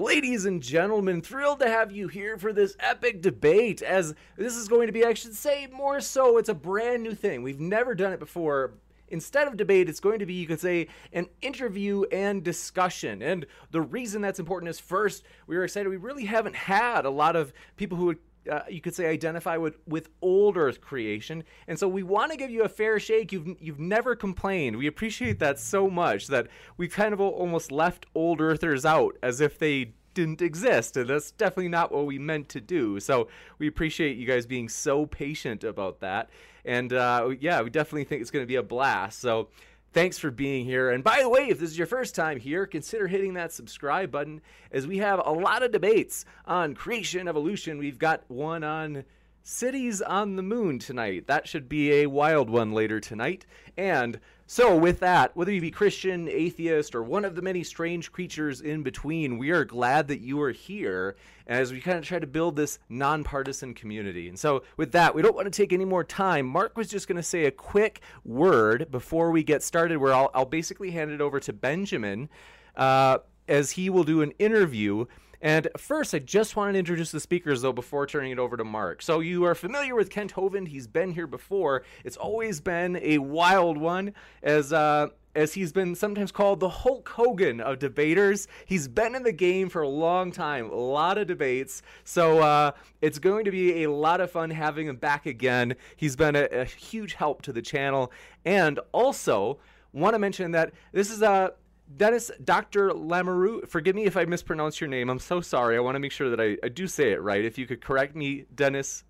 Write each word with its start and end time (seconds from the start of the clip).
Ladies 0.00 0.46
and 0.46 0.62
gentlemen, 0.62 1.20
thrilled 1.20 1.60
to 1.60 1.68
have 1.68 1.92
you 1.92 2.08
here 2.08 2.38
for 2.38 2.54
this 2.54 2.74
epic 2.80 3.20
debate. 3.20 3.82
As 3.82 4.14
this 4.34 4.56
is 4.56 4.66
going 4.66 4.86
to 4.86 4.94
be, 4.94 5.04
I 5.04 5.12
should 5.12 5.34
say, 5.34 5.66
more 5.70 6.00
so, 6.00 6.38
it's 6.38 6.48
a 6.48 6.54
brand 6.54 7.02
new 7.02 7.14
thing. 7.14 7.42
We've 7.42 7.60
never 7.60 7.94
done 7.94 8.14
it 8.14 8.18
before. 8.18 8.72
Instead 9.08 9.46
of 9.46 9.58
debate, 9.58 9.90
it's 9.90 10.00
going 10.00 10.20
to 10.20 10.24
be, 10.24 10.32
you 10.32 10.46
could 10.46 10.58
say, 10.58 10.88
an 11.12 11.26
interview 11.42 12.04
and 12.04 12.42
discussion. 12.42 13.20
And 13.20 13.44
the 13.72 13.82
reason 13.82 14.22
that's 14.22 14.38
important 14.38 14.70
is 14.70 14.80
first, 14.80 15.22
we 15.46 15.54
were 15.54 15.64
excited. 15.64 15.90
We 15.90 15.98
really 15.98 16.24
haven't 16.24 16.56
had 16.56 17.04
a 17.04 17.10
lot 17.10 17.36
of 17.36 17.52
people 17.76 17.98
who 17.98 18.06
would 18.06 18.18
uh, 18.50 18.60
you 18.68 18.80
could 18.80 18.94
say 18.94 19.06
identify 19.06 19.56
with 19.56 19.78
with 19.86 20.08
old 20.22 20.56
earth 20.56 20.80
creation. 20.80 21.44
And 21.68 21.78
so 21.78 21.88
we 21.88 22.02
want 22.02 22.30
to 22.32 22.38
give 22.38 22.50
you 22.50 22.62
a 22.62 22.68
fair 22.68 22.98
shake. 22.98 23.32
You've 23.32 23.56
you've 23.60 23.80
never 23.80 24.14
complained. 24.14 24.76
We 24.76 24.86
appreciate 24.86 25.38
that 25.40 25.58
so 25.58 25.88
much 25.88 26.28
that 26.28 26.48
we 26.76 26.88
kind 26.88 27.12
of 27.12 27.20
almost 27.20 27.70
left 27.72 28.06
old 28.14 28.40
earthers 28.40 28.84
out 28.84 29.16
as 29.22 29.40
if 29.40 29.58
they 29.58 29.94
didn't 30.12 30.42
exist 30.42 30.96
and 30.96 31.08
that's 31.08 31.30
definitely 31.30 31.68
not 31.68 31.92
what 31.92 32.04
we 32.06 32.18
meant 32.18 32.48
to 32.50 32.60
do. 32.60 32.98
So 33.00 33.28
we 33.58 33.68
appreciate 33.68 34.16
you 34.16 34.26
guys 34.26 34.44
being 34.44 34.68
so 34.68 35.06
patient 35.06 35.62
about 35.62 36.00
that. 36.00 36.30
And 36.64 36.92
uh, 36.92 37.30
yeah 37.38 37.62
we 37.62 37.70
definitely 37.70 38.04
think 38.04 38.20
it's 38.22 38.30
going 38.30 38.42
to 38.42 38.48
be 38.48 38.56
a 38.56 38.62
blast. 38.62 39.20
So 39.20 39.48
Thanks 39.92 40.18
for 40.18 40.30
being 40.30 40.64
here. 40.64 40.90
And 40.90 41.02
by 41.02 41.18
the 41.20 41.28
way, 41.28 41.48
if 41.48 41.58
this 41.58 41.70
is 41.70 41.78
your 41.78 41.88
first 41.88 42.14
time 42.14 42.38
here, 42.38 42.64
consider 42.64 43.08
hitting 43.08 43.34
that 43.34 43.52
subscribe 43.52 44.12
button 44.12 44.40
as 44.70 44.86
we 44.86 44.98
have 44.98 45.20
a 45.24 45.32
lot 45.32 45.64
of 45.64 45.72
debates 45.72 46.24
on 46.46 46.74
creation, 46.74 47.26
evolution. 47.26 47.76
We've 47.76 47.98
got 47.98 48.22
one 48.28 48.62
on 48.62 49.04
cities 49.42 50.00
on 50.00 50.36
the 50.36 50.44
moon 50.44 50.78
tonight. 50.78 51.26
That 51.26 51.48
should 51.48 51.68
be 51.68 51.92
a 51.92 52.06
wild 52.06 52.48
one 52.48 52.70
later 52.70 53.00
tonight. 53.00 53.46
And 53.76 54.20
so, 54.52 54.76
with 54.76 54.98
that, 54.98 55.36
whether 55.36 55.52
you 55.52 55.60
be 55.60 55.70
Christian, 55.70 56.28
atheist, 56.28 56.96
or 56.96 57.04
one 57.04 57.24
of 57.24 57.36
the 57.36 57.40
many 57.40 57.62
strange 57.62 58.10
creatures 58.10 58.60
in 58.60 58.82
between, 58.82 59.38
we 59.38 59.50
are 59.50 59.64
glad 59.64 60.08
that 60.08 60.22
you 60.22 60.42
are 60.42 60.50
here 60.50 61.14
as 61.46 61.70
we 61.70 61.80
kind 61.80 61.96
of 61.96 62.04
try 62.04 62.18
to 62.18 62.26
build 62.26 62.56
this 62.56 62.80
nonpartisan 62.88 63.74
community. 63.74 64.28
And 64.28 64.36
so, 64.36 64.64
with 64.76 64.90
that, 64.90 65.14
we 65.14 65.22
don't 65.22 65.36
want 65.36 65.46
to 65.46 65.56
take 65.56 65.72
any 65.72 65.84
more 65.84 66.02
time. 66.02 66.46
Mark 66.46 66.76
was 66.76 66.88
just 66.88 67.06
going 67.06 67.14
to 67.14 67.22
say 67.22 67.44
a 67.44 67.52
quick 67.52 68.00
word 68.24 68.90
before 68.90 69.30
we 69.30 69.44
get 69.44 69.62
started, 69.62 69.98
where 69.98 70.12
I'll, 70.12 70.32
I'll 70.34 70.44
basically 70.44 70.90
hand 70.90 71.12
it 71.12 71.20
over 71.20 71.38
to 71.38 71.52
Benjamin 71.52 72.28
uh, 72.74 73.18
as 73.46 73.70
he 73.70 73.88
will 73.88 74.02
do 74.02 74.20
an 74.20 74.32
interview 74.40 75.06
and 75.40 75.68
first, 75.76 76.14
I 76.14 76.18
just 76.18 76.56
wanted 76.56 76.74
to 76.74 76.78
introduce 76.78 77.10
the 77.10 77.20
speakers, 77.20 77.62
though, 77.62 77.72
before 77.72 78.06
turning 78.06 78.32
it 78.32 78.38
over 78.38 78.56
to 78.56 78.64
Mark. 78.64 79.02
So, 79.02 79.20
you 79.20 79.44
are 79.44 79.54
familiar 79.54 79.94
with 79.94 80.10
Kent 80.10 80.34
Hovind. 80.34 80.68
He's 80.68 80.86
been 80.86 81.12
here 81.12 81.26
before. 81.26 81.82
It's 82.04 82.16
always 82.16 82.60
been 82.60 82.96
a 83.02 83.18
wild 83.18 83.78
one, 83.78 84.12
as 84.42 84.72
uh, 84.72 85.08
as 85.34 85.54
he's 85.54 85.72
been 85.72 85.94
sometimes 85.94 86.32
called 86.32 86.60
the 86.60 86.68
Hulk 86.68 87.08
Hogan 87.08 87.60
of 87.60 87.78
debaters. 87.78 88.48
He's 88.66 88.88
been 88.88 89.14
in 89.14 89.22
the 89.22 89.32
game 89.32 89.68
for 89.68 89.82
a 89.82 89.88
long 89.88 90.32
time, 90.32 90.70
a 90.70 90.74
lot 90.74 91.18
of 91.18 91.26
debates. 91.26 91.82
So 92.04 92.40
uh, 92.40 92.72
it's 93.00 93.18
going 93.18 93.44
to 93.44 93.50
be 93.50 93.84
a 93.84 93.90
lot 93.90 94.20
of 94.20 94.30
fun 94.30 94.50
having 94.50 94.88
him 94.88 94.96
back 94.96 95.26
again. 95.26 95.76
He's 95.96 96.16
been 96.16 96.36
a, 96.36 96.44
a 96.46 96.64
huge 96.64 97.14
help 97.14 97.42
to 97.42 97.52
the 97.52 97.62
channel. 97.62 98.12
And 98.44 98.80
also, 98.92 99.58
want 99.92 100.14
to 100.14 100.18
mention 100.18 100.52
that 100.52 100.72
this 100.92 101.10
is 101.10 101.22
a 101.22 101.52
Dennis, 101.96 102.30
Dr. 102.44 102.90
Lamoureux, 102.90 103.68
forgive 103.68 103.96
me 103.96 104.04
if 104.04 104.16
I 104.16 104.24
mispronounce 104.24 104.80
your 104.80 104.88
name. 104.88 105.10
I'm 105.10 105.18
so 105.18 105.40
sorry. 105.40 105.76
I 105.76 105.80
want 105.80 105.96
to 105.96 105.98
make 105.98 106.12
sure 106.12 106.30
that 106.30 106.40
I, 106.40 106.56
I 106.64 106.68
do 106.68 106.86
say 106.86 107.12
it 107.12 107.20
right. 107.20 107.44
If 107.44 107.58
you 107.58 107.66
could 107.66 107.80
correct 107.80 108.14
me, 108.14 108.44
Dennis. 108.54 109.04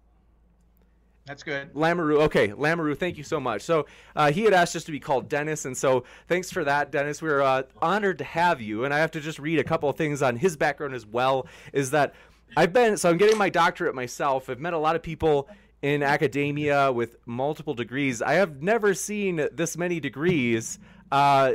That's 1.27 1.43
good. 1.43 1.73
Lamoureux. 1.75 2.23
Okay, 2.23 2.49
Lamoureux, 2.49 2.97
thank 2.97 3.19
you 3.19 3.23
so 3.23 3.39
much. 3.39 3.63
So 3.63 3.87
uh, 4.17 4.33
he 4.33 4.43
had 4.43 4.55
asked 4.55 4.73
just 4.73 4.87
to 4.87 4.93
be 4.93 4.99
called 4.99 5.29
Dennis, 5.29 5.65
and 5.67 5.77
so 5.77 6.05
thanks 6.27 6.51
for 6.51 6.65
that, 6.65 6.91
Dennis. 6.91 7.21
We're 7.21 7.43
uh, 7.43 7.65
honored 7.83 8.19
to 8.19 8.25
have 8.25 8.61
you. 8.61 8.85
And 8.85 8.95
I 8.95 8.99
have 8.99 9.11
to 9.12 9.21
just 9.21 9.39
read 9.39 9.59
a 9.59 9.65
couple 9.65 9.89
of 9.89 9.97
things 9.97 10.23
on 10.23 10.37
his 10.37 10.57
background 10.57 10.95
as 10.95 11.07
well. 11.07 11.47
Is 11.73 11.91
that 11.91 12.15
I've 12.57 12.73
been, 12.73 12.97
so 12.97 13.11
I'm 13.11 13.19
getting 13.19 13.39
my 13.39 13.51
doctorate 13.51 13.95
myself. 13.95 14.49
I've 14.49 14.59
met 14.59 14.73
a 14.73 14.79
lot 14.79 14.97
of 14.97 15.03
people 15.03 15.49
in 15.83 16.03
academia 16.03 16.91
with 16.91 17.17
multiple 17.27 17.75
degrees. 17.75 18.23
I 18.23 18.35
have 18.35 18.62
never 18.62 18.95
seen 18.95 19.49
this 19.53 19.77
many 19.77 20.01
degrees. 20.01 20.79
Uh, 21.12 21.55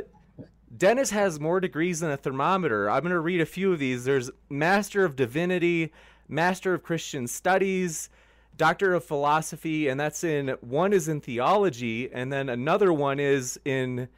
Dennis 0.74 1.10
has 1.10 1.38
more 1.38 1.60
degrees 1.60 2.00
than 2.00 2.10
a 2.10 2.16
thermometer. 2.16 2.90
I'm 2.90 3.02
going 3.02 3.12
to 3.12 3.20
read 3.20 3.40
a 3.40 3.46
few 3.46 3.72
of 3.72 3.78
these. 3.78 4.04
There's 4.04 4.30
Master 4.48 5.04
of 5.04 5.16
Divinity, 5.16 5.92
Master 6.28 6.74
of 6.74 6.82
Christian 6.82 7.26
Studies, 7.26 8.08
Doctor 8.56 8.94
of 8.94 9.04
Philosophy, 9.04 9.88
and 9.88 10.00
that's 10.00 10.24
in 10.24 10.48
one 10.60 10.92
is 10.92 11.08
in 11.08 11.20
theology, 11.20 12.10
and 12.12 12.32
then 12.32 12.48
another 12.48 12.92
one 12.92 13.20
is 13.20 13.60
in 13.64 14.08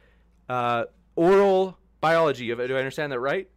uh, 0.47 0.85
oral 1.15 1.77
biology. 2.01 2.47
Do 2.47 2.75
I 2.75 2.79
understand 2.79 3.11
that 3.11 3.19
right? 3.19 3.49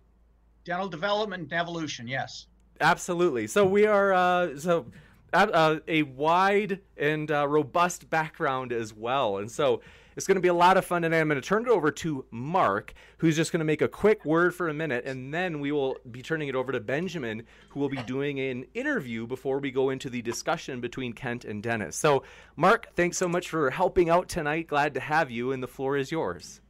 Dental 0.64 0.88
development 0.88 1.44
and 1.44 1.53
evolution, 1.53 2.06
yes. 2.06 2.47
Absolutely. 2.80 3.47
So 3.47 3.64
we 3.64 3.86
are 3.86 4.12
uh, 4.12 4.59
so 4.59 4.86
uh, 5.32 5.78
a 5.88 6.03
wide 6.03 6.80
and 6.97 7.30
uh, 7.30 7.47
robust 7.48 8.10
background 8.10 8.72
as 8.72 8.92
well, 8.92 9.38
and 9.38 9.50
so 9.50 9.80
it's 10.17 10.27
going 10.27 10.37
to 10.37 10.41
be 10.41 10.49
a 10.49 10.55
lot 10.55 10.77
of 10.77 10.84
fun 10.84 11.03
today. 11.03 11.21
I'm 11.21 11.28
going 11.28 11.41
to 11.41 11.47
turn 11.47 11.62
it 11.62 11.69
over 11.69 11.91
to 11.91 12.25
Mark, 12.31 12.93
who's 13.19 13.37
just 13.37 13.53
going 13.53 13.61
to 13.61 13.65
make 13.65 13.83
a 13.83 13.89
quick 13.89 14.25
word 14.25 14.55
for 14.55 14.69
a 14.69 14.75
minute, 14.75 15.05
and 15.05 15.33
then 15.33 15.61
we 15.61 15.73
will 15.73 15.97
be 16.11 16.23
turning 16.23 16.49
it 16.49 16.55
over 16.55 16.73
to 16.73 16.81
Benjamin, 16.81 17.45
who 17.71 17.81
will 17.81 17.89
be 17.89 18.03
doing 18.03 18.41
an 18.41 18.65
interview 18.75 19.27
before 19.27 19.59
we 19.59 19.71
go 19.71 19.91
into 19.91 20.11
the 20.11 20.22
discussion 20.22 20.81
between 20.81 21.12
Kent 21.12 21.45
and 21.45 21.62
Dennis. 21.62 21.97
So, 21.97 22.25
Mark, 22.56 22.89
thanks 22.95 23.17
so 23.17 23.28
much 23.28 23.49
for 23.49 23.71
helping 23.71 24.11
out 24.11 24.28
tonight. 24.28 24.69
Glad 24.69 24.95
to 24.95 25.01
have 25.01 25.31
you, 25.31 25.53
and 25.53 25.62
the 25.62 25.69
floor 25.69 25.97
is 25.97 26.11
yours. 26.11 26.61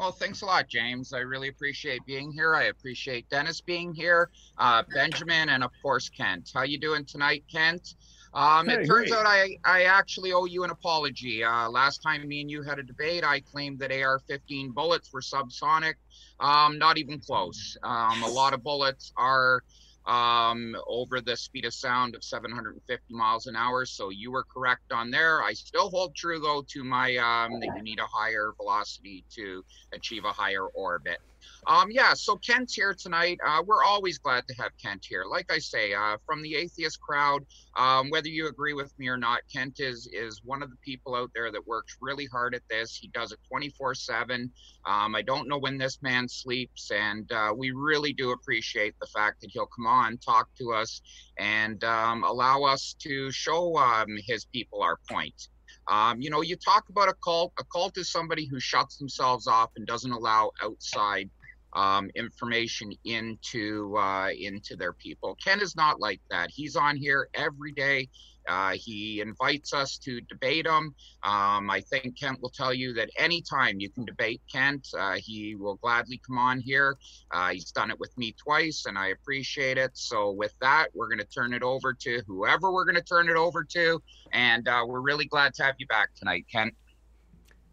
Well, 0.00 0.12
thanks 0.12 0.40
a 0.40 0.46
lot, 0.46 0.66
James. 0.66 1.12
I 1.12 1.18
really 1.18 1.48
appreciate 1.48 2.06
being 2.06 2.32
here. 2.32 2.54
I 2.54 2.64
appreciate 2.64 3.28
Dennis 3.28 3.60
being 3.60 3.92
here, 3.92 4.30
uh, 4.56 4.82
Benjamin, 4.94 5.50
and 5.50 5.62
of 5.62 5.72
course 5.82 6.08
Kent. 6.08 6.50
How 6.54 6.62
you 6.62 6.78
doing 6.78 7.04
tonight, 7.04 7.44
Kent? 7.52 7.96
Um, 8.32 8.68
hey, 8.68 8.74
it 8.74 8.86
turns 8.86 9.10
great. 9.10 9.12
out 9.12 9.26
I, 9.26 9.56
I 9.64 9.84
actually 9.84 10.32
owe 10.32 10.44
you 10.44 10.62
an 10.64 10.70
apology. 10.70 11.42
Uh, 11.42 11.68
last 11.68 11.98
time 11.98 12.26
me 12.28 12.40
and 12.40 12.50
you 12.50 12.62
had 12.62 12.78
a 12.78 12.82
debate, 12.82 13.24
I 13.24 13.40
claimed 13.40 13.80
that 13.80 13.90
AR-15 13.90 14.72
bullets 14.72 15.12
were 15.12 15.20
subsonic. 15.20 15.94
Um, 16.38 16.78
not 16.78 16.96
even 16.96 17.20
close. 17.20 17.76
Um, 17.82 18.22
a 18.22 18.28
lot 18.28 18.54
of 18.54 18.62
bullets 18.62 19.12
are 19.16 19.62
um, 20.06 20.76
over 20.86 21.20
the 21.20 21.36
speed 21.36 21.64
of 21.64 21.74
sound 21.74 22.14
of 22.14 22.24
750 22.24 23.14
miles 23.14 23.46
an 23.46 23.56
hour. 23.56 23.84
So 23.84 24.10
you 24.10 24.32
were 24.32 24.44
correct 24.52 24.92
on 24.92 25.10
there. 25.10 25.42
I 25.42 25.52
still 25.52 25.90
hold 25.90 26.14
true 26.14 26.40
though 26.40 26.64
to 26.68 26.84
my 26.84 27.16
um, 27.16 27.60
that 27.60 27.70
you 27.76 27.82
need 27.82 27.98
a 27.98 28.06
higher 28.06 28.52
velocity 28.56 29.24
to 29.36 29.62
achieve 29.92 30.24
a 30.24 30.32
higher 30.32 30.66
orbit. 30.66 31.18
Um, 31.66 31.90
yeah, 31.90 32.14
so 32.14 32.36
Kent's 32.36 32.74
here 32.74 32.94
tonight. 32.94 33.38
Uh, 33.46 33.62
we're 33.66 33.84
always 33.84 34.18
glad 34.18 34.46
to 34.48 34.54
have 34.54 34.72
Kent 34.82 35.04
here. 35.08 35.24
Like 35.24 35.52
I 35.52 35.58
say, 35.58 35.92
uh, 35.92 36.16
from 36.24 36.42
the 36.42 36.54
atheist 36.54 37.00
crowd, 37.00 37.44
um, 37.76 38.10
whether 38.10 38.28
you 38.28 38.48
agree 38.48 38.72
with 38.72 38.98
me 38.98 39.08
or 39.08 39.18
not, 39.18 39.40
Kent 39.52 39.80
is 39.80 40.08
is 40.12 40.40
one 40.44 40.62
of 40.62 40.70
the 40.70 40.76
people 40.76 41.14
out 41.14 41.30
there 41.34 41.52
that 41.52 41.66
works 41.66 41.96
really 42.00 42.26
hard 42.26 42.54
at 42.54 42.62
this. 42.70 42.96
He 42.96 43.08
does 43.08 43.32
it 43.32 43.38
24/7. 43.52 44.50
Um, 44.86 45.14
I 45.14 45.22
don't 45.22 45.48
know 45.48 45.58
when 45.58 45.76
this 45.76 46.00
man 46.02 46.28
sleeps, 46.28 46.90
and 46.90 47.30
uh, 47.30 47.52
we 47.56 47.72
really 47.72 48.12
do 48.12 48.32
appreciate 48.32 48.94
the 49.00 49.06
fact 49.06 49.42
that 49.42 49.50
he'll 49.52 49.66
come 49.66 49.86
on, 49.86 50.18
talk 50.18 50.48
to 50.58 50.72
us, 50.72 51.02
and 51.38 51.84
um, 51.84 52.24
allow 52.24 52.62
us 52.62 52.94
to 53.00 53.30
show 53.30 53.76
um, 53.76 54.08
his 54.26 54.46
people 54.46 54.82
our 54.82 54.98
point. 55.08 55.48
Um, 55.88 56.20
you 56.20 56.30
know, 56.30 56.40
you 56.40 56.56
talk 56.56 56.88
about 56.88 57.08
a 57.08 57.14
cult. 57.24 57.52
A 57.58 57.64
cult 57.64 57.98
is 57.98 58.10
somebody 58.10 58.46
who 58.46 58.60
shuts 58.60 58.96
themselves 58.96 59.46
off 59.46 59.70
and 59.76 59.86
doesn't 59.86 60.12
allow 60.12 60.52
outside 60.62 61.28
um, 61.72 62.10
information 62.14 62.92
into 63.04 63.96
uh, 63.96 64.30
into 64.38 64.76
their 64.76 64.92
people. 64.92 65.36
Ken 65.42 65.60
is 65.60 65.76
not 65.76 66.00
like 66.00 66.20
that. 66.30 66.50
He's 66.50 66.76
on 66.76 66.96
here 66.96 67.28
every 67.34 67.72
day. 67.72 68.08
Uh, 68.48 68.72
he 68.74 69.20
invites 69.20 69.72
us 69.72 69.98
to 69.98 70.20
debate 70.22 70.66
him. 70.66 70.94
Um, 71.22 71.70
I 71.70 71.82
think 71.88 72.18
Kent 72.18 72.40
will 72.40 72.50
tell 72.50 72.72
you 72.72 72.92
that 72.94 73.10
anytime 73.16 73.78
you 73.78 73.90
can 73.90 74.04
debate 74.04 74.40
Kent, 74.50 74.88
uh, 74.98 75.16
he 75.18 75.54
will 75.54 75.76
gladly 75.76 76.20
come 76.26 76.38
on 76.38 76.58
here. 76.58 76.96
Uh, 77.30 77.50
he's 77.50 77.70
done 77.70 77.90
it 77.90 78.00
with 78.00 78.16
me 78.16 78.34
twice, 78.42 78.86
and 78.86 78.98
I 78.98 79.08
appreciate 79.08 79.78
it. 79.78 79.90
So, 79.94 80.30
with 80.30 80.54
that, 80.60 80.88
we're 80.94 81.08
going 81.08 81.18
to 81.18 81.26
turn 81.26 81.52
it 81.52 81.62
over 81.62 81.92
to 81.92 82.22
whoever 82.26 82.72
we're 82.72 82.84
going 82.84 82.96
to 82.96 83.02
turn 83.02 83.28
it 83.28 83.36
over 83.36 83.62
to. 83.62 84.02
And 84.32 84.66
uh, 84.66 84.84
we're 84.86 85.00
really 85.00 85.26
glad 85.26 85.54
to 85.54 85.62
have 85.62 85.76
you 85.78 85.86
back 85.86 86.14
tonight, 86.16 86.46
Kent. 86.50 86.74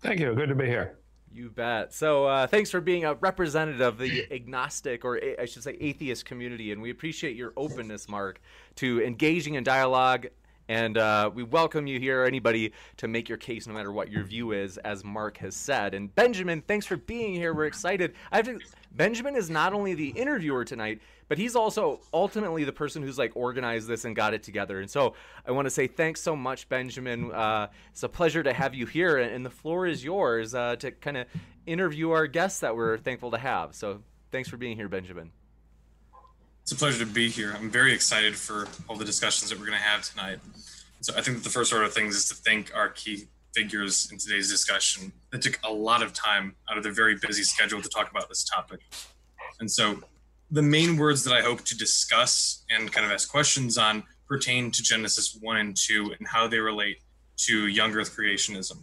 Thank 0.02 0.20
you. 0.20 0.36
Good 0.36 0.50
to 0.50 0.56
be 0.56 0.66
here. 0.66 1.00
You 1.34 1.50
bet. 1.50 1.94
So, 1.94 2.26
uh, 2.26 2.48
thanks 2.48 2.72
for 2.72 2.82
being 2.82 3.06
a 3.06 3.14
representative 3.14 3.82
of 3.82 3.98
the 3.98 4.26
agnostic, 4.32 5.06
or 5.06 5.20
I 5.40 5.46
should 5.46 5.64
say, 5.64 5.78
atheist 5.80 6.26
community, 6.26 6.72
and 6.72 6.82
we 6.82 6.90
appreciate 6.90 7.36
your 7.36 7.54
openness, 7.56 8.10
Mark, 8.10 8.42
to 8.76 9.04
engaging 9.04 9.56
in 9.56 9.64
dialogue. 9.64 10.28
And 10.70 10.98
uh, 10.98 11.32
we 11.34 11.44
welcome 11.44 11.88
you 11.88 12.00
here, 12.00 12.26
anybody, 12.26 12.74
to 12.98 13.08
make 13.08 13.30
your 13.30 13.38
case, 13.38 13.68
no 13.68 13.74
matter 13.74 13.92
what 13.92 14.12
your 14.12 14.24
view 14.24 14.52
is, 14.52 14.78
as 14.80 15.04
Mark 15.04 15.38
has 15.38 15.56
said. 15.56 15.94
And 15.94 16.14
Benjamin, 16.14 16.62
thanks 16.62 16.86
for 16.86 16.98
being 16.98 17.34
here. 17.34 17.54
We're 17.54 17.68
excited. 17.68 18.14
I 18.32 18.38
have 18.38 18.46
to. 18.48 18.60
Benjamin 18.92 19.36
is 19.36 19.50
not 19.50 19.74
only 19.74 19.94
the 19.94 20.10
interviewer 20.10 20.66
tonight, 20.66 21.02
but 21.28 21.38
he's 21.38 21.56
also 21.56 22.00
ultimately 22.14 22.64
the 22.64 22.72
person 22.72 23.04
who's 23.04 23.18
like 23.18 23.36
organized 23.36 23.88
this 23.88 24.06
and 24.06 24.16
got 24.16 24.34
it 24.34 24.44
together. 24.44 24.80
And 24.80 24.90
so 24.90 25.14
I 25.46 25.52
want 25.52 25.66
to 25.66 25.70
say 25.70 25.88
thanks 25.88 26.22
so 26.22 26.36
much, 26.36 26.70
Benjamin. 26.70 27.32
Uh, 27.32 27.68
it's 27.92 28.04
a 28.04 28.10
pleasure 28.10 28.44
to 28.44 28.54
have 28.54 28.74
you 28.74 28.86
here, 28.86 29.18
and 29.18 29.46
the 29.46 29.50
floor 29.50 29.86
is 29.86 30.04
yours 30.04 30.56
uh, 30.56 30.76
to 30.78 30.92
kind 30.92 31.18
of 31.18 31.28
interview 31.66 32.12
our 32.12 32.28
guests 32.28 32.62
that 32.62 32.76
we're 32.76 32.98
thankful 32.98 33.32
to 33.32 33.38
have. 33.38 33.76
So 33.76 34.02
thanks 34.32 34.50
for 34.50 34.58
being 34.58 34.78
here, 34.78 34.90
Benjamin. 34.90 35.32
It's 36.64 36.72
a 36.72 36.76
pleasure 36.76 37.06
to 37.06 37.12
be 37.12 37.30
here. 37.30 37.56
I'm 37.58 37.70
very 37.70 37.94
excited 37.94 38.36
for 38.36 38.68
all 38.90 38.96
the 38.96 39.06
discussions 39.06 39.50
that 39.50 39.60
we're 39.60 39.66
going 39.66 39.78
to 39.78 39.84
have 39.84 40.04
tonight. 40.04 40.40
So 41.02 41.14
I 41.16 41.22
think 41.22 41.44
the 41.44 41.50
first 41.50 41.72
order 41.72 41.86
of 41.86 41.94
things 41.94 42.16
is 42.16 42.28
to 42.30 42.36
thank 42.36 42.76
our 42.76 42.90
key 42.90 43.28
figures 43.58 44.08
in 44.12 44.20
today's 44.20 44.52
discussion 44.52 45.12
that 45.32 45.42
took 45.42 45.60
a 45.64 45.72
lot 45.72 46.04
of 46.04 46.14
time 46.14 46.56
out 46.70 46.78
of 46.78 46.84
their 46.84 46.92
very 46.92 47.16
busy 47.16 47.42
schedule 47.42 47.82
to 47.82 47.90
talk 47.90 48.12
about 48.12 48.30
this 48.30 48.44
topic. 48.44 48.82
And 49.60 49.70
so 49.70 50.00
the 50.52 50.62
main 50.62 50.96
words 50.96 51.24
that 51.24 51.34
I 51.34 51.42
hope 51.42 51.64
to 51.66 51.76
discuss 51.76 52.64
and 52.70 52.92
kind 52.94 53.04
of 53.04 53.12
ask 53.12 53.28
questions 53.28 53.80
on 53.80 54.04
pertain 54.28 54.70
to 54.70 54.84
Genesis 54.84 55.40
1 55.42 55.58
and 55.58 55.76
2 55.76 56.14
and 56.20 56.28
how 56.28 56.48
they 56.48 56.60
relate 56.60 56.98
to 57.48 57.66
young 57.66 57.92
earth 57.96 58.16
creationism. 58.16 58.78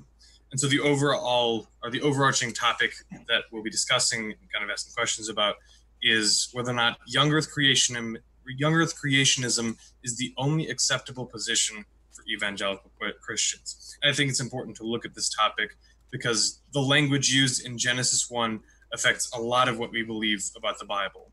And 0.51 0.59
so 0.59 0.67
the 0.67 0.81
overall 0.81 1.69
or 1.85 1.91
the 1.93 2.01
overarching 2.01 2.53
topic 2.53 2.95
that 3.29 3.45
we'll 3.53 3.63
be 3.63 3.71
discussing 3.71 4.25
and 4.25 4.53
kind 4.53 4.65
of 4.65 4.71
asking 4.71 4.95
questions 4.95 5.29
about 5.29 5.55
is 6.03 6.49
whether 6.53 6.73
or 6.73 6.75
not 6.75 6.99
young 7.07 7.33
earth 7.33 7.49
creationism 7.57 8.17
young 8.47 8.75
earth 8.75 8.95
creationism 9.03 9.77
is 10.03 10.17
the 10.19 10.35
only 10.37 10.69
acceptable 10.69 11.25
position 11.25 11.85
evangelical 12.29 12.91
Christians. 13.21 13.97
And 14.03 14.11
I 14.11 14.15
think 14.15 14.31
it's 14.31 14.41
important 14.41 14.77
to 14.79 14.85
look 14.85 15.05
at 15.05 15.15
this 15.15 15.29
topic 15.29 15.77
because 16.11 16.61
the 16.73 16.81
language 16.81 17.31
used 17.31 17.67
in 17.67 17.77
Genesis 17.79 18.31
1 18.31 18.61
affects 18.93 19.31
a 19.35 19.41
lot 19.41 19.69
of 19.69 19.79
what 19.79 19.91
we 19.91 20.03
believe 20.03 20.45
about 20.57 20.79
the 20.79 20.85
Bible 20.85 21.33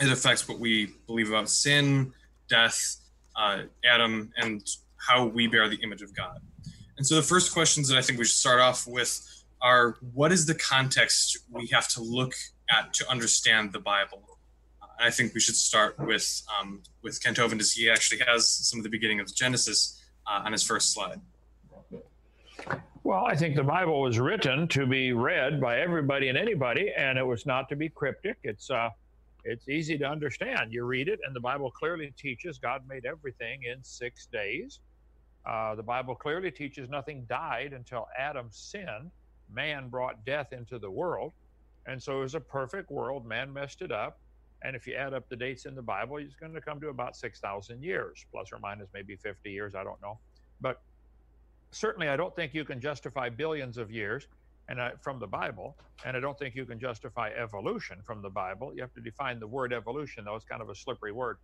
it 0.00 0.10
affects 0.10 0.48
what 0.48 0.58
we 0.58 0.86
believe 1.06 1.28
about 1.28 1.48
sin, 1.48 2.12
death, 2.48 2.96
uh, 3.36 3.62
Adam, 3.84 4.32
and 4.36 4.66
how 4.96 5.26
we 5.26 5.46
bear 5.46 5.68
the 5.68 5.78
image 5.82 6.02
of 6.02 6.14
God. 6.14 6.40
And 6.96 7.06
so 7.06 7.16
the 7.16 7.22
first 7.22 7.52
questions 7.52 7.88
that 7.88 7.98
I 7.98 8.02
think 8.02 8.18
we 8.18 8.24
should 8.24 8.36
start 8.36 8.60
off 8.60 8.86
with 8.86 9.44
are 9.60 9.96
what 10.12 10.32
is 10.32 10.46
the 10.46 10.54
context 10.54 11.38
we 11.50 11.66
have 11.68 11.88
to 11.88 12.02
look 12.02 12.34
at 12.70 12.92
to 12.94 13.10
understand 13.10 13.72
the 13.72 13.78
Bible? 13.78 14.22
I 15.00 15.10
think 15.10 15.34
we 15.34 15.40
should 15.40 15.56
start 15.56 15.98
with 15.98 16.42
um, 16.58 16.82
with 17.02 17.22
Kent 17.22 17.38
Hovind 17.38 17.60
as 17.60 17.72
he 17.72 17.90
actually 17.90 18.20
has 18.26 18.48
some 18.48 18.78
of 18.78 18.84
the 18.84 18.88
beginning 18.88 19.18
of 19.18 19.34
Genesis 19.34 20.00
uh, 20.26 20.42
on 20.44 20.52
his 20.52 20.62
first 20.62 20.92
slide. 20.92 21.20
Well, 23.02 23.26
I 23.26 23.36
think 23.36 23.54
the 23.54 23.62
Bible 23.62 24.00
was 24.00 24.18
written 24.18 24.66
to 24.68 24.86
be 24.86 25.12
read 25.12 25.60
by 25.60 25.80
everybody 25.80 26.28
and 26.28 26.38
anybody, 26.38 26.90
and 26.96 27.18
it 27.18 27.26
was 27.26 27.44
not 27.44 27.68
to 27.68 27.76
be 27.76 27.90
cryptic. 27.90 28.38
It's 28.42 28.70
uh, 28.70 28.88
it's 29.44 29.68
easy 29.68 29.98
to 29.98 30.06
understand. 30.06 30.72
You 30.72 30.84
read 30.84 31.08
it, 31.08 31.20
and 31.26 31.36
the 31.36 31.40
Bible 31.40 31.70
clearly 31.70 32.14
teaches 32.16 32.58
God 32.58 32.82
made 32.88 33.04
everything 33.04 33.64
in 33.64 33.84
six 33.84 34.26
days. 34.26 34.80
Uh, 35.44 35.74
the 35.74 35.82
Bible 35.82 36.14
clearly 36.14 36.50
teaches 36.50 36.88
nothing 36.88 37.26
died 37.28 37.74
until 37.74 38.08
Adam 38.18 38.48
sinned. 38.50 39.10
Man 39.52 39.88
brought 39.88 40.24
death 40.24 40.52
into 40.52 40.78
the 40.78 40.90
world. 40.90 41.32
And 41.86 42.02
so 42.02 42.18
it 42.18 42.22
was 42.22 42.34
a 42.34 42.40
perfect 42.40 42.90
world. 42.90 43.26
Man 43.26 43.52
messed 43.52 43.82
it 43.82 43.92
up. 43.92 44.18
And 44.64 44.74
if 44.74 44.86
you 44.86 44.94
add 44.94 45.12
up 45.12 45.28
the 45.28 45.36
dates 45.36 45.66
in 45.66 45.74
the 45.74 45.82
Bible, 45.82 46.16
it's 46.16 46.34
going 46.34 46.54
to 46.54 46.60
come 46.60 46.80
to 46.80 46.88
about 46.88 47.16
6,000 47.16 47.82
years, 47.82 48.24
plus 48.32 48.50
or 48.50 48.58
minus 48.58 48.88
maybe 48.94 49.14
50 49.14 49.50
years. 49.50 49.74
I 49.74 49.84
don't 49.84 50.00
know. 50.00 50.18
But 50.60 50.80
certainly, 51.70 52.08
I 52.08 52.16
don't 52.16 52.34
think 52.34 52.54
you 52.54 52.64
can 52.64 52.80
justify 52.80 53.28
billions 53.28 53.76
of 53.76 53.90
years 53.90 54.26
and 54.68 54.80
I, 54.80 54.92
from 55.02 55.18
the 55.18 55.26
Bible. 55.26 55.76
And 56.06 56.16
I 56.16 56.20
don't 56.20 56.38
think 56.38 56.54
you 56.54 56.64
can 56.64 56.80
justify 56.80 57.30
evolution 57.36 57.98
from 58.04 58.22
the 58.22 58.30
Bible. 58.30 58.72
You 58.74 58.80
have 58.80 58.94
to 58.94 59.02
define 59.02 59.38
the 59.38 59.46
word 59.46 59.72
evolution, 59.72 60.24
though 60.24 60.34
it's 60.34 60.46
kind 60.46 60.62
of 60.62 60.70
a 60.70 60.74
slippery 60.74 61.12
word. 61.12 61.36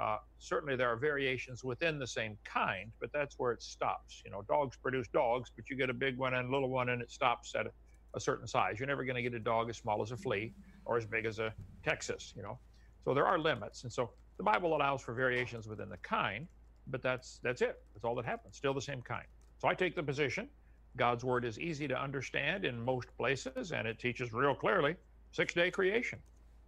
Uh, 0.00 0.16
certainly, 0.38 0.74
there 0.74 0.88
are 0.88 0.96
variations 0.96 1.62
within 1.62 1.98
the 1.98 2.06
same 2.06 2.36
kind, 2.44 2.90
but 2.98 3.12
that's 3.12 3.38
where 3.38 3.52
it 3.52 3.62
stops. 3.62 4.22
You 4.24 4.30
know, 4.32 4.42
dogs 4.48 4.76
produce 4.76 5.06
dogs, 5.08 5.52
but 5.54 5.68
you 5.70 5.76
get 5.76 5.90
a 5.90 5.94
big 5.94 6.16
one 6.16 6.34
and 6.34 6.48
a 6.48 6.52
little 6.52 6.70
one, 6.70 6.88
and 6.88 7.00
it 7.02 7.10
stops 7.10 7.54
at 7.54 7.66
a, 8.14 8.20
certain 8.20 8.46
size. 8.46 8.78
You're 8.78 8.88
never 8.88 9.04
going 9.04 9.16
to 9.16 9.22
get 9.22 9.34
a 9.34 9.38
dog 9.38 9.70
as 9.70 9.76
small 9.76 10.02
as 10.02 10.10
a 10.10 10.16
flea 10.16 10.52
or 10.84 10.96
as 10.96 11.06
big 11.06 11.26
as 11.26 11.38
a 11.38 11.52
Texas. 11.82 12.32
You 12.36 12.42
know, 12.42 12.58
so 13.04 13.14
there 13.14 13.26
are 13.26 13.38
limits, 13.38 13.84
and 13.84 13.92
so 13.92 14.10
the 14.36 14.44
Bible 14.44 14.76
allows 14.76 15.02
for 15.02 15.14
variations 15.14 15.68
within 15.68 15.88
the 15.88 15.98
kind, 15.98 16.46
but 16.86 17.02
that's 17.02 17.40
that's 17.42 17.62
it. 17.62 17.82
That's 17.94 18.04
all 18.04 18.14
that 18.16 18.24
happens. 18.24 18.56
Still 18.56 18.74
the 18.74 18.80
same 18.80 19.02
kind. 19.02 19.26
So 19.58 19.68
I 19.68 19.74
take 19.74 19.94
the 19.94 20.02
position 20.02 20.48
God's 20.96 21.24
word 21.24 21.44
is 21.44 21.58
easy 21.58 21.88
to 21.88 22.00
understand 22.00 22.64
in 22.64 22.80
most 22.80 23.08
places, 23.16 23.72
and 23.72 23.86
it 23.86 23.98
teaches 23.98 24.32
real 24.32 24.54
clearly 24.54 24.96
six 25.32 25.54
day 25.54 25.70
creation. 25.70 26.18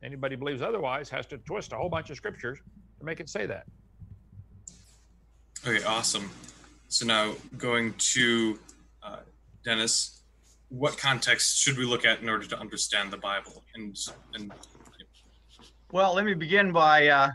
Anybody 0.03 0.37
believes 0.37 0.63
otherwise 0.63 1.09
has 1.11 1.27
to 1.27 1.39
twist 1.39 1.73
a 1.73 1.77
whole 1.77 1.89
bunch 1.89 2.11
of 2.11 2.17
scriptures 2.17 2.59
to 2.99 3.05
make 3.05 3.21
it 3.21 3.29
say 3.29 3.47
that. 3.47 3.67
Okay, 5.67 5.83
awesome. 5.85 6.31
So 6.89 7.07
now 7.07 7.35
going 7.57 7.95
to 7.95 8.59
uh, 9.03 9.19
Dennis, 9.65 10.23
what 10.69 10.99
context 10.99 11.59
should 11.59 11.79
we 11.79 11.85
look 11.85 12.05
at 12.05 12.21
in 12.21 12.29
order 12.29 12.47
to 12.47 12.59
understand 12.59 13.11
the 13.11 13.17
Bible? 13.17 13.63
And 13.75 13.97
and 14.35 14.53
well, 15.93 16.15
let 16.15 16.25
me 16.25 16.35
begin 16.35 16.73
by 16.73 17.09
uh, 17.09 17.31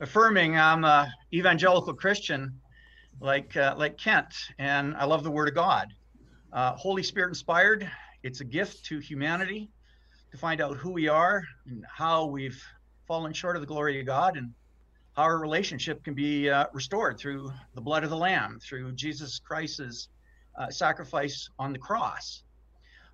affirming 0.00 0.56
I'm 0.56 0.84
a 0.84 1.12
evangelical 1.32 1.94
Christian, 1.94 2.60
like 3.20 3.56
uh, 3.56 3.74
like 3.78 3.96
Kent, 3.96 4.34
and 4.58 4.96
I 4.96 5.04
love 5.04 5.22
the 5.22 5.30
Word 5.30 5.48
of 5.48 5.54
God. 5.54 5.88
Uh, 6.52 6.74
Holy 6.74 7.02
Spirit 7.02 7.28
inspired. 7.28 7.88
It's 8.22 8.40
a 8.40 8.44
gift 8.44 8.84
to 8.86 8.98
humanity 8.98 9.70
to 10.32 10.36
find 10.36 10.60
out 10.60 10.76
who 10.76 10.90
we 10.90 11.08
are 11.08 11.42
and 11.66 11.84
how 11.88 12.26
we've 12.26 12.62
fallen 13.06 13.32
short 13.32 13.56
of 13.56 13.62
the 13.62 13.66
glory 13.66 14.00
of 14.00 14.06
God 14.06 14.36
and 14.36 14.52
how 15.14 15.22
our 15.22 15.38
relationship 15.38 16.02
can 16.04 16.14
be 16.14 16.50
uh, 16.50 16.66
restored 16.72 17.18
through 17.18 17.50
the 17.74 17.80
blood 17.80 18.04
of 18.04 18.10
the 18.10 18.16
Lamb, 18.16 18.58
through 18.60 18.92
Jesus 18.92 19.38
Christ's 19.38 20.08
uh, 20.58 20.68
sacrifice 20.68 21.48
on 21.58 21.72
the 21.72 21.78
cross. 21.78 22.42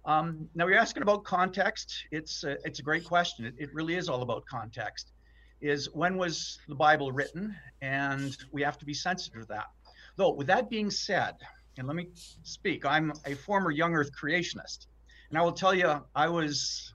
Um, 0.06 0.48
now 0.54 0.66
you're 0.66 0.78
asking 0.78 1.02
about 1.02 1.24
context. 1.24 2.04
It's 2.10 2.44
a, 2.44 2.58
it's 2.64 2.78
a 2.78 2.82
great 2.82 3.04
question. 3.04 3.46
It, 3.46 3.54
it 3.58 3.74
really 3.74 3.96
is 3.96 4.08
all 4.08 4.22
about 4.22 4.44
context. 4.46 5.12
Is 5.60 5.88
when 5.94 6.16
was 6.16 6.58
the 6.68 6.74
Bible 6.74 7.10
written? 7.10 7.56
And 7.80 8.36
we 8.52 8.62
have 8.62 8.78
to 8.78 8.84
be 8.84 8.92
sensitive 8.92 9.42
to 9.42 9.48
that. 9.48 9.66
Though, 10.16 10.30
with 10.30 10.46
that 10.48 10.68
being 10.68 10.90
said, 10.90 11.36
and 11.78 11.86
let 11.86 11.96
me 11.96 12.08
speak. 12.42 12.84
I'm 12.84 13.12
a 13.24 13.34
former 13.34 13.70
young 13.70 13.94
Earth 13.94 14.10
creationist. 14.12 14.86
And 15.30 15.38
I 15.38 15.42
will 15.42 15.52
tell 15.52 15.74
you, 15.74 16.04
I 16.14 16.28
was 16.28 16.92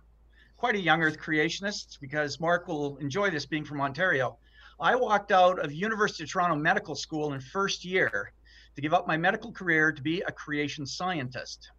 quite 0.56 0.76
a 0.76 0.80
young 0.80 1.02
Earth 1.02 1.18
creationist 1.18 2.00
because 2.00 2.40
Mark 2.40 2.68
will 2.68 2.98
enjoy 2.98 3.30
this 3.30 3.46
being 3.46 3.66
from 3.66 3.82
Ontario. 3.82 4.38
I 4.80 4.96
walked 4.96 5.32
out 5.32 5.60
of 5.60 5.74
University 5.74 6.24
of 6.24 6.30
Toronto 6.30 6.56
Medical 6.56 6.96
School 6.96 7.34
in 7.34 7.42
first 7.42 7.84
year 7.84 8.32
to 8.76 8.82
give 8.82 8.94
up 8.94 9.08
my 9.08 9.18
medical 9.18 9.52
career 9.52 9.92
to 9.92 10.02
be 10.02 10.22
a 10.22 10.32
creation 10.32 10.86
scientist. 10.86 11.72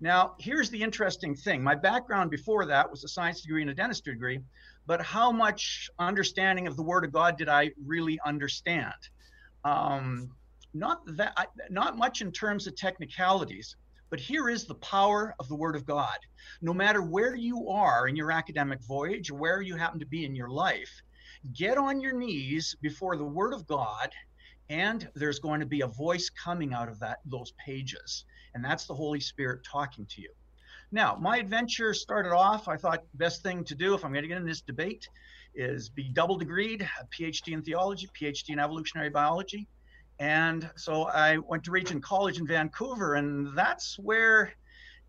Now, 0.00 0.34
here's 0.38 0.70
the 0.70 0.82
interesting 0.82 1.34
thing. 1.34 1.62
My 1.62 1.74
background 1.74 2.30
before 2.30 2.64
that 2.66 2.90
was 2.90 3.04
a 3.04 3.08
science 3.08 3.42
degree 3.42 3.62
and 3.62 3.70
a 3.70 3.74
dentistry 3.74 4.14
degree, 4.14 4.40
but 4.86 5.02
how 5.02 5.30
much 5.30 5.90
understanding 5.98 6.66
of 6.66 6.76
the 6.76 6.82
Word 6.82 7.04
of 7.04 7.12
God 7.12 7.36
did 7.36 7.48
I 7.48 7.70
really 7.84 8.18
understand? 8.24 8.94
Um, 9.64 10.30
not 10.74 11.00
that 11.16 11.48
not 11.68 11.96
much 11.96 12.20
in 12.20 12.30
terms 12.30 12.66
of 12.66 12.76
technicalities 12.76 13.76
but 14.08 14.20
here 14.20 14.48
is 14.48 14.64
the 14.64 14.74
power 14.76 15.34
of 15.38 15.48
the 15.48 15.54
word 15.54 15.74
of 15.74 15.84
god 15.84 16.18
no 16.62 16.72
matter 16.72 17.02
where 17.02 17.34
you 17.34 17.68
are 17.68 18.06
in 18.06 18.14
your 18.14 18.30
academic 18.30 18.80
voyage 18.82 19.30
or 19.30 19.34
where 19.34 19.60
you 19.60 19.74
happen 19.74 19.98
to 19.98 20.06
be 20.06 20.24
in 20.24 20.34
your 20.34 20.48
life 20.48 21.02
get 21.54 21.76
on 21.76 22.00
your 22.00 22.16
knees 22.16 22.76
before 22.82 23.16
the 23.16 23.24
word 23.24 23.52
of 23.52 23.66
god 23.66 24.10
and 24.68 25.08
there's 25.14 25.40
going 25.40 25.58
to 25.58 25.66
be 25.66 25.80
a 25.80 25.86
voice 25.86 26.30
coming 26.30 26.72
out 26.72 26.88
of 26.88 27.00
that 27.00 27.18
those 27.24 27.52
pages 27.64 28.24
and 28.54 28.64
that's 28.64 28.86
the 28.86 28.94
holy 28.94 29.20
spirit 29.20 29.60
talking 29.64 30.06
to 30.06 30.20
you 30.20 30.30
now 30.92 31.16
my 31.20 31.38
adventure 31.38 31.94
started 31.94 32.32
off 32.32 32.68
i 32.68 32.76
thought 32.76 33.04
best 33.14 33.42
thing 33.42 33.64
to 33.64 33.74
do 33.74 33.94
if 33.94 34.04
i'm 34.04 34.12
going 34.12 34.22
to 34.22 34.28
get 34.28 34.38
in 34.38 34.46
this 34.46 34.60
debate 34.62 35.08
is 35.54 35.88
be 35.88 36.08
double 36.08 36.38
degreed 36.38 36.82
a 36.82 37.06
phd 37.06 37.52
in 37.52 37.62
theology 37.62 38.08
phd 38.20 38.48
in 38.48 38.58
evolutionary 38.58 39.10
biology 39.10 39.68
and 40.20 40.70
so 40.76 41.04
I 41.04 41.38
went 41.38 41.64
to 41.64 41.70
Regent 41.70 42.02
College 42.02 42.38
in 42.38 42.46
Vancouver, 42.46 43.14
and 43.14 43.56
that's 43.56 43.98
where 43.98 44.52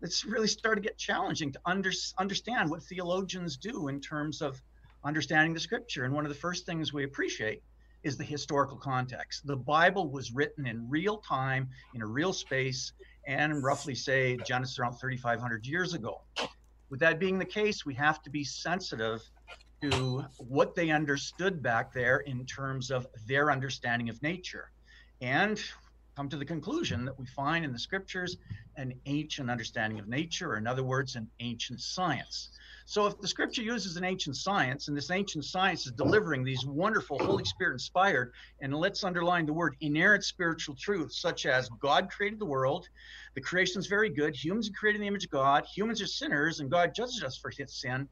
it's 0.00 0.24
really 0.24 0.48
started 0.48 0.82
to 0.82 0.88
get 0.88 0.96
challenging 0.96 1.52
to 1.52 1.60
under, 1.66 1.92
understand 2.18 2.70
what 2.70 2.82
theologians 2.82 3.58
do 3.58 3.88
in 3.88 4.00
terms 4.00 4.40
of 4.40 4.60
understanding 5.04 5.52
the 5.52 5.60
scripture. 5.60 6.04
And 6.04 6.14
one 6.14 6.24
of 6.24 6.30
the 6.30 6.38
first 6.38 6.64
things 6.64 6.94
we 6.94 7.04
appreciate 7.04 7.62
is 8.02 8.16
the 8.16 8.24
historical 8.24 8.76
context. 8.76 9.46
The 9.46 9.56
Bible 9.56 10.10
was 10.10 10.32
written 10.32 10.66
in 10.66 10.88
real 10.88 11.18
time, 11.18 11.68
in 11.94 12.02
a 12.02 12.06
real 12.06 12.32
space, 12.32 12.92
and 13.26 13.62
roughly 13.62 13.94
say 13.94 14.36
Genesis 14.44 14.78
around 14.78 14.94
3,500 14.94 15.66
years 15.66 15.94
ago. 15.94 16.22
With 16.90 17.00
that 17.00 17.18
being 17.18 17.38
the 17.38 17.44
case, 17.44 17.86
we 17.86 17.94
have 17.94 18.22
to 18.22 18.30
be 18.30 18.44
sensitive 18.44 19.22
to 19.80 20.24
what 20.38 20.74
they 20.74 20.90
understood 20.90 21.62
back 21.62 21.92
there 21.92 22.18
in 22.18 22.44
terms 22.46 22.90
of 22.90 23.06
their 23.26 23.50
understanding 23.50 24.08
of 24.08 24.20
nature. 24.22 24.70
And 25.20 25.62
come 26.16 26.28
to 26.28 26.36
the 26.36 26.44
conclusion 26.44 27.04
that 27.04 27.18
we 27.18 27.26
find 27.26 27.64
in 27.64 27.72
the 27.72 27.78
scriptures 27.78 28.36
an 28.76 28.92
ancient 29.06 29.50
understanding 29.50 29.98
of 29.98 30.08
nature, 30.08 30.52
or 30.52 30.56
in 30.56 30.66
other 30.66 30.84
words, 30.84 31.16
an 31.16 31.28
ancient 31.40 31.80
science. 31.80 32.50
So 32.92 33.06
if 33.06 33.18
the 33.18 33.26
scripture 33.26 33.62
uses 33.62 33.96
an 33.96 34.04
ancient 34.04 34.36
science 34.36 34.88
and 34.88 34.94
this 34.94 35.10
ancient 35.10 35.46
science 35.46 35.86
is 35.86 35.92
delivering 35.92 36.44
these 36.44 36.66
wonderful 36.66 37.18
Holy 37.18 37.42
Spirit 37.42 37.72
inspired, 37.72 38.34
and 38.60 38.74
let's 38.74 39.02
underline 39.02 39.46
the 39.46 39.52
word 39.54 39.76
inerrant 39.80 40.24
spiritual 40.24 40.74
truths, 40.74 41.18
such 41.18 41.46
as 41.46 41.70
God 41.80 42.10
created 42.10 42.38
the 42.38 42.44
world, 42.44 42.86
the 43.34 43.40
creation 43.40 43.78
is 43.78 43.86
very 43.86 44.10
good, 44.10 44.36
humans 44.36 44.68
are 44.68 44.74
created 44.78 44.96
in 44.96 45.00
the 45.04 45.08
image 45.08 45.24
of 45.24 45.30
God, 45.30 45.64
humans 45.74 46.02
are 46.02 46.06
sinners, 46.06 46.60
and 46.60 46.70
God 46.70 46.94
judges 46.94 47.22
us 47.24 47.38
for 47.38 47.50
his 47.56 47.80
sin 47.80 48.06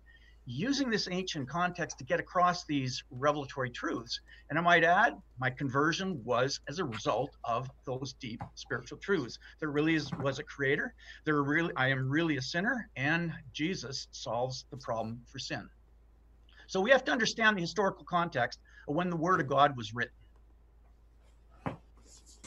using 0.50 0.90
this 0.90 1.08
ancient 1.10 1.48
context 1.48 1.98
to 1.98 2.04
get 2.04 2.18
across 2.18 2.64
these 2.64 3.04
revelatory 3.10 3.70
truths. 3.70 4.20
And 4.48 4.58
I 4.58 4.62
might 4.62 4.82
add, 4.82 5.14
my 5.38 5.48
conversion 5.50 6.20
was 6.24 6.60
as 6.68 6.80
a 6.80 6.84
result 6.84 7.36
of 7.44 7.70
those 7.84 8.14
deep 8.14 8.42
spiritual 8.56 8.98
truths. 8.98 9.38
There 9.60 9.70
really 9.70 9.94
is, 9.94 10.10
was 10.20 10.38
a 10.38 10.42
creator. 10.42 10.94
There 11.24 11.40
really, 11.42 11.72
I 11.76 11.88
am 11.88 12.08
really 12.08 12.36
a 12.36 12.42
sinner, 12.42 12.88
and 12.96 13.32
Jesus 13.52 14.08
solves 14.10 14.64
the 14.70 14.76
problem 14.76 15.20
for 15.26 15.38
sin. 15.38 15.68
So 16.66 16.80
we 16.80 16.90
have 16.90 17.04
to 17.04 17.12
understand 17.12 17.56
the 17.56 17.60
historical 17.60 18.04
context 18.04 18.58
of 18.88 18.94
when 18.94 19.08
the 19.08 19.16
Word 19.16 19.40
of 19.40 19.48
God 19.48 19.76
was 19.76 19.94
written. 19.94 20.14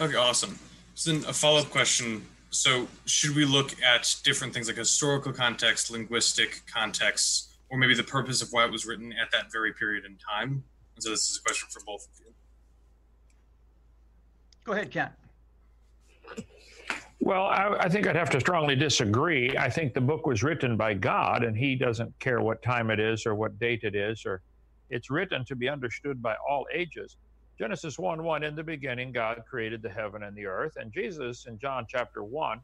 Okay, 0.02 0.16
awesome. 0.16 0.60
So 0.96 1.12
then 1.12 1.24
a 1.26 1.34
follow-up 1.34 1.70
question. 1.70 2.26
So 2.50 2.88
should 3.06 3.36
we 3.36 3.46
look 3.46 3.82
at 3.82 4.16
different 4.24 4.54
things 4.54 4.68
like 4.68 4.78
historical 4.78 5.34
context, 5.34 5.90
linguistic 5.90 6.64
context, 6.72 7.53
or 7.74 7.78
maybe 7.78 7.96
the 7.96 8.04
purpose 8.04 8.44
of 8.44 8.50
why 8.52 8.64
it 8.66 8.72
was 8.72 8.86
written 8.86 9.12
at 9.14 9.32
that 9.32 9.52
very 9.52 9.74
period 9.74 10.06
in 10.06 10.16
time. 10.18 10.64
And 10.94 11.04
so 11.04 11.10
this 11.10 11.28
is 11.28 11.40
a 11.40 11.42
question 11.42 11.68
for 11.72 11.82
both 11.84 12.08
of 12.08 12.20
you. 12.20 12.32
Go 14.64 14.74
ahead, 14.74 14.92
Ken. 14.92 15.10
Well, 17.20 17.46
I, 17.48 17.76
I, 17.80 17.90
think 17.90 18.06
I'd 18.06 18.16
have 18.16 18.30
to 18.30 18.40
strongly 18.40 18.76
disagree. 18.76 19.58
I 19.58 19.72
think 19.72 19.96
the 19.96 20.02
book 20.02 20.28
was 20.28 20.44
written 20.44 20.78
by 20.78 20.94
God, 20.94 21.44
and 21.44 21.58
He 21.58 21.76
doesn't 21.76 22.14
care 22.20 22.42
what 22.42 22.62
time 22.62 22.92
it 22.92 23.00
is 23.00 23.26
or 23.26 23.34
what 23.34 23.58
date 23.58 23.84
it 23.84 23.96
is, 23.96 24.24
or 24.24 24.44
it's 24.92 25.10
written 25.10 25.44
to 25.46 25.56
be 25.56 25.68
understood 25.68 26.22
by 26.22 26.36
all 26.48 26.68
ages. 26.72 27.18
Genesis 27.58 27.98
1 27.98 28.22
1, 28.22 28.44
in 28.44 28.56
the 28.56 28.64
beginning, 28.64 29.12
God 29.12 29.42
created 29.50 29.82
the 29.82 29.90
heaven 29.90 30.22
and 30.22 30.38
the 30.38 30.46
earth. 30.46 30.74
And 30.76 30.94
Jesus 30.94 31.48
in 31.48 31.58
John 31.58 31.88
chapter 31.90 32.24
1, 32.24 32.60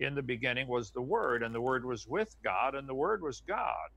in 0.00 0.16
the 0.16 0.22
beginning 0.22 0.66
was 0.66 0.90
the 0.90 1.02
Word, 1.02 1.44
and 1.44 1.54
the 1.54 1.60
Word 1.60 1.84
was 1.84 2.08
with 2.08 2.34
God, 2.42 2.74
and 2.74 2.88
the 2.88 2.94
Word 2.94 3.22
was 3.22 3.42
God. 3.46 3.90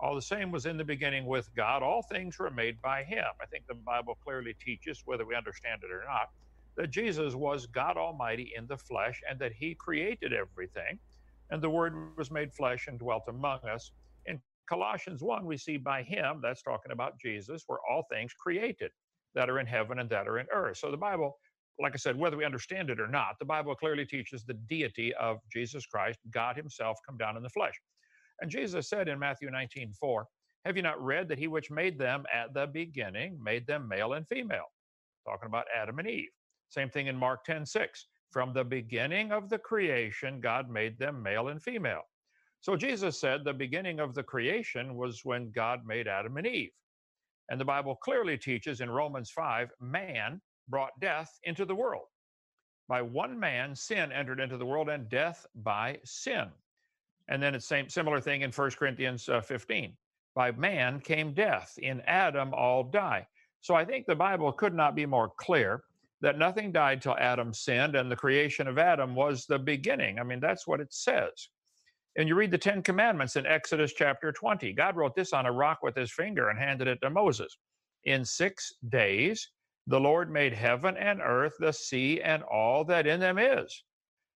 All 0.00 0.14
the 0.14 0.22
same 0.22 0.52
was 0.52 0.66
in 0.66 0.76
the 0.76 0.84
beginning 0.84 1.26
with 1.26 1.48
God. 1.56 1.82
All 1.82 2.02
things 2.02 2.38
were 2.38 2.50
made 2.50 2.80
by 2.82 3.02
him. 3.02 3.24
I 3.42 3.46
think 3.46 3.64
the 3.68 3.74
Bible 3.74 4.16
clearly 4.22 4.54
teaches, 4.64 5.02
whether 5.04 5.26
we 5.26 5.34
understand 5.34 5.82
it 5.84 5.92
or 5.92 6.04
not, 6.06 6.28
that 6.76 6.90
Jesus 6.90 7.34
was 7.34 7.66
God 7.66 7.96
Almighty 7.96 8.52
in 8.56 8.66
the 8.68 8.76
flesh 8.78 9.20
and 9.28 9.40
that 9.40 9.52
he 9.52 9.76
created 9.80 10.32
everything. 10.32 11.00
And 11.50 11.60
the 11.60 11.70
Word 11.70 11.94
was 12.16 12.30
made 12.30 12.54
flesh 12.54 12.86
and 12.86 12.98
dwelt 12.98 13.24
among 13.28 13.58
us. 13.68 13.90
In 14.26 14.40
Colossians 14.68 15.22
1, 15.22 15.44
we 15.44 15.56
see 15.56 15.78
by 15.78 16.02
him, 16.02 16.40
that's 16.42 16.62
talking 16.62 16.92
about 16.92 17.18
Jesus, 17.20 17.64
were 17.68 17.80
all 17.90 18.04
things 18.10 18.32
created 18.34 18.92
that 19.34 19.50
are 19.50 19.58
in 19.58 19.66
heaven 19.66 19.98
and 19.98 20.10
that 20.10 20.28
are 20.28 20.38
in 20.38 20.46
earth. 20.52 20.76
So 20.76 20.90
the 20.92 20.96
Bible, 20.96 21.38
like 21.80 21.94
I 21.94 21.96
said, 21.96 22.16
whether 22.16 22.36
we 22.36 22.44
understand 22.44 22.90
it 22.90 23.00
or 23.00 23.08
not, 23.08 23.38
the 23.40 23.44
Bible 23.46 23.74
clearly 23.74 24.04
teaches 24.04 24.44
the 24.44 24.54
deity 24.68 25.12
of 25.14 25.38
Jesus 25.52 25.86
Christ, 25.86 26.20
God 26.30 26.56
Himself 26.56 26.98
come 27.06 27.16
down 27.16 27.36
in 27.36 27.42
the 27.42 27.50
flesh. 27.50 27.74
And 28.40 28.50
Jesus 28.50 28.88
said 28.88 29.08
in 29.08 29.18
Matthew 29.18 29.50
19, 29.50 29.92
4, 29.92 30.26
Have 30.64 30.76
you 30.76 30.82
not 30.82 31.02
read 31.02 31.28
that 31.28 31.38
he 31.38 31.48
which 31.48 31.70
made 31.70 31.98
them 31.98 32.24
at 32.32 32.54
the 32.54 32.66
beginning 32.66 33.38
made 33.42 33.66
them 33.66 33.88
male 33.88 34.14
and 34.14 34.26
female? 34.28 34.66
Talking 35.26 35.48
about 35.48 35.66
Adam 35.74 35.98
and 35.98 36.08
Eve. 36.08 36.30
Same 36.68 36.90
thing 36.90 37.06
in 37.06 37.16
Mark 37.16 37.44
10, 37.44 37.66
6. 37.66 38.06
From 38.30 38.52
the 38.52 38.64
beginning 38.64 39.32
of 39.32 39.48
the 39.48 39.58
creation, 39.58 40.40
God 40.40 40.68
made 40.68 40.98
them 40.98 41.22
male 41.22 41.48
and 41.48 41.62
female. 41.62 42.02
So 42.60 42.76
Jesus 42.76 43.18
said 43.18 43.44
the 43.44 43.52
beginning 43.52 44.00
of 44.00 44.14
the 44.14 44.22
creation 44.22 44.96
was 44.96 45.24
when 45.24 45.50
God 45.50 45.86
made 45.86 46.08
Adam 46.08 46.36
and 46.36 46.46
Eve. 46.46 46.72
And 47.48 47.60
the 47.60 47.64
Bible 47.64 47.96
clearly 47.96 48.36
teaches 48.36 48.80
in 48.80 48.90
Romans 48.90 49.30
5 49.30 49.70
man 49.80 50.40
brought 50.68 50.98
death 51.00 51.38
into 51.44 51.64
the 51.64 51.74
world. 51.74 52.06
By 52.88 53.02
one 53.02 53.38
man, 53.38 53.74
sin 53.74 54.12
entered 54.12 54.40
into 54.40 54.56
the 54.56 54.66
world, 54.66 54.88
and 54.88 55.08
death 55.08 55.46
by 55.54 55.98
sin. 56.04 56.48
And 57.28 57.42
then 57.42 57.54
it's 57.54 57.66
same 57.66 57.88
similar 57.88 58.20
thing 58.20 58.42
in 58.42 58.50
1 58.50 58.70
Corinthians 58.72 59.28
uh, 59.28 59.40
15. 59.40 59.92
By 60.34 60.52
man 60.52 61.00
came 61.00 61.34
death. 61.34 61.74
In 61.78 62.00
Adam 62.06 62.54
all 62.54 62.84
die. 62.84 63.26
So 63.60 63.74
I 63.74 63.84
think 63.84 64.06
the 64.06 64.14
Bible 64.14 64.52
could 64.52 64.74
not 64.74 64.94
be 64.94 65.06
more 65.06 65.32
clear 65.36 65.82
that 66.20 66.38
nothing 66.38 66.72
died 66.72 67.00
till 67.00 67.16
Adam 67.18 67.52
sinned, 67.54 67.94
and 67.94 68.10
the 68.10 68.16
creation 68.16 68.66
of 68.66 68.78
Adam 68.78 69.14
was 69.14 69.46
the 69.46 69.58
beginning. 69.58 70.18
I 70.18 70.24
mean, 70.24 70.40
that's 70.40 70.66
what 70.66 70.80
it 70.80 70.92
says. 70.92 71.48
And 72.16 72.28
you 72.28 72.34
read 72.34 72.50
the 72.50 72.58
Ten 72.58 72.82
Commandments 72.82 73.36
in 73.36 73.46
Exodus 73.46 73.92
chapter 73.92 74.32
20. 74.32 74.72
God 74.72 74.96
wrote 74.96 75.14
this 75.14 75.32
on 75.32 75.46
a 75.46 75.52
rock 75.52 75.78
with 75.82 75.94
his 75.94 76.10
finger 76.10 76.48
and 76.48 76.58
handed 76.58 76.88
it 76.88 76.98
to 77.02 77.10
Moses. 77.10 77.56
In 78.04 78.24
six 78.24 78.72
days, 78.88 79.48
the 79.86 80.00
Lord 80.00 80.30
made 80.30 80.52
heaven 80.52 80.96
and 80.96 81.20
earth, 81.22 81.54
the 81.60 81.72
sea, 81.72 82.20
and 82.20 82.42
all 82.42 82.84
that 82.84 83.06
in 83.06 83.20
them 83.20 83.38
is. 83.38 83.84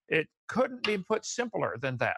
It 0.08 0.28
couldn't 0.48 0.84
be 0.84 0.98
put 0.98 1.24
simpler 1.24 1.76
than 1.80 1.96
that. 1.98 2.16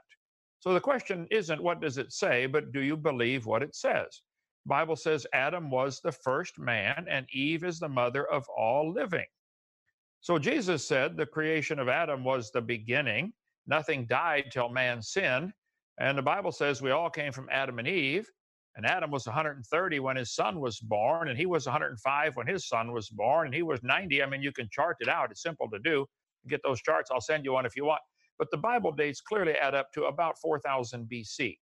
So 0.64 0.72
the 0.72 0.80
question 0.80 1.26
isn't 1.30 1.62
what 1.62 1.82
does 1.82 1.98
it 1.98 2.10
say, 2.10 2.46
but 2.46 2.72
do 2.72 2.80
you 2.80 2.96
believe 2.96 3.44
what 3.44 3.62
it 3.62 3.74
says? 3.74 4.22
Bible 4.64 4.96
says 4.96 5.26
Adam 5.34 5.70
was 5.70 6.00
the 6.00 6.10
first 6.10 6.58
man 6.58 7.04
and 7.06 7.26
Eve 7.34 7.64
is 7.64 7.78
the 7.78 7.88
mother 7.90 8.24
of 8.32 8.46
all 8.48 8.90
living. 8.90 9.26
So 10.22 10.38
Jesus 10.38 10.82
said 10.88 11.18
the 11.18 11.26
creation 11.26 11.78
of 11.78 11.90
Adam 11.90 12.24
was 12.24 12.50
the 12.50 12.62
beginning. 12.62 13.34
Nothing 13.66 14.06
died 14.06 14.44
till 14.50 14.70
man 14.70 15.02
sinned. 15.02 15.52
And 16.00 16.16
the 16.16 16.22
Bible 16.22 16.50
says 16.50 16.80
we 16.80 16.92
all 16.92 17.10
came 17.10 17.30
from 17.30 17.50
Adam 17.52 17.78
and 17.78 17.86
Eve. 17.86 18.26
And 18.76 18.86
Adam 18.86 19.10
was 19.10 19.26
130 19.26 20.00
when 20.00 20.16
his 20.16 20.34
son 20.34 20.60
was 20.60 20.80
born, 20.80 21.28
and 21.28 21.38
he 21.38 21.44
was 21.44 21.66
105 21.66 22.36
when 22.36 22.46
his 22.46 22.66
son 22.66 22.90
was 22.90 23.10
born, 23.10 23.46
and 23.46 23.54
he 23.54 23.62
was 23.62 23.80
90. 23.82 24.22
I 24.22 24.26
mean, 24.26 24.42
you 24.42 24.50
can 24.50 24.68
chart 24.72 24.96
it 25.00 25.08
out. 25.08 25.30
It's 25.30 25.42
simple 25.42 25.68
to 25.70 25.78
do. 25.78 26.06
Get 26.48 26.60
those 26.64 26.80
charts. 26.80 27.10
I'll 27.12 27.20
send 27.20 27.44
you 27.44 27.52
one 27.52 27.66
if 27.66 27.76
you 27.76 27.84
want 27.84 28.00
but 28.38 28.50
the 28.50 28.56
Bible 28.56 28.92
dates 28.92 29.20
clearly 29.20 29.52
add 29.52 29.74
up 29.74 29.92
to 29.92 30.04
about 30.04 30.38
4000 30.38 31.08
BC. 31.10 31.58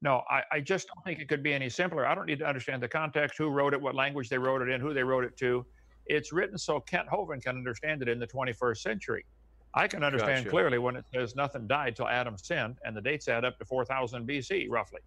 No, 0.00 0.22
I, 0.28 0.42
I, 0.50 0.60
just 0.60 0.88
don't 0.88 1.02
think 1.04 1.20
it 1.20 1.28
could 1.28 1.44
be 1.44 1.54
any 1.54 1.68
simpler. 1.68 2.06
I 2.06 2.14
don't 2.14 2.26
need 2.26 2.40
to 2.40 2.46
understand 2.46 2.82
the 2.82 2.88
context, 2.88 3.38
who 3.38 3.48
wrote 3.48 3.72
it, 3.72 3.80
what 3.80 3.94
language 3.94 4.28
they 4.28 4.38
wrote 4.38 4.60
it 4.60 4.68
in, 4.68 4.80
who 4.80 4.92
they 4.92 5.04
wrote 5.04 5.24
it 5.24 5.36
to. 5.38 5.64
It's 6.06 6.32
written 6.32 6.58
so 6.58 6.80
Kent 6.80 7.08
Hovind 7.08 7.42
can 7.42 7.56
understand 7.56 8.02
it 8.02 8.08
in 8.08 8.18
the 8.18 8.26
21st 8.26 8.78
century. 8.78 9.24
I 9.74 9.86
can 9.86 10.02
understand 10.02 10.44
gotcha. 10.44 10.50
clearly 10.50 10.78
when 10.78 10.96
it 10.96 11.04
says 11.14 11.36
nothing 11.36 11.66
died 11.68 11.96
till 11.96 12.08
Adam 12.08 12.36
sinned, 12.36 12.78
and 12.84 12.96
the 12.96 13.00
dates 13.00 13.28
add 13.28 13.44
up 13.44 13.58
to 13.58 13.64
4000 13.64 14.28
BC, 14.28 14.66
roughly. 14.68 15.00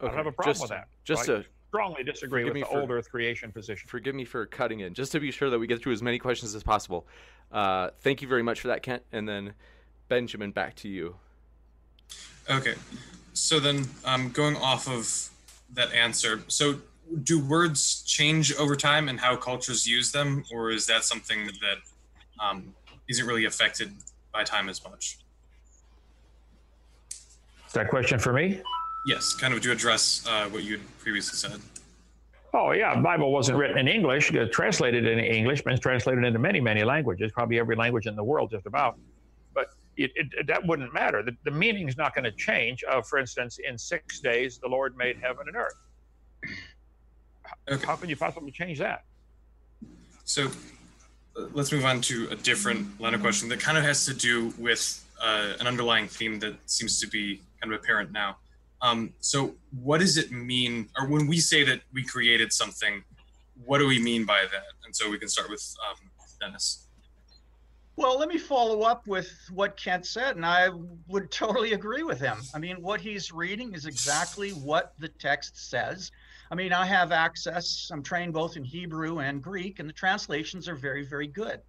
Okay. 0.00 0.06
I 0.06 0.08
don't 0.08 0.16
have 0.16 0.26
a 0.26 0.32
problem 0.32 0.54
just, 0.54 0.62
with 0.62 0.70
that. 0.70 0.88
Just 1.04 1.26
to 1.26 1.44
strongly 1.68 2.02
disagree 2.02 2.44
with 2.44 2.54
the 2.54 2.62
for, 2.62 2.80
old 2.80 2.90
Earth 2.90 3.08
creation 3.08 3.52
position. 3.52 3.88
Forgive 3.88 4.14
me 4.14 4.24
for 4.24 4.44
cutting 4.46 4.80
in, 4.80 4.92
just 4.92 5.12
to 5.12 5.20
be 5.20 5.30
sure 5.30 5.48
that 5.48 5.58
we 5.58 5.68
get 5.68 5.80
through 5.80 5.92
as 5.92 6.02
many 6.02 6.18
questions 6.18 6.54
as 6.54 6.62
possible. 6.64 7.06
Uh, 7.52 7.90
thank 8.00 8.20
you 8.20 8.28
very 8.28 8.42
much 8.42 8.60
for 8.60 8.68
that, 8.68 8.82
Kent. 8.82 9.04
And 9.12 9.28
then 9.28 9.54
Benjamin, 10.10 10.50
back 10.50 10.74
to 10.76 10.88
you. 10.88 11.14
Okay. 12.50 12.74
So 13.32 13.58
then, 13.58 13.86
um, 14.04 14.30
going 14.30 14.56
off 14.56 14.88
of 14.88 15.30
that 15.72 15.90
answer, 15.94 16.42
so 16.48 16.80
do 17.22 17.42
words 17.42 18.02
change 18.02 18.52
over 18.56 18.76
time 18.76 19.08
and 19.08 19.18
how 19.18 19.36
cultures 19.36 19.86
use 19.86 20.12
them, 20.12 20.44
or 20.52 20.70
is 20.70 20.84
that 20.86 21.04
something 21.04 21.46
that 21.46 21.78
um, 22.44 22.74
not 23.08 23.22
really 23.22 23.46
affected 23.46 23.92
by 24.32 24.42
time 24.44 24.68
as 24.68 24.82
much? 24.84 25.18
Is 27.66 27.72
that 27.72 27.88
question 27.88 28.18
for 28.18 28.32
me? 28.32 28.60
Yes, 29.06 29.34
kind 29.34 29.54
of 29.54 29.60
to 29.62 29.70
address 29.70 30.26
uh, 30.28 30.48
what 30.48 30.64
you 30.64 30.72
had 30.78 30.98
previously 30.98 31.36
said. 31.36 31.60
Oh 32.52 32.72
yeah, 32.72 33.00
Bible 33.00 33.32
wasn't 33.32 33.58
written 33.58 33.78
in 33.78 33.86
English, 33.86 34.32
translated 34.50 35.06
in 35.06 35.20
English, 35.20 35.62
but 35.62 35.72
it's 35.72 35.80
translated 35.80 36.24
into 36.24 36.40
many, 36.40 36.60
many 36.60 36.82
languages, 36.82 37.30
probably 37.30 37.60
every 37.60 37.76
language 37.76 38.06
in 38.06 38.16
the 38.16 38.24
world, 38.24 38.50
just 38.50 38.66
about 38.66 38.98
it, 40.00 40.10
it, 40.14 40.46
that 40.46 40.66
wouldn't 40.66 40.92
matter. 40.92 41.22
The, 41.22 41.36
the 41.44 41.50
meaning 41.50 41.88
is 41.88 41.96
not 41.96 42.14
going 42.14 42.24
to 42.24 42.32
change. 42.32 42.82
Of, 42.84 43.06
for 43.06 43.18
instance, 43.18 43.58
in 43.66 43.76
six 43.78 44.20
days 44.20 44.58
the 44.58 44.68
Lord 44.68 44.96
made 44.96 45.18
heaven 45.20 45.44
and 45.46 45.56
earth. 45.56 45.78
Okay. 47.70 47.86
How 47.86 47.96
can 47.96 48.08
you 48.08 48.16
possibly 48.16 48.50
change 48.50 48.78
that? 48.78 49.04
So 50.24 50.46
uh, 51.36 51.46
let's 51.52 51.72
move 51.72 51.84
on 51.84 52.00
to 52.02 52.28
a 52.30 52.36
different 52.36 53.00
line 53.00 53.14
of 53.14 53.20
question 53.20 53.48
that 53.50 53.60
kind 53.60 53.76
of 53.76 53.84
has 53.84 54.04
to 54.06 54.14
do 54.14 54.52
with 54.58 55.04
uh, 55.22 55.54
an 55.60 55.66
underlying 55.66 56.08
theme 56.08 56.38
that 56.40 56.54
seems 56.66 57.00
to 57.00 57.06
be 57.06 57.40
kind 57.60 57.72
of 57.72 57.80
apparent 57.80 58.12
now. 58.12 58.36
Um, 58.82 59.12
so, 59.20 59.54
what 59.82 60.00
does 60.00 60.16
it 60.16 60.32
mean, 60.32 60.88
or 60.98 61.06
when 61.06 61.26
we 61.26 61.38
say 61.38 61.64
that 61.64 61.82
we 61.92 62.02
created 62.02 62.50
something, 62.50 63.04
what 63.66 63.78
do 63.78 63.86
we 63.86 63.98
mean 63.98 64.24
by 64.24 64.42
that? 64.50 64.62
And 64.86 64.96
so 64.96 65.10
we 65.10 65.18
can 65.18 65.28
start 65.28 65.50
with 65.50 65.62
um, 65.86 65.96
Dennis. 66.40 66.86
Well, 68.00 68.18
let 68.18 68.30
me 68.30 68.38
follow 68.38 68.80
up 68.80 69.06
with 69.06 69.30
what 69.52 69.76
Kent 69.76 70.06
said, 70.06 70.36
and 70.36 70.46
I 70.46 70.70
would 71.06 71.30
totally 71.30 71.74
agree 71.74 72.02
with 72.02 72.18
him. 72.18 72.38
I 72.54 72.58
mean, 72.58 72.80
what 72.80 72.98
he's 72.98 73.30
reading 73.30 73.74
is 73.74 73.84
exactly 73.84 74.52
what 74.52 74.94
the 74.98 75.08
text 75.08 75.68
says. 75.68 76.10
I 76.50 76.54
mean, 76.54 76.72
I 76.72 76.86
have 76.86 77.12
access, 77.12 77.90
I'm 77.92 78.02
trained 78.02 78.32
both 78.32 78.56
in 78.56 78.64
Hebrew 78.64 79.18
and 79.18 79.42
Greek, 79.42 79.80
and 79.80 79.86
the 79.86 79.92
translations 79.92 80.66
are 80.66 80.76
very, 80.76 81.04
very 81.04 81.26
good. 81.26 81.60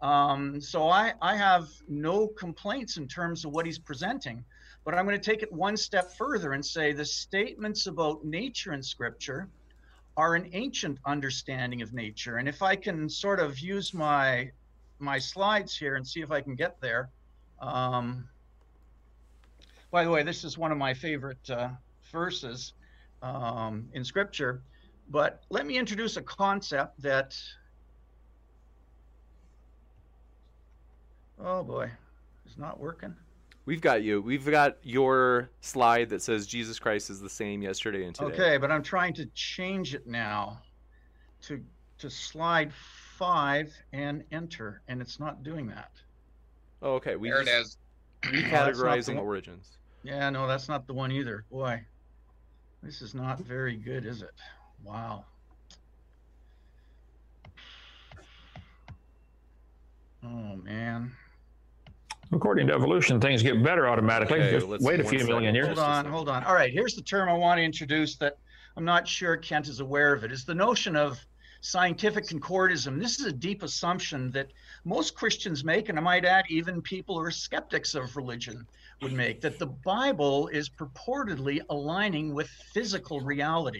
Um, 0.00 0.60
so 0.60 0.88
I, 0.88 1.14
I 1.20 1.34
have 1.34 1.66
no 1.88 2.28
complaints 2.28 2.96
in 2.96 3.08
terms 3.08 3.44
of 3.44 3.50
what 3.50 3.66
he's 3.66 3.80
presenting, 3.80 4.44
but 4.84 4.94
I'm 4.94 5.04
going 5.04 5.20
to 5.20 5.30
take 5.30 5.42
it 5.42 5.52
one 5.52 5.76
step 5.76 6.12
further 6.16 6.52
and 6.52 6.64
say 6.64 6.92
the 6.92 7.04
statements 7.04 7.88
about 7.88 8.24
nature 8.24 8.74
in 8.74 8.82
Scripture 8.84 9.48
are 10.16 10.36
an 10.36 10.50
ancient 10.52 11.00
understanding 11.04 11.82
of 11.82 11.92
nature. 11.92 12.36
And 12.36 12.48
if 12.48 12.62
I 12.62 12.76
can 12.76 13.08
sort 13.08 13.40
of 13.40 13.58
use 13.58 13.92
my 13.92 14.52
my 14.98 15.18
slides 15.18 15.76
here 15.76 15.96
and 15.96 16.06
see 16.06 16.20
if 16.20 16.30
I 16.30 16.40
can 16.40 16.54
get 16.54 16.80
there. 16.80 17.10
Um, 17.60 18.28
by 19.90 20.04
the 20.04 20.10
way, 20.10 20.22
this 20.22 20.44
is 20.44 20.58
one 20.58 20.72
of 20.72 20.78
my 20.78 20.94
favorite 20.94 21.50
uh, 21.50 21.68
verses 22.10 22.72
um, 23.22 23.88
in 23.92 24.04
Scripture. 24.04 24.62
But 25.10 25.42
let 25.50 25.66
me 25.66 25.76
introduce 25.78 26.16
a 26.16 26.22
concept 26.22 27.00
that, 27.02 27.36
oh 31.38 31.62
boy, 31.62 31.90
it's 32.46 32.58
not 32.58 32.80
working. 32.80 33.14
We've 33.66 33.80
got 33.80 34.02
you. 34.02 34.20
We've 34.20 34.44
got 34.44 34.76
your 34.82 35.50
slide 35.60 36.10
that 36.10 36.22
says 36.22 36.46
Jesus 36.46 36.78
Christ 36.78 37.08
is 37.08 37.20
the 37.20 37.30
same 37.30 37.62
yesterday 37.62 38.04
and 38.04 38.14
today. 38.14 38.32
Okay, 38.32 38.56
but 38.58 38.70
I'm 38.70 38.82
trying 38.82 39.14
to 39.14 39.26
change 39.34 39.94
it 39.94 40.06
now 40.06 40.60
to 41.42 41.62
to 41.98 42.10
slide 42.10 42.72
five 43.18 43.72
and 43.92 44.24
enter, 44.32 44.82
and 44.88 45.00
it's 45.00 45.20
not 45.20 45.42
doing 45.42 45.66
that. 45.68 45.90
Oh, 46.82 46.94
okay. 46.94 47.16
We 47.16 47.30
there 47.30 47.42
it 47.42 47.48
is. 47.48 47.78
Recategorizing 48.22 49.20
origins. 49.20 49.78
Yeah, 50.02 50.30
no, 50.30 50.46
that's 50.46 50.68
not 50.68 50.86
the 50.86 50.94
one 50.94 51.12
either. 51.12 51.44
Boy, 51.50 51.82
this 52.82 53.00
is 53.02 53.14
not 53.14 53.38
very 53.40 53.76
good, 53.76 54.04
is 54.04 54.22
it? 54.22 54.34
Wow. 54.82 55.24
Oh 60.22 60.56
man. 60.62 61.12
According 62.32 62.66
to 62.68 62.74
evolution, 62.74 63.20
things 63.20 63.42
get 63.42 63.62
better 63.62 63.88
automatically. 63.88 64.40
Okay, 64.40 64.58
Just 64.66 64.82
wait 64.82 64.98
a 64.98 65.04
few 65.04 65.20
second. 65.20 65.34
million 65.34 65.54
years. 65.54 65.66
Hold 65.66 65.78
on, 65.78 66.04
hold 66.06 66.28
on. 66.28 66.42
All 66.44 66.54
right, 66.54 66.72
here's 66.72 66.94
the 66.94 67.02
term 67.02 67.28
I 67.28 67.34
want 67.34 67.58
to 67.58 67.62
introduce 67.62 68.16
that 68.16 68.38
I'm 68.76 68.84
not 68.84 69.06
sure 69.06 69.36
Kent 69.36 69.68
is 69.68 69.80
aware 69.80 70.12
of 70.12 70.24
it. 70.24 70.32
It's 70.32 70.44
the 70.44 70.54
notion 70.54 70.96
of 70.96 71.24
scientific 71.64 72.26
concordism. 72.26 72.98
This 72.98 73.18
is 73.18 73.24
a 73.24 73.32
deep 73.32 73.62
assumption 73.62 74.30
that 74.32 74.52
most 74.84 75.14
Christians 75.14 75.64
make, 75.64 75.88
and 75.88 75.98
I 75.98 76.02
might 76.02 76.26
add, 76.26 76.44
even 76.50 76.82
people 76.82 77.14
who 77.18 77.24
are 77.24 77.30
skeptics 77.30 77.94
of 77.94 78.16
religion 78.16 78.66
would 79.00 79.14
make, 79.14 79.40
that 79.40 79.58
the 79.58 79.68
Bible 79.68 80.48
is 80.48 80.68
purportedly 80.68 81.62
aligning 81.70 82.34
with 82.34 82.48
physical 82.74 83.22
reality. 83.22 83.78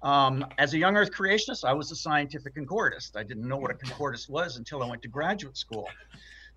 Um, 0.00 0.46
as 0.56 0.72
a 0.72 0.78
young 0.78 0.96
earth 0.96 1.10
creationist, 1.10 1.64
I 1.64 1.74
was 1.74 1.92
a 1.92 1.96
scientific 1.96 2.54
concordist. 2.54 3.14
I 3.14 3.24
didn't 3.24 3.46
know 3.46 3.58
what 3.58 3.70
a 3.70 3.74
concordist 3.74 4.30
was 4.30 4.56
until 4.56 4.82
I 4.82 4.88
went 4.88 5.02
to 5.02 5.08
graduate 5.08 5.58
school. 5.58 5.88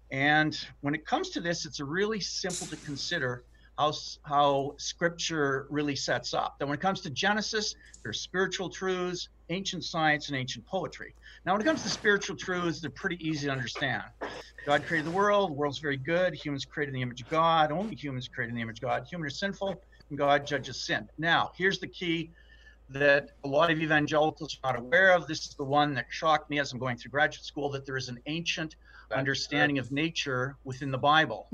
And 0.10 0.58
when 0.80 0.96
it 0.96 1.06
comes 1.06 1.32
to 1.32 1.42
this, 1.42 1.66
it's 1.66 1.82
really 1.82 2.22
simple 2.22 2.66
to 2.68 2.78
consider 2.78 3.44
how, 3.78 3.94
how 4.24 4.76
scripture 4.78 5.68
really 5.70 5.96
sets 5.96 6.34
up. 6.34 6.58
That 6.60 6.68
when 6.68 6.78
it 6.78 6.82
comes 6.82 7.02
to 7.02 7.10
Genesis, 7.10 7.76
there's 8.04 8.22
spiritual 8.22 8.70
truths, 8.70 9.30
ancient 9.50 9.84
science, 9.84 10.30
and 10.30 10.38
ancient 10.38 10.66
poetry. 10.66 11.14
Now, 11.46 11.54
when 11.54 11.62
it 11.62 11.66
comes 11.66 11.84
to 11.84 11.90
spiritual 11.90 12.36
truths, 12.36 12.80
they're 12.82 12.90
pretty 12.90 13.18
easy 13.28 13.48
to 13.48 13.52
understand. 13.52 14.04
God 14.66 14.84
created 14.86 15.08
the 15.12 15.16
world, 15.16 15.52
the 15.52 15.54
world's 15.54 15.80
very 15.80 15.98
good, 15.98 16.34
humans 16.34 16.66
created 16.66 16.90
in 16.90 16.96
the 16.96 17.02
image 17.02 17.22
of 17.22 17.30
God, 17.30 17.72
only 17.72 17.96
humans 17.96 18.28
created 18.28 18.52
in 18.52 18.56
the 18.56 18.62
image 18.62 18.78
of 18.80 18.84
God. 18.84 19.06
Humans 19.10 19.34
are 19.34 19.36
sinful, 19.36 19.82
and 20.10 20.18
God 20.18 20.48
judges 20.48 20.86
sin. 20.86 21.08
Now, 21.18 21.52
here's 21.56 21.80
the 21.80 21.88
key 21.88 22.32
that 22.90 23.32
a 23.44 23.48
lot 23.48 23.72
of 23.72 23.80
evangelicals 23.80 24.58
are 24.64 24.74
not 24.74 24.80
aware 24.80 25.14
of. 25.14 25.28
This 25.28 25.46
is 25.48 25.56
the 25.56 25.64
one 25.64 25.94
that 25.96 26.06
shocked 26.10 26.50
me 26.50 26.60
as 26.60 26.72
I'm 26.72 26.80
going 26.80 26.98
through 26.98 27.12
graduate 27.12 27.44
school 27.44 27.70
that 27.72 27.86
there 27.86 27.98
is 27.98 28.10
an 28.10 28.20
ancient 28.28 28.76
understanding 29.12 29.80
of 29.80 29.92
nature 29.92 30.56
within 30.64 30.92
the 30.92 30.98
Bible. 30.98 31.48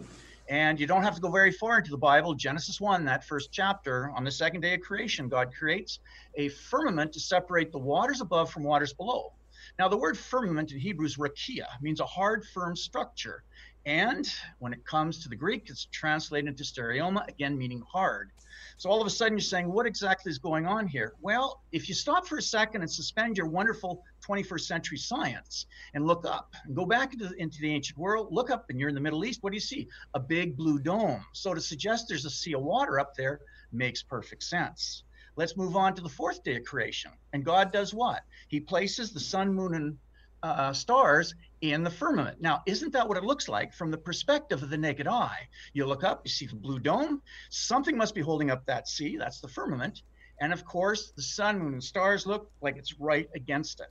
And 0.51 0.81
you 0.81 0.85
don't 0.85 1.03
have 1.03 1.15
to 1.15 1.21
go 1.21 1.31
very 1.31 1.53
far 1.53 1.77
into 1.77 1.91
the 1.91 1.97
Bible. 1.97 2.33
Genesis 2.33 2.81
1, 2.81 3.05
that 3.05 3.23
first 3.23 3.53
chapter, 3.53 4.11
on 4.11 4.25
the 4.25 4.31
second 4.31 4.59
day 4.59 4.73
of 4.73 4.81
creation, 4.81 5.29
God 5.29 5.53
creates 5.57 5.99
a 6.35 6.49
firmament 6.49 7.13
to 7.13 7.21
separate 7.21 7.71
the 7.71 7.77
waters 7.77 8.19
above 8.19 8.51
from 8.51 8.63
waters 8.63 8.91
below. 8.91 9.31
Now, 9.79 9.87
the 9.87 9.95
word 9.95 10.17
firmament 10.17 10.73
in 10.73 10.79
Hebrew 10.79 11.05
is 11.05 11.15
rakia, 11.15 11.67
means 11.81 12.01
a 12.01 12.05
hard, 12.05 12.45
firm 12.53 12.75
structure. 12.75 13.45
And 13.85 14.27
when 14.59 14.73
it 14.73 14.85
comes 14.85 15.23
to 15.23 15.29
the 15.29 15.37
Greek, 15.37 15.69
it's 15.69 15.85
translated 15.85 16.49
into 16.49 16.65
stereoma, 16.65 17.25
again 17.29 17.57
meaning 17.57 17.81
hard. 17.89 18.31
So 18.75 18.89
all 18.89 18.99
of 18.99 19.07
a 19.07 19.09
sudden 19.09 19.37
you're 19.37 19.43
saying, 19.43 19.71
what 19.71 19.85
exactly 19.85 20.31
is 20.31 20.37
going 20.37 20.67
on 20.67 20.85
here? 20.85 21.13
Well, 21.21 21.61
if 21.71 21.87
you 21.87 21.95
stop 21.95 22.27
for 22.27 22.37
a 22.37 22.41
second 22.41 22.81
and 22.81 22.91
suspend 22.91 23.37
your 23.37 23.47
wonderful 23.47 24.03
21st 24.31 24.61
century 24.61 24.97
science 24.97 25.65
and 25.93 26.05
look 26.05 26.25
up 26.25 26.53
and 26.65 26.75
go 26.75 26.85
back 26.85 27.13
into, 27.13 27.31
into 27.37 27.59
the 27.59 27.73
ancient 27.73 27.97
world, 27.97 28.27
look 28.31 28.49
up 28.49 28.69
and 28.69 28.79
you're 28.79 28.89
in 28.89 28.95
the 28.95 29.01
Middle 29.01 29.25
East, 29.25 29.43
what 29.43 29.51
do 29.51 29.57
you 29.57 29.61
see? 29.61 29.87
A 30.13 30.19
big 30.19 30.55
blue 30.55 30.79
dome. 30.79 31.23
So 31.33 31.53
to 31.53 31.61
suggest 31.61 32.07
there's 32.07 32.25
a 32.25 32.29
sea 32.29 32.53
of 32.53 32.61
water 32.61 32.99
up 32.99 33.15
there 33.15 33.41
makes 33.71 34.01
perfect 34.01 34.43
sense. 34.43 35.03
Let's 35.35 35.57
move 35.57 35.75
on 35.75 35.95
to 35.95 36.01
the 36.01 36.09
fourth 36.09 36.43
day 36.43 36.57
of 36.57 36.63
creation. 36.63 37.11
And 37.33 37.43
God 37.43 37.71
does 37.71 37.93
what? 37.93 38.21
He 38.47 38.59
places 38.59 39.11
the 39.11 39.19
sun, 39.19 39.53
moon, 39.53 39.73
and 39.73 39.97
uh, 40.43 40.73
stars 40.73 41.35
in 41.61 41.83
the 41.83 41.89
firmament. 41.89 42.41
Now, 42.41 42.63
isn't 42.65 42.93
that 42.93 43.07
what 43.07 43.17
it 43.17 43.23
looks 43.23 43.47
like 43.47 43.73
from 43.73 43.91
the 43.91 43.97
perspective 43.97 44.63
of 44.63 44.69
the 44.69 44.77
naked 44.77 45.07
eye? 45.07 45.47
You 45.73 45.85
look 45.85 46.03
up, 46.03 46.21
you 46.23 46.29
see 46.29 46.47
the 46.47 46.55
blue 46.55 46.79
dome. 46.79 47.21
Something 47.49 47.97
must 47.97 48.15
be 48.15 48.21
holding 48.21 48.49
up 48.49 48.65
that 48.65 48.87
sea. 48.87 49.17
That's 49.17 49.39
the 49.39 49.47
firmament. 49.47 50.01
And 50.39 50.51
of 50.51 50.65
course, 50.65 51.11
the 51.15 51.21
sun, 51.21 51.59
moon, 51.59 51.73
and 51.73 51.83
stars 51.83 52.25
look 52.25 52.51
like 52.61 52.77
it's 52.77 52.99
right 52.99 53.29
against 53.35 53.79
it. 53.79 53.87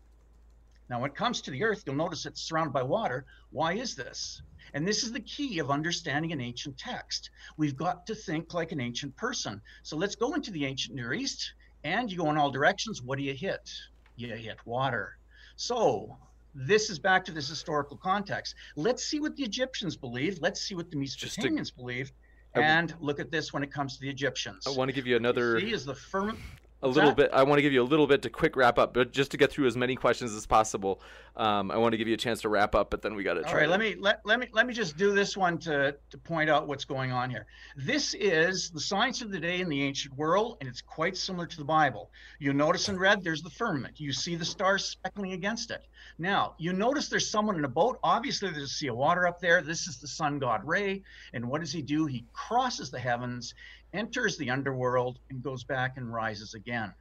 Now, 0.91 1.01
when 1.01 1.11
it 1.11 1.17
comes 1.17 1.41
to 1.43 1.53
the 1.53 1.63
earth, 1.63 1.85
you'll 1.87 1.95
notice 1.95 2.27
it's 2.27 2.43
surrounded 2.43 2.73
by 2.73 2.83
water. 2.83 3.25
Why 3.51 3.75
is 3.75 3.95
this? 3.95 4.43
And 4.75 4.87
this 4.87 5.05
is 5.05 5.13
the 5.13 5.21
key 5.21 5.61
of 5.61 5.71
understanding 5.71 6.33
an 6.33 6.41
ancient 6.41 6.77
text. 6.77 7.31
We've 7.57 7.77
got 7.77 8.07
to 8.09 8.15
think 8.15 8.55
like 8.55 8.73
an 8.73 8.81
ancient 8.81 9.17
person. 9.17 9.63
So 9.85 9.97
let's 9.97 10.17
go 10.17 10.35
into 10.35 10.51
the 10.51 10.67
ancient 10.67 10.97
Near 10.97 11.13
East 11.13 11.55
and 11.85 12.11
you 12.11 12.19
go 12.19 12.29
in 12.31 12.37
all 12.37 12.51
directions. 12.51 13.03
What 13.03 13.19
do 13.19 13.25
you 13.25 13.35
hit? 13.35 13.71
You 14.17 14.35
hit 14.35 14.59
water. 14.65 15.17
So 15.55 16.19
this 16.57 16.91
is 16.91 16.99
back 16.99 17.25
to 17.27 17.33
this 17.33 17.49
historical 17.49 17.97
context. 17.97 18.57
Let's 18.75 19.05
see 19.05 19.21
what 19.21 19.37
the 19.37 19.45
Egyptians 19.45 19.97
believed. 19.97 20.43
Let's 20.43 20.61
see 20.61 20.75
what 20.75 20.91
the 20.91 20.97
Mesopotamians 20.97 21.69
to, 21.69 21.77
believed. 21.77 22.13
And 22.55 22.93
look 22.99 23.21
at 23.21 23.31
this 23.31 23.53
when 23.53 23.63
it 23.63 23.73
comes 23.73 23.95
to 23.95 24.01
the 24.01 24.11
Egyptians. 24.11 24.67
I 24.67 24.71
want 24.71 24.89
to 24.89 24.93
give 24.93 25.07
you 25.07 25.17
another. 25.17 25.61
See, 25.61 25.73
is 25.73 25.85
the 25.85 25.95
firm 25.95 26.37
a 26.83 26.89
little 26.89 27.13
bit. 27.13 27.31
I 27.33 27.43
want 27.43 27.59
to 27.59 27.63
give 27.63 27.73
you 27.73 27.83
a 27.83 27.85
little 27.85 28.07
bit 28.07 28.23
to 28.23 28.31
quick 28.31 28.57
wrap 28.57 28.79
up, 28.79 28.95
but 28.95 29.13
just 29.13 29.31
to 29.33 29.37
get 29.37 29.53
through 29.53 29.67
as 29.67 29.77
many 29.77 29.97
questions 29.97 30.35
as 30.35 30.47
possible. 30.47 31.01
Um, 31.37 31.71
I 31.71 31.77
want 31.77 31.93
to 31.93 31.99
give 31.99 32.09
you 32.09 32.15
a 32.15 32.19
chance 32.19 32.41
to 32.43 32.49
wrap 32.49 32.75
up, 32.75 32.91
but 32.91 33.03
then 33.03 33.15
we 33.15 33.23
got 33.23 33.35
to 33.35 33.43
try. 33.43 33.53
All 33.53 33.57
right, 33.59 33.69
let 33.69 33.81
me 33.81 33.97
let, 33.99 34.21
let 34.25 34.41
me 34.41 34.49
let 34.53 34.67
me 34.67 34.75
just 34.75 34.97
do 34.97 35.13
this 35.13 35.37
one 35.37 35.59
to 35.59 35.97
to 36.11 36.19
point 36.19 36.51
out 36.51 36.67
what's 36.67 36.85
going 36.85 37.13
on 37.13 37.31
here. 37.31 37.47
This 37.77 38.15
is 38.15 38.71
the 38.71 38.81
science 38.81 39.23
of 39.23 39.31
the 39.31 39.39
day 39.39 39.61
in 39.61 39.69
the 39.69 39.83
ancient 39.83 40.17
world, 40.17 40.57
and 40.61 40.69
it's 40.69 40.81
quite 40.81 41.17
similar 41.17 41.47
to 41.47 41.57
the 41.57 41.65
Bible. 41.65 42.11
You 42.39 42.53
notice 42.53 42.89
in 42.89 42.99
red, 42.99 43.23
there's 43.23 43.43
the 43.43 43.51
firmament. 43.51 44.01
You 44.01 44.13
see 44.13 44.35
the 44.35 44.45
stars 44.45 44.85
speckling 44.85 45.33
against 45.33 45.71
it. 45.71 45.83
Now 46.19 46.55
you 46.59 46.73
notice 46.73 47.09
there's 47.09 47.31
someone 47.31 47.57
in 47.57 47.65
a 47.65 47.69
boat. 47.69 47.99
Obviously, 48.03 48.51
there's 48.51 48.65
a 48.65 48.69
sea 48.69 48.89
of 48.89 48.97
water 48.97 49.27
up 49.27 49.41
there. 49.41 49.63
This 49.63 49.87
is 49.87 49.99
the 49.99 50.09
sun 50.09 50.39
god 50.39 50.63
Ray, 50.65 51.03
and 51.35 51.47
what 51.47 51.61
does 51.61 51.73
he 51.73 51.83
do? 51.83 52.07
He 52.07 52.25
crosses 52.33 52.91
the 52.91 52.99
heavens 52.99 53.55
enters 53.93 54.37
the 54.37 54.51
underworld 54.51 55.19
and 55.31 55.43
goes 55.43 55.65
back 55.65 55.97
and 55.97 56.13
rises 56.13 56.55
again. 56.55 56.93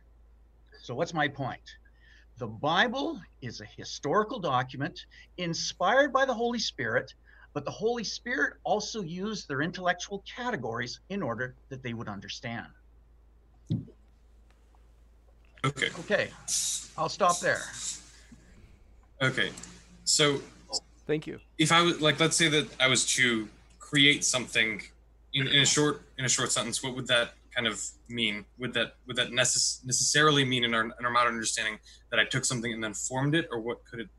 So, 0.81 0.95
what's 0.95 1.13
my 1.13 1.27
point? 1.27 1.61
The 2.37 2.47
Bible 2.47 3.19
is 3.41 3.61
a 3.61 3.65
historical 3.65 4.39
document 4.39 5.05
inspired 5.37 6.13
by 6.13 6.25
the 6.25 6.33
Holy 6.33 6.59
Spirit, 6.59 7.13
but 7.53 7.65
the 7.65 7.71
Holy 7.71 8.03
Spirit 8.03 8.53
also 8.63 9.01
used 9.01 9.47
their 9.47 9.61
intellectual 9.61 10.23
categories 10.35 11.01
in 11.09 11.21
order 11.21 11.55
that 11.69 11.83
they 11.83 11.93
would 11.93 12.07
understand. 12.07 12.67
Okay. 15.65 15.89
Okay. 15.99 16.29
I'll 16.97 17.09
stop 17.09 17.39
there. 17.39 17.63
Okay. 19.21 19.51
So, 20.05 20.41
thank 21.05 21.27
you. 21.27 21.39
If 21.57 21.73
I 21.73 21.81
was 21.81 21.99
like, 21.99 22.19
let's 22.19 22.37
say 22.37 22.47
that 22.47 22.69
I 22.79 22.87
was 22.87 23.05
to 23.15 23.49
create 23.79 24.23
something 24.23 24.81
in, 25.39 25.47
in 25.47 25.61
a 25.61 25.65
short 25.65 26.01
in 26.17 26.25
a 26.25 26.29
short 26.29 26.51
sentence, 26.51 26.83
what 26.83 26.95
would 26.95 27.07
that 27.07 27.33
kind 27.55 27.67
of 27.67 27.83
mean? 28.07 28.45
Would 28.57 28.73
that 28.73 28.95
would 29.07 29.15
that 29.15 29.29
necess- 29.29 29.85
necessarily 29.85 30.45
mean 30.45 30.63
in 30.63 30.73
our 30.73 30.83
in 30.83 31.05
our 31.05 31.11
modern 31.11 31.33
understanding 31.33 31.79
that 32.11 32.19
I 32.19 32.25
took 32.25 32.45
something 32.45 32.71
and 32.73 32.83
then 32.83 32.93
formed 32.93 33.35
it, 33.35 33.47
or 33.51 33.59
what 33.59 33.83
could 33.85 33.99
it 33.99 34.09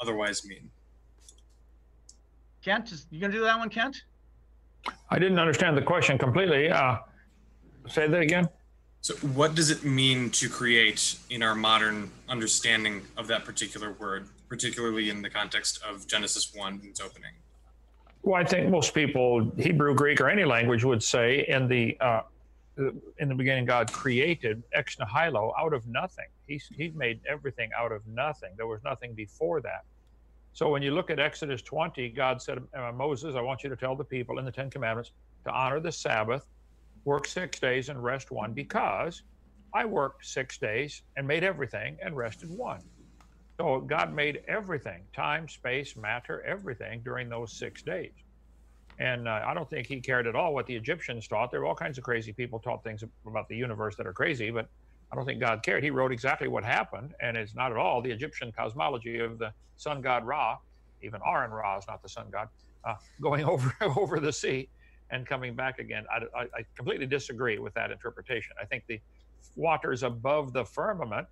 otherwise 0.00 0.44
mean? 0.44 0.70
Kent, 2.62 2.92
is, 2.92 3.06
you 3.10 3.20
gonna 3.20 3.32
do 3.32 3.42
that 3.42 3.58
one, 3.58 3.68
Kent? 3.68 4.02
I 5.10 5.18
didn't 5.18 5.38
understand 5.38 5.76
the 5.76 5.82
question 5.82 6.18
completely. 6.18 6.70
Uh, 6.70 6.96
say 7.88 8.08
that 8.08 8.20
again. 8.20 8.48
So, 9.00 9.14
what 9.28 9.54
does 9.54 9.70
it 9.70 9.84
mean 9.84 10.30
to 10.30 10.48
create 10.48 11.16
in 11.30 11.42
our 11.42 11.54
modern 11.54 12.10
understanding 12.28 13.02
of 13.16 13.28
that 13.28 13.44
particular 13.44 13.92
word, 13.92 14.28
particularly 14.48 15.10
in 15.10 15.22
the 15.22 15.30
context 15.30 15.80
of 15.88 16.08
Genesis 16.08 16.52
1 16.54 16.72
and 16.72 16.84
its 16.84 17.00
opening? 17.00 17.30
Well, 18.26 18.34
I 18.34 18.44
think 18.44 18.70
most 18.70 18.92
people, 18.92 19.52
Hebrew, 19.56 19.94
Greek, 19.94 20.20
or 20.20 20.28
any 20.28 20.44
language, 20.44 20.82
would 20.82 21.00
say 21.00 21.44
in 21.46 21.68
the 21.68 21.96
uh, 22.00 22.22
in 23.18 23.28
the 23.28 23.36
beginning, 23.36 23.66
God 23.66 23.92
created 23.92 24.64
ex 24.74 24.98
nihilo 24.98 25.54
out 25.56 25.72
of 25.72 25.86
nothing. 25.86 26.24
He 26.48 26.60
He 26.76 26.90
made 26.96 27.20
everything 27.28 27.70
out 27.78 27.92
of 27.92 28.04
nothing. 28.04 28.50
There 28.56 28.66
was 28.66 28.80
nothing 28.82 29.14
before 29.14 29.60
that. 29.60 29.82
So 30.54 30.68
when 30.68 30.82
you 30.82 30.90
look 30.90 31.08
at 31.08 31.20
Exodus 31.20 31.62
20, 31.62 32.08
God 32.08 32.42
said, 32.42 32.58
uh, 32.76 32.90
Moses, 32.90 33.36
I 33.36 33.42
want 33.42 33.62
you 33.62 33.70
to 33.70 33.76
tell 33.76 33.94
the 33.94 34.04
people 34.04 34.40
in 34.40 34.44
the 34.44 34.50
Ten 34.50 34.70
Commandments 34.70 35.12
to 35.44 35.52
honor 35.52 35.78
the 35.78 35.92
Sabbath, 35.92 36.48
work 37.04 37.28
six 37.28 37.60
days 37.60 37.90
and 37.90 38.02
rest 38.02 38.32
one, 38.32 38.52
because 38.52 39.22
I 39.72 39.84
worked 39.84 40.26
six 40.26 40.58
days 40.58 41.02
and 41.16 41.28
made 41.28 41.44
everything 41.44 41.96
and 42.02 42.16
rested 42.16 42.50
one. 42.50 42.80
So 43.58 43.80
God 43.80 44.14
made 44.14 44.42
everything 44.48 45.02
time, 45.14 45.48
space, 45.48 45.96
matter, 45.96 46.42
everything 46.42 47.00
during 47.02 47.28
those 47.28 47.52
six 47.52 47.82
days. 47.82 48.12
And 48.98 49.28
uh, 49.28 49.42
I 49.46 49.54
don't 49.54 49.68
think 49.68 49.86
he 49.86 50.00
cared 50.00 50.26
at 50.26 50.34
all 50.34 50.54
what 50.54 50.66
the 50.66 50.74
Egyptians 50.74 51.28
taught. 51.28 51.50
There 51.50 51.60
were 51.60 51.66
all 51.66 51.74
kinds 51.74 51.98
of 51.98 52.04
crazy 52.04 52.32
people 52.32 52.58
taught 52.58 52.82
things 52.82 53.02
about 53.26 53.48
the 53.48 53.56
universe 53.56 53.96
that 53.96 54.06
are 54.06 54.12
crazy, 54.12 54.50
but 54.50 54.68
I 55.12 55.16
don't 55.16 55.24
think 55.24 55.40
God 55.40 55.62
cared. 55.62 55.84
He 55.84 55.90
wrote 55.90 56.12
exactly 56.12 56.48
what 56.48 56.64
happened, 56.64 57.14
and 57.20 57.36
it's 57.36 57.54
not 57.54 57.70
at 57.70 57.78
all 57.78 58.02
the 58.02 58.10
Egyptian 58.10 58.52
cosmology 58.52 59.18
of 59.18 59.38
the 59.38 59.52
sun 59.76 60.00
god 60.00 60.24
Ra. 60.24 60.56
Even 61.02 61.20
Aaron 61.26 61.50
Ra 61.50 61.78
is 61.78 61.84
not 61.86 62.02
the 62.02 62.08
sun 62.08 62.26
god. 62.30 62.48
Uh, 62.84 62.94
going 63.20 63.44
over 63.48 63.74
over 63.82 64.20
the 64.20 64.32
sea 64.32 64.68
and 65.10 65.26
coming 65.26 65.54
back 65.54 65.78
again. 65.78 66.04
I, 66.10 66.40
I, 66.40 66.42
I 66.42 66.64
completely 66.74 67.06
disagree 67.06 67.58
with 67.58 67.74
that 67.74 67.90
interpretation. 67.90 68.52
I 68.60 68.64
think 68.64 68.84
the 68.88 69.00
waters 69.54 70.02
above 70.02 70.52
the 70.52 70.64
firmament 70.64 71.26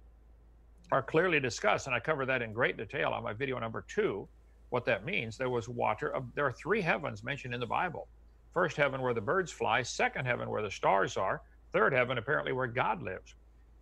are 0.94 1.02
clearly 1.02 1.40
discussed, 1.40 1.88
and 1.88 1.94
I 1.94 1.98
cover 1.98 2.24
that 2.24 2.40
in 2.40 2.52
great 2.52 2.76
detail 2.76 3.08
on 3.08 3.24
my 3.24 3.32
video 3.32 3.58
number 3.58 3.84
two. 3.88 4.28
What 4.70 4.84
that 4.86 5.04
means, 5.04 5.36
there 5.36 5.50
was 5.50 5.68
water. 5.68 6.14
There 6.36 6.46
are 6.46 6.52
three 6.52 6.80
heavens 6.80 7.24
mentioned 7.24 7.52
in 7.52 7.58
the 7.58 7.66
Bible. 7.66 8.06
First 8.52 8.76
heaven 8.76 9.02
where 9.02 9.12
the 9.12 9.20
birds 9.20 9.50
fly, 9.50 9.82
second 9.82 10.24
heaven 10.24 10.48
where 10.48 10.62
the 10.62 10.70
stars 10.70 11.16
are, 11.16 11.42
third 11.72 11.92
heaven 11.92 12.16
apparently 12.18 12.52
where 12.52 12.68
God 12.68 13.02
lives. 13.02 13.34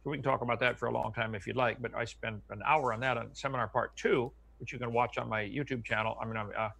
So 0.02 0.08
we 0.10 0.16
can 0.16 0.24
talk 0.24 0.40
about 0.40 0.58
that 0.60 0.78
for 0.78 0.86
a 0.86 0.90
long 0.90 1.12
time 1.12 1.34
if 1.34 1.46
you'd 1.46 1.54
like, 1.54 1.82
but 1.82 1.94
I 1.94 2.06
spent 2.06 2.40
an 2.48 2.62
hour 2.66 2.94
on 2.94 3.00
that 3.00 3.18
on 3.18 3.28
seminar 3.34 3.68
part 3.68 3.94
two, 3.94 4.32
which 4.58 4.72
you 4.72 4.78
can 4.78 4.90
watch 4.90 5.18
on 5.18 5.28
my 5.28 5.42
YouTube 5.42 5.84
channel, 5.84 6.16
I 6.18 6.24
mean, 6.24 6.38
on 6.38 6.50
uh, 6.54 6.70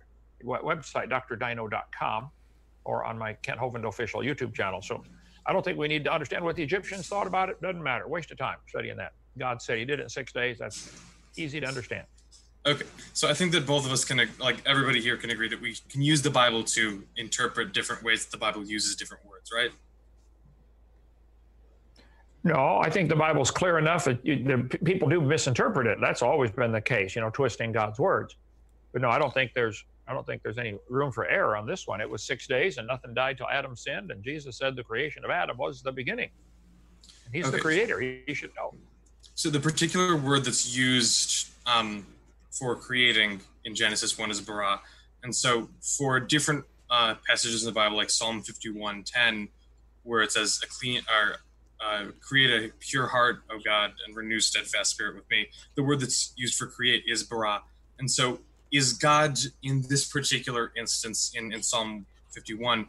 website, 0.42 1.10
drdino.com, 1.10 2.30
or 2.84 3.04
on 3.04 3.18
my 3.18 3.34
Kent 3.34 3.60
Hovind 3.60 3.86
official 3.86 4.22
YouTube 4.22 4.54
channel. 4.54 4.80
So 4.80 5.04
I 5.46 5.52
don't 5.52 5.62
think 5.62 5.76
we 5.78 5.88
need 5.88 6.04
to 6.04 6.12
understand 6.12 6.42
what 6.42 6.56
the 6.56 6.62
Egyptians 6.62 7.06
thought 7.06 7.26
about 7.26 7.50
it. 7.50 7.60
Doesn't 7.60 7.82
matter. 7.82 8.08
Waste 8.08 8.30
of 8.30 8.38
time 8.38 8.56
studying 8.66 8.96
that. 8.96 9.12
God 9.38 9.62
said 9.62 9.78
he 9.78 9.84
did 9.84 10.00
it 10.00 10.04
in 10.04 10.08
six 10.08 10.32
days. 10.32 10.58
That's 10.58 11.00
easy 11.36 11.60
to 11.60 11.66
understand. 11.66 12.06
Okay, 12.64 12.84
so 13.12 13.28
I 13.28 13.34
think 13.34 13.50
that 13.52 13.66
both 13.66 13.86
of 13.86 13.92
us 13.92 14.04
can, 14.04 14.20
like 14.38 14.56
everybody 14.66 15.00
here, 15.00 15.16
can 15.16 15.30
agree 15.30 15.48
that 15.48 15.60
we 15.60 15.76
can 15.88 16.00
use 16.00 16.22
the 16.22 16.30
Bible 16.30 16.62
to 16.64 17.02
interpret 17.16 17.72
different 17.72 18.04
ways 18.04 18.24
that 18.24 18.30
the 18.30 18.38
Bible 18.38 18.64
uses 18.64 18.94
different 18.94 19.24
words, 19.26 19.50
right? 19.52 19.70
No, 22.44 22.78
I 22.78 22.90
think 22.90 23.08
the 23.08 23.16
Bible's 23.16 23.50
clear 23.50 23.78
enough. 23.78 24.04
That 24.04 24.24
you, 24.24 24.42
the, 24.44 24.78
people 24.78 25.08
do 25.08 25.20
misinterpret 25.20 25.86
it. 25.86 25.98
That's 26.00 26.22
always 26.22 26.50
been 26.50 26.72
the 26.72 26.80
case, 26.80 27.14
you 27.14 27.22
know, 27.22 27.30
twisting 27.30 27.72
God's 27.72 27.98
words. 27.98 28.36
But 28.92 29.02
no, 29.02 29.10
I 29.10 29.18
don't 29.18 29.32
think 29.32 29.52
there's 29.54 29.84
I 30.08 30.12
don't 30.12 30.26
think 30.26 30.42
there's 30.42 30.58
any 30.58 30.76
room 30.88 31.12
for 31.12 31.26
error 31.26 31.56
on 31.56 31.66
this 31.66 31.86
one. 31.86 32.00
It 32.00 32.10
was 32.10 32.24
six 32.24 32.46
days 32.46 32.78
and 32.78 32.86
nothing 32.86 33.14
died 33.14 33.38
till 33.38 33.48
Adam 33.48 33.76
sinned, 33.76 34.10
and 34.10 34.22
Jesus 34.22 34.58
said 34.58 34.74
the 34.74 34.82
creation 34.82 35.24
of 35.24 35.30
Adam 35.30 35.56
was 35.56 35.82
the 35.82 35.92
beginning. 35.92 36.30
And 37.26 37.34
he's 37.34 37.46
okay. 37.46 37.56
the 37.56 37.62
creator. 37.62 38.00
He, 38.00 38.22
he, 38.26 38.34
should 38.34 38.50
know. 38.56 38.74
So 39.42 39.50
the 39.50 39.58
particular 39.58 40.16
word 40.16 40.44
that's 40.44 40.72
used 40.76 41.48
um, 41.66 42.06
for 42.52 42.76
creating 42.76 43.40
in 43.64 43.74
Genesis 43.74 44.16
1 44.16 44.30
is 44.30 44.40
bara. 44.40 44.80
And 45.24 45.34
so 45.34 45.68
for 45.80 46.20
different 46.20 46.64
uh, 46.88 47.16
passages 47.26 47.64
in 47.64 47.66
the 47.66 47.74
Bible, 47.74 47.96
like 47.96 48.08
Psalm 48.08 48.40
51 48.42 49.02
10, 49.02 49.48
where 50.04 50.22
it 50.22 50.30
says, 50.30 50.60
a 50.62 50.68
clean 50.68 51.00
or 51.10 51.38
uh, 51.84 52.12
create 52.20 52.50
a 52.52 52.72
pure 52.78 53.08
heart, 53.08 53.42
O 53.50 53.58
God, 53.58 53.90
and 54.06 54.14
renew 54.14 54.38
steadfast 54.38 54.92
spirit 54.92 55.16
with 55.16 55.28
me. 55.28 55.48
The 55.74 55.82
word 55.82 55.98
that's 55.98 56.32
used 56.36 56.54
for 56.54 56.68
create 56.68 57.02
is 57.08 57.24
bara. 57.24 57.62
And 57.98 58.08
so 58.08 58.38
is 58.70 58.92
God 58.92 59.36
in 59.64 59.82
this 59.88 60.04
particular 60.04 60.70
instance 60.76 61.32
in, 61.34 61.52
in 61.52 61.64
Psalm 61.64 62.06
51 62.30 62.86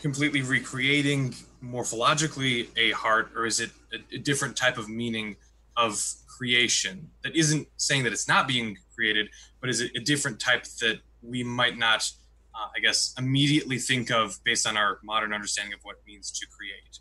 completely 0.00 0.42
recreating 0.42 1.34
morphologically 1.62 2.68
a 2.76 2.90
heart, 2.92 3.30
or 3.36 3.46
is 3.46 3.60
it 3.60 3.70
a, 3.92 4.16
a 4.16 4.18
different 4.18 4.56
type 4.56 4.78
of 4.78 4.88
meaning 4.88 5.36
of 5.76 6.02
creation 6.26 7.10
that 7.22 7.34
isn't 7.36 7.68
saying 7.76 8.02
that 8.04 8.12
it's 8.12 8.28
not 8.28 8.48
being 8.48 8.76
created, 8.94 9.28
but 9.60 9.70
is 9.70 9.80
it 9.80 9.92
a 9.96 10.00
different 10.00 10.40
type 10.40 10.64
that 10.80 10.98
we 11.22 11.42
might 11.44 11.78
not, 11.78 12.10
uh, 12.54 12.68
I 12.76 12.80
guess, 12.80 13.14
immediately 13.18 13.78
think 13.78 14.10
of 14.10 14.38
based 14.44 14.66
on 14.66 14.76
our 14.76 14.98
modern 15.04 15.32
understanding 15.32 15.72
of 15.72 15.80
what 15.82 15.96
it 15.96 16.02
means 16.06 16.30
to 16.32 16.46
create? 16.46 16.98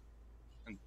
And 0.68 0.78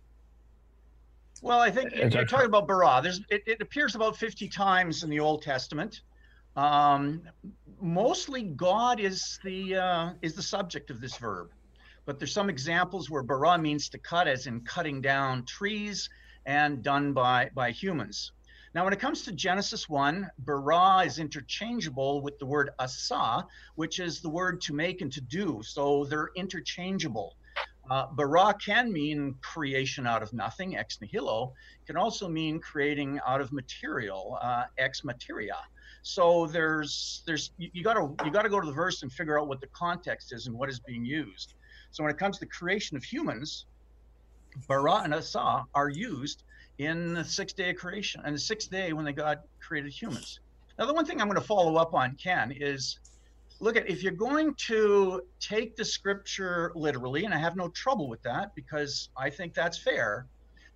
well, 1.42 1.60
I 1.60 1.70
think 1.70 1.94
you're 1.94 2.24
talking 2.24 2.46
about 2.46 2.68
bara. 2.68 3.00
There's 3.02 3.20
it, 3.28 3.42
it, 3.46 3.60
appears 3.60 3.94
about 3.94 4.16
50 4.16 4.48
times 4.48 5.02
in 5.02 5.10
the 5.10 5.20
Old 5.20 5.42
Testament. 5.42 6.02
Um, 6.56 7.22
mostly, 7.80 8.44
God 8.44 9.00
is 9.00 9.40
the 9.44 9.76
uh, 9.76 10.12
is 10.22 10.34
the 10.34 10.42
subject 10.42 10.90
of 10.90 11.00
this 11.00 11.16
verb, 11.16 11.50
but 12.04 12.18
there's 12.18 12.32
some 12.32 12.50
examples 12.50 13.10
where 13.10 13.22
bara 13.22 13.58
means 13.58 13.88
to 13.90 13.98
cut, 13.98 14.28
as 14.28 14.46
in 14.46 14.60
cutting 14.60 15.00
down 15.00 15.44
trees, 15.44 16.08
and 16.46 16.82
done 16.82 17.12
by 17.12 17.50
by 17.54 17.70
humans. 17.70 18.32
Now, 18.74 18.82
when 18.82 18.92
it 18.92 18.98
comes 18.98 19.22
to 19.22 19.32
Genesis 19.32 19.88
1, 19.88 20.28
bara 20.38 21.04
is 21.04 21.20
interchangeable 21.20 22.22
with 22.22 22.38
the 22.40 22.46
word 22.46 22.70
asa, 22.80 23.46
which 23.76 24.00
is 24.00 24.20
the 24.20 24.28
word 24.28 24.60
to 24.62 24.74
make 24.74 25.00
and 25.00 25.12
to 25.12 25.20
do. 25.20 25.62
So 25.62 26.04
they're 26.04 26.30
interchangeable. 26.34 27.36
Uh, 27.88 28.06
bara 28.12 28.54
can 28.54 28.92
mean 28.92 29.36
creation 29.42 30.06
out 30.06 30.22
of 30.22 30.32
nothing, 30.32 30.76
ex 30.76 31.00
nihilo. 31.00 31.52
It 31.82 31.86
can 31.86 31.96
also 31.96 32.28
mean 32.28 32.58
creating 32.58 33.20
out 33.26 33.40
of 33.40 33.52
material, 33.52 34.38
uh, 34.40 34.64
ex 34.78 35.04
materia. 35.04 35.56
So 36.02 36.46
there's 36.46 37.22
there's 37.26 37.52
you, 37.58 37.82
gotta 37.82 38.12
you 38.24 38.30
gotta 38.30 38.48
go 38.48 38.60
to 38.60 38.66
the 38.66 38.72
verse 38.72 39.02
and 39.02 39.12
figure 39.12 39.38
out 39.38 39.48
what 39.48 39.60
the 39.60 39.68
context 39.68 40.32
is 40.32 40.46
and 40.46 40.56
what 40.56 40.68
is 40.68 40.80
being 40.80 41.04
used. 41.04 41.54
So 41.94 42.02
when 42.02 42.10
it 42.10 42.18
comes 42.18 42.38
to 42.38 42.40
the 42.40 42.50
creation 42.50 42.96
of 42.96 43.04
humans, 43.04 43.66
bara 44.66 45.02
and 45.04 45.14
asa 45.14 45.62
are 45.76 45.88
used 45.88 46.42
in 46.78 47.14
the 47.14 47.22
sixth 47.22 47.54
day 47.54 47.70
of 47.70 47.76
creation 47.76 48.20
and 48.24 48.34
the 48.34 48.40
sixth 48.40 48.68
day 48.68 48.92
when 48.92 49.04
God 49.14 49.38
created 49.60 49.92
humans. 49.92 50.40
Now, 50.76 50.86
the 50.86 50.92
one 50.92 51.06
thing 51.06 51.20
I'm 51.20 51.28
going 51.28 51.40
to 51.40 51.46
follow 51.46 51.76
up 51.76 51.94
on, 51.94 52.16
Ken, 52.16 52.50
is 52.50 52.98
look 53.60 53.76
at 53.76 53.88
if 53.88 54.02
you're 54.02 54.10
going 54.10 54.56
to 54.66 55.22
take 55.38 55.76
the 55.76 55.84
scripture 55.84 56.72
literally, 56.74 57.26
and 57.26 57.32
I 57.32 57.38
have 57.38 57.54
no 57.54 57.68
trouble 57.68 58.08
with 58.08 58.22
that 58.22 58.56
because 58.56 59.10
I 59.16 59.30
think 59.30 59.54
that's 59.54 59.78
fair, 59.78 60.26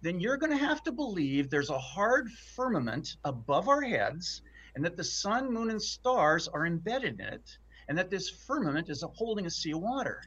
then 0.02 0.20
you're 0.20 0.36
going 0.36 0.56
to 0.56 0.64
have 0.64 0.84
to 0.84 0.92
believe 0.92 1.50
there's 1.50 1.70
a 1.70 1.78
hard 1.80 2.30
firmament 2.54 3.16
above 3.24 3.66
our 3.66 3.82
heads 3.82 4.42
and 4.76 4.84
that 4.84 4.96
the 4.96 5.02
sun, 5.02 5.52
moon, 5.52 5.70
and 5.70 5.82
stars 5.82 6.46
are 6.46 6.64
embedded 6.64 7.18
in 7.18 7.26
it, 7.26 7.58
and 7.88 7.98
that 7.98 8.08
this 8.08 8.30
firmament 8.30 8.88
is 8.88 9.02
holding 9.16 9.46
a 9.46 9.50
sea 9.50 9.72
of 9.72 9.80
water. 9.80 10.22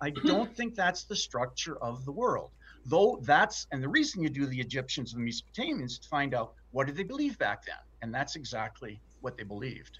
I 0.00 0.10
don't 0.26 0.54
think 0.56 0.74
that's 0.74 1.04
the 1.04 1.16
structure 1.16 1.76
of 1.82 2.04
the 2.04 2.12
world 2.12 2.50
though 2.86 3.18
that's 3.22 3.66
and 3.72 3.82
the 3.82 3.88
reason 3.88 4.22
you 4.22 4.30
do 4.30 4.46
the 4.46 4.60
Egyptians 4.60 5.12
and 5.12 5.22
the 5.22 5.30
Mesopotamians 5.30 6.00
to 6.00 6.08
find 6.08 6.34
out 6.34 6.54
what 6.70 6.86
did 6.86 6.96
they 6.96 7.02
believe 7.02 7.38
back 7.38 7.64
then, 7.66 7.76
and 8.02 8.14
that's 8.14 8.36
exactly 8.36 9.00
what 9.20 9.36
they 9.36 9.42
believed. 9.42 9.98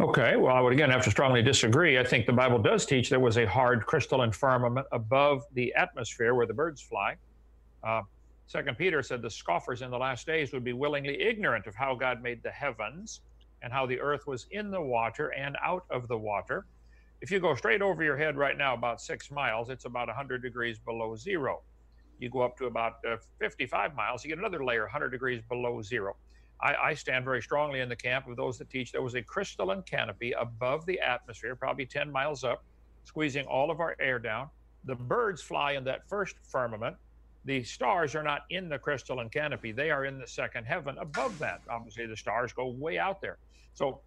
Okay, 0.00 0.36
well, 0.36 0.54
I 0.54 0.60
would 0.60 0.72
again 0.72 0.90
have 0.90 1.04
to 1.04 1.10
strongly 1.10 1.42
disagree. 1.42 1.98
I 1.98 2.04
think 2.04 2.26
the 2.26 2.32
Bible 2.32 2.58
does 2.58 2.84
teach 2.84 3.08
there 3.08 3.20
was 3.20 3.38
a 3.38 3.46
hard 3.46 3.86
crystalline 3.86 4.32
firmament 4.32 4.86
above 4.90 5.44
the 5.52 5.72
atmosphere 5.74 6.34
where 6.34 6.46
the 6.46 6.54
birds 6.54 6.80
fly. 6.80 7.16
Uh, 7.84 8.02
Second 8.48 8.76
Peter 8.76 9.02
said 9.02 9.22
the 9.22 9.30
scoffers 9.30 9.82
in 9.82 9.90
the 9.90 9.98
last 9.98 10.26
days 10.26 10.52
would 10.52 10.64
be 10.64 10.72
willingly 10.72 11.20
ignorant 11.22 11.66
of 11.66 11.74
how 11.74 11.94
God 11.94 12.20
made 12.22 12.42
the 12.42 12.50
heavens 12.50 13.20
and 13.62 13.72
how 13.72 13.86
the 13.86 14.00
earth 14.00 14.26
was 14.26 14.46
in 14.50 14.70
the 14.70 14.80
water 14.80 15.28
and 15.28 15.56
out 15.62 15.84
of 15.90 16.08
the 16.08 16.18
water. 16.18 16.66
If 17.22 17.30
you 17.30 17.38
go 17.38 17.54
straight 17.54 17.82
over 17.82 18.02
your 18.02 18.16
head 18.16 18.36
right 18.36 18.58
now, 18.58 18.74
about 18.74 19.00
six 19.00 19.30
miles, 19.30 19.70
it's 19.70 19.84
about 19.84 20.08
100 20.08 20.42
degrees 20.42 20.80
below 20.80 21.14
zero. 21.14 21.62
You 22.18 22.28
go 22.28 22.40
up 22.40 22.56
to 22.58 22.66
about 22.66 22.94
uh, 23.08 23.16
55 23.38 23.94
miles, 23.94 24.24
you 24.24 24.28
get 24.28 24.38
another 24.38 24.64
layer 24.64 24.82
100 24.82 25.10
degrees 25.10 25.40
below 25.48 25.80
zero. 25.82 26.16
I, 26.60 26.74
I, 26.74 26.94
stand 26.94 27.24
very 27.24 27.40
strongly 27.40 27.78
in 27.78 27.88
the 27.88 27.96
camp 27.96 28.26
of 28.26 28.36
those 28.36 28.58
that 28.58 28.70
teach 28.70 28.90
there 28.90 29.02
was 29.02 29.14
a 29.14 29.22
crystalline 29.22 29.82
canopy 29.82 30.32
above 30.32 30.84
the 30.84 30.98
atmosphere, 30.98 31.54
probably 31.54 31.86
10 31.86 32.10
miles 32.10 32.42
up, 32.42 32.64
squeezing 33.04 33.46
all 33.46 33.70
of 33.70 33.78
our 33.78 33.94
air 34.00 34.18
down. 34.18 34.48
The 34.84 34.96
birds 34.96 35.40
fly 35.40 35.72
in 35.72 35.84
that 35.84 36.08
first 36.08 36.34
firmament. 36.42 36.96
The 37.44 37.62
stars 37.62 38.16
are 38.16 38.22
not 38.24 38.42
in 38.50 38.68
the 38.68 38.80
crystalline 38.80 39.30
canopy, 39.30 39.70
they 39.70 39.92
are 39.92 40.06
in 40.06 40.18
the 40.18 40.26
second 40.26 40.64
heaven 40.64 40.98
above 40.98 41.38
that. 41.38 41.60
Obviously, 41.70 42.06
the 42.06 42.16
stars 42.16 42.52
go 42.52 42.66
way 42.66 42.98
out 42.98 43.20
there. 43.20 43.38
So 43.74 44.00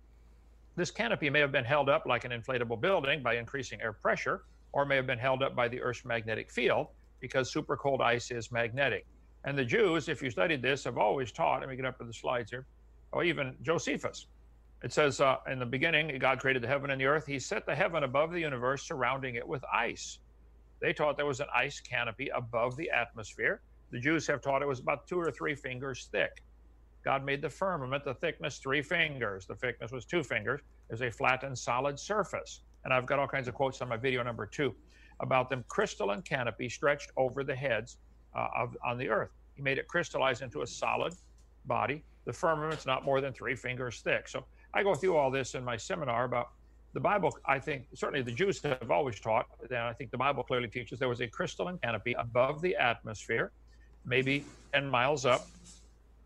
this 0.76 0.92
canopy 0.92 1.30
may 1.30 1.40
have 1.40 1.52
been 1.52 1.66
held 1.66 1.90
up 1.90 2.06
like 2.06 2.26
an 2.26 2.32
inflatable 2.32 2.80
building 2.82 3.24
by 3.24 3.36
increasing 3.36 3.82
air 3.82 3.94
pressure, 3.94 4.44
or 4.74 4.86
may 4.86 4.98
have 4.98 5.08
been 5.08 5.20
held 5.20 5.42
up 5.42 5.56
by 5.56 5.68
the 5.68 5.82
Earth's 5.82 6.04
magnetic 6.04 6.52
field 6.52 6.88
because 7.22 7.52
super 7.52 7.78
cold 7.78 8.02
ice 8.02 8.30
is 8.30 8.52
magnetic. 8.52 9.06
And 9.46 9.58
the 9.58 9.64
Jews, 9.64 10.10
if 10.10 10.22
you 10.22 10.30
studied 10.30 10.62
this, 10.62 10.84
have 10.84 10.98
always 10.98 11.32
taught, 11.32 11.62
let 11.62 11.70
me 11.70 11.76
get 11.76 11.86
up 11.86 11.98
to 12.00 12.04
the 12.04 12.14
slides 12.14 12.52
here, 12.52 12.66
or 13.12 13.24
even 13.24 13.56
Josephus. 13.62 14.28
It 14.84 14.92
says, 14.92 15.22
uh, 15.22 15.38
in 15.50 15.60
the 15.60 15.66
beginning, 15.66 16.20
God 16.20 16.40
created 16.40 16.62
the 16.62 16.68
heaven 16.68 16.90
and 16.90 17.00
the 17.00 17.06
earth. 17.06 17.26
He 17.26 17.40
set 17.40 17.66
the 17.66 17.74
heaven 17.74 18.04
above 18.04 18.32
the 18.32 18.40
universe, 18.40 18.84
surrounding 18.84 19.36
it 19.36 19.48
with 19.48 19.64
ice. 19.74 20.20
They 20.82 20.94
taught 20.94 21.16
there 21.16 21.26
was 21.26 21.40
an 21.40 21.48
ice 21.56 21.80
canopy 21.80 22.30
above 22.30 22.76
the 22.76 22.92
atmosphere. 22.92 23.62
The 23.92 24.00
Jews 24.00 24.28
have 24.28 24.42
taught 24.42 24.62
it 24.62 24.68
was 24.68 24.80
about 24.80 25.08
two 25.08 25.20
or 25.20 25.32
three 25.32 25.56
fingers 25.56 26.10
thick. 26.12 26.44
God 27.06 27.24
made 27.24 27.40
the 27.40 27.50
firmament, 27.50 28.04
the 28.04 28.16
thickness 28.16 28.58
three 28.58 28.82
fingers. 28.82 29.46
The 29.46 29.54
thickness 29.54 29.92
was 29.92 30.06
two 30.06 30.24
fingers. 30.24 30.62
There's 30.90 31.04
a 31.04 31.12
flat 31.12 31.44
and 31.44 31.56
solid 31.56 32.00
surface. 32.00 32.62
And 32.84 32.92
I've 32.92 33.06
got 33.06 33.20
all 33.20 33.28
kinds 33.28 33.48
of 33.48 33.54
quotes 33.54 33.80
on 33.82 33.90
my 33.90 33.96
video 33.96 34.24
number 34.24 34.48
two 34.48 34.74
about 35.20 35.50
them 35.50 35.64
crystalline 35.68 36.24
canopy 36.24 36.68
stretched 36.68 37.12
over 37.16 37.44
the 37.44 37.56
heads 37.56 37.98
uh, 38.36 38.48
of, 38.58 38.76
on 38.84 38.98
the 38.98 39.08
earth. 39.08 39.30
He 39.54 39.62
made 39.62 39.78
it 39.78 39.88
crystallize 39.88 40.42
into 40.42 40.64
a 40.64 40.68
solid 40.68 41.14
body. 41.66 42.04
The 42.26 42.34
firmament's 42.34 42.88
not 42.88 43.06
more 43.06 43.22
than 43.22 43.34
three 43.34 43.56
fingers 43.56 44.02
thick. 44.02 44.28
So 44.28 44.44
I 44.74 44.82
go 44.82 44.96
through 44.96 45.16
all 45.16 45.30
this 45.30 45.54
in 45.54 45.64
my 45.64 45.78
seminar 45.78 46.26
about 46.26 46.50
the 46.94 47.00
Bible. 47.00 47.38
I 47.46 47.60
think 47.60 47.86
certainly 47.94 48.24
the 48.24 48.32
Jews 48.32 48.62
have 48.64 48.90
always 48.90 49.20
taught, 49.20 49.46
and 49.62 49.78
I 49.78 49.94
think 49.94 50.10
the 50.10 50.18
Bible 50.18 50.44
clearly 50.44 50.70
teaches 50.70 50.98
there 50.98 51.08
was 51.08 51.22
a 51.22 51.28
crystalline 51.28 51.78
canopy 51.84 52.14
above 52.14 52.62
the 52.62 52.76
atmosphere, 52.76 53.52
maybe 54.06 54.44
10 54.74 54.90
miles 54.90 55.26
up, 55.26 55.48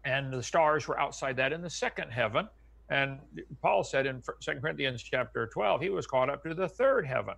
and 0.06 0.32
the 0.32 0.42
stars 0.42 0.88
were 0.88 1.00
outside 1.00 1.36
that 1.38 1.54
in 1.54 1.62
the 1.62 1.70
second 1.70 2.12
heaven. 2.12 2.48
And 2.90 3.20
Paul 3.62 3.84
said 3.84 4.06
in 4.06 4.22
2 4.42 4.54
Corinthians 4.60 5.04
chapter 5.04 5.48
12, 5.48 5.82
he 5.82 5.90
was 5.90 6.08
caught 6.08 6.30
up 6.30 6.44
to 6.44 6.54
the 6.54 6.68
third 6.68 7.06
heaven. 7.06 7.36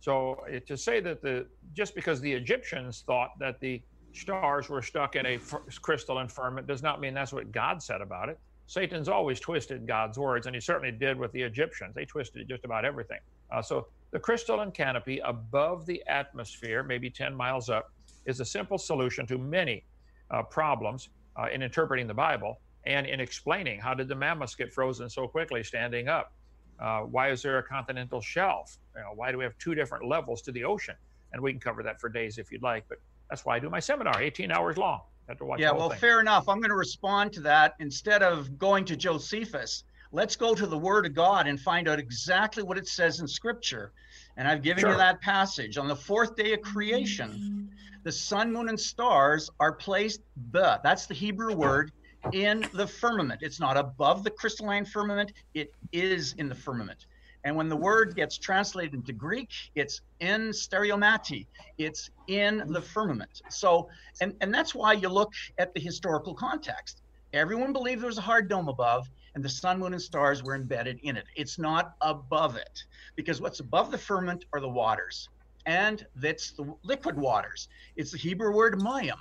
So 0.00 0.44
to 0.66 0.76
say 0.76 1.00
that 1.00 1.20
the 1.20 1.46
just 1.74 1.94
because 1.94 2.20
the 2.20 2.32
Egyptians 2.32 3.02
thought 3.06 3.38
that 3.40 3.60
the 3.60 3.82
stars 4.12 4.68
were 4.68 4.82
stuck 4.82 5.16
in 5.16 5.26
a 5.26 5.38
crystalline 5.82 6.28
firmament 6.28 6.66
does 6.66 6.82
not 6.82 7.00
mean 7.00 7.14
that's 7.14 7.32
what 7.32 7.52
God 7.52 7.82
said 7.82 8.00
about 8.00 8.28
it. 8.28 8.38
Satan's 8.66 9.08
always 9.08 9.40
twisted 9.40 9.86
God's 9.86 10.18
words, 10.18 10.46
and 10.46 10.54
he 10.54 10.60
certainly 10.60 10.92
did 10.92 11.18
with 11.18 11.32
the 11.32 11.42
Egyptians. 11.42 11.94
They 11.94 12.04
twisted 12.04 12.46
just 12.48 12.64
about 12.64 12.84
everything. 12.84 13.18
Uh, 13.50 13.62
so 13.62 13.88
the 14.10 14.18
crystalline 14.18 14.72
canopy 14.72 15.20
above 15.24 15.86
the 15.86 16.02
atmosphere, 16.06 16.82
maybe 16.82 17.08
10 17.08 17.34
miles 17.34 17.70
up, 17.70 17.90
is 18.26 18.40
a 18.40 18.44
simple 18.44 18.76
solution 18.76 19.26
to 19.26 19.38
many 19.38 19.84
uh, 20.30 20.42
problems 20.42 21.08
uh, 21.38 21.46
in 21.52 21.62
interpreting 21.62 22.06
the 22.06 22.14
Bible 22.14 22.60
and 22.84 23.06
in 23.06 23.20
explaining 23.20 23.80
how 23.80 23.94
did 23.94 24.08
the 24.08 24.14
mammoths 24.14 24.54
get 24.54 24.72
frozen 24.72 25.08
so 25.08 25.28
quickly 25.28 25.62
standing 25.62 26.08
up? 26.08 26.32
Uh, 26.80 27.00
why 27.00 27.30
is 27.30 27.42
there 27.42 27.58
a 27.58 27.62
continental 27.62 28.20
shelf? 28.20 28.78
You 28.94 29.02
know, 29.02 29.08
why 29.14 29.32
do 29.32 29.38
we 29.38 29.44
have 29.44 29.56
two 29.58 29.74
different 29.74 30.06
levels 30.06 30.42
to 30.42 30.52
the 30.52 30.64
ocean? 30.64 30.94
And 31.32 31.42
we 31.42 31.52
can 31.52 31.60
cover 31.60 31.82
that 31.82 32.00
for 32.00 32.08
days 32.08 32.38
if 32.38 32.50
you'd 32.50 32.62
like, 32.62 32.84
but 32.88 32.98
that's 33.28 33.44
why 33.44 33.56
I 33.56 33.58
do 33.58 33.68
my 33.68 33.80
seminar, 33.80 34.20
18 34.22 34.50
hours 34.50 34.76
long. 34.76 35.00
Have 35.28 35.38
to 35.38 35.44
watch 35.44 35.60
yeah, 35.60 35.72
well, 35.72 35.90
thing. 35.90 35.98
fair 35.98 36.20
enough. 36.20 36.48
I'm 36.48 36.58
going 36.58 36.70
to 36.70 36.76
respond 36.76 37.34
to 37.34 37.40
that 37.42 37.74
instead 37.80 38.22
of 38.22 38.58
going 38.58 38.86
to 38.86 38.96
Josephus. 38.96 39.84
Let's 40.10 40.36
go 40.36 40.54
to 40.54 40.66
the 40.66 40.78
Word 40.78 41.04
of 41.04 41.14
God 41.14 41.46
and 41.46 41.60
find 41.60 41.86
out 41.86 41.98
exactly 41.98 42.62
what 42.62 42.78
it 42.78 42.88
says 42.88 43.20
in 43.20 43.28
Scripture. 43.28 43.92
And 44.38 44.46
I've 44.46 44.62
given 44.62 44.82
sure. 44.82 44.92
you 44.92 44.96
that 44.96 45.20
passage. 45.20 45.76
On 45.76 45.88
the 45.88 45.96
fourth 45.96 46.36
day 46.36 46.54
of 46.54 46.62
creation, 46.62 47.68
the 48.04 48.12
sun, 48.12 48.52
moon, 48.52 48.68
and 48.68 48.78
stars 48.78 49.50
are 49.58 49.72
placed, 49.72 50.22
the, 50.52 50.80
that's 50.82 51.06
the 51.06 51.14
Hebrew 51.14 51.54
word, 51.54 51.90
in 52.32 52.64
the 52.72 52.86
firmament. 52.86 53.40
It's 53.42 53.58
not 53.58 53.76
above 53.76 54.22
the 54.22 54.30
crystalline 54.30 54.84
firmament, 54.84 55.32
it 55.54 55.74
is 55.92 56.34
in 56.38 56.48
the 56.48 56.54
firmament. 56.54 57.06
And 57.44 57.56
when 57.56 57.68
the 57.68 57.76
word 57.76 58.14
gets 58.14 58.38
translated 58.38 58.94
into 58.94 59.12
Greek, 59.12 59.50
it's 59.74 60.02
in 60.20 60.50
stereomati, 60.50 61.46
it's 61.78 62.10
in 62.28 62.62
the 62.72 62.80
firmament. 62.80 63.42
So, 63.48 63.88
and, 64.20 64.34
and 64.40 64.54
that's 64.54 64.74
why 64.74 64.92
you 64.92 65.08
look 65.08 65.32
at 65.58 65.74
the 65.74 65.80
historical 65.80 66.34
context. 66.34 67.02
Everyone 67.32 67.72
believed 67.72 68.02
there 68.02 68.08
was 68.08 68.18
a 68.18 68.22
hard 68.22 68.48
dome 68.48 68.68
above, 68.68 69.08
and 69.38 69.44
the 69.44 69.48
sun, 69.48 69.78
moon, 69.78 69.92
and 69.92 70.02
stars 70.02 70.42
were 70.42 70.56
embedded 70.56 70.98
in 71.04 71.16
it. 71.16 71.26
It's 71.36 71.60
not 71.60 71.94
above 72.00 72.56
it, 72.56 72.82
because 73.14 73.40
what's 73.40 73.60
above 73.60 73.92
the 73.92 73.96
firmament 73.96 74.46
are 74.52 74.58
the 74.58 74.68
waters, 74.68 75.28
and 75.64 76.04
that's 76.16 76.50
the 76.50 76.74
liquid 76.82 77.16
waters. 77.16 77.68
It's 77.94 78.10
the 78.10 78.18
Hebrew 78.18 78.52
word 78.52 78.80
mayim. 78.80 79.20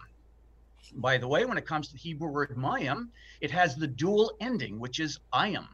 By 0.96 1.20
the 1.20 1.28
way, 1.28 1.46
when 1.46 1.60
it 1.60 1.68
comes 1.68 1.90
to 1.90 1.94
the 1.94 2.00
Hebrew 2.00 2.30
word 2.30 2.58
mayim, 2.58 3.10
it 3.42 3.52
has 3.52 3.76
the 3.76 3.86
dual 3.86 4.32
ending, 4.42 4.80
which 4.80 5.00
is 5.00 5.20
ayim. 5.36 5.68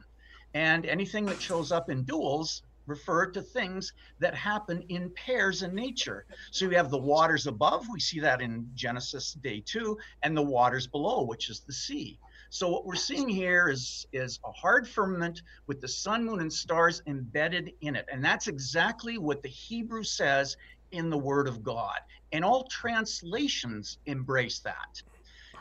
And 0.52 0.84
anything 0.84 1.24
that 1.24 1.40
shows 1.40 1.72
up 1.72 1.88
in 1.88 2.04
duals 2.04 2.60
refer 2.86 3.24
to 3.30 3.40
things 3.40 3.94
that 4.18 4.34
happen 4.34 4.84
in 4.90 5.08
pairs 5.12 5.62
in 5.62 5.74
nature. 5.74 6.26
So 6.50 6.68
we 6.68 6.74
have 6.74 6.90
the 6.90 6.98
waters 6.98 7.46
above, 7.46 7.86
we 7.90 7.98
see 7.98 8.20
that 8.20 8.42
in 8.42 8.68
Genesis 8.74 9.32
day 9.32 9.62
two, 9.64 9.96
and 10.22 10.36
the 10.36 10.42
waters 10.42 10.86
below, 10.86 11.22
which 11.22 11.48
is 11.48 11.60
the 11.60 11.72
sea. 11.72 12.18
So 12.54 12.68
what 12.68 12.86
we're 12.86 12.94
seeing 12.94 13.28
here 13.28 13.68
is, 13.68 14.06
is 14.12 14.38
a 14.44 14.52
hard 14.52 14.88
firmament 14.88 15.42
with 15.66 15.80
the 15.80 15.88
sun, 15.88 16.24
moon, 16.24 16.38
and 16.38 16.52
stars 16.52 17.02
embedded 17.08 17.72
in 17.80 17.96
it. 17.96 18.06
And 18.12 18.24
that's 18.24 18.46
exactly 18.46 19.18
what 19.18 19.42
the 19.42 19.48
Hebrew 19.48 20.04
says 20.04 20.56
in 20.92 21.10
the 21.10 21.18
Word 21.18 21.48
of 21.48 21.64
God. 21.64 21.98
And 22.30 22.44
all 22.44 22.62
translations 22.68 23.98
embrace 24.06 24.60
that. 24.60 25.02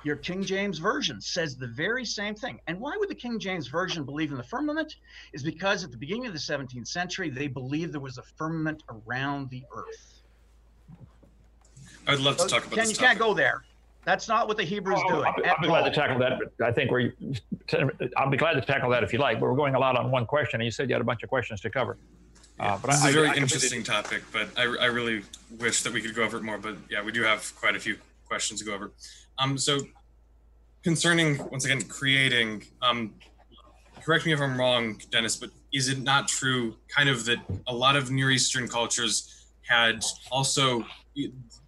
Your 0.03 0.17
King 0.17 0.43
James 0.43 0.77
Version 0.77 1.19
says 1.19 1.57
the 1.57 1.65
very 1.65 2.05
same 2.05 2.35
thing. 2.35 2.59
And 2.67 2.79
why 2.79 2.95
would 2.95 3.09
the 3.09 3.15
King 3.15 3.39
James 3.39 3.67
Version 3.69 4.03
believe 4.03 4.29
in 4.29 4.37
the 4.37 4.43
firmament? 4.43 4.97
Is 5.33 5.41
because 5.41 5.83
at 5.83 5.89
the 5.89 5.97
beginning 5.97 6.27
of 6.27 6.33
the 6.33 6.39
17th 6.39 6.87
century, 6.87 7.31
they 7.31 7.47
believed 7.47 7.91
there 7.91 8.01
was 8.01 8.19
a 8.19 8.23
firmament 8.37 8.83
around 9.07 9.49
the 9.49 9.63
earth. 9.75 10.21
I'd 12.05 12.19
love 12.19 12.37
to 12.37 12.45
talk 12.45 12.67
about 12.67 12.75
Ken, 12.75 12.87
You 12.87 12.95
can't 12.95 13.17
go 13.17 13.33
there. 13.33 13.63
That's 14.05 14.27
not 14.27 14.47
what 14.47 14.57
the 14.57 14.63
Hebrews 14.63 14.99
oh, 15.05 15.09
doing. 15.09 15.25
I'll 15.25 15.35
be, 15.35 15.45
I'll 15.45 15.61
be 15.61 15.67
glad 15.67 15.83
to 15.83 15.91
tackle 15.91 16.19
that, 16.19 16.39
but 16.39 16.65
I 16.65 16.71
think 16.71 16.91
we're. 16.91 17.13
I'll 18.17 18.29
be 18.29 18.37
glad 18.37 18.53
to 18.53 18.61
tackle 18.61 18.89
that 18.89 19.03
if 19.03 19.13
you 19.13 19.19
like. 19.19 19.39
But 19.39 19.49
we're 19.49 19.55
going 19.55 19.75
a 19.75 19.79
lot 19.79 19.97
on 19.97 20.11
one 20.11 20.25
question, 20.25 20.59
and 20.59 20.65
you 20.65 20.71
said 20.71 20.89
you 20.89 20.95
had 20.95 21.01
a 21.01 21.05
bunch 21.05 21.23
of 21.23 21.29
questions 21.29 21.61
to 21.61 21.69
cover. 21.69 21.97
Uh, 22.59 22.77
but 22.77 22.91
this 22.91 23.03
I, 23.03 23.09
is 23.09 23.15
a 23.15 23.17
very 23.17 23.29
I, 23.29 23.33
I 23.33 23.35
interesting 23.35 23.83
topic, 23.83 24.23
but 24.31 24.47
I, 24.57 24.63
I 24.63 24.85
really 24.85 25.23
wish 25.59 25.81
that 25.83 25.93
we 25.93 26.01
could 26.01 26.15
go 26.15 26.23
over 26.23 26.37
it 26.37 26.43
more. 26.43 26.57
But 26.57 26.75
yeah, 26.89 27.01
we 27.01 27.11
do 27.11 27.23
have 27.23 27.53
quite 27.55 27.75
a 27.75 27.79
few 27.79 27.97
questions 28.25 28.59
to 28.59 28.65
go 28.65 28.73
over. 28.73 28.91
Um, 29.39 29.57
so 29.57 29.79
concerning 30.83 31.37
once 31.49 31.65
again 31.65 31.81
creating, 31.83 32.65
um, 32.81 33.13
correct 34.03 34.25
me 34.25 34.33
if 34.33 34.41
I'm 34.41 34.59
wrong, 34.59 34.99
Dennis, 35.11 35.37
but 35.37 35.49
is 35.71 35.87
it 35.87 35.99
not 35.99 36.27
true, 36.27 36.75
kind 36.87 37.09
of 37.09 37.25
that 37.25 37.39
a 37.67 37.73
lot 37.73 37.95
of 37.95 38.11
Near 38.11 38.31
Eastern 38.31 38.67
cultures 38.67 39.47
had 39.61 40.03
also 40.29 40.85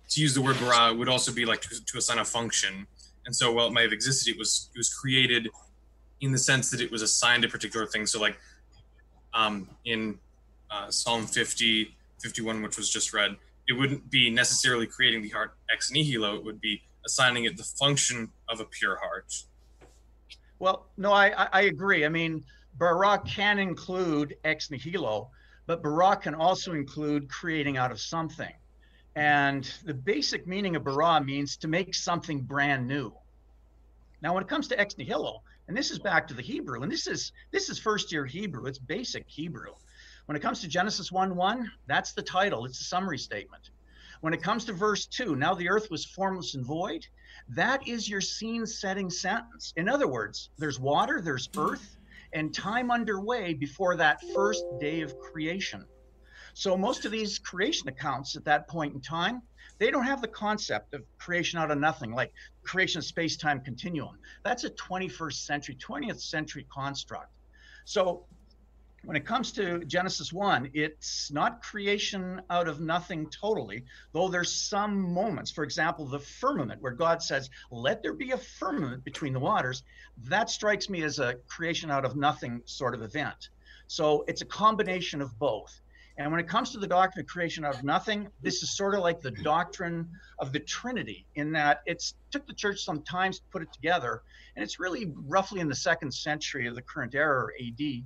to 0.10 0.22
use 0.22 0.34
the 0.34 0.42
word 0.42 0.58
bara 0.60 0.94
would 0.94 1.10
also 1.10 1.32
be 1.32 1.46
like 1.46 1.62
to, 1.62 1.84
to 1.84 1.98
assign 1.98 2.20
a 2.20 2.26
function, 2.26 2.88
and 3.26 3.36
so 3.36 3.52
while 3.52 3.68
it 3.68 3.74
might 3.74 3.84
have 3.84 3.94
existed, 3.94 4.32
it 4.32 4.38
was 4.38 4.70
it 4.74 4.78
was 4.78 4.94
created 4.94 5.50
in 6.22 6.32
the 6.32 6.38
sense 6.38 6.70
that 6.72 6.82
it 6.82 6.92
was 6.92 7.02
assigned 7.02 7.44
a 7.44 7.48
particular 7.48 7.86
thing. 7.86 8.06
So 8.06 8.20
like 8.20 8.38
um, 9.34 9.70
in 9.86 10.18
uh, 10.72 10.90
Psalm 10.90 11.26
50, 11.26 11.96
51, 12.22 12.62
which 12.62 12.78
was 12.78 12.90
just 12.90 13.14
read, 13.14 13.36
it 13.68 13.74
wouldn't 13.74 14.10
be 14.10 14.30
necessarily 14.30 14.88
creating 14.88 15.22
the 15.22 15.30
heart 15.30 15.56
ex 15.72 15.92
nihilo. 15.92 16.36
It 16.36 16.46
would 16.46 16.62
be 16.62 16.82
assigning 17.06 17.46
it 17.46 17.58
the 17.58 17.64
function 17.64 18.32
of 18.50 18.60
a 18.60 18.66
pure 18.66 18.98
heart. 18.98 19.34
Well, 20.60 20.88
no, 20.98 21.12
I, 21.12 21.48
I 21.52 21.62
agree. 21.64 22.06
I 22.06 22.10
mean, 22.10 22.44
bara 22.78 23.20
can 23.20 23.60
include 23.60 24.36
ex 24.44 24.72
nihilo, 24.72 25.30
but 25.68 25.82
bara 25.84 26.16
can 26.16 26.36
also 26.36 26.74
include 26.74 27.30
creating 27.30 27.78
out 27.78 27.92
of 27.92 28.00
something. 28.00 28.54
And 29.16 29.64
the 29.86 29.94
basic 29.94 30.46
meaning 30.46 30.76
of 30.76 30.84
bara 30.84 31.22
means 31.22 31.56
to 31.58 31.68
make 31.68 31.96
something 31.96 32.42
brand 32.42 32.88
new. 32.88 33.14
Now, 34.22 34.34
when 34.34 34.44
it 34.44 34.50
comes 34.50 34.68
to 34.70 34.80
ex 34.80 34.98
nihilo, 34.98 35.42
and 35.68 35.78
this 35.78 35.90
is 35.92 36.00
back 36.00 36.28
to 36.28 36.34
the 36.34 36.42
Hebrew, 36.42 36.82
and 36.82 36.92
this 36.92 37.08
is 37.08 37.32
this 37.52 37.70
is 37.70 37.80
first 37.80 38.12
year 38.12 38.26
Hebrew, 38.26 38.66
it's 38.66 38.78
basic 38.78 39.26
Hebrew. 39.28 39.72
When 40.26 40.36
it 40.36 40.42
comes 40.42 40.62
to 40.62 40.68
Genesis 40.68 41.12
1 41.12 41.36
1, 41.36 41.72
that's 41.88 42.14
the 42.14 42.22
title, 42.22 42.66
it's 42.66 42.82
a 42.82 42.84
summary 42.84 43.18
statement. 43.18 43.70
When 44.22 44.34
it 44.34 44.42
comes 44.42 44.66
to 44.66 44.74
verse 44.74 45.06
2, 45.06 45.36
now 45.36 45.54
the 45.54 45.70
earth 45.70 45.90
was 45.92 46.04
formless 46.06 46.56
and 46.56 46.66
void, 46.66 47.06
that 47.50 47.88
is 47.88 48.10
your 48.10 48.22
scene 48.22 48.66
setting 48.66 49.10
sentence. 49.10 49.74
In 49.78 49.88
other 49.88 50.08
words, 50.08 50.50
there's 50.58 50.80
water, 50.80 51.22
there's 51.22 51.50
earth, 51.58 51.98
and 52.34 52.54
time 52.54 52.90
underway 52.92 53.54
before 53.54 53.96
that 53.98 54.22
first 54.34 54.64
day 54.80 55.02
of 55.02 55.18
creation. 55.20 55.86
So 56.58 56.78
most 56.78 57.04
of 57.04 57.12
these 57.12 57.38
creation 57.38 57.90
accounts 57.90 58.38
at 58.38 58.46
that 58.46 58.70
point 58.70 58.94
in 58.94 59.02
time, 59.02 59.42
they 59.78 59.92
don't 59.92 60.06
have 60.06 60.22
the 60.22 60.30
concept 60.30 60.94
of 60.94 61.04
creation 61.18 61.60
out 61.60 61.70
of 61.70 61.78
nothing, 61.78 62.14
like 62.14 62.32
creation 62.64 63.00
of 63.00 63.04
space-time 63.04 63.60
continuum. 63.60 64.18
That's 64.42 64.64
a 64.64 64.70
21st 64.70 65.34
century, 65.34 65.76
20th 65.76 66.22
century 66.22 66.66
construct. 66.74 67.30
So 67.84 68.24
when 69.04 69.18
it 69.18 69.26
comes 69.26 69.52
to 69.52 69.84
Genesis 69.84 70.32
1, 70.32 70.72
it's 70.74 71.30
not 71.30 71.62
creation 71.62 72.42
out 72.50 72.70
of 72.70 72.80
nothing 72.80 73.30
totally, 73.30 73.84
though 74.14 74.30
there's 74.30 74.52
some 74.52 75.14
moments. 75.14 75.52
For 75.52 75.66
example, 75.66 76.06
the 76.06 76.20
firmament, 76.20 76.82
where 76.82 76.94
God 76.94 77.22
says, 77.22 77.50
Let 77.70 78.02
there 78.02 78.14
be 78.14 78.32
a 78.32 78.38
firmament 78.38 79.04
between 79.04 79.34
the 79.34 79.42
waters. 79.42 79.84
That 80.24 80.50
strikes 80.50 80.90
me 80.90 81.04
as 81.04 81.20
a 81.20 81.36
creation 81.50 81.92
out 81.92 82.06
of 82.06 82.16
nothing 82.16 82.62
sort 82.64 82.96
of 82.96 83.02
event. 83.02 83.50
So 83.88 84.24
it's 84.30 84.42
a 84.42 84.46
combination 84.46 85.22
of 85.22 85.38
both. 85.38 85.82
And 86.18 86.32
when 86.32 86.40
it 86.40 86.48
comes 86.48 86.72
to 86.72 86.80
the 86.80 86.88
doctrine 86.88 87.26
of 87.26 87.30
creation 87.30 87.66
out 87.66 87.76
of 87.76 87.84
nothing, 87.84 88.30
this 88.42 88.64
is 88.64 88.76
sort 88.76 88.96
of 88.96 89.02
like 89.02 89.20
the 89.20 89.32
doctrine 89.32 90.10
of 90.40 90.54
the 90.54 90.60
Trinity, 90.62 91.26
in 91.36 91.52
that 91.52 91.82
it 91.86 92.04
took 92.32 92.48
the 92.48 92.54
church 92.54 92.84
some 92.84 93.02
time 93.04 93.34
to 93.34 93.40
put 93.52 93.62
it 93.62 93.72
together, 93.74 94.22
and 94.56 94.64
it's 94.64 94.80
really 94.80 95.12
roughly 95.28 95.60
in 95.60 95.68
the 95.68 95.76
second 95.76 96.14
century 96.14 96.68
of 96.68 96.76
the 96.76 96.82
current 96.82 97.16
era, 97.16 97.48
AD, 97.62 98.04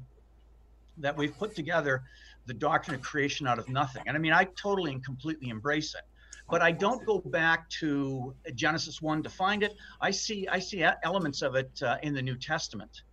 that 0.98 1.16
we've 1.16 1.38
put 1.38 1.56
together 1.56 2.02
the 2.48 2.54
doctrine 2.54 2.96
of 2.96 3.02
creation 3.02 3.46
out 3.46 3.60
of 3.60 3.70
nothing. 3.70 4.02
And 4.08 4.18
I 4.18 4.20
mean, 4.20 4.34
I 4.34 4.46
totally 4.60 4.92
and 4.92 5.06
completely 5.06 5.50
embrace 5.50 5.94
it. 5.94 6.02
But 6.50 6.64
I 6.64 6.72
don't 6.72 7.06
go 7.06 7.20
back 7.20 7.70
to 7.82 8.34
Genesis 8.56 9.04
one 9.04 9.22
to 9.22 9.30
find 9.30 9.62
it. 9.62 9.76
I 10.02 10.10
see 10.10 10.48
I 10.48 10.58
see 10.58 10.84
elements 11.04 11.44
of 11.44 11.54
it 11.56 11.70
uh, 11.84 11.98
in 12.02 12.16
the 12.16 12.24
New 12.24 12.36
Testament. 12.36 13.04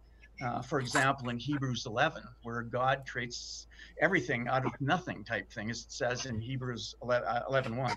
Uh, 0.45 0.61
for 0.61 0.81
example, 0.81 1.31
in 1.31 1.39
Hebrews 1.39 1.87
11, 1.87 2.23
where 2.43 2.63
God 2.63 3.05
creates 3.09 3.67
everything 4.01 4.49
out 4.49 4.67
of 4.67 4.73
nothing 4.81 5.25
type 5.25 5.51
thing, 5.51 5.71
as 5.71 5.83
it 5.83 5.93
says 5.93 6.27
in 6.27 6.41
Hebrews 6.41 6.95
11, 7.03 7.27
uh, 7.27 7.43
1. 7.49 7.97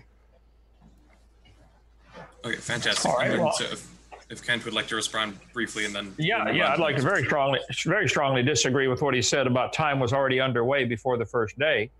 Okay, 2.44 2.56
fantastic. 2.56 3.12
Right, 3.12 3.38
well, 3.38 3.52
so 3.52 3.64
if, 3.64 3.90
if 4.30 4.44
Kent 4.44 4.64
would 4.64 4.72
like 4.72 4.88
to 4.88 4.96
respond 4.96 5.38
briefly 5.52 5.84
and 5.84 5.94
then. 5.94 6.14
Yeah, 6.18 6.50
yeah, 6.50 6.72
I'd 6.72 6.78
like 6.78 6.96
to 6.96 7.02
very 7.02 7.24
strongly, 7.24 7.60
very 7.84 8.08
strongly 8.08 8.42
disagree 8.42 8.88
with 8.88 9.02
what 9.02 9.14
he 9.14 9.20
said 9.20 9.46
about 9.46 9.74
time 9.74 10.00
was 10.00 10.12
already 10.14 10.40
underway 10.40 10.84
before 10.84 11.18
the 11.18 11.26
first 11.26 11.58
day. 11.58 11.90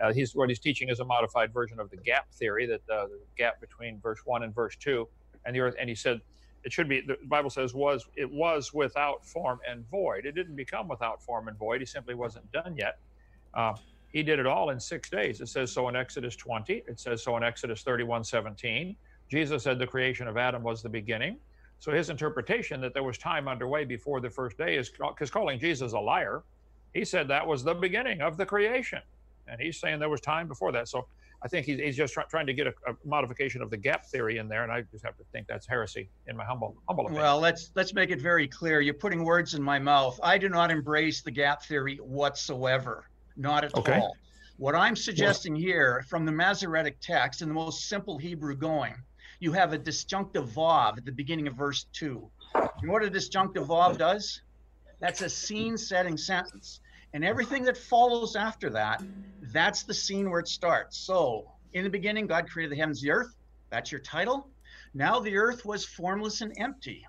Uh, 0.00 0.12
he's, 0.12 0.32
what 0.36 0.48
he's 0.48 0.60
teaching 0.60 0.88
is 0.90 1.00
a 1.00 1.04
modified 1.04 1.52
version 1.52 1.80
of 1.80 1.90
the 1.90 1.96
gap 1.96 2.32
theory, 2.32 2.66
that 2.66 2.82
uh, 2.88 3.06
the 3.06 3.18
gap 3.36 3.60
between 3.60 4.00
verse 4.00 4.20
1 4.24 4.44
and 4.44 4.54
verse 4.54 4.76
2 4.76 5.08
and 5.44 5.56
the 5.56 5.60
earth. 5.60 5.74
And 5.78 5.88
he 5.88 5.96
said 5.96 6.20
it 6.64 6.72
should 6.72 6.88
be 6.88 7.00
the 7.00 7.16
bible 7.26 7.50
says 7.50 7.74
was 7.74 8.06
it 8.16 8.30
was 8.30 8.72
without 8.74 9.24
form 9.26 9.60
and 9.68 9.88
void. 9.90 10.26
It 10.26 10.32
didn't 10.32 10.56
become 10.56 10.88
without 10.88 11.22
form 11.22 11.48
and 11.48 11.56
void. 11.58 11.80
He 11.80 11.86
simply 11.86 12.14
wasn't 12.14 12.50
done 12.52 12.76
yet. 12.76 12.98
Uh, 13.54 13.74
he 14.08 14.22
did 14.22 14.38
it 14.38 14.46
all 14.46 14.70
in 14.70 14.80
six 14.80 15.10
days. 15.10 15.40
It 15.40 15.48
says 15.48 15.72
so 15.72 15.88
in 15.88 15.96
exodus 15.96 16.36
20 16.36 16.84
it 16.86 17.00
says 17.00 17.22
so 17.22 17.36
in 17.36 17.42
exodus 17.42 17.82
31 17.82 18.24
17 18.24 18.96
jesus 19.30 19.64
said 19.64 19.78
the 19.78 19.86
creation 19.86 20.28
of 20.28 20.36
adam 20.36 20.62
was 20.62 20.82
the 20.82 20.88
beginning. 20.88 21.38
So 21.80 21.92
his 21.92 22.10
interpretation 22.10 22.80
that 22.80 22.94
there 22.94 23.04
was 23.04 23.18
time 23.18 23.48
underway 23.48 23.84
before 23.84 24.20
the 24.20 24.30
first 24.30 24.58
day 24.58 24.76
is 24.76 24.90
because 24.90 25.30
calling 25.30 25.58
jesus 25.60 25.92
a 25.92 26.00
liar 26.00 26.44
he 26.92 27.04
said 27.04 27.28
that 27.28 27.46
was 27.46 27.64
the 27.64 27.74
beginning 27.74 28.20
of 28.20 28.36
the 28.36 28.46
creation. 28.46 29.00
And 29.46 29.60
he's 29.60 29.78
saying 29.80 29.98
there 29.98 30.08
was 30.08 30.20
time 30.20 30.48
before 30.48 30.72
that. 30.72 30.88
So 30.88 31.08
I 31.42 31.48
think 31.48 31.66
he's, 31.66 31.78
he's 31.78 31.96
just 31.96 32.14
try, 32.14 32.24
trying 32.24 32.46
to 32.46 32.54
get 32.54 32.66
a, 32.66 32.74
a, 32.88 32.94
modification 33.04 33.62
of 33.62 33.70
the 33.70 33.76
gap 33.76 34.06
theory 34.06 34.38
in 34.38 34.48
there, 34.48 34.64
and 34.64 34.72
I 34.72 34.82
just 34.90 35.04
have 35.04 35.16
to 35.18 35.24
think 35.32 35.46
that's 35.46 35.66
heresy 35.66 36.10
in 36.26 36.36
my 36.36 36.44
humble 36.44 36.76
humble 36.88 37.04
opinion. 37.04 37.22
Well, 37.22 37.38
let's 37.38 37.70
let's 37.76 37.94
make 37.94 38.10
it 38.10 38.20
very 38.20 38.48
clear. 38.48 38.80
You're 38.80 38.94
putting 38.94 39.24
words 39.24 39.54
in 39.54 39.62
my 39.62 39.78
mouth. 39.78 40.18
I 40.22 40.36
do 40.36 40.48
not 40.48 40.70
embrace 40.70 41.22
the 41.22 41.30
gap 41.30 41.62
theory 41.62 41.96
whatsoever, 41.96 43.04
not 43.36 43.64
at 43.64 43.74
okay. 43.76 44.00
all. 44.00 44.16
What 44.56 44.74
I'm 44.74 44.96
suggesting 44.96 45.54
yeah. 45.54 45.66
here, 45.66 46.04
from 46.08 46.26
the 46.26 46.32
Masoretic 46.32 46.98
text 47.00 47.42
in 47.42 47.48
the 47.48 47.54
most 47.54 47.88
simple 47.88 48.18
Hebrew 48.18 48.56
going, 48.56 48.94
you 49.38 49.52
have 49.52 49.72
a 49.72 49.78
disjunctive 49.78 50.48
vav 50.50 50.98
at 50.98 51.04
the 51.04 51.12
beginning 51.12 51.46
of 51.46 51.54
verse 51.54 51.86
two. 51.92 52.28
And 52.54 52.90
what 52.90 53.04
a 53.04 53.10
disjunctive 53.10 53.68
vav 53.68 53.96
does? 53.96 54.42
That's 55.00 55.22
a 55.22 55.28
scene-setting 55.28 56.16
sentence. 56.16 56.80
And 57.14 57.24
everything 57.24 57.64
that 57.64 57.76
follows 57.76 58.36
after 58.36 58.70
that, 58.70 59.02
that's 59.52 59.82
the 59.82 59.94
scene 59.94 60.30
where 60.30 60.40
it 60.40 60.48
starts. 60.48 60.98
So, 60.98 61.50
in 61.72 61.84
the 61.84 61.90
beginning, 61.90 62.26
God 62.26 62.48
created 62.48 62.72
the 62.72 62.80
heavens, 62.80 63.00
the 63.00 63.10
earth. 63.10 63.34
That's 63.70 63.92
your 63.92 64.00
title. 64.00 64.48
Now 64.94 65.20
the 65.20 65.36
earth 65.36 65.64
was 65.64 65.84
formless 65.84 66.40
and 66.40 66.52
empty. 66.58 67.06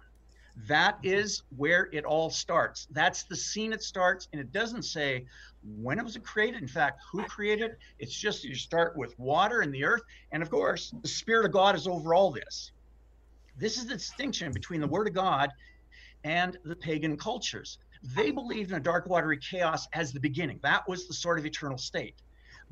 That 0.67 0.97
mm-hmm. 0.97 1.13
is 1.13 1.43
where 1.55 1.89
it 1.91 2.05
all 2.05 2.29
starts. 2.29 2.87
That's 2.91 3.23
the 3.23 3.35
scene 3.35 3.73
it 3.73 3.81
starts. 3.81 4.27
And 4.31 4.41
it 4.41 4.51
doesn't 4.51 4.83
say 4.83 5.25
when 5.63 5.99
it 5.99 6.03
was 6.03 6.17
created. 6.23 6.61
In 6.61 6.67
fact, 6.67 7.01
who 7.11 7.23
created 7.23 7.71
it? 7.71 7.77
It's 7.99 8.17
just 8.17 8.43
you 8.43 8.55
start 8.55 8.97
with 8.97 9.17
water 9.19 9.61
and 9.61 9.73
the 9.73 9.85
earth. 9.85 10.01
And 10.31 10.43
of 10.43 10.49
course, 10.49 10.93
the 11.01 11.07
Spirit 11.07 11.45
of 11.45 11.51
God 11.51 11.75
is 11.75 11.87
over 11.87 12.13
all 12.13 12.31
this. 12.31 12.71
This 13.57 13.77
is 13.77 13.87
the 13.87 13.95
distinction 13.95 14.51
between 14.51 14.81
the 14.81 14.87
Word 14.87 15.07
of 15.07 15.13
God 15.13 15.51
and 16.23 16.57
the 16.63 16.75
pagan 16.75 17.17
cultures. 17.17 17.77
They 18.01 18.31
believed 18.31 18.71
in 18.71 18.77
a 18.77 18.81
dark, 18.81 19.07
watery 19.07 19.37
chaos 19.37 19.87
as 19.93 20.13
the 20.13 20.19
beginning. 20.19 20.59
That 20.63 20.87
was 20.87 21.07
the 21.07 21.13
sort 21.13 21.39
of 21.39 21.45
eternal 21.45 21.77
state. 21.77 22.15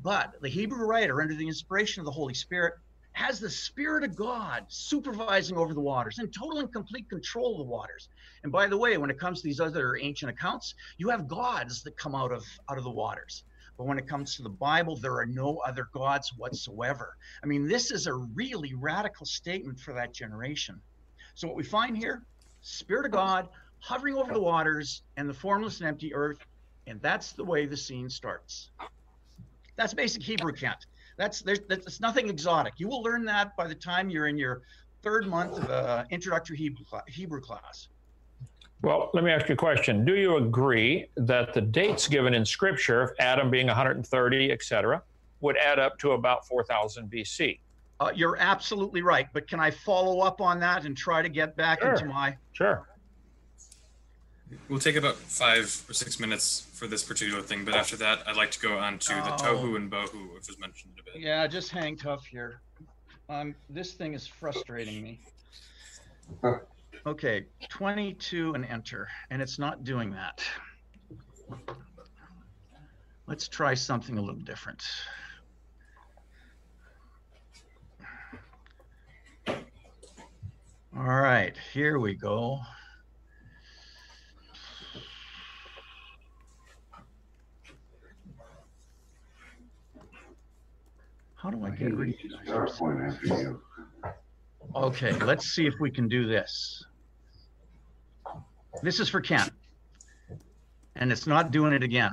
But 0.00 0.40
the 0.40 0.48
Hebrew 0.48 0.86
writer, 0.86 1.20
under 1.20 1.34
the 1.34 1.46
inspiration 1.46 2.00
of 2.00 2.06
the 2.06 2.12
Holy 2.12 2.34
Spirit, 2.34 2.74
has 3.12 3.40
the 3.40 3.50
Spirit 3.50 4.04
of 4.04 4.14
God 4.14 4.64
supervising 4.68 5.56
over 5.56 5.74
the 5.74 5.80
waters 5.80 6.18
and 6.18 6.32
total 6.32 6.60
and 6.60 6.72
complete 6.72 7.10
control 7.10 7.52
of 7.52 7.58
the 7.58 7.70
waters. 7.70 8.08
And 8.42 8.52
by 8.52 8.68
the 8.68 8.78
way, 8.78 8.96
when 8.96 9.10
it 9.10 9.18
comes 9.18 9.40
to 9.40 9.48
these 9.48 9.60
other 9.60 9.96
ancient 9.96 10.30
accounts, 10.30 10.74
you 10.98 11.08
have 11.08 11.26
gods 11.26 11.82
that 11.82 11.96
come 11.96 12.14
out 12.14 12.30
of 12.30 12.44
out 12.70 12.78
of 12.78 12.84
the 12.84 12.90
waters. 12.90 13.44
But 13.76 13.86
when 13.86 13.98
it 13.98 14.08
comes 14.08 14.36
to 14.36 14.42
the 14.42 14.48
Bible, 14.48 14.96
there 14.96 15.16
are 15.16 15.26
no 15.26 15.58
other 15.58 15.88
gods 15.92 16.32
whatsoever. 16.36 17.16
I 17.42 17.46
mean, 17.46 17.66
this 17.66 17.90
is 17.90 18.06
a 18.06 18.14
really 18.14 18.74
radical 18.74 19.26
statement 19.26 19.78
for 19.80 19.94
that 19.94 20.12
generation. 20.12 20.80
So 21.34 21.48
what 21.48 21.56
we 21.56 21.64
find 21.64 21.96
here, 21.96 22.24
Spirit 22.60 23.06
of 23.06 23.12
God 23.12 23.48
hovering 23.80 24.16
over 24.16 24.32
the 24.32 24.40
waters 24.40 25.02
and 25.16 25.28
the 25.28 25.34
formless 25.34 25.80
and 25.80 25.88
empty 25.88 26.14
earth, 26.14 26.38
and 26.86 27.00
that's 27.02 27.32
the 27.32 27.44
way 27.44 27.66
the 27.66 27.76
scene 27.76 28.08
starts. 28.08 28.70
That's 29.76 29.94
basic 29.94 30.22
Hebrew 30.22 30.52
Kent. 30.52 30.86
That's 31.16 31.40
there's 31.42 31.60
that's 31.68 32.00
nothing 32.00 32.28
exotic. 32.28 32.74
You 32.78 32.88
will 32.88 33.02
learn 33.02 33.24
that 33.26 33.56
by 33.56 33.66
the 33.66 33.74
time 33.74 34.08
you're 34.08 34.28
in 34.28 34.38
your 34.38 34.62
third 35.02 35.26
month 35.26 35.58
of 35.58 35.70
uh, 35.70 36.04
introductory 36.10 36.56
Hebrew, 36.56 36.84
Hebrew 37.06 37.40
class. 37.40 37.88
Well, 38.82 39.10
let 39.12 39.24
me 39.24 39.32
ask 39.32 39.48
you 39.48 39.54
a 39.54 39.56
question. 39.56 40.04
Do 40.04 40.14
you 40.14 40.36
agree 40.36 41.06
that 41.16 41.52
the 41.52 41.60
dates 41.60 42.06
given 42.06 42.32
in 42.32 42.44
Scripture, 42.44 43.02
of 43.02 43.10
Adam 43.18 43.50
being 43.50 43.66
130, 43.66 44.52
etc., 44.52 45.02
would 45.40 45.56
add 45.56 45.80
up 45.80 45.98
to 45.98 46.12
about 46.12 46.46
4000 46.46 47.10
BC? 47.10 47.58
Uh, 48.00 48.12
you're 48.14 48.36
absolutely 48.38 49.02
right. 49.02 49.26
But 49.32 49.48
can 49.48 49.58
I 49.58 49.72
follow 49.72 50.20
up 50.20 50.40
on 50.40 50.60
that 50.60 50.84
and 50.84 50.96
try 50.96 51.22
to 51.22 51.28
get 51.28 51.56
back 51.56 51.80
sure. 51.80 51.94
into 51.94 52.04
my? 52.04 52.36
Sure. 52.52 52.88
We'll 54.68 54.78
take 54.78 54.96
about 54.96 55.16
five 55.16 55.84
or 55.88 55.92
six 55.92 56.18
minutes 56.20 56.66
for 56.72 56.86
this 56.86 57.02
particular 57.02 57.42
thing, 57.42 57.64
but 57.64 57.74
after 57.74 57.96
that, 57.96 58.26
I'd 58.26 58.36
like 58.36 58.50
to 58.52 58.60
go 58.60 58.78
on 58.78 58.98
to 58.98 59.14
the 59.14 59.30
tohu 59.42 59.76
and 59.76 59.90
bohu, 59.90 60.34
which 60.34 60.48
was 60.48 60.58
mentioned 60.58 60.94
a 61.00 61.02
bit. 61.02 61.20
Yeah, 61.20 61.46
just 61.46 61.70
hang 61.70 61.96
tough 61.96 62.24
here. 62.26 62.60
Um, 63.28 63.54
this 63.68 63.94
thing 63.94 64.14
is 64.14 64.26
frustrating 64.26 65.02
me. 65.02 65.20
Okay, 67.06 67.46
22 67.68 68.54
and 68.54 68.64
enter, 68.64 69.08
and 69.30 69.40
it's 69.42 69.58
not 69.58 69.84
doing 69.84 70.10
that. 70.12 70.42
Let's 73.26 73.48
try 73.48 73.74
something 73.74 74.16
a 74.16 74.20
little 74.20 74.40
different. 74.40 74.82
All 79.48 81.04
right, 81.04 81.54
here 81.72 81.98
we 81.98 82.14
go. 82.14 82.60
How 91.38 91.50
do 91.50 91.64
I 91.64 91.70
get 91.70 91.94
rid 91.94 92.10
of 92.10 92.14
these? 92.20 92.32
Okay, 94.74 95.12
let's 95.12 95.46
see 95.46 95.68
if 95.68 95.74
we 95.78 95.88
can 95.88 96.08
do 96.08 96.26
this. 96.26 96.84
This 98.82 98.98
is 98.98 99.08
for 99.08 99.20
Ken. 99.20 99.48
And 100.96 101.12
it's 101.12 101.28
not 101.28 101.52
doing 101.52 101.72
it 101.72 101.84
again. 101.84 102.10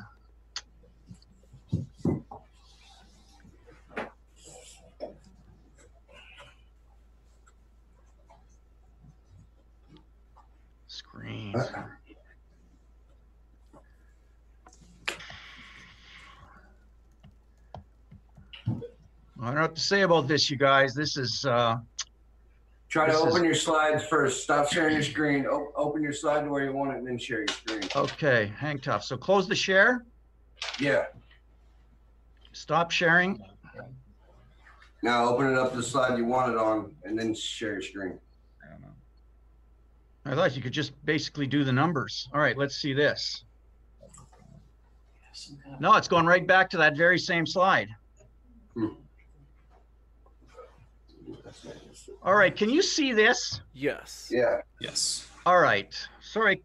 Screen. 10.88 11.56
I 19.42 19.48
don't 19.48 19.56
know 19.56 19.62
what 19.62 19.76
to 19.76 19.82
say 19.82 20.02
about 20.02 20.28
this, 20.28 20.50
you 20.50 20.58
guys. 20.58 20.94
This 20.94 21.18
is. 21.18 21.46
Uh, 21.46 21.78
Try 22.88 23.08
to 23.08 23.18
open 23.18 23.38
is... 23.38 23.44
your 23.44 23.56
slides 23.56 24.06
first. 24.06 24.44
Stop 24.44 24.72
sharing 24.72 24.94
your 24.94 25.04
screen. 25.04 25.46
O- 25.46 25.72
open 25.76 26.02
your 26.02 26.14
slide 26.14 26.44
to 26.44 26.50
where 26.50 26.64
you 26.64 26.72
want 26.72 26.92
it, 26.92 26.98
and 26.98 27.08
then 27.08 27.18
share 27.18 27.40
your 27.40 27.48
screen. 27.48 27.84
Okay, 27.96 28.52
hang 28.58 28.80
tough. 28.80 29.04
So 29.04 29.18
close 29.18 29.48
the 29.48 29.56
share. 29.56 30.06
Yeah. 30.80 31.06
Stop 32.54 32.92
sharing. 32.92 33.42
Now 35.04 35.28
open 35.28 35.52
it 35.52 35.58
up 35.58 35.72
to 35.72 35.78
the 35.78 35.84
slide 35.84 36.18
you 36.18 36.26
want 36.26 36.54
it 36.54 36.58
on, 36.58 36.96
and 37.04 37.20
then 37.20 37.36
share 37.36 37.74
your 37.74 37.82
screen. 37.82 38.18
I 38.64 38.72
don't 38.72 38.82
know. 38.82 38.88
I 40.26 40.36
thought 40.36 40.56
you 40.56 40.62
could 40.62 40.72
just 40.72 40.94
basically 41.06 41.48
do 41.48 41.66
the 41.66 41.74
numbers. 41.74 42.30
All 42.34 42.40
right, 42.40 42.58
let's 42.58 42.78
see 42.78 42.94
this. 42.94 43.44
No, 45.82 45.96
it's 45.96 46.08
going 46.08 46.26
right 46.26 46.48
back 46.48 46.70
to 46.70 46.78
that 46.78 46.96
very 46.96 47.20
same 47.20 47.46
slide. 47.46 47.90
Hmm. 48.74 48.94
All 52.24 52.36
right, 52.36 52.56
can 52.56 52.70
you 52.70 52.82
see 52.82 53.14
this? 53.14 53.62
Yes. 53.74 54.30
Yeah. 54.34 54.62
Yes. 54.80 55.28
All 55.46 55.60
right. 55.60 55.96
Sorry. 56.22 56.62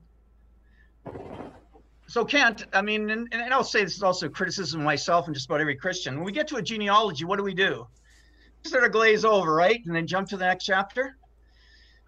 so 2.07 2.25
Kent, 2.25 2.67
I 2.73 2.83
mean, 2.83 3.11
and, 3.11 3.29
and 3.33 3.53
I'll 3.53 3.65
say 3.65 3.85
this 3.85 3.97
is 3.97 4.03
also 4.03 4.29
criticism 4.29 4.81
of 4.81 4.85
myself 4.85 5.27
and 5.27 5.35
just 5.35 5.47
about 5.47 5.61
every 5.61 5.77
Christian. 5.77 6.17
When 6.17 6.25
we 6.25 6.33
get 6.33 6.49
to 6.49 6.57
a 6.57 6.63
genealogy, 6.63 7.25
what 7.25 7.37
do 7.37 7.43
we 7.43 7.55
do? 7.55 7.87
Sort 8.65 8.85
of 8.85 8.93
glaze 8.93 9.25
over, 9.25 9.55
right? 9.55 9.81
And 9.87 9.95
then 9.95 10.07
jump 10.07 10.29
to 10.31 10.37
the 10.37 10.45
next 10.45 10.65
chapter. 10.65 11.17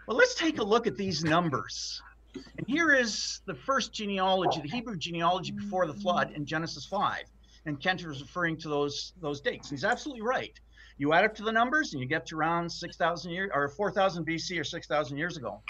Well, 0.06 0.16
let's 0.16 0.34
take 0.34 0.58
a 0.58 0.64
look 0.64 0.86
at 0.86 0.96
these 0.96 1.24
numbers. 1.24 2.02
And 2.34 2.66
here 2.66 2.92
is 2.92 3.40
the 3.46 3.54
first 3.54 3.92
genealogy, 3.92 4.60
the 4.60 4.68
Hebrew 4.68 4.96
genealogy 4.96 5.52
before 5.52 5.86
the 5.86 5.94
flood 5.94 6.32
in 6.32 6.44
Genesis 6.46 6.86
5. 6.86 7.24
And 7.66 7.80
Kent 7.80 8.04
was 8.06 8.20
referring 8.20 8.56
to 8.58 8.68
those 8.68 9.12
those 9.20 9.40
dates. 9.40 9.70
He's 9.70 9.84
absolutely 9.84 10.22
right. 10.22 10.58
You 10.98 11.12
add 11.12 11.24
up 11.24 11.34
to 11.36 11.42
the 11.42 11.52
numbers 11.52 11.92
and 11.92 12.00
you 12.00 12.08
get 12.08 12.26
to 12.26 12.36
around 12.36 12.70
6,000 12.70 13.30
years 13.30 13.50
or 13.52 13.68
4,000 13.68 14.26
BC 14.26 14.60
or 14.60 14.64
6,000 14.64 15.16
years 15.16 15.36
ago. 15.36 15.62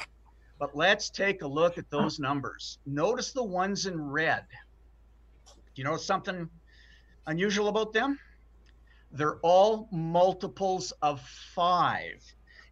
But 0.58 0.76
let's 0.76 1.10
take 1.10 1.42
a 1.42 1.46
look 1.46 1.78
at 1.78 1.90
those 1.90 2.18
numbers. 2.18 2.78
Notice 2.86 3.32
the 3.32 3.42
ones 3.42 3.86
in 3.86 4.00
red. 4.00 4.44
Do 5.46 5.80
you 5.80 5.84
know 5.84 5.96
something 5.96 6.48
unusual 7.26 7.68
about 7.68 7.92
them? 7.92 8.18
They're 9.10 9.38
all 9.40 9.88
multiples 9.90 10.92
of 11.02 11.20
five. 11.54 12.22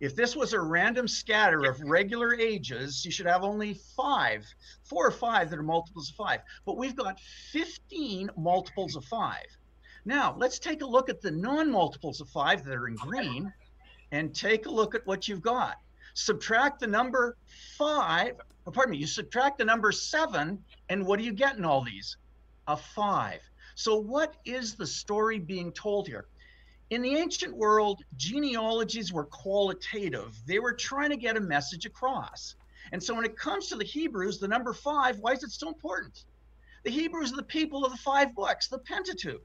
If 0.00 0.16
this 0.16 0.34
was 0.34 0.54
a 0.54 0.60
random 0.60 1.06
scatter 1.06 1.64
of 1.64 1.80
regular 1.82 2.34
ages, 2.34 3.04
you 3.04 3.10
should 3.10 3.26
have 3.26 3.42
only 3.42 3.74
five, 3.74 4.46
four 4.84 5.06
or 5.06 5.10
five 5.10 5.50
that 5.50 5.58
are 5.58 5.62
multiples 5.62 6.08
of 6.10 6.16
five. 6.16 6.40
But 6.64 6.78
we've 6.78 6.96
got 6.96 7.20
15 7.52 8.30
multiples 8.36 8.96
of 8.96 9.04
five. 9.04 9.44
Now, 10.04 10.34
let's 10.38 10.58
take 10.58 10.82
a 10.82 10.86
look 10.86 11.08
at 11.08 11.20
the 11.20 11.30
non 11.30 11.70
multiples 11.70 12.20
of 12.20 12.28
five 12.28 12.64
that 12.64 12.74
are 12.74 12.88
in 12.88 12.94
green 12.94 13.52
and 14.12 14.34
take 14.34 14.66
a 14.66 14.70
look 14.70 14.94
at 14.94 15.06
what 15.06 15.28
you've 15.28 15.42
got. 15.42 15.76
Subtract 16.14 16.80
the 16.80 16.86
number 16.86 17.36
five, 17.76 18.40
oh, 18.66 18.70
pardon 18.70 18.92
me, 18.92 18.98
you 18.98 19.06
subtract 19.06 19.58
the 19.58 19.64
number 19.64 19.92
seven, 19.92 20.62
and 20.88 21.06
what 21.06 21.18
do 21.18 21.24
you 21.24 21.32
get 21.32 21.56
in 21.56 21.64
all 21.64 21.82
these? 21.82 22.16
A 22.66 22.76
five. 22.76 23.40
So, 23.74 23.96
what 23.96 24.34
is 24.44 24.74
the 24.74 24.86
story 24.86 25.38
being 25.38 25.72
told 25.72 26.08
here? 26.08 26.26
In 26.90 27.02
the 27.02 27.16
ancient 27.16 27.56
world, 27.56 28.02
genealogies 28.16 29.12
were 29.12 29.24
qualitative. 29.24 30.36
They 30.46 30.58
were 30.58 30.72
trying 30.72 31.10
to 31.10 31.16
get 31.16 31.36
a 31.36 31.40
message 31.40 31.86
across. 31.86 32.56
And 32.90 33.02
so 33.02 33.14
when 33.14 33.24
it 33.24 33.36
comes 33.36 33.68
to 33.68 33.76
the 33.76 33.84
Hebrews, 33.84 34.38
the 34.38 34.48
number 34.48 34.72
five, 34.72 35.20
why 35.20 35.32
is 35.32 35.44
it 35.44 35.52
so 35.52 35.68
important? 35.68 36.24
The 36.82 36.90
Hebrews 36.90 37.32
are 37.32 37.36
the 37.36 37.42
people 37.44 37.84
of 37.84 37.92
the 37.92 37.98
five 37.98 38.34
books, 38.34 38.66
the 38.66 38.78
Pentateuch. 38.78 39.44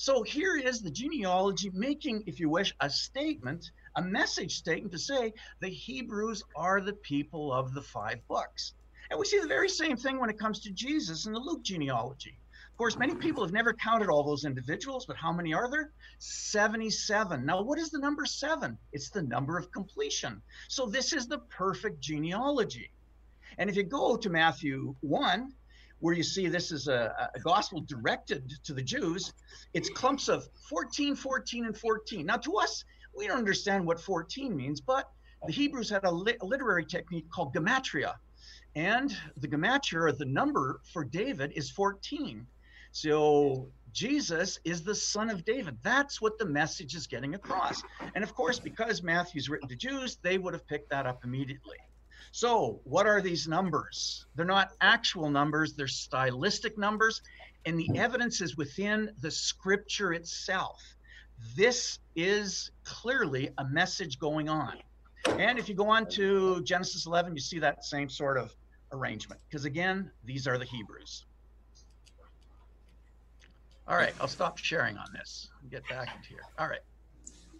So 0.00 0.22
here 0.22 0.56
is 0.56 0.80
the 0.80 0.90
genealogy 0.90 1.68
making, 1.74 2.24
if 2.26 2.40
you 2.40 2.48
wish, 2.48 2.74
a 2.80 2.88
statement, 2.88 3.70
a 3.96 4.00
message 4.00 4.56
statement 4.56 4.92
to 4.92 4.98
say 4.98 5.34
the 5.60 5.68
Hebrews 5.68 6.42
are 6.56 6.80
the 6.80 6.94
people 6.94 7.52
of 7.52 7.74
the 7.74 7.82
five 7.82 8.26
books. 8.26 8.72
And 9.10 9.20
we 9.20 9.26
see 9.26 9.38
the 9.40 9.46
very 9.46 9.68
same 9.68 9.98
thing 9.98 10.18
when 10.18 10.30
it 10.30 10.38
comes 10.38 10.60
to 10.60 10.72
Jesus 10.72 11.26
in 11.26 11.34
the 11.34 11.38
Luke 11.38 11.62
genealogy 11.62 12.38
Of 12.70 12.78
course, 12.78 12.96
many 12.96 13.14
people 13.14 13.44
have 13.44 13.52
never 13.52 13.74
counted 13.74 14.08
all 14.08 14.22
those 14.22 14.46
individuals, 14.46 15.04
but 15.04 15.18
how 15.18 15.34
many 15.34 15.52
are 15.52 15.70
there? 15.70 15.92
77. 16.18 17.44
Now, 17.44 17.60
what 17.60 17.78
is 17.78 17.90
the 17.90 17.98
number 17.98 18.24
seven? 18.24 18.78
It's 18.94 19.10
the 19.10 19.24
number 19.24 19.58
of 19.58 19.70
completion. 19.70 20.40
So, 20.68 20.86
this 20.86 21.12
is 21.12 21.26
the 21.26 21.40
perfect 21.50 22.00
genealogy. 22.00 22.90
And 23.58 23.68
if 23.68 23.76
you 23.76 23.82
go 23.82 24.16
to 24.16 24.30
Matthew 24.30 24.96
1, 25.00 25.52
where 26.00 26.14
you 26.14 26.22
see 26.22 26.48
this 26.48 26.72
is 26.72 26.88
a, 26.88 27.30
a, 27.34 27.40
gospel 27.40 27.80
directed 27.82 28.52
to 28.64 28.72
the 28.72 28.82
Jews, 28.82 29.32
it's 29.74 29.88
clumps 29.90 30.28
of 30.28 30.48
14, 30.68 31.14
14, 31.14 31.66
and 31.66 31.76
14. 31.76 32.26
Now, 32.26 32.36
to 32.36 32.56
us, 32.56 32.84
we 33.14 33.26
don't 33.26 33.38
understand 33.38 33.86
what 33.86 34.00
14 34.00 34.56
means, 34.56 34.80
but 34.80 35.10
the 35.46 35.52
Hebrews 35.52 35.90
had 35.90 36.04
a, 36.04 36.10
a 36.10 36.44
literary 36.44 36.84
technique 36.84 37.30
called 37.30 37.54
gematria. 37.54 38.14
And 38.74 39.14
the 39.36 39.48
gematria, 39.48 40.02
or 40.02 40.12
the 40.12 40.24
number 40.24 40.80
for 40.92 41.04
David, 41.04 41.52
is 41.54 41.70
14. 41.70 42.46
So 42.92 43.68
Jesus 43.92 44.58
is 44.64 44.82
the 44.82 44.94
son 44.94 45.30
of 45.30 45.44
David. 45.44 45.76
That's 45.82 46.20
what 46.20 46.38
the 46.38 46.46
message 46.46 46.94
is 46.94 47.06
getting 47.06 47.34
across. 47.34 47.82
And 48.14 48.24
of 48.24 48.34
course, 48.34 48.58
because 48.58 49.02
Matthew's 49.02 49.48
written 49.48 49.68
to 49.68 49.76
Jews, 49.76 50.18
they 50.22 50.38
would 50.38 50.54
have 50.54 50.66
picked 50.66 50.90
that 50.90 51.06
up 51.06 51.24
immediately. 51.24 51.76
So, 52.32 52.80
what 52.84 53.06
are 53.06 53.20
these 53.20 53.48
numbers? 53.48 54.26
They're 54.36 54.44
not 54.44 54.72
actual 54.80 55.30
numbers, 55.30 55.74
they're 55.74 55.88
stylistic 55.88 56.78
numbers, 56.78 57.22
and 57.66 57.78
the 57.78 57.98
evidence 57.98 58.40
is 58.40 58.56
within 58.56 59.10
the 59.20 59.30
scripture 59.30 60.12
itself. 60.12 60.80
This 61.56 61.98
is 62.14 62.70
clearly 62.84 63.50
a 63.58 63.64
message 63.64 64.18
going 64.18 64.48
on. 64.48 64.74
And 65.26 65.58
if 65.58 65.68
you 65.68 65.74
go 65.74 65.88
on 65.88 66.08
to 66.10 66.62
Genesis 66.62 67.06
11, 67.06 67.34
you 67.34 67.40
see 67.40 67.58
that 67.58 67.84
same 67.84 68.08
sort 68.08 68.38
of 68.38 68.54
arrangement, 68.92 69.40
because 69.48 69.64
again, 69.64 70.10
these 70.24 70.46
are 70.46 70.56
the 70.56 70.64
Hebrews. 70.64 71.24
All 73.88 73.96
right, 73.96 74.14
I'll 74.20 74.28
stop 74.28 74.56
sharing 74.56 74.96
on 74.96 75.06
this 75.12 75.48
and 75.62 75.70
get 75.70 75.82
back 75.88 76.14
into 76.16 76.28
here. 76.28 76.44
All 76.58 76.68
right. 76.68 76.80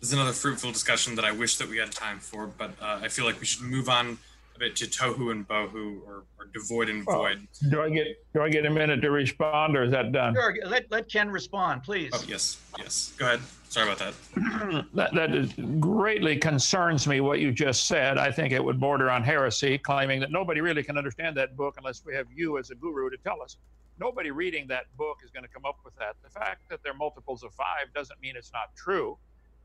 This 0.01 0.11
is 0.11 0.13
another 0.15 0.33
fruitful 0.33 0.71
discussion 0.71 1.17
that 1.17 1.25
I 1.25 1.33
wish 1.33 1.57
that 1.57 1.69
we 1.69 1.77
had 1.77 1.91
time 1.91 2.21
for, 2.21 2.47
but 2.47 2.71
uh, 2.81 3.01
I 3.03 3.09
feel 3.09 3.25
like 3.25 3.41
we 3.41 3.47
should 3.47 3.65
move 3.65 3.89
on 3.89 4.17
a 4.63 4.71
to 4.71 4.87
tohu 4.87 5.31
and 5.31 5.47
bohu, 5.47 6.01
or, 6.07 6.25
or 6.39 6.47
devoid 6.53 6.89
and 6.89 7.05
well, 7.07 7.19
void. 7.19 7.47
Do 7.71 7.83
I 7.83 7.91
get 7.91 8.07
do 8.35 8.43
I 8.43 8.49
get 8.49 8.67
a 8.67 8.71
minute 8.71 9.01
to 9.03 9.11
respond, 9.11 9.77
or 9.77 9.85
is 9.85 9.91
that 9.93 10.13
done? 10.13 10.35
Sure. 10.35 10.55
Let 10.65 10.91
let 10.91 11.11
Ken 11.11 11.31
respond, 11.31 11.83
please. 11.83 12.11
Oh 12.15 12.25
yes, 12.27 12.59
yes. 12.79 13.13
Go 13.17 13.27
ahead. 13.27 13.41
Sorry 13.69 13.89
about 13.89 13.99
that. 13.99 14.87
that 14.95 15.15
that 15.15 15.35
is, 15.35 15.53
greatly 15.79 16.37
concerns 16.37 17.07
me 17.07 17.21
what 17.21 17.41
you 17.41 17.53
just 17.53 17.87
said. 17.87 18.19
I 18.19 18.31
think 18.33 18.53
it 18.53 18.63
would 18.63 18.81
border 18.81 19.11
on 19.11 19.23
heresy, 19.23 19.79
claiming 19.79 20.21
that 20.21 20.31
nobody 20.31 20.61
really 20.61 20.83
can 20.83 20.99
understand 20.99 21.37
that 21.37 21.57
book 21.57 21.77
unless 21.79 22.03
we 22.05 22.15
have 22.15 22.27
you 22.35 22.59
as 22.59 22.71
a 22.71 22.75
guru 22.75 23.11
to 23.11 23.17
tell 23.19 23.41
us 23.43 23.57
nobody 24.01 24.31
reading 24.31 24.67
that 24.67 24.85
book 24.97 25.19
is 25.23 25.31
going 25.31 25.45
to 25.45 25.49
come 25.49 25.65
up 25.65 25.77
with 25.85 25.95
that. 25.97 26.17
The 26.25 26.31
fact 26.31 26.63
that 26.71 26.81
they're 26.83 26.95
multiples 26.95 27.45
of 27.45 27.53
five 27.53 27.93
doesn't 27.95 28.21
mean 28.21 28.35
it's 28.35 28.53
not 28.53 28.75
true. 28.75 29.19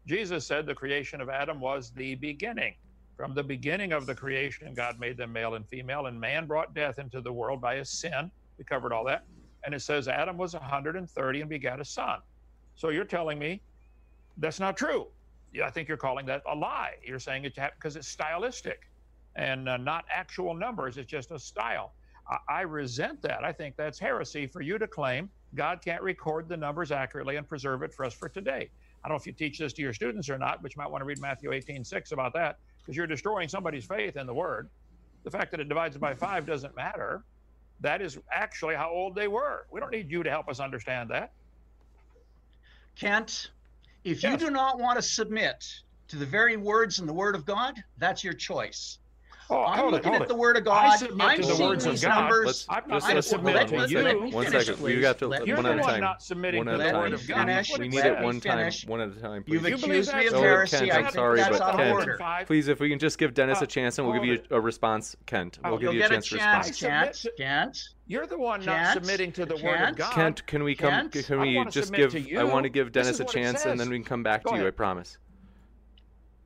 Jesus 0.05 0.45
said 0.45 0.67
the 0.67 0.75
creation 0.75 1.21
of 1.21 1.29
Adam 1.29 1.59
was 1.59 1.91
the 1.91 2.15
beginning. 2.15 2.75
From 3.17 3.33
the 3.33 3.43
beginning 3.43 3.93
of 3.93 4.05
the 4.05 4.15
creation, 4.15 4.73
God 4.73 4.99
made 4.99 5.17
them 5.17 5.31
male 5.31 5.55
and 5.55 5.67
female, 5.67 6.07
and 6.07 6.19
man 6.19 6.45
brought 6.45 6.73
death 6.73 6.99
into 6.99 7.21
the 7.21 7.31
world 7.31 7.61
by 7.61 7.77
his 7.77 7.89
sin. 7.89 8.29
We 8.57 8.65
covered 8.65 8.91
all 8.91 9.05
that. 9.05 9.23
And 9.65 9.73
it 9.73 9.81
says 9.81 10.07
Adam 10.07 10.37
was 10.37 10.53
130 10.53 11.41
and 11.41 11.49
begat 11.49 11.79
a 11.79 11.85
son. 11.85 12.19
So 12.75 12.89
you're 12.89 13.05
telling 13.05 13.39
me 13.39 13.61
that's 14.37 14.59
not 14.59 14.75
true. 14.77 15.07
I 15.63 15.69
think 15.69 15.87
you're 15.87 15.97
calling 15.97 16.25
that 16.25 16.43
a 16.51 16.53
lie. 16.53 16.95
You're 17.03 17.19
saying 17.19 17.45
it 17.45 17.55
because 17.55 17.95
it's 17.95 18.07
stylistic 18.07 18.89
and 19.37 19.69
uh, 19.69 19.77
not 19.77 20.05
actual 20.13 20.53
numbers. 20.53 20.97
It's 20.97 21.09
just 21.09 21.31
a 21.31 21.39
style. 21.39 21.93
I, 22.29 22.37
I 22.49 22.61
resent 22.61 23.21
that. 23.21 23.45
I 23.45 23.53
think 23.53 23.77
that's 23.77 23.97
heresy 23.97 24.45
for 24.45 24.61
you 24.61 24.77
to 24.77 24.87
claim 24.87 25.29
God 25.55 25.81
can't 25.81 26.03
record 26.03 26.49
the 26.49 26.57
numbers 26.57 26.91
accurately 26.91 27.37
and 27.37 27.47
preserve 27.47 27.81
it 27.81 27.93
for 27.93 28.05
us 28.05 28.13
for 28.13 28.27
today. 28.27 28.69
I 29.03 29.07
don't 29.07 29.15
know 29.15 29.19
if 29.19 29.25
you 29.25 29.33
teach 29.33 29.57
this 29.57 29.71
to 29.73 29.81
your 29.81 29.93
students 29.93 30.29
or 30.29 30.37
not, 30.37 30.61
but 30.61 30.75
you 30.75 30.81
might 30.81 30.91
want 30.91 31.01
to 31.01 31.05
read 31.05 31.19
Matthew 31.19 31.53
18, 31.53 31.83
6 31.83 32.11
about 32.11 32.33
that, 32.33 32.57
because 32.85 32.95
you're 32.95 33.07
destroying 33.07 33.49
somebody's 33.49 33.85
faith 33.85 34.15
in 34.15 34.27
the 34.27 34.33
word. 34.33 34.69
The 35.23 35.31
fact 35.31 35.51
that 35.51 35.59
it 35.59 35.67
divides 35.67 35.97
by 35.97 36.13
five 36.13 36.45
doesn't 36.45 36.75
matter. 36.75 37.23
That 37.81 38.01
is 38.01 38.19
actually 38.31 38.75
how 38.75 38.91
old 38.91 39.15
they 39.15 39.27
were. 39.27 39.65
We 39.71 39.79
don't 39.79 39.91
need 39.91 40.11
you 40.11 40.21
to 40.23 40.29
help 40.29 40.47
us 40.47 40.59
understand 40.59 41.09
that. 41.09 41.31
Kent, 42.95 43.49
if 44.03 44.23
yes. 44.23 44.31
you 44.31 44.37
do 44.37 44.51
not 44.51 44.79
want 44.79 44.97
to 44.97 45.01
submit 45.01 45.65
to 46.07 46.15
the 46.15 46.25
very 46.25 46.57
words 46.57 46.99
in 46.99 47.07
the 47.07 47.13
Word 47.13 47.35
of 47.35 47.45
God, 47.45 47.75
that's 47.97 48.23
your 48.23 48.33
choice. 48.33 48.99
Oh, 49.49 49.63
I'm 49.63 49.91
looking 49.91 50.13
at 50.13 50.23
it. 50.23 50.27
the 50.27 50.35
Word 50.35 50.57
of 50.57 50.65
God. 50.65 50.85
I 50.85 50.95
submit 50.95 51.27
I'm 51.27 51.41
to 51.41 51.47
the 51.47 51.63
words 51.63 51.85
of 51.85 52.01
God. 52.01 52.21
Numbers. 52.21 52.45
Let's, 52.45 52.65
I'm 52.69 52.87
not 52.87 53.11
just, 53.11 53.29
submit 53.29 53.67
to 53.67 53.87
you. 53.87 54.31
One 54.31 54.47
second. 54.47 54.81
We 54.81 54.99
got 54.99 55.19
to 55.19 55.27
let, 55.27 55.47
one 55.47 55.65
at 55.67 55.79
a 55.79 55.81
time. 55.81 56.01
Not 56.01 56.23
submitting 56.23 56.65
one 56.65 56.81
at 56.81 56.87
a 56.87 56.91
time. 56.91 57.13
Of 57.13 57.27
God. 57.27 57.65
We 57.77 57.87
need 57.87 58.05
it 58.05 58.23
one 58.23 58.39
time. 58.39 58.71
One 58.87 59.01
at 59.01 59.09
a 59.09 59.21
time. 59.21 59.43
Please. 59.43 59.53
You've 59.53 59.65
accused 59.65 60.15
me 60.15 60.27
of 60.27 60.33
oh, 60.33 60.41
heresy. 60.41 60.91
I'm 60.91 61.11
sorry, 61.11 61.41
but 61.47 61.77
Kent, 61.77 62.47
please, 62.47 62.67
if 62.67 62.79
we 62.79 62.89
can 62.89 62.97
just 62.97 63.19
give 63.19 63.33
Dennis 63.35 63.61
a 63.61 63.67
chance, 63.67 63.99
and 63.99 64.07
we'll 64.07 64.19
give 64.19 64.25
you 64.25 64.41
a 64.49 64.59
response. 64.59 65.15
Kent, 65.27 65.59
we'll 65.63 65.75
oh, 65.75 65.77
give 65.77 65.93
you 65.93 66.03
a 66.03 66.09
chance 66.09 66.27
to 66.29 66.35
respond. 66.35 66.75
Kent, 66.75 67.25
Kent. 67.37 67.79
You're 68.07 68.27
the 68.27 68.37
one 68.37 68.65
not 68.65 68.93
submitting 68.93 69.31
to 69.33 69.45
the 69.45 69.57
word 69.57 69.89
of 69.89 69.95
God. 69.95 70.13
Kent, 70.13 70.47
can 70.47 70.63
we 70.63 70.75
come? 70.75 71.09
Can 71.09 71.39
we 71.39 71.63
just 71.69 71.93
give? 71.93 72.15
I 72.35 72.43
want 72.43 72.63
to 72.63 72.69
give 72.69 72.91
Dennis 72.91 73.19
a 73.19 73.25
chance, 73.25 73.65
and 73.65 73.79
then 73.79 73.89
we 73.89 73.97
can 73.97 74.05
come 74.05 74.23
back 74.23 74.43
to 74.45 74.55
you. 74.55 74.65
I 74.65 74.71
promise. 74.71 75.19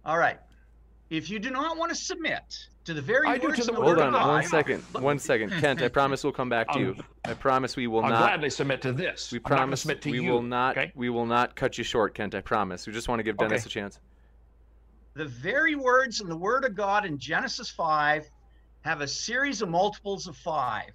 All 0.05 0.17
right. 0.17 0.39
If 1.09 1.29
you 1.29 1.39
do 1.39 1.49
not 1.49 1.75
want 1.77 1.89
to 1.89 1.95
submit 1.95 2.67
to 2.89 2.95
the 2.95 3.01
very 3.01 3.27
I 3.27 3.37
words 3.37 3.57
do 3.57 3.65
to 3.65 3.71
the 3.71 3.73
Hold 3.75 3.99
on 3.99 4.13
one 4.13 4.43
second. 4.43 4.81
One 4.93 5.19
second. 5.19 5.51
Kent, 5.59 5.81
I 5.83 5.89
promise 5.89 6.23
we'll 6.23 6.33
come 6.33 6.49
back 6.49 6.71
to 6.73 6.79
you. 6.79 6.95
I 7.23 7.31
um, 7.31 7.37
promise 7.37 7.75
we 7.75 7.85
will 7.85 8.03
I'll 8.03 8.09
not 8.09 8.19
gladly 8.21 8.49
submit 8.49 8.81
to 8.81 8.91
this. 8.91 9.31
We 9.31 9.37
promise 9.37 9.81
submit 9.81 10.01
to 10.03 10.11
we 10.11 10.21
you, 10.21 10.31
will 10.31 10.41
not 10.41 10.75
okay? 10.75 10.91
we 10.95 11.09
will 11.09 11.27
not 11.27 11.55
cut 11.55 11.77
you 11.77 11.83
short, 11.83 12.15
Kent. 12.15 12.33
I 12.33 12.41
promise. 12.41 12.87
We 12.87 12.93
just 12.93 13.07
want 13.07 13.19
to 13.19 13.23
give 13.23 13.37
Dennis 13.37 13.61
okay. 13.61 13.67
a 13.67 13.69
chance. 13.69 13.99
The 15.13 15.25
very 15.25 15.75
words 15.75 16.19
in 16.19 16.29
the 16.29 16.35
Word 16.35 16.65
of 16.65 16.75
God 16.75 17.05
in 17.05 17.19
Genesis 17.19 17.69
5 17.69 18.27
have 18.81 19.01
a 19.01 19.07
series 19.07 19.61
of 19.61 19.69
multiples 19.69 20.25
of 20.27 20.35
five. 20.35 20.91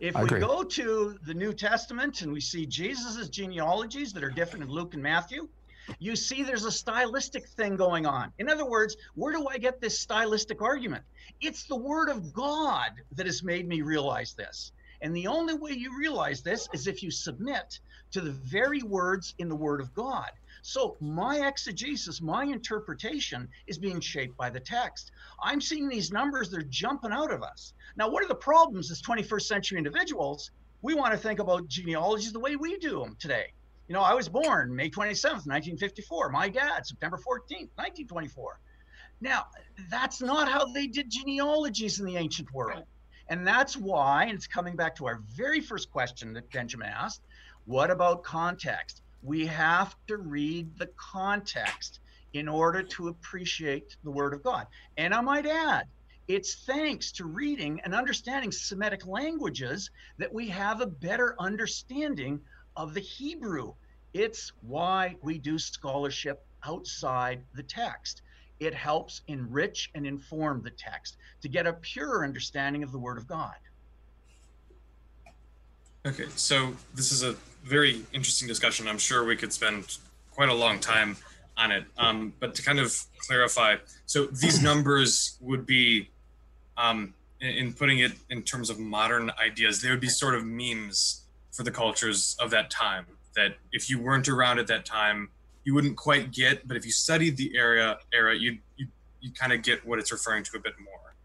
If 0.00 0.16
I 0.16 0.22
we 0.22 0.26
agree. 0.26 0.40
go 0.40 0.62
to 0.62 1.18
the 1.26 1.34
New 1.34 1.54
Testament 1.54 2.20
and 2.20 2.30
we 2.30 2.40
see 2.40 2.66
Jesus' 2.66 3.28
genealogies 3.30 4.12
that 4.12 4.22
are 4.22 4.30
different 4.30 4.64
in 4.64 4.70
Luke 4.70 4.92
and 4.92 5.02
Matthew, 5.02 5.48
you 5.98 6.16
see 6.16 6.42
there's 6.42 6.64
a 6.64 6.72
stylistic 6.72 7.48
thing 7.48 7.76
going 7.76 8.06
on. 8.06 8.32
In 8.38 8.48
other 8.48 8.68
words, 8.68 8.96
where 9.14 9.32
do 9.32 9.46
I 9.48 9.58
get 9.58 9.80
this 9.80 9.98
stylistic 9.98 10.62
argument? 10.62 11.04
It's 11.40 11.64
the 11.64 11.76
word 11.76 12.08
of 12.08 12.32
God 12.32 12.90
that 13.12 13.26
has 13.26 13.42
made 13.42 13.66
me 13.66 13.82
realize 13.82 14.34
this. 14.34 14.72
And 15.00 15.14
the 15.14 15.28
only 15.28 15.54
way 15.54 15.72
you 15.72 15.96
realize 15.96 16.42
this 16.42 16.68
is 16.72 16.86
if 16.86 17.02
you 17.02 17.10
submit 17.10 17.78
to 18.10 18.20
the 18.20 18.32
very 18.32 18.82
words 18.82 19.34
in 19.38 19.48
the 19.48 19.54
Word 19.54 19.80
of 19.80 19.94
God. 19.94 20.30
So 20.62 20.96
my 21.00 21.46
exegesis, 21.46 22.20
my 22.20 22.44
interpretation 22.44 23.48
is 23.66 23.78
being 23.78 24.00
shaped 24.00 24.36
by 24.36 24.50
the 24.50 24.60
text. 24.60 25.12
I'm 25.42 25.60
seeing 25.60 25.88
these 25.88 26.10
numbers, 26.10 26.50
they're 26.50 26.62
jumping 26.62 27.12
out 27.12 27.32
of 27.32 27.42
us. 27.42 27.74
Now, 27.96 28.08
what 28.08 28.24
are 28.24 28.28
the 28.28 28.34
problems 28.34 28.90
as 28.90 29.00
21st 29.02 29.42
century 29.42 29.78
individuals? 29.78 30.50
We 30.82 30.94
want 30.94 31.12
to 31.12 31.18
think 31.18 31.38
about 31.38 31.68
genealogies 31.68 32.32
the 32.32 32.40
way 32.40 32.56
we 32.56 32.78
do 32.78 33.00
them 33.00 33.16
today. 33.18 33.52
You 33.88 33.94
know, 33.94 34.02
I 34.02 34.12
was 34.12 34.28
born 34.28 34.74
May 34.74 34.90
27th, 34.90 35.46
1954. 35.46 36.28
My 36.28 36.50
dad, 36.50 36.86
September 36.86 37.16
14th, 37.16 37.72
1924. 37.76 38.60
Now, 39.22 39.46
that's 39.90 40.20
not 40.20 40.46
how 40.46 40.66
they 40.66 40.86
did 40.86 41.10
genealogies 41.10 41.98
in 41.98 42.04
the 42.04 42.16
ancient 42.16 42.52
world. 42.52 42.84
And 43.30 43.46
that's 43.46 43.76
why, 43.76 44.24
and 44.24 44.34
it's 44.34 44.46
coming 44.46 44.76
back 44.76 44.94
to 44.96 45.06
our 45.06 45.22
very 45.34 45.60
first 45.60 45.90
question 45.90 46.34
that 46.34 46.50
Benjamin 46.50 46.88
asked 46.88 47.22
what 47.64 47.90
about 47.90 48.22
context? 48.22 49.02
We 49.22 49.44
have 49.46 49.94
to 50.06 50.16
read 50.16 50.78
the 50.78 50.88
context 50.96 52.00
in 52.32 52.48
order 52.48 52.82
to 52.82 53.08
appreciate 53.08 53.96
the 54.04 54.10
Word 54.10 54.32
of 54.32 54.42
God. 54.42 54.66
And 54.96 55.12
I 55.12 55.20
might 55.20 55.44
add, 55.44 55.86
it's 56.28 56.64
thanks 56.64 57.12
to 57.12 57.24
reading 57.24 57.80
and 57.84 57.94
understanding 57.94 58.52
Semitic 58.52 59.06
languages 59.06 59.90
that 60.18 60.32
we 60.32 60.48
have 60.48 60.80
a 60.80 60.86
better 60.86 61.34
understanding 61.38 62.40
of 62.78 62.94
the 62.94 63.00
Hebrew. 63.00 63.74
It's 64.14 64.52
why 64.62 65.16
we 65.20 65.36
do 65.36 65.58
scholarship 65.58 66.46
outside 66.64 67.42
the 67.54 67.62
text. 67.62 68.22
It 68.60 68.72
helps 68.72 69.20
enrich 69.26 69.90
and 69.94 70.06
inform 70.06 70.62
the 70.62 70.70
text 70.70 71.18
to 71.42 71.48
get 71.48 71.66
a 71.66 71.74
purer 71.74 72.24
understanding 72.24 72.82
of 72.82 72.92
the 72.92 72.98
Word 72.98 73.18
of 73.18 73.26
God. 73.26 73.54
Okay, 76.06 76.26
so 76.36 76.74
this 76.94 77.12
is 77.12 77.22
a 77.22 77.34
very 77.64 78.02
interesting 78.14 78.48
discussion. 78.48 78.88
I'm 78.88 78.98
sure 78.98 79.24
we 79.24 79.36
could 79.36 79.52
spend 79.52 79.98
quite 80.30 80.48
a 80.48 80.54
long 80.54 80.78
time 80.78 81.16
on 81.56 81.72
it. 81.72 81.84
Um, 81.98 82.32
but 82.38 82.54
to 82.54 82.62
kind 82.62 82.78
of 82.78 82.96
clarify, 83.18 83.76
so 84.06 84.26
these 84.26 84.62
numbers 84.70 85.36
would 85.40 85.66
be, 85.66 86.08
um, 86.76 87.12
in, 87.40 87.48
in 87.48 87.72
putting 87.72 87.98
it 87.98 88.12
in 88.30 88.42
terms 88.42 88.70
of 88.70 88.78
modern 88.78 89.32
ideas, 89.44 89.82
they 89.82 89.90
would 89.90 90.00
be 90.00 90.08
sort 90.08 90.36
of 90.36 90.44
memes 90.44 91.24
for 91.58 91.64
the 91.64 91.72
cultures 91.72 92.36
of 92.38 92.50
that 92.50 92.70
time. 92.70 93.04
That 93.34 93.56
if 93.72 93.90
you 93.90 94.00
weren't 94.00 94.28
around 94.28 94.60
at 94.60 94.68
that 94.68 94.84
time, 94.84 95.28
you 95.64 95.74
wouldn't 95.74 95.96
quite 95.96 96.32
get. 96.32 96.68
But 96.68 96.76
if 96.76 96.86
you 96.86 96.92
studied 96.92 97.36
the 97.36 97.50
area 97.56 97.98
era, 98.12 98.36
you 98.36 98.58
you 98.76 98.86
you 99.20 99.32
kind 99.32 99.52
of 99.52 99.62
get 99.62 99.84
what 99.84 99.98
it's 99.98 100.12
referring 100.12 100.44
to 100.44 100.56
a 100.56 100.60
bit 100.60 100.74
more. 100.82 101.16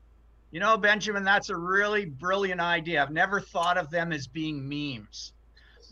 You 0.49 0.59
know, 0.59 0.75
Benjamin, 0.75 1.23
that's 1.23 1.49
a 1.49 1.55
really 1.55 2.05
brilliant 2.05 2.59
idea. 2.59 3.01
I've 3.01 3.11
never 3.11 3.39
thought 3.39 3.77
of 3.77 3.91
them 3.91 4.11
as 4.11 4.25
being 4.25 4.67
memes, 4.67 5.33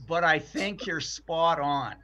but 0.07 0.23
I 0.23 0.39
think 0.39 0.87
you're 0.87 1.01
spot 1.01 1.59
on. 1.59 1.95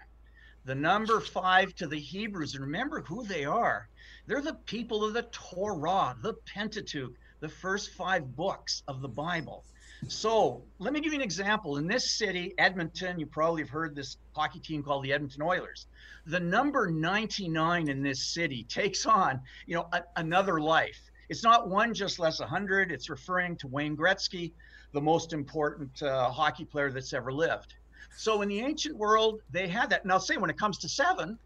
The 0.65 0.75
number 0.75 1.19
five 1.19 1.73
to 1.75 1.87
the 1.87 1.99
Hebrews, 1.99 2.53
and 2.53 2.63
remember 2.63 3.01
who 3.01 3.25
they 3.25 3.45
are. 3.45 3.89
They're 4.27 4.41
the 4.41 4.59
people 4.65 5.03
of 5.03 5.13
the 5.13 5.23
Torah, 5.31 6.15
the 6.21 6.33
Pentateuch, 6.45 7.13
the 7.39 7.49
first 7.49 7.91
five 7.91 8.35
books 8.35 8.83
of 8.87 9.01
the 9.01 9.07
Bible. 9.07 9.63
So 10.07 10.63
let 10.79 10.93
me 10.93 10.99
give 11.01 11.13
you 11.13 11.19
an 11.19 11.23
example. 11.23 11.77
In 11.77 11.87
this 11.87 12.11
city, 12.11 12.53
Edmonton, 12.57 13.19
you 13.19 13.25
probably 13.25 13.63
have 13.63 13.69
heard 13.69 13.95
this 13.95 14.17
hockey 14.33 14.59
team 14.59 14.83
called 14.83 15.03
the 15.03 15.11
Edmonton 15.11 15.41
Oilers. 15.41 15.87
The 16.27 16.39
number 16.39 16.91
99 16.91 17.89
in 17.89 18.03
this 18.03 18.33
city 18.33 18.63
takes 18.63 19.05
on, 19.05 19.41
you 19.65 19.75
know, 19.75 19.87
a, 19.93 20.03
another 20.15 20.59
life. 20.59 20.99
It's 21.29 21.43
not 21.43 21.67
one 21.67 21.93
just 21.93 22.19
less 22.19 22.39
100. 22.39 22.91
It's 22.91 23.09
referring 23.09 23.57
to 23.57 23.67
Wayne 23.67 23.97
Gretzky, 23.97 24.53
the 24.93 25.01
most 25.01 25.33
important 25.33 26.01
uh, 26.03 26.29
hockey 26.29 26.65
player 26.65 26.91
that's 26.91 27.13
ever 27.13 27.33
lived. 27.33 27.73
So 28.15 28.41
in 28.41 28.49
the 28.49 28.59
ancient 28.59 28.95
world, 28.95 29.41
they 29.51 29.67
had 29.67 29.89
that. 29.89 30.05
Now, 30.05 30.19
say 30.19 30.37
when 30.37 30.49
it 30.49 30.57
comes 30.57 30.77
to 30.79 30.89
seven, 30.89 31.37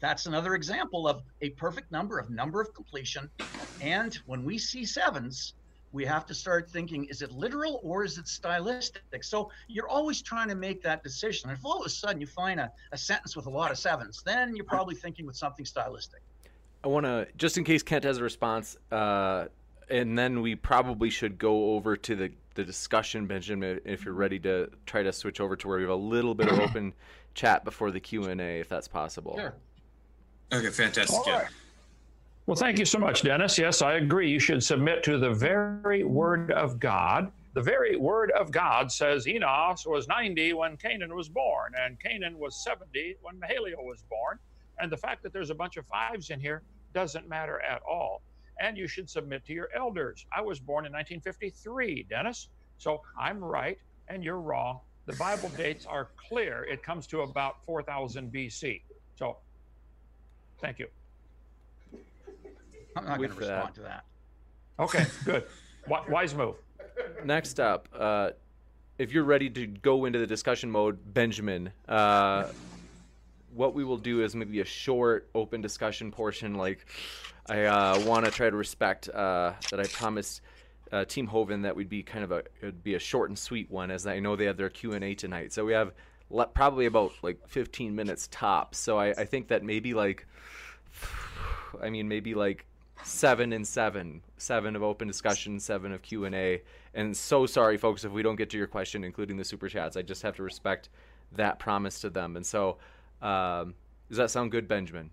that's 0.00 0.26
another 0.26 0.54
example 0.54 1.08
of 1.08 1.22
a 1.42 1.50
perfect 1.50 1.90
number 1.92 2.18
of 2.18 2.30
number 2.30 2.60
of 2.60 2.72
completion. 2.74 3.30
And 3.80 4.14
when 4.26 4.44
we 4.44 4.58
see 4.58 4.84
sevens, 4.84 5.54
we 5.92 6.04
have 6.04 6.26
to 6.26 6.34
start 6.34 6.68
thinking 6.70 7.04
is 7.04 7.22
it 7.22 7.32
literal 7.32 7.80
or 7.82 8.04
is 8.04 8.18
it 8.18 8.28
stylistic? 8.28 9.02
So 9.22 9.50
you're 9.68 9.88
always 9.88 10.22
trying 10.22 10.48
to 10.48 10.54
make 10.54 10.82
that 10.82 11.02
decision. 11.02 11.50
And 11.50 11.58
if 11.58 11.64
all 11.64 11.80
of 11.80 11.86
a 11.86 11.90
sudden 11.90 12.20
you 12.20 12.26
find 12.26 12.60
a, 12.60 12.70
a 12.92 12.98
sentence 12.98 13.36
with 13.36 13.46
a 13.46 13.50
lot 13.50 13.70
of 13.70 13.78
sevens, 13.78 14.22
then 14.24 14.54
you're 14.54 14.64
probably 14.64 14.94
thinking 14.94 15.26
with 15.26 15.36
something 15.36 15.64
stylistic. 15.64 16.20
I 16.84 16.88
want 16.88 17.06
to 17.06 17.26
just 17.36 17.58
in 17.58 17.64
case 17.64 17.82
Kent 17.82 18.04
has 18.04 18.18
a 18.18 18.22
response, 18.22 18.76
uh, 18.92 19.46
and 19.90 20.18
then 20.18 20.42
we 20.42 20.54
probably 20.54 21.10
should 21.10 21.38
go 21.38 21.74
over 21.74 21.96
to 21.96 22.14
the 22.14 22.30
the 22.54 22.64
discussion, 22.64 23.26
Benjamin. 23.26 23.80
If 23.84 24.04
you're 24.04 24.14
ready 24.14 24.38
to 24.40 24.70
try 24.86 25.02
to 25.02 25.12
switch 25.12 25.40
over 25.40 25.56
to 25.56 25.68
where 25.68 25.78
we 25.78 25.84
have 25.84 25.90
a 25.90 25.94
little 25.94 26.34
bit 26.34 26.48
of 26.48 26.58
open 26.58 26.92
chat 27.34 27.64
before 27.64 27.90
the 27.90 28.00
Q 28.00 28.24
and 28.24 28.40
A, 28.40 28.60
if 28.60 28.68
that's 28.68 28.88
possible. 28.88 29.36
Sure. 29.36 29.54
Okay, 30.52 30.70
fantastic. 30.70 31.20
Yeah. 31.26 31.48
Well, 32.48 32.56
thank 32.56 32.78
you 32.78 32.86
so 32.86 32.98
much, 32.98 33.20
Dennis. 33.20 33.58
Yes, 33.58 33.82
I 33.82 33.96
agree. 33.96 34.30
You 34.30 34.40
should 34.40 34.64
submit 34.64 35.02
to 35.02 35.18
the 35.18 35.34
very 35.34 36.02
word 36.02 36.50
of 36.50 36.80
God. 36.80 37.30
The 37.52 37.60
very 37.60 37.94
word 37.96 38.30
of 38.30 38.50
God 38.50 38.90
says 38.90 39.28
Enos 39.28 39.86
was 39.86 40.08
90 40.08 40.54
when 40.54 40.78
Canaan 40.78 41.14
was 41.14 41.28
born, 41.28 41.74
and 41.78 42.00
Canaan 42.00 42.38
was 42.38 42.64
70 42.64 43.16
when 43.20 43.34
Mahalalel 43.34 43.84
was 43.84 44.02
born. 44.08 44.38
And 44.78 44.90
the 44.90 44.96
fact 44.96 45.22
that 45.24 45.34
there's 45.34 45.50
a 45.50 45.54
bunch 45.54 45.76
of 45.76 45.84
fives 45.88 46.30
in 46.30 46.40
here 46.40 46.62
doesn't 46.94 47.28
matter 47.28 47.60
at 47.60 47.82
all. 47.82 48.22
And 48.58 48.78
you 48.78 48.88
should 48.88 49.10
submit 49.10 49.44
to 49.44 49.52
your 49.52 49.68
elders. 49.76 50.24
I 50.34 50.40
was 50.40 50.58
born 50.58 50.86
in 50.86 50.92
1953, 50.92 52.06
Dennis. 52.08 52.48
So 52.78 53.02
I'm 53.20 53.44
right 53.44 53.76
and 54.08 54.24
you're 54.24 54.40
wrong. 54.40 54.80
The 55.04 55.16
Bible 55.16 55.50
dates 55.54 55.84
are 55.84 56.08
clear. 56.16 56.64
It 56.64 56.82
comes 56.82 57.06
to 57.08 57.20
about 57.20 57.62
4000 57.66 58.32
BC. 58.32 58.80
So 59.16 59.36
thank 60.62 60.78
you. 60.78 60.86
I'm 62.96 63.04
not 63.04 63.18
going 63.18 63.30
to 63.30 63.36
respond 63.36 63.74
to 63.76 63.80
that. 63.82 64.04
Okay, 64.78 65.04
good. 65.24 65.44
Wi- 65.86 66.08
Wise 66.10 66.34
move. 66.34 66.56
Next 67.24 67.60
up, 67.60 67.88
uh, 67.96 68.30
if 68.98 69.12
you're 69.12 69.24
ready 69.24 69.48
to 69.50 69.66
go 69.66 70.04
into 70.04 70.18
the 70.18 70.26
discussion 70.26 70.70
mode, 70.70 70.98
Benjamin, 71.14 71.70
uh, 71.88 72.48
what 73.54 73.74
we 73.74 73.84
will 73.84 73.96
do 73.96 74.22
is 74.22 74.34
maybe 74.34 74.60
a 74.60 74.64
short, 74.64 75.28
open 75.34 75.60
discussion 75.60 76.10
portion. 76.10 76.54
Like, 76.54 76.86
I 77.48 77.64
uh, 77.64 78.00
want 78.04 78.24
to 78.24 78.30
try 78.30 78.50
to 78.50 78.56
respect 78.56 79.08
uh, 79.08 79.52
that 79.70 79.80
I 79.80 79.84
promised 79.84 80.42
uh, 80.92 81.04
Team 81.04 81.28
Hovind 81.28 81.62
that 81.62 81.74
we'd 81.76 81.88
be 81.88 82.02
kind 82.02 82.24
of 82.24 82.32
a 82.32 82.42
it'd 82.60 82.82
be 82.82 82.94
a 82.94 82.98
short 82.98 83.30
and 83.30 83.38
sweet 83.38 83.70
one, 83.70 83.90
as 83.90 84.06
I 84.06 84.20
know 84.20 84.36
they 84.36 84.46
have 84.46 84.56
their 84.56 84.70
Q 84.70 84.92
and 84.94 85.04
A 85.04 85.14
tonight. 85.14 85.52
So 85.52 85.64
we 85.64 85.72
have 85.72 85.92
le- 86.30 86.46
probably 86.46 86.86
about 86.86 87.12
like 87.22 87.46
15 87.48 87.94
minutes 87.94 88.28
tops. 88.30 88.78
So 88.78 88.98
I, 88.98 89.08
I 89.10 89.24
think 89.24 89.48
that 89.48 89.62
maybe 89.62 89.94
like, 89.94 90.26
I 91.82 91.90
mean 91.90 92.08
maybe 92.08 92.34
like 92.34 92.64
seven 93.04 93.52
and 93.52 93.66
seven, 93.66 94.22
seven 94.36 94.76
of 94.76 94.82
open 94.82 95.08
discussion, 95.08 95.58
seven 95.60 95.92
of 95.92 96.02
Q 96.02 96.24
and 96.24 96.34
A. 96.34 96.62
And 96.94 97.16
so 97.16 97.46
sorry, 97.46 97.76
folks, 97.76 98.04
if 98.04 98.12
we 98.12 98.22
don't 98.22 98.36
get 98.36 98.50
to 98.50 98.58
your 98.58 98.66
question, 98.66 99.04
including 99.04 99.36
the 99.36 99.44
super 99.44 99.68
chats. 99.68 99.96
I 99.96 100.02
just 100.02 100.22
have 100.22 100.36
to 100.36 100.42
respect 100.42 100.88
that 101.32 101.58
promise 101.58 102.00
to 102.00 102.10
them. 102.10 102.36
And 102.36 102.44
so, 102.44 102.78
um, 103.22 103.74
does 104.08 104.18
that 104.18 104.30
sound 104.30 104.50
good, 104.50 104.68
Benjamin? 104.68 105.10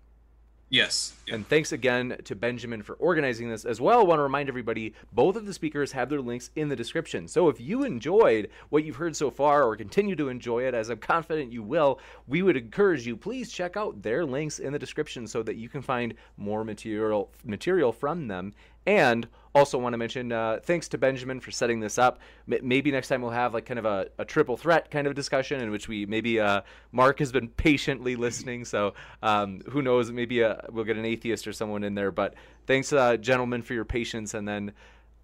Yes. 0.68 1.14
And 1.30 1.48
thanks 1.48 1.70
again 1.70 2.16
to 2.24 2.34
Benjamin 2.34 2.82
for 2.82 2.94
organizing 2.94 3.48
this. 3.48 3.64
As 3.64 3.80
well, 3.80 4.00
I 4.00 4.04
want 4.04 4.18
to 4.18 4.24
remind 4.24 4.48
everybody 4.48 4.94
both 5.12 5.36
of 5.36 5.46
the 5.46 5.54
speakers 5.54 5.92
have 5.92 6.08
their 6.08 6.20
links 6.20 6.50
in 6.56 6.68
the 6.68 6.74
description. 6.74 7.28
So 7.28 7.48
if 7.48 7.60
you 7.60 7.84
enjoyed 7.84 8.50
what 8.70 8.82
you've 8.82 8.96
heard 8.96 9.14
so 9.14 9.30
far 9.30 9.62
or 9.62 9.76
continue 9.76 10.16
to 10.16 10.28
enjoy 10.28 10.64
it, 10.64 10.74
as 10.74 10.88
I'm 10.88 10.98
confident 10.98 11.52
you 11.52 11.62
will, 11.62 12.00
we 12.26 12.42
would 12.42 12.56
encourage 12.56 13.06
you 13.06 13.16
please 13.16 13.52
check 13.52 13.76
out 13.76 14.02
their 14.02 14.24
links 14.24 14.58
in 14.58 14.72
the 14.72 14.78
description 14.78 15.28
so 15.28 15.42
that 15.44 15.56
you 15.56 15.68
can 15.68 15.82
find 15.82 16.14
more 16.36 16.64
material 16.64 17.30
material 17.44 17.92
from 17.92 18.26
them. 18.26 18.52
And 18.86 19.28
also 19.56 19.78
want 19.78 19.94
to 19.94 19.98
mention 19.98 20.32
uh, 20.32 20.60
thanks 20.62 20.88
to 20.88 20.98
Benjamin 20.98 21.40
for 21.40 21.50
setting 21.50 21.80
this 21.80 21.98
up. 21.98 22.20
M- 22.50 22.60
maybe 22.62 22.90
next 22.90 23.08
time 23.08 23.22
we'll 23.22 23.30
have 23.30 23.54
like 23.54 23.66
kind 23.66 23.78
of 23.78 23.84
a, 23.84 24.08
a 24.18 24.24
triple 24.24 24.56
threat 24.56 24.90
kind 24.90 25.06
of 25.06 25.14
discussion 25.14 25.60
in 25.60 25.70
which 25.70 25.88
we 25.88 26.06
maybe 26.06 26.38
uh, 26.38 26.60
Mark 26.92 27.18
has 27.18 27.32
been 27.32 27.48
patiently 27.56 28.16
listening. 28.16 28.64
So 28.64 28.94
um, 29.22 29.62
who 29.70 29.82
knows? 29.82 30.10
Maybe 30.10 30.44
uh, 30.44 30.56
we'll 30.70 30.84
get 30.84 30.96
an 30.96 31.04
atheist 31.04 31.46
or 31.46 31.52
someone 31.52 31.84
in 31.84 31.94
there. 31.94 32.12
But 32.12 32.34
thanks, 32.66 32.92
uh, 32.92 33.16
gentlemen, 33.16 33.62
for 33.62 33.74
your 33.74 33.84
patience. 33.84 34.34
And 34.34 34.46
then 34.46 34.72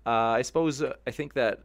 uh, 0.06 0.10
I 0.10 0.42
suppose 0.42 0.82
uh, 0.82 0.94
I 1.06 1.10
think 1.10 1.34
that 1.34 1.60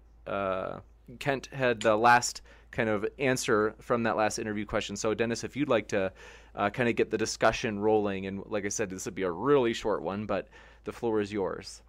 Kent 1.19 1.47
had 1.53 1.81
the 1.81 1.95
last 1.95 2.41
kind 2.71 2.89
of 2.89 3.05
answer 3.17 3.75
from 3.79 4.03
that 4.03 4.17
last 4.17 4.39
interview 4.39 4.65
question. 4.65 4.95
So 4.95 5.13
Dennis, 5.13 5.43
if 5.43 5.55
you'd 5.55 5.69
like 5.69 5.87
to 5.89 6.11
uh, 6.55 6.69
kind 6.69 6.89
of 6.89 6.95
get 6.95 7.09
the 7.09 7.17
discussion 7.17 7.79
rolling, 7.79 8.25
and 8.25 8.43
like 8.45 8.65
I 8.65 8.69
said, 8.69 8.89
this 8.89 9.05
would 9.05 9.15
be 9.15 9.23
a 9.23 9.31
really 9.31 9.73
short 9.73 10.01
one, 10.01 10.25
but 10.25 10.47
the 10.83 10.91
floor 10.91 11.21
is 11.21 11.31
yours. 11.31 11.81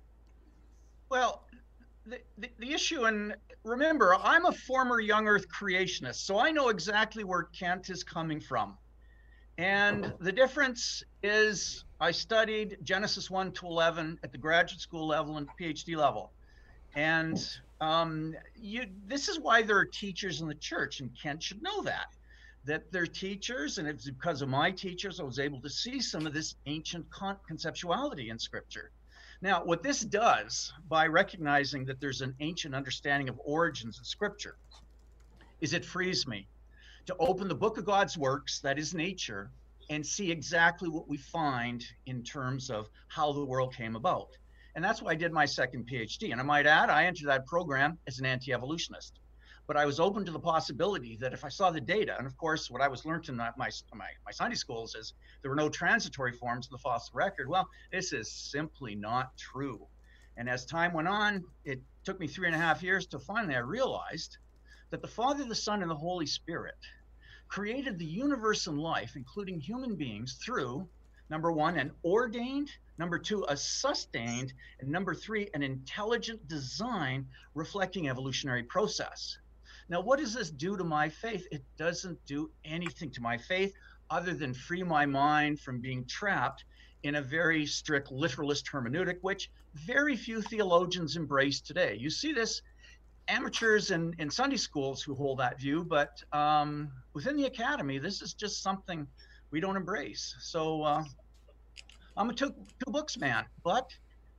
Well, 1.11 1.45
the, 2.07 2.21
the, 2.39 2.49
the 2.59 2.73
issue, 2.73 3.05
and 3.05 3.35
remember, 3.65 4.15
I'm 4.15 4.47
a 4.47 4.53
former 4.53 5.01
young 5.01 5.27
Earth 5.27 5.47
creationist, 5.49 6.17
so 6.17 6.39
I 6.39 6.51
know 6.51 6.69
exactly 6.69 7.25
where 7.25 7.45
Kent 7.45 7.91
is 7.91 8.05
coming 8.05 8.41
from. 8.41 8.77
And 9.57 10.13
the 10.21 10.33
difference 10.33 11.03
is 11.23 11.85
I 12.01 12.13
studied 12.13 12.79
Genesis 12.85 13.31
1 13.31 13.53
to 13.53 13.67
11 13.67 14.21
at 14.23 14.33
the 14.33 14.39
graduate 14.39 14.81
school 14.81 15.07
level 15.07 15.37
and 15.37 15.49
PhD 15.61 15.97
level. 15.97 16.33
And 16.95 17.39
Um, 17.81 18.35
you, 18.57 18.87
this 19.07 19.29
is 19.29 19.39
why 19.39 19.63
there 19.63 19.77
are 19.77 19.85
teachers 19.85 20.41
in 20.41 20.49
the 20.49 20.55
church, 20.57 20.99
and 21.01 21.11
Kent 21.23 21.43
should 21.45 21.63
know 21.63 21.83
that. 21.83 22.09
That 22.65 22.91
they're 22.91 23.07
teachers, 23.07 23.79
and 23.79 23.87
it's 23.87 24.05
because 24.11 24.43
of 24.43 24.49
my 24.49 24.73
teachers 24.73 25.21
I 25.21 25.23
was 25.23 25.39
able 25.39 25.61
to 25.61 25.71
see 25.71 26.01
some 26.01 26.27
of 26.27 26.33
this 26.35 26.57
ancient 26.67 27.09
con- 27.11 27.39
conceptuality 27.49 28.31
in 28.31 28.39
Scripture. 28.39 28.91
Now, 29.41 29.63
what 29.65 29.83
this 29.83 30.01
does 30.01 30.73
by 30.89 31.07
recognizing 31.07 31.85
that 31.85 32.01
there's 32.01 32.23
an 32.23 32.35
ancient 32.41 32.75
understanding 32.75 33.29
of 33.29 33.41
origins 33.45 33.99
in 33.99 34.05
Scripture 34.05 34.57
is 35.61 35.73
it 35.73 35.85
frees 35.85 36.27
me 36.27 36.49
to 37.07 37.17
open 37.21 37.49
the 37.49 37.55
book 37.55 37.79
of 37.79 37.85
God's 37.85 38.19
works, 38.19 38.61
that 38.61 38.79
is 38.79 38.95
nature, 38.95 39.51
and 39.91 40.05
see 40.05 40.31
exactly 40.31 40.89
what 40.89 41.09
we 41.09 41.17
find 41.17 41.85
in 42.07 42.23
terms 42.23 42.69
of 42.69 42.89
how 43.09 43.33
the 43.33 43.45
world 43.45 43.75
came 43.75 43.97
about. 43.97 44.29
And 44.75 44.85
that's 44.85 45.01
why 45.01 45.13
I 45.13 45.15
did 45.15 45.33
my 45.33 45.47
second 45.47 45.89
PhD. 45.91 46.33
And 46.33 46.41
I 46.41 46.45
might 46.45 46.67
add, 46.67 46.91
I 46.91 47.07
entered 47.07 47.29
that 47.29 47.47
program 47.47 47.99
as 48.07 48.19
an 48.19 48.27
anti 48.27 48.53
evolutionist. 48.53 49.21
But 49.69 49.77
I 49.77 49.85
was 49.85 50.01
open 50.01 50.25
to 50.25 50.33
the 50.33 50.41
possibility 50.41 51.19
that 51.21 51.35
if 51.35 51.45
I 51.45 51.51
saw 51.51 51.71
the 51.71 51.79
data, 51.79 52.17
and 52.17 52.27
of 52.27 52.39
course, 52.39 52.71
what 52.71 52.81
I 52.81 52.89
was 52.89 53.05
learned 53.05 53.29
in 53.29 53.37
my, 53.37 53.51
my, 53.59 53.69
my 53.93 54.31
Sunday 54.33 54.57
schools 54.57 54.95
is 54.95 55.13
there 55.43 55.51
were 55.51 55.57
no 55.57 55.69
transitory 55.69 56.33
forms 56.33 56.65
of 56.67 56.71
the 56.71 56.79
fossil 56.79 57.13
record. 57.15 57.51
Well, 57.51 57.69
this 57.93 58.15
is 58.15 58.33
simply 58.33 58.95
not 58.95 59.37
true. 59.37 59.87
And 60.39 60.49
as 60.49 60.65
time 60.65 60.95
went 60.95 61.07
on, 61.07 61.45
it 61.67 61.83
took 62.03 62.19
me 62.19 62.27
three 62.27 62.47
and 62.47 62.57
a 62.57 62.59
half 62.59 62.83
years 62.83 63.07
to 63.09 63.19
finally 63.19 63.57
I 63.57 63.59
realized 63.59 64.39
that 64.89 65.03
the 65.03 65.07
Father, 65.07 65.45
the 65.45 65.55
Son, 65.55 65.83
and 65.83 65.91
the 65.91 65.95
Holy 65.95 66.25
Spirit 66.25 66.79
created 67.49 67.99
the 67.99 68.07
universe 68.07 68.69
and 68.69 68.79
life, 68.79 69.17
including 69.17 69.61
human 69.61 69.97
beings, 69.97 70.39
through 70.43 70.89
number 71.29 71.53
one, 71.53 71.77
an 71.77 71.91
ordained, 72.03 72.71
number 72.97 73.19
two, 73.19 73.45
a 73.51 73.57
sustained, 73.57 74.55
and 74.81 74.89
number 74.89 75.15
three, 75.15 75.51
an 75.53 75.63
intelligent 75.63 76.49
design 76.49 77.27
reflecting 77.55 78.09
evolutionary 78.09 78.63
process. 78.63 79.37
Now, 79.89 80.01
what 80.01 80.19
does 80.19 80.35
this 80.35 80.51
do 80.51 80.77
to 80.77 80.85
my 80.85 81.09
faith? 81.09 81.47
It 81.51 81.65
doesn't 81.79 82.19
do 82.27 82.51
anything 82.65 83.11
to 83.13 83.23
my 83.23 83.39
faith 83.39 83.73
other 84.11 84.35
than 84.35 84.55
free 84.55 84.83
my 84.83 85.07
mind 85.07 85.61
from 85.61 85.81
being 85.81 86.05
trapped 86.07 86.65
in 87.03 87.17
a 87.17 87.23
very 87.23 87.65
strict 87.65 88.11
literalist 88.11 88.67
hermeneutic, 88.67 89.19
which 89.23 89.51
very 89.75 90.17
few 90.17 90.43
theologians 90.43 91.17
embrace 91.17 91.61
today. 91.61 91.97
You 91.99 92.11
see 92.11 92.33
this 92.33 92.63
amateurs 93.29 93.91
in, 93.91 94.15
in 94.19 94.31
Sunday 94.31 94.57
schools 94.57 95.03
who 95.03 95.15
hold 95.15 95.39
that 95.39 95.61
view, 95.61 95.85
but 95.85 96.23
um, 96.33 96.91
within 97.13 97.37
the 97.37 97.45
academy, 97.45 97.99
this 97.99 98.23
is 98.23 98.35
just 98.35 98.63
something 98.63 99.07
we 99.51 99.61
don't 99.61 99.77
embrace. 99.77 100.35
So 100.41 100.83
uh, 100.83 101.05
I'm 102.17 102.31
a 102.31 102.35
two, 102.35 102.51
two 102.85 102.91
books 102.91 103.17
man, 103.17 103.45
but 103.63 103.91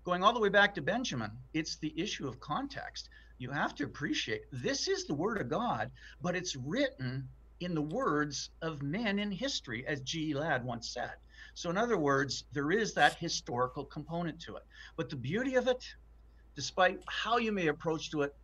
going 0.04 0.24
all 0.24 0.34
the 0.34 0.40
way 0.40 0.50
back 0.50 0.74
to 0.76 0.82
Benjamin, 0.82 1.32
it's 1.54 1.78
the 1.78 1.94
issue 2.00 2.28
of 2.28 2.40
context. 2.40 3.10
You 3.40 3.50
have 3.52 3.74
to 3.76 3.86
appreciate 3.86 4.42
this 4.52 4.88
is 4.90 5.06
the 5.06 5.16
word 5.16 5.40
of 5.40 5.50
God, 5.50 5.92
but 6.22 6.36
it's 6.36 6.58
written 6.58 7.28
in 7.62 7.74
the 7.74 7.82
words 7.82 8.52
of 8.62 8.82
men 8.84 9.18
in 9.18 9.32
history, 9.32 9.86
as 9.88 10.02
G. 10.02 10.34
Ladd 10.34 10.64
once 10.64 10.90
said. 10.90 11.14
So, 11.54 11.70
in 11.70 11.78
other 11.78 11.98
words, 11.98 12.44
there 12.54 12.72
is 12.72 12.94
that 12.94 13.16
historical 13.16 13.86
component 13.86 14.40
to 14.42 14.58
it. 14.58 14.64
But 14.98 15.10
the 15.10 15.16
beauty 15.16 15.56
of 15.56 15.68
it, 15.68 15.84
despite 16.56 17.00
how 17.08 17.38
you 17.38 17.52
may 17.52 17.68
approach 17.68 18.12
to 18.12 18.22
it, 18.24 18.36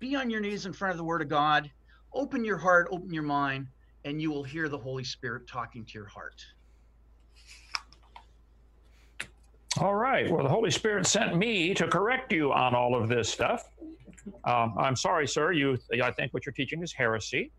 be 0.00 0.16
on 0.16 0.30
your 0.30 0.40
knees 0.40 0.66
in 0.66 0.72
front 0.72 0.92
of 0.92 0.98
the 0.98 1.04
Word 1.04 1.22
of 1.22 1.28
God, 1.28 1.70
open 2.12 2.44
your 2.44 2.58
heart, 2.58 2.88
open 2.90 3.12
your 3.12 3.22
mind, 3.22 3.68
and 4.04 4.20
you 4.20 4.30
will 4.30 4.44
hear 4.44 4.68
the 4.68 4.78
Holy 4.78 5.04
Spirit 5.04 5.46
talking 5.48 5.84
to 5.84 5.92
your 5.94 6.06
heart. 6.06 6.44
All 9.80 9.94
right. 9.94 10.30
Well, 10.30 10.42
the 10.42 10.48
Holy 10.48 10.70
Spirit 10.70 11.06
sent 11.06 11.36
me 11.36 11.72
to 11.74 11.86
correct 11.86 12.32
you 12.32 12.52
on 12.52 12.74
all 12.74 12.94
of 12.94 13.08
this 13.08 13.28
stuff. 13.28 13.70
Um, 14.44 14.74
I'm 14.78 14.96
sorry, 14.96 15.28
sir. 15.28 15.52
You, 15.52 15.78
I 16.02 16.10
think 16.10 16.34
what 16.34 16.46
you're 16.46 16.52
teaching 16.52 16.82
is 16.82 16.92
heresy. 16.92 17.52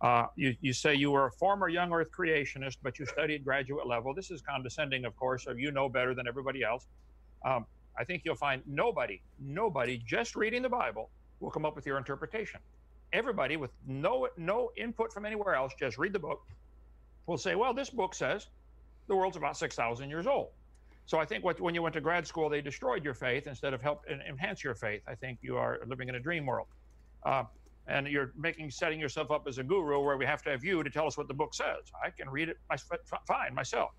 Uh, 0.00 0.26
you, 0.36 0.54
you 0.60 0.72
say 0.72 0.94
you 0.94 1.10
were 1.10 1.26
a 1.26 1.30
former 1.32 1.68
young 1.68 1.92
Earth 1.92 2.08
creationist, 2.16 2.76
but 2.82 2.98
you 2.98 3.06
studied 3.06 3.44
graduate 3.44 3.86
level. 3.86 4.14
This 4.14 4.30
is 4.30 4.42
condescending, 4.42 5.04
of 5.04 5.16
course, 5.16 5.46
of 5.46 5.58
you 5.58 5.70
know 5.70 5.88
better 5.88 6.14
than 6.14 6.26
everybody 6.26 6.62
else. 6.62 6.86
Um, 7.44 7.66
I 7.98 8.04
think 8.04 8.22
you'll 8.24 8.34
find 8.34 8.62
nobody, 8.66 9.22
nobody 9.40 10.02
just 10.04 10.34
reading 10.36 10.62
the 10.62 10.68
Bible 10.68 11.10
will 11.40 11.50
come 11.50 11.64
up 11.64 11.76
with 11.76 11.86
your 11.86 11.98
interpretation 11.98 12.60
everybody 13.14 13.56
with 13.56 13.70
no 13.86 14.28
no 14.36 14.70
input 14.76 15.12
from 15.12 15.24
anywhere 15.24 15.54
else, 15.54 15.72
just 15.78 15.96
read 15.96 16.12
the 16.12 16.18
book, 16.18 16.42
will 17.26 17.38
say, 17.38 17.54
well, 17.54 17.72
this 17.72 17.88
book 17.88 18.14
says 18.14 18.48
the 19.06 19.16
world's 19.16 19.36
about 19.36 19.56
6,000 19.56 20.10
years 20.10 20.26
old. 20.26 20.48
So 21.06 21.18
I 21.18 21.24
think 21.24 21.44
what, 21.44 21.60
when 21.60 21.74
you 21.74 21.82
went 21.82 21.94
to 21.94 22.00
grad 22.00 22.26
school, 22.26 22.48
they 22.48 22.62
destroyed 22.62 23.04
your 23.04 23.14
faith 23.14 23.46
instead 23.46 23.74
of 23.74 23.82
help 23.82 24.04
enhance 24.08 24.64
your 24.64 24.74
faith. 24.74 25.02
I 25.06 25.14
think 25.14 25.38
you 25.42 25.56
are 25.56 25.80
living 25.86 26.08
in 26.08 26.14
a 26.14 26.20
dream 26.20 26.46
world. 26.46 26.68
Uh, 27.24 27.44
and 27.86 28.06
you're 28.06 28.32
making 28.38 28.70
setting 28.70 28.98
yourself 28.98 29.30
up 29.30 29.46
as 29.46 29.58
a 29.58 29.62
guru 29.62 30.02
where 30.02 30.16
we 30.16 30.24
have 30.24 30.42
to 30.42 30.50
have 30.50 30.64
you 30.64 30.82
to 30.82 30.88
tell 30.88 31.06
us 31.06 31.18
what 31.18 31.28
the 31.28 31.34
book 31.34 31.54
says. 31.54 31.92
I 32.02 32.10
can 32.10 32.30
read 32.30 32.48
it 32.48 32.58
fine 33.26 33.54
myself. 33.54 33.90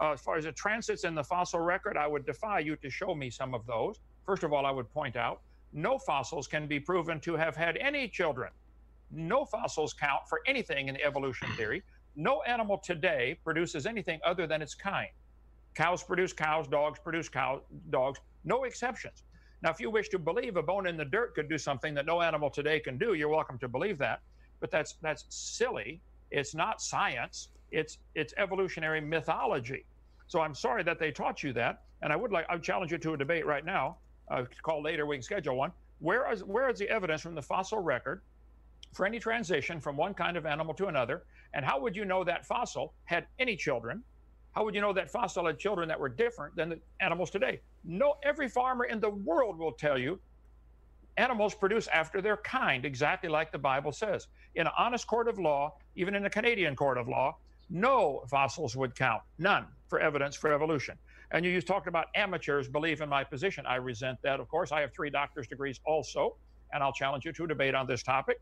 Uh, 0.00 0.12
as 0.12 0.20
far 0.20 0.36
as 0.36 0.44
the 0.44 0.52
transits 0.52 1.04
in 1.04 1.14
the 1.14 1.24
fossil 1.24 1.60
record, 1.60 1.96
I 1.96 2.06
would 2.06 2.26
defy 2.26 2.58
you 2.58 2.76
to 2.76 2.90
show 2.90 3.14
me 3.14 3.30
some 3.30 3.54
of 3.54 3.66
those. 3.66 4.00
First 4.26 4.42
of 4.42 4.52
all, 4.52 4.66
I 4.66 4.70
would 4.70 4.90
point 4.92 5.16
out 5.16 5.40
no 5.72 5.98
fossils 5.98 6.46
can 6.46 6.66
be 6.66 6.78
proven 6.78 7.20
to 7.20 7.34
have 7.34 7.56
had 7.56 7.76
any 7.78 8.08
children. 8.08 8.50
No 9.10 9.44
fossils 9.44 9.94
count 9.94 10.22
for 10.28 10.40
anything 10.46 10.88
in 10.88 10.94
the 10.94 11.04
evolution 11.04 11.48
theory. 11.56 11.82
No 12.16 12.42
animal 12.42 12.78
today 12.78 13.38
produces 13.44 13.86
anything 13.86 14.20
other 14.24 14.46
than 14.46 14.60
its 14.60 14.74
kind. 14.74 15.08
Cows 15.74 16.02
produce 16.02 16.32
cows, 16.32 16.68
dogs 16.68 16.98
produce 16.98 17.28
cows, 17.28 17.62
dogs, 17.90 18.20
no 18.44 18.64
exceptions. 18.64 19.24
Now, 19.62 19.70
if 19.70 19.80
you 19.80 19.90
wish 19.90 20.08
to 20.10 20.18
believe 20.18 20.56
a 20.56 20.62
bone 20.62 20.86
in 20.86 20.96
the 20.96 21.04
dirt 21.04 21.34
could 21.34 21.48
do 21.48 21.56
something 21.56 21.94
that 21.94 22.04
no 22.04 22.20
animal 22.20 22.50
today 22.50 22.80
can 22.80 22.98
do, 22.98 23.14
you're 23.14 23.28
welcome 23.28 23.58
to 23.60 23.68
believe 23.68 23.98
that. 23.98 24.20
But 24.60 24.70
that's 24.70 24.96
that's 25.02 25.24
silly. 25.28 26.00
It's 26.30 26.54
not 26.54 26.80
science. 26.80 27.48
It's 27.70 27.98
it's 28.14 28.34
evolutionary 28.36 29.00
mythology. 29.00 29.84
So 30.26 30.40
I'm 30.40 30.54
sorry 30.54 30.82
that 30.84 30.98
they 30.98 31.10
taught 31.10 31.42
you 31.42 31.52
that. 31.54 31.82
And 32.02 32.12
I 32.12 32.16
would 32.16 32.32
like 32.32 32.46
I 32.48 32.54
would 32.54 32.62
challenge 32.62 32.92
you 32.92 32.98
to 32.98 33.14
a 33.14 33.16
debate 33.16 33.46
right 33.46 33.64
now 33.64 33.98
uh, 34.32 34.44
call 34.62 34.82
later, 34.82 35.06
we 35.06 35.16
can 35.16 35.22
schedule 35.22 35.56
one. 35.56 35.72
Where 36.00 36.30
is, 36.32 36.42
where 36.42 36.68
is 36.70 36.78
the 36.78 36.88
evidence 36.88 37.20
from 37.20 37.34
the 37.34 37.42
fossil 37.42 37.78
record 37.78 38.22
for 38.92 39.06
any 39.06 39.18
transition 39.18 39.80
from 39.80 39.96
one 39.96 40.14
kind 40.14 40.36
of 40.36 40.46
animal 40.46 40.74
to 40.74 40.86
another? 40.86 41.24
And 41.54 41.64
how 41.64 41.80
would 41.80 41.94
you 41.94 42.04
know 42.04 42.24
that 42.24 42.46
fossil 42.46 42.94
had 43.04 43.26
any 43.38 43.56
children? 43.56 44.02
How 44.52 44.64
would 44.64 44.74
you 44.74 44.80
know 44.80 44.92
that 44.92 45.10
fossil 45.10 45.46
had 45.46 45.58
children 45.58 45.88
that 45.88 45.98
were 45.98 46.08
different 46.08 46.54
than 46.56 46.68
the 46.70 46.78
animals 47.00 47.30
today? 47.30 47.60
No, 47.84 48.16
every 48.22 48.48
farmer 48.48 48.84
in 48.84 49.00
the 49.00 49.10
world 49.10 49.58
will 49.58 49.72
tell 49.72 49.98
you 49.98 50.20
animals 51.16 51.54
produce 51.54 51.88
after 51.88 52.20
their 52.20 52.38
kind, 52.38 52.84
exactly 52.84 53.28
like 53.28 53.52
the 53.52 53.58
Bible 53.58 53.92
says. 53.92 54.28
In 54.54 54.66
an 54.66 54.72
honest 54.78 55.06
court 55.06 55.28
of 55.28 55.38
law, 55.38 55.74
even 55.96 56.14
in 56.14 56.24
a 56.24 56.30
Canadian 56.30 56.76
court 56.76 56.98
of 56.98 57.08
law, 57.08 57.36
no 57.70 58.24
fossils 58.28 58.76
would 58.76 58.94
count, 58.94 59.22
none, 59.38 59.66
for 59.88 60.00
evidence 60.00 60.36
for 60.36 60.52
evolution. 60.52 60.96
And 61.30 61.44
you 61.44 61.60
talked 61.62 61.86
about 61.86 62.06
amateurs 62.14 62.68
believe 62.68 63.00
in 63.00 63.08
my 63.08 63.24
position. 63.24 63.64
I 63.66 63.76
resent 63.76 64.18
that, 64.22 64.40
of 64.40 64.48
course. 64.48 64.72
I 64.72 64.80
have 64.82 64.92
three 64.92 65.08
doctor's 65.08 65.46
degrees 65.46 65.80
also, 65.86 66.36
and 66.72 66.82
I'll 66.82 66.92
challenge 66.92 67.24
you 67.24 67.32
to 67.32 67.44
a 67.44 67.48
debate 67.48 67.74
on 67.74 67.86
this 67.86 68.02
topic. 68.02 68.40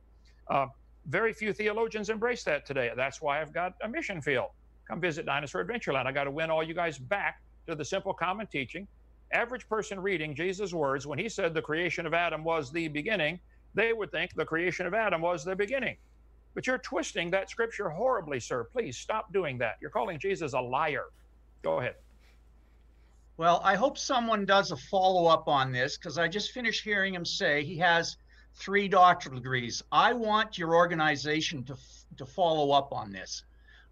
Uh, 0.49 0.67
very 1.07 1.33
few 1.33 1.53
theologians 1.53 2.09
embrace 2.09 2.43
that 2.45 2.67
today. 2.67 2.91
That's 2.97 3.23
why 3.23 3.41
I've 3.41 3.53
got 3.53 3.75
a 3.83 3.89
mission 3.89 4.21
field. 4.21 4.49
Come 4.91 5.01
visit 5.01 5.25
Dinosaur 5.25 5.65
Adventureland. 5.65 6.07
I 6.07 6.11
got 6.11 6.25
to 6.25 6.33
win 6.33 6.51
all 6.51 6.65
you 6.65 6.75
guys 6.75 6.99
back 6.99 7.41
to 7.69 7.77
the 7.77 7.85
simple 7.85 8.13
common 8.13 8.49
teaching. 8.49 8.89
Average 9.33 9.69
person 9.69 10.01
reading 10.01 10.35
Jesus' 10.35 10.75
words 10.75 11.07
when 11.07 11.17
he 11.17 11.29
said 11.29 11.55
the 11.55 11.63
creation 11.63 12.07
of 12.07 12.13
Adam 12.13 12.43
was 12.43 12.73
the 12.73 12.89
beginning, 12.89 13.39
they 13.73 13.93
would 13.93 14.11
think 14.11 14.35
the 14.35 14.45
creation 14.45 14.87
of 14.87 14.95
Adam 14.95 15.21
was 15.21 15.45
the 15.45 15.55
beginning. 15.55 15.97
But 16.55 16.67
you're 16.67 16.79
twisting 16.79 17.31
that 17.31 17.49
scripture 17.49 17.89
horribly, 17.89 18.41
sir. 18.41 18.65
Please 18.65 18.99
stop 18.99 19.33
doing 19.33 19.59
that. 19.59 19.77
You're 19.81 19.93
calling 19.93 20.19
Jesus 20.19 20.55
a 20.55 20.61
liar. 20.61 21.05
Go 21.63 21.79
ahead. 21.79 21.95
Well, 23.37 23.61
I 23.63 23.77
hope 23.77 23.97
someone 23.97 24.45
does 24.45 24.73
a 24.73 24.77
follow 24.77 25.27
up 25.29 25.47
on 25.47 25.71
this 25.71 25.99
because 25.99 26.19
I 26.19 26.27
just 26.27 26.51
finished 26.51 26.83
hearing 26.83 27.15
him 27.15 27.25
say 27.25 27.63
he 27.63 27.79
has 27.79 28.17
three 28.57 28.89
doctoral 28.89 29.37
degrees. 29.37 29.85
I 29.93 30.15
want 30.15 30.59
your 30.59 30.75
organization 30.75 31.63
to, 31.67 31.77
to 32.17 32.27
follow 32.27 32.73
up 32.73 32.93
on 32.93 33.13
this. 33.13 33.45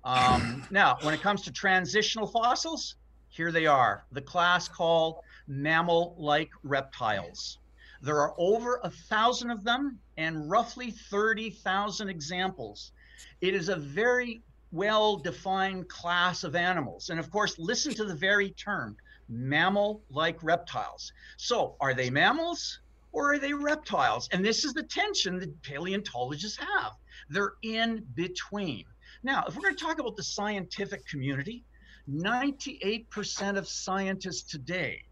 Um, 0.08 0.64
now, 0.70 0.96
when 1.02 1.12
it 1.12 1.20
comes 1.20 1.42
to 1.42 1.52
transitional 1.52 2.26
fossils, 2.26 2.96
here 3.28 3.52
they 3.52 3.66
are 3.66 4.04
the 4.10 4.22
class 4.22 4.66
called 4.68 5.20
mammal 5.46 6.14
like 6.18 6.50
reptiles. 6.62 7.58
There 8.00 8.18
are 8.20 8.34
over 8.38 8.80
a 8.82 8.90
thousand 8.90 9.50
of 9.50 9.64
them 9.64 9.98
and 10.16 10.48
roughly 10.48 10.92
30,000 10.92 12.08
examples. 12.08 12.92
It 13.40 13.54
is 13.54 13.68
a 13.68 13.76
very 13.76 14.42
well 14.72 15.16
defined 15.16 15.88
class 15.88 16.42
of 16.42 16.54
animals. 16.54 17.10
And 17.10 17.20
of 17.20 17.30
course, 17.30 17.58
listen 17.58 17.92
to 17.94 18.04
the 18.04 18.14
very 18.14 18.50
term 18.52 18.96
mammal 19.28 20.02
like 20.10 20.42
reptiles. 20.42 21.12
So, 21.36 21.76
are 21.80 21.92
they 21.92 22.08
mammals 22.08 22.80
or 23.12 23.34
are 23.34 23.38
they 23.38 23.52
reptiles? 23.52 24.28
And 24.32 24.44
this 24.44 24.64
is 24.64 24.72
the 24.72 24.82
tension 24.84 25.38
that 25.40 25.62
paleontologists 25.62 26.58
have. 26.58 26.92
They're 27.28 27.54
in 27.62 28.06
between. 28.14 28.84
Now, 29.22 29.44
if 29.46 29.56
we're 29.56 29.62
going 29.62 29.76
to 29.76 29.84
talk 29.84 29.98
about 29.98 30.16
the 30.16 30.22
scientific 30.22 31.06
community, 31.06 31.64
98% 32.08 33.58
of 33.58 33.68
scientists 33.68 34.42
today 34.42 35.02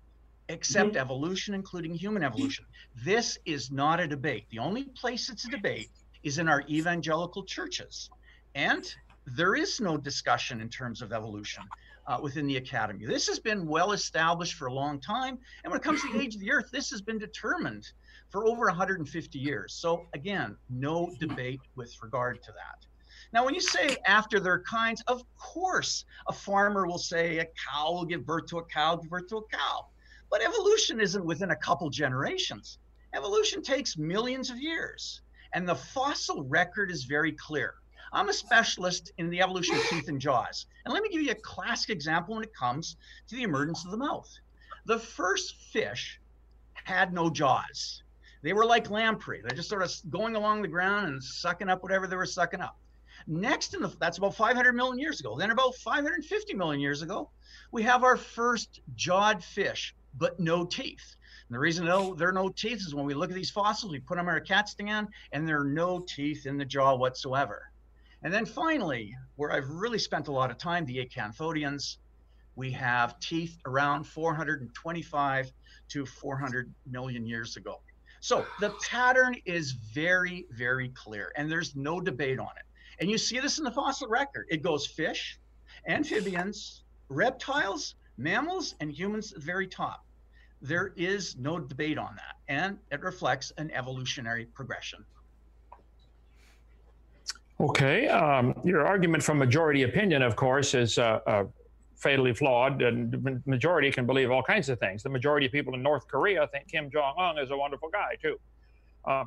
accept 0.48 0.90
mm-hmm. 0.90 0.98
evolution, 0.98 1.54
including 1.54 1.94
human 1.94 2.22
evolution. 2.22 2.64
This 3.04 3.38
is 3.44 3.70
not 3.70 4.00
a 4.00 4.06
debate. 4.06 4.46
The 4.50 4.60
only 4.60 4.84
place 4.84 5.28
it's 5.28 5.44
a 5.44 5.50
debate 5.50 5.90
is 6.22 6.38
in 6.38 6.48
our 6.48 6.62
evangelical 6.68 7.44
churches. 7.44 8.10
And 8.54 8.92
there 9.26 9.56
is 9.56 9.80
no 9.80 9.96
discussion 9.96 10.60
in 10.60 10.68
terms 10.68 11.02
of 11.02 11.12
evolution 11.12 11.64
uh, 12.06 12.18
within 12.22 12.46
the 12.46 12.56
academy. 12.56 13.04
This 13.04 13.26
has 13.26 13.40
been 13.40 13.66
well 13.66 13.92
established 13.92 14.54
for 14.54 14.66
a 14.66 14.72
long 14.72 15.00
time. 15.00 15.38
And 15.64 15.72
when 15.72 15.80
it 15.80 15.84
comes 15.84 16.00
to 16.02 16.12
the 16.12 16.20
age 16.22 16.34
of 16.36 16.40
the 16.40 16.52
earth, 16.52 16.70
this 16.70 16.90
has 16.90 17.02
been 17.02 17.18
determined 17.18 17.90
for 18.30 18.46
over 18.46 18.66
150 18.66 19.38
years. 19.38 19.74
So, 19.74 20.06
again, 20.14 20.56
no 20.70 21.12
debate 21.18 21.60
with 21.74 21.92
regard 22.02 22.42
to 22.44 22.52
that. 22.52 22.86
Now, 23.36 23.44
when 23.44 23.54
you 23.54 23.60
say 23.60 23.98
after 24.06 24.40
their 24.40 24.60
kinds, 24.60 25.02
of 25.08 25.22
course, 25.36 26.06
a 26.26 26.32
farmer 26.32 26.86
will 26.86 26.96
say 26.96 27.36
a 27.36 27.44
cow 27.44 27.92
will 27.92 28.06
give 28.06 28.24
birth 28.24 28.46
to 28.46 28.60
a 28.60 28.64
cow, 28.64 28.96
give 28.96 29.10
birth 29.10 29.26
to 29.26 29.36
a 29.36 29.48
cow. 29.48 29.88
But 30.30 30.40
evolution 30.40 31.02
isn't 31.02 31.22
within 31.22 31.50
a 31.50 31.56
couple 31.56 31.90
generations. 31.90 32.78
Evolution 33.14 33.62
takes 33.62 33.98
millions 33.98 34.48
of 34.48 34.56
years. 34.56 35.20
And 35.52 35.68
the 35.68 35.74
fossil 35.74 36.44
record 36.44 36.90
is 36.90 37.04
very 37.04 37.32
clear. 37.32 37.74
I'm 38.10 38.30
a 38.30 38.32
specialist 38.32 39.12
in 39.18 39.28
the 39.28 39.42
evolution 39.42 39.76
of 39.76 39.82
teeth 39.82 40.08
and 40.08 40.18
jaws. 40.18 40.64
And 40.86 40.94
let 40.94 41.02
me 41.02 41.10
give 41.10 41.20
you 41.20 41.32
a 41.32 41.34
classic 41.34 41.90
example 41.90 42.36
when 42.36 42.44
it 42.44 42.54
comes 42.54 42.96
to 43.28 43.36
the 43.36 43.42
emergence 43.42 43.84
of 43.84 43.90
the 43.90 43.98
mouth. 43.98 44.32
The 44.86 44.98
first 44.98 45.56
fish 45.74 46.18
had 46.72 47.12
no 47.12 47.28
jaws. 47.28 48.02
They 48.40 48.54
were 48.54 48.64
like 48.64 48.88
lamprey. 48.88 49.42
They're 49.42 49.54
just 49.54 49.68
sort 49.68 49.82
of 49.82 49.92
going 50.08 50.36
along 50.36 50.62
the 50.62 50.68
ground 50.68 51.08
and 51.08 51.22
sucking 51.22 51.68
up 51.68 51.82
whatever 51.82 52.06
they 52.06 52.16
were 52.16 52.24
sucking 52.24 52.62
up. 52.62 52.78
Next, 53.26 53.74
in 53.74 53.82
the, 53.82 53.88
that's 53.98 54.18
about 54.18 54.36
500 54.36 54.72
million 54.74 54.98
years 54.98 55.20
ago. 55.20 55.36
Then, 55.36 55.50
about 55.50 55.74
550 55.76 56.54
million 56.54 56.80
years 56.80 57.02
ago, 57.02 57.30
we 57.72 57.82
have 57.82 58.04
our 58.04 58.16
first 58.16 58.80
jawed 58.94 59.42
fish, 59.42 59.94
but 60.16 60.38
no 60.38 60.64
teeth. 60.64 61.16
And 61.48 61.54
the 61.54 61.58
reason 61.58 61.86
no, 61.86 62.14
there 62.14 62.28
are 62.28 62.32
no 62.32 62.48
teeth 62.48 62.78
is 62.78 62.94
when 62.94 63.04
we 63.04 63.14
look 63.14 63.30
at 63.30 63.36
these 63.36 63.50
fossils, 63.50 63.92
we 63.92 64.00
put 64.00 64.16
them 64.16 64.28
in 64.28 64.36
a 64.36 64.40
CAT 64.40 64.68
scan, 64.68 65.08
and 65.32 65.46
there 65.46 65.60
are 65.60 65.64
no 65.64 66.00
teeth 66.00 66.46
in 66.46 66.56
the 66.56 66.64
jaw 66.64 66.94
whatsoever. 66.94 67.70
And 68.22 68.32
then 68.32 68.46
finally, 68.46 69.14
where 69.36 69.52
I've 69.52 69.70
really 69.70 69.98
spent 69.98 70.28
a 70.28 70.32
lot 70.32 70.50
of 70.50 70.58
time, 70.58 70.84
the 70.86 71.04
acanthodians, 71.04 71.98
we 72.56 72.70
have 72.72 73.20
teeth 73.20 73.58
around 73.66 74.04
425 74.04 75.52
to 75.88 76.06
400 76.06 76.72
million 76.90 77.26
years 77.26 77.56
ago. 77.56 77.80
So 78.20 78.46
the 78.60 78.70
pattern 78.82 79.36
is 79.44 79.72
very, 79.72 80.46
very 80.50 80.88
clear, 80.90 81.32
and 81.36 81.50
there's 81.50 81.76
no 81.76 82.00
debate 82.00 82.38
on 82.38 82.50
it. 82.56 82.65
And 83.00 83.10
you 83.10 83.18
see 83.18 83.40
this 83.40 83.58
in 83.58 83.64
the 83.64 83.70
fossil 83.70 84.08
record. 84.08 84.46
It 84.50 84.62
goes 84.62 84.86
fish, 84.86 85.38
amphibians, 85.86 86.84
reptiles, 87.08 87.96
mammals, 88.16 88.74
and 88.80 88.90
humans 88.90 89.32
at 89.32 89.40
the 89.40 89.46
very 89.46 89.66
top. 89.66 90.04
There 90.62 90.92
is 90.96 91.36
no 91.36 91.58
debate 91.58 91.98
on 91.98 92.16
that, 92.16 92.36
and 92.48 92.78
it 92.90 93.02
reflects 93.02 93.52
an 93.58 93.70
evolutionary 93.72 94.46
progression. 94.46 95.04
Okay. 97.60 98.08
Um, 98.08 98.54
your 98.64 98.86
argument 98.86 99.22
from 99.22 99.38
majority 99.38 99.82
opinion, 99.82 100.22
of 100.22 100.36
course, 100.36 100.74
is 100.74 100.98
uh, 100.98 101.20
uh, 101.26 101.44
fatally 101.94 102.34
flawed, 102.34 102.82
and 102.82 103.12
the 103.12 103.42
majority 103.46 103.90
can 103.90 104.06
believe 104.06 104.30
all 104.30 104.42
kinds 104.42 104.68
of 104.68 104.78
things. 104.78 105.02
The 105.02 105.08
majority 105.10 105.46
of 105.46 105.52
people 105.52 105.74
in 105.74 105.82
North 105.82 106.06
Korea 106.08 106.46
think 106.48 106.68
Kim 106.68 106.90
Jong 106.90 107.14
Un 107.18 107.38
is 107.38 107.50
a 107.50 107.56
wonderful 107.56 107.88
guy, 107.90 108.16
too. 108.20 108.38
Uh, 109.04 109.24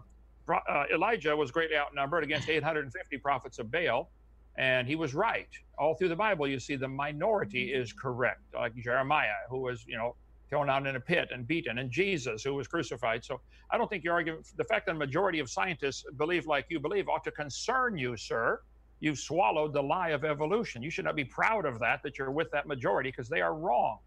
uh 0.48 0.86
Elijah 0.94 1.36
was 1.36 1.52
greatly 1.52 1.78
outnumbered 1.78 2.24
against 2.24 2.50
850 2.58 3.18
prophets 3.18 3.60
of 3.60 3.72
Baal, 3.72 4.12
and 4.58 4.88
he 4.88 4.96
was 4.96 5.14
right. 5.14 5.50
All 5.78 5.96
through 5.96 6.10
the 6.10 6.16
Bible, 6.16 6.48
you 6.48 6.60
see 6.60 6.76
the 6.76 6.88
minority 6.88 7.74
is 7.74 7.94
correct, 7.94 8.42
like 8.54 8.76
Jeremiah, 8.76 9.40
who 9.50 9.60
was, 9.60 9.86
you 9.88 9.98
know, 9.98 10.16
thrown 10.50 10.70
out 10.70 10.86
in 10.88 10.96
a 10.96 11.00
pit 11.00 11.30
and 11.32 11.48
beaten, 11.48 11.78
and 11.78 11.92
Jesus, 11.92 12.44
who 12.44 12.56
was 12.56 12.68
crucified. 12.68 13.24
So 13.24 13.40
I 13.72 13.78
don't 13.78 13.90
think 13.90 14.04
your 14.04 14.14
argument, 14.14 14.48
the 14.58 14.64
fact 14.64 14.88
that 14.88 14.94
a 14.94 14.98
majority 14.98 15.40
of 15.40 15.50
scientists 15.50 16.04
believe 16.18 16.48
like 16.48 16.66
you 16.70 16.80
believe, 16.80 17.08
ought 17.08 17.24
to 17.26 17.32
concern 17.32 17.98
you, 17.98 18.18
sir. 18.18 18.60
You've 19.00 19.20
swallowed 19.20 19.74
the 19.74 19.82
lie 19.82 20.10
of 20.10 20.26
evolution. 20.26 20.82
You 20.84 20.90
should 20.90 21.06
not 21.06 21.16
be 21.16 21.24
proud 21.24 21.66
of 21.66 21.80
that, 21.80 22.02
that 22.04 22.18
you're 22.18 22.32
with 22.32 22.52
that 22.52 22.68
majority, 22.68 23.12
because 23.12 23.30
they 23.30 23.42
are 23.42 23.56
wrong. 23.56 24.00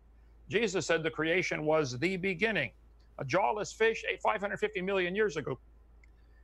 Jesus 0.51 0.87
said 0.87 1.03
the 1.03 1.11
creation 1.11 1.65
was 1.65 1.99
the 1.99 2.17
beginning. 2.17 2.73
A 3.19 3.25
jawless 3.25 3.73
fish 3.73 4.05
550 4.23 4.83
million 4.83 5.15
years 5.15 5.37
ago. 5.37 5.59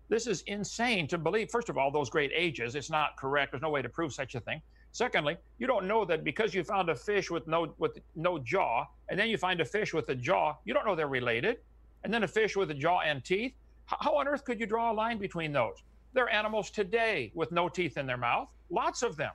This 0.08 0.26
is 0.26 0.42
insane 0.42 1.06
to 1.08 1.18
believe. 1.18 1.50
First 1.50 1.68
of 1.68 1.76
all, 1.76 1.90
those 1.90 2.08
great 2.08 2.30
ages, 2.34 2.74
it's 2.74 2.90
not 2.90 3.16
correct. 3.16 3.52
There's 3.52 3.62
no 3.62 3.70
way 3.70 3.82
to 3.82 3.88
prove 3.88 4.12
such 4.12 4.34
a 4.34 4.40
thing. 4.40 4.62
Secondly, 4.92 5.36
you 5.58 5.66
don't 5.66 5.86
know 5.86 6.04
that 6.06 6.24
because 6.24 6.54
you 6.54 6.64
found 6.64 6.88
a 6.88 6.94
fish 6.94 7.30
with 7.30 7.46
no 7.46 7.74
with 7.78 7.98
no 8.16 8.38
jaw, 8.38 8.86
and 9.10 9.18
then 9.18 9.28
you 9.28 9.36
find 9.36 9.60
a 9.60 9.64
fish 9.64 9.92
with 9.92 10.08
a 10.08 10.14
jaw, 10.14 10.56
you 10.64 10.72
don't 10.72 10.86
know 10.86 10.94
they're 10.94 11.08
related. 11.08 11.58
And 12.04 12.14
then 12.14 12.22
a 12.22 12.28
fish 12.28 12.56
with 12.56 12.70
a 12.70 12.74
jaw 12.74 13.00
and 13.00 13.24
teeth. 13.24 13.54
How 13.86 14.16
on 14.16 14.28
earth 14.28 14.44
could 14.44 14.60
you 14.60 14.66
draw 14.66 14.92
a 14.92 14.94
line 14.94 15.18
between 15.18 15.52
those? 15.52 15.82
There 16.14 16.24
are 16.24 16.30
animals 16.30 16.70
today 16.70 17.30
with 17.34 17.52
no 17.52 17.68
teeth 17.68 17.96
in 17.96 18.06
their 18.06 18.16
mouth, 18.16 18.48
lots 18.70 19.02
of 19.02 19.16
them. 19.16 19.32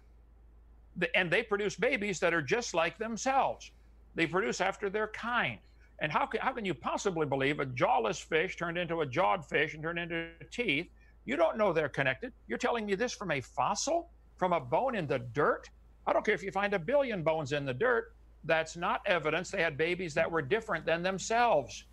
And 1.14 1.30
they 1.30 1.44
produce 1.44 1.76
babies 1.76 2.20
that 2.20 2.34
are 2.34 2.42
just 2.42 2.74
like 2.74 2.98
themselves. 2.98 3.72
They 4.16 4.28
produce 4.28 4.62
after 4.62 4.90
their 4.90 5.08
kind. 5.08 5.60
And 6.02 6.12
how 6.12 6.26
can, 6.26 6.42
how 6.42 6.52
can 6.52 6.66
you 6.66 6.74
possibly 6.74 7.26
believe 7.26 7.60
a 7.60 7.66
jawless 7.66 8.20
fish 8.20 8.58
turned 8.58 8.78
into 8.78 9.02
a 9.02 9.06
jawed 9.06 9.46
fish 9.46 9.74
and 9.74 9.84
turned 9.84 10.00
into 10.00 10.30
teeth? 10.52 10.88
You 11.26 11.38
don't 11.38 11.58
know 11.58 11.72
they're 11.72 11.88
connected. 11.90 12.34
You're 12.48 12.58
telling 12.58 12.86
me 12.86 12.96
this 12.96 13.14
from 13.14 13.32
a 13.32 13.40
fossil? 13.40 14.10
from 14.44 14.54
a 14.54 14.60
bone 14.60 14.96
in 14.96 15.08
the 15.08 15.20
dirt. 15.20 15.70
I 16.06 16.14
don't 16.14 16.26
care 16.26 16.36
if 16.36 16.44
you 16.44 16.52
find 16.52 16.74
a 16.74 16.80
billion 16.80 17.24
bones 17.24 17.54
in 17.54 17.66
the 17.66 17.74
dirt. 17.74 18.14
That's 18.44 18.76
not 18.76 19.02
evidence 19.06 19.52
they 19.52 19.62
had 19.62 19.78
babies 19.78 20.14
that 20.16 20.30
were 20.30 20.42
different 20.42 20.86
than 20.86 21.02
themselves. 21.02 21.86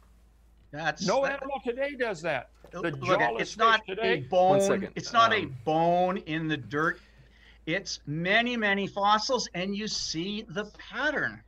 That's 0.73 1.07
no 1.07 1.23
that, 1.23 1.35
animal 1.35 1.61
today 1.65 1.95
does 1.97 2.23
that. 2.23 2.51
The 2.73 2.81
look, 2.81 3.41
it's 3.41 3.57
not 3.57 3.83
today, 3.87 4.15
a 4.15 4.21
bone. 4.23 4.91
It's 4.97 5.13
not 5.13 5.33
um, 5.33 5.39
a 5.39 5.45
bone 5.65 6.17
in 6.19 6.49
the 6.49 6.57
dirt. 6.57 7.01
It's 7.67 8.01
many, 8.07 8.57
many 8.57 8.87
fossils, 8.87 9.49
and 9.55 9.77
you 9.77 9.87
see 9.87 10.45
the 10.49 10.65
pattern. 10.91 11.43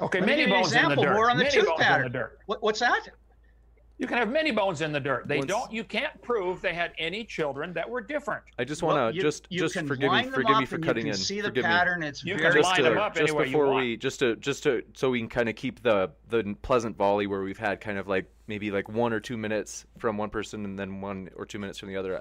Okay, 0.00 0.20
Let 0.20 0.26
many 0.26 0.46
bones 0.46 0.68
example, 0.68 0.92
in 0.92 0.96
the 0.98 1.04
dirt. 1.04 1.14
More 1.14 1.30
on 1.30 1.36
the 1.36 1.44
many 1.44 1.54
tooth 1.54 1.76
pattern. 1.78 2.28
What, 2.46 2.62
what's 2.62 2.80
that? 2.80 3.08
You 3.98 4.08
can 4.08 4.18
have 4.18 4.28
many 4.28 4.50
bones 4.50 4.80
in 4.80 4.90
the 4.90 4.98
dirt. 4.98 5.28
They 5.28 5.38
Once, 5.38 5.48
don't. 5.48 5.72
You 5.72 5.84
can't 5.84 6.20
prove 6.20 6.60
they 6.60 6.74
had 6.74 6.92
any 6.98 7.24
children 7.24 7.72
that 7.74 7.88
were 7.88 8.00
different. 8.00 8.42
I 8.58 8.64
just 8.64 8.82
want 8.82 8.96
to 8.96 9.02
well, 9.02 9.12
just 9.12 9.46
you 9.50 9.60
just 9.60 9.74
forgive 9.74 10.12
me 10.12 10.24
forgive 10.24 10.58
me 10.58 10.66
for 10.66 10.78
cutting 10.78 11.06
in. 11.06 11.14
See 11.14 11.40
the 11.40 11.48
forgive 11.48 11.64
pattern. 11.64 12.00
Me. 12.00 12.08
It's 12.08 12.24
you 12.24 12.36
very 12.36 12.54
can 12.54 12.62
line 12.62 12.82
them 12.82 12.98
up 12.98 13.14
just 13.14 13.32
any 13.32 13.44
before 13.44 13.72
we 13.72 13.96
just 13.96 14.18
to 14.18 14.34
just 14.36 14.64
to 14.64 14.82
so 14.94 15.10
we 15.10 15.20
can 15.20 15.28
kind 15.28 15.48
of 15.48 15.54
keep 15.54 15.80
the 15.82 16.10
the 16.28 16.56
pleasant 16.62 16.96
volley 16.96 17.28
where 17.28 17.42
we've 17.42 17.58
had 17.58 17.80
kind 17.80 17.96
of 17.96 18.08
like 18.08 18.28
maybe 18.48 18.72
like 18.72 18.88
one 18.88 19.12
or 19.12 19.20
two 19.20 19.36
minutes 19.36 19.86
from 19.98 20.18
one 20.18 20.28
person 20.28 20.64
and 20.64 20.76
then 20.76 21.00
one 21.00 21.30
or 21.36 21.46
two 21.46 21.60
minutes 21.60 21.78
from 21.78 21.88
the 21.88 21.96
other 21.96 22.20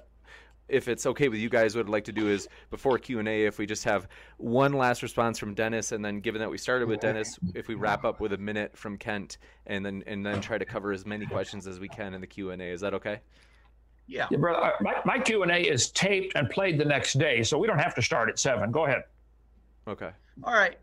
if 0.74 0.88
it's 0.88 1.06
okay 1.06 1.30
with 1.30 1.40
you 1.40 1.50
guys, 1.50 1.76
what 1.76 1.86
I'd 1.86 1.92
like 1.92 2.04
to 2.06 2.12
do 2.12 2.30
is 2.30 2.50
before 2.72 2.98
Q 2.98 3.20
and 3.20 3.28
A, 3.28 3.46
if 3.46 3.60
we 3.60 3.66
just 3.66 3.84
have 3.84 4.08
one 4.38 4.74
last 4.74 5.04
response 5.04 5.38
from 5.38 5.54
Dennis, 5.54 5.92
and 5.92 6.04
then 6.04 6.20
given 6.20 6.40
that 6.40 6.50
we 6.50 6.58
started 6.58 6.88
with 6.88 7.00
Dennis, 7.00 7.40
if 7.54 7.68
we 7.68 7.76
wrap 7.76 8.04
up 8.04 8.20
with 8.20 8.34
a 8.34 8.38
minute 8.38 8.76
from 8.76 8.98
Kent, 8.98 9.38
and 9.68 9.86
then 9.86 10.04
and 10.08 10.26
then 10.26 10.42
try 10.42 10.58
to 10.58 10.66
cover 10.66 10.92
as 10.92 11.06
many 11.06 11.26
questions 11.26 11.68
as 11.68 11.80
we 11.80 11.88
can 11.88 12.14
in 12.14 12.22
the 12.22 12.28
Q 12.28 12.52
and 12.52 12.62
A. 12.62 12.66
Is 12.66 12.82
that 12.82 12.94
okay? 12.96 13.22
Yeah, 14.08 14.28
yeah 14.32 14.38
brother. 14.38 14.74
My, 14.82 14.96
my 15.06 15.20
Q 15.20 15.44
and 15.44 15.52
A 15.52 15.62
is 15.62 15.92
taped 15.92 16.36
and 16.36 16.50
played 16.50 16.80
the 16.80 16.86
next 16.86 17.20
day, 17.20 17.44
so 17.44 17.58
we 17.58 17.68
don't 17.68 17.80
have 17.80 17.96
to 17.96 18.02
start 18.02 18.30
at 18.30 18.40
seven. 18.40 18.72
Go 18.72 18.86
ahead. 18.86 19.04
Okay. 19.88 20.10
All 20.44 20.54
right, 20.54 20.78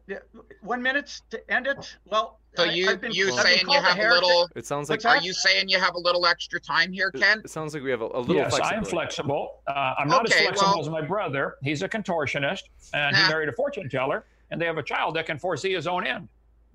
one 0.63 0.81
minute 0.81 1.21
to 1.31 1.51
end 1.51 1.67
it. 1.67 1.97
Well, 2.05 2.39
so 2.57 2.65
you 2.65 2.97
been, 2.97 3.13
you 3.13 3.33
saying 3.33 3.65
you 3.69 3.81
have 3.81 3.99
a 3.99 4.09
little? 4.09 4.49
It 4.55 4.65
sounds 4.65 4.89
like. 4.89 5.05
Are 5.05 5.19
you 5.19 5.33
saying 5.33 5.69
you 5.69 5.79
have 5.81 5.95
a 5.95 5.99
little 5.99 6.25
extra 6.27 6.61
time 6.61 6.93
here, 6.93 7.11
Ken? 7.11 7.41
It 7.45 7.51
sounds 7.51 7.75
like 7.75 7.83
we 7.83 7.91
have 7.91 8.01
a, 8.01 8.07
a 8.07 8.21
little. 8.21 8.37
Yes, 8.37 8.59
I'm 8.63 8.85
flexible. 8.85 9.63
Uh, 9.67 9.95
I'm 9.99 10.09
not 10.09 10.27
okay, 10.27 10.35
as 10.35 10.45
flexible 10.47 10.73
well, 10.73 10.81
as 10.81 10.89
my 10.89 11.03
brother. 11.03 11.57
He's 11.63 11.83
a 11.83 11.89
contortionist, 11.89 12.63
and 12.95 13.15
nah. 13.15 13.25
he 13.25 13.29
married 13.29 13.49
a 13.49 13.53
fortune 13.53 13.89
teller, 13.89 14.25
and 14.51 14.61
they 14.61 14.67
have 14.67 14.79
a 14.79 14.83
child 14.83 15.17
that 15.17 15.27
can 15.27 15.39
foresee 15.39 15.75
his 15.75 15.87
own 15.87 16.07
end. 16.07 16.29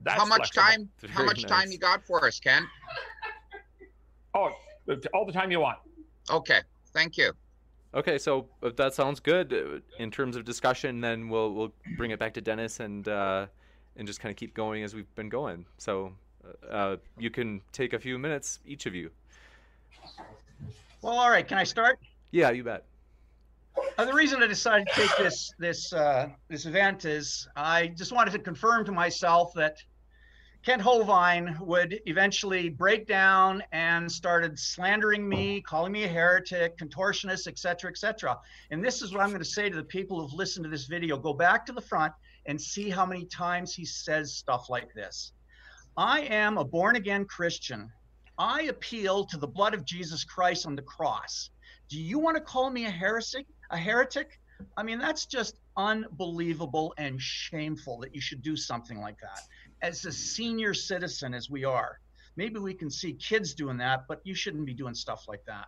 That's 0.04 0.20
how 0.20 0.26
much 0.26 0.52
flexible. 0.52 0.90
time? 1.02 1.10
How 1.10 1.24
much 1.24 1.44
nice. 1.44 1.52
time 1.52 1.72
you 1.72 1.78
got 1.78 2.06
for 2.06 2.26
us, 2.26 2.40
Ken? 2.40 2.68
Oh, 4.34 4.50
all 5.14 5.26
the 5.26 5.32
time 5.32 5.50
you 5.50 5.62
want. 5.62 5.78
Okay, 6.30 6.60
thank 6.94 7.18
you. 7.18 7.32
Okay, 7.96 8.18
so 8.18 8.48
if 8.62 8.76
that 8.76 8.94
sounds 8.94 9.22
good 9.22 9.54
uh, 9.54 9.80
in 10.04 10.12
terms 10.12 10.36
of 10.36 10.44
discussion, 10.44 11.00
then 11.00 11.30
we'll 11.30 11.54
we'll 11.54 11.74
bring 11.96 12.12
it 12.12 12.20
back 12.20 12.34
to 12.34 12.42
Dennis 12.42 12.82
and 12.82 13.08
uh, 13.08 13.46
and 13.96 14.06
just 14.06 14.20
kind 14.20 14.32
of 14.32 14.36
keep 14.36 14.54
going 14.54 14.84
as 14.84 14.94
we've 14.94 15.14
been 15.16 15.30
going. 15.30 15.66
So 15.78 16.12
uh, 16.70 16.98
you 17.18 17.30
can 17.30 17.62
take 17.72 17.94
a 17.94 18.00
few 18.00 18.20
minutes, 18.20 18.60
each 18.66 18.86
of 18.86 18.96
you. 18.96 19.12
Well, 21.02 21.18
all 21.18 21.30
right. 21.30 21.48
Can 21.48 21.58
I 21.58 21.64
start? 21.64 22.00
Yeah, 22.32 22.52
you 22.52 22.64
bet. 22.64 22.84
Uh, 23.98 24.06
the 24.06 24.14
reason 24.14 24.44
I 24.44 24.48
decided 24.48 24.88
to 24.88 25.02
take 25.02 25.18
this 25.18 25.54
this 25.58 25.94
uh, 25.94 26.28
this 26.50 26.66
event 26.66 27.06
is 27.06 27.48
I 27.56 27.88
just 27.88 28.12
wanted 28.12 28.32
to 28.32 28.40
confirm 28.40 28.84
to 28.86 28.92
myself 28.92 29.54
that 29.54 29.78
Kent 30.66 30.82
Hovind 30.82 31.60
would 31.60 32.02
eventually 32.08 32.70
break 32.70 33.06
down 33.06 33.62
and 33.72 34.12
started 34.12 34.58
slandering 34.58 35.30
me, 35.30 35.62
calling 35.62 35.92
me 35.92 36.06
a 36.06 36.08
heretic, 36.08 36.76
contortionist, 36.80 37.46
etc., 37.46 37.92
etc. 37.92 38.40
And 38.72 38.84
this 38.84 39.04
is 39.04 39.14
what 39.14 39.22
I'm 39.22 39.30
going 39.30 39.44
to 39.44 39.46
say 39.46 39.70
to 39.70 39.76
the 39.76 39.84
people 39.84 40.20
who've 40.20 40.34
listened 40.34 40.64
to 40.64 40.70
this 40.72 40.86
video. 40.86 41.18
Go 41.20 41.36
back 41.36 41.68
to 41.68 41.72
the 41.72 41.82
front 41.82 42.14
and 42.48 42.60
see 42.60 42.90
how 42.90 43.06
many 43.06 43.26
times 43.26 43.76
he 43.76 43.86
says 43.86 44.34
stuff 44.34 44.68
like 44.68 44.92
this. 44.96 45.34
I 45.98 46.22
am 46.22 46.58
a 46.58 46.66
born 46.66 46.96
again 46.96 47.26
Christian. 47.26 47.92
I 48.40 48.64
appeal 48.64 49.24
to 49.26 49.38
the 49.38 49.48
blood 49.48 49.76
of 49.76 49.86
Jesus 49.86 50.24
Christ 50.24 50.66
on 50.66 50.76
the 50.76 50.82
cross. 50.82 51.52
Do 51.90 52.02
you 52.02 52.18
want 52.18 52.38
to 52.38 52.42
call 52.42 52.72
me 52.72 52.86
a 52.86 52.90
heretic? 52.90 53.46
A 53.70 53.78
heretic? 53.78 54.40
I 54.78 54.82
mean, 54.84 54.98
that's 54.98 55.28
just 55.28 55.60
unbelievable 55.78 56.94
and 56.98 57.22
shameful 57.22 58.00
that 58.00 58.16
you 58.16 58.22
should 58.22 58.42
do 58.42 58.56
something 58.56 59.00
like 59.00 59.20
that. 59.20 59.42
As 59.86 60.04
a 60.04 60.12
senior 60.12 60.74
citizen, 60.74 61.36
as 61.36 61.48
we 61.48 61.64
are, 61.64 62.00
maybe 62.38 62.58
we 62.58 62.74
can 62.74 62.90
see 62.90 63.14
kids 63.14 63.54
doing 63.54 63.78
that, 63.78 64.08
but 64.08 64.20
you 64.24 64.34
shouldn't 64.34 64.66
be 64.66 64.74
doing 64.74 64.96
stuff 64.96 65.28
like 65.28 65.46
that. 65.46 65.68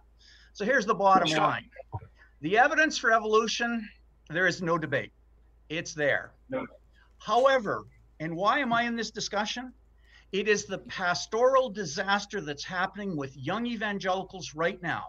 So 0.54 0.66
here's 0.66 0.88
the 0.88 0.96
bottom 0.96 1.30
line 1.38 1.70
the 2.42 2.58
evidence 2.58 2.98
for 2.98 3.12
evolution, 3.12 3.88
there 4.32 4.48
is 4.48 4.60
no 4.60 4.80
debate. 4.80 5.12
It's 5.70 5.94
there. 5.94 6.32
No. 6.50 6.66
However, 7.20 7.86
and 8.20 8.36
why 8.36 8.58
am 8.58 8.74
I 8.74 8.86
in 8.86 8.96
this 8.96 9.12
discussion? 9.12 9.72
It 10.32 10.48
is 10.48 10.66
the 10.66 10.80
pastoral 10.80 11.70
disaster 11.70 12.42
that's 12.42 12.64
happening 12.64 13.16
with 13.16 13.38
young 13.38 13.68
evangelicals 13.68 14.56
right 14.56 14.82
now. 14.82 15.06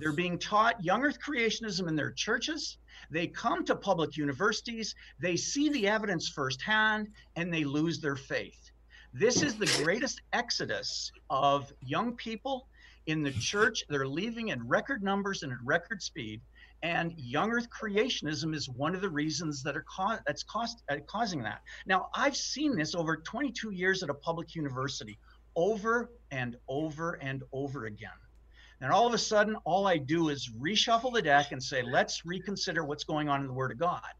They're 0.00 0.12
being 0.12 0.40
taught 0.40 0.84
young 0.84 1.04
earth 1.04 1.18
creationism 1.24 1.86
in 1.86 1.94
their 1.94 2.10
churches. 2.10 2.78
They 3.10 3.26
come 3.26 3.64
to 3.66 3.74
public 3.74 4.16
universities, 4.16 4.94
they 5.18 5.36
see 5.36 5.68
the 5.70 5.88
evidence 5.88 6.28
firsthand, 6.28 7.08
and 7.36 7.52
they 7.52 7.64
lose 7.64 8.00
their 8.00 8.16
faith. 8.16 8.70
This 9.12 9.42
is 9.42 9.56
the 9.56 9.66
greatest 9.82 10.20
exodus 10.32 11.10
of 11.30 11.72
young 11.84 12.14
people 12.14 12.68
in 13.06 13.22
the 13.22 13.32
church. 13.32 13.84
They're 13.88 14.06
leaving 14.06 14.48
in 14.48 14.66
record 14.68 15.02
numbers 15.02 15.42
and 15.42 15.52
at 15.52 15.58
record 15.64 16.02
speed. 16.02 16.40
And 16.82 17.12
young 17.16 17.50
Earth 17.50 17.68
creationism 17.70 18.54
is 18.54 18.68
one 18.68 18.94
of 18.94 19.00
the 19.00 19.08
reasons 19.08 19.62
that 19.64 19.76
are 19.76 19.84
co- 19.84 20.18
that's 20.26 20.42
cost, 20.44 20.82
uh, 20.88 20.96
causing 21.06 21.42
that. 21.42 21.60
Now, 21.86 22.08
I've 22.14 22.36
seen 22.36 22.76
this 22.76 22.94
over 22.94 23.16
22 23.16 23.70
years 23.72 24.02
at 24.02 24.10
a 24.10 24.14
public 24.14 24.54
university, 24.54 25.18
over 25.56 26.10
and 26.30 26.56
over 26.68 27.14
and 27.14 27.42
over 27.52 27.86
again. 27.86 28.10
And 28.80 28.92
all 28.92 29.06
of 29.06 29.12
a 29.12 29.18
sudden, 29.18 29.56
all 29.64 29.86
I 29.86 29.98
do 29.98 30.30
is 30.30 30.50
reshuffle 30.58 31.12
the 31.12 31.22
deck 31.22 31.52
and 31.52 31.62
say, 31.62 31.82
let's 31.82 32.24
reconsider 32.24 32.84
what's 32.84 33.04
going 33.04 33.28
on 33.28 33.40
in 33.40 33.46
the 33.46 33.52
Word 33.52 33.72
of 33.72 33.78
God. 33.78 34.12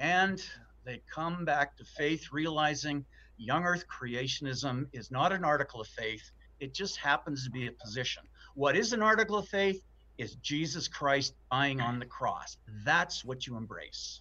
And 0.00 0.42
they 0.84 1.00
come 1.12 1.44
back 1.44 1.76
to 1.76 1.84
faith, 1.84 2.28
realizing 2.32 3.04
young 3.36 3.64
Earth 3.64 3.84
creationism 3.88 4.86
is 4.92 5.10
not 5.10 5.32
an 5.32 5.44
article 5.44 5.80
of 5.80 5.86
faith. 5.88 6.30
It 6.60 6.74
just 6.74 6.96
happens 6.96 7.44
to 7.44 7.50
be 7.50 7.68
a 7.68 7.72
position. 7.72 8.24
What 8.54 8.76
is 8.76 8.92
an 8.92 9.02
article 9.02 9.36
of 9.36 9.48
faith? 9.48 9.82
is 10.18 10.36
Jesus 10.36 10.88
Christ 10.88 11.34
dying 11.50 11.80
on 11.80 11.98
the 11.98 12.06
cross. 12.06 12.56
That's 12.84 13.24
what 13.24 13.46
you 13.46 13.56
embrace. 13.56 14.20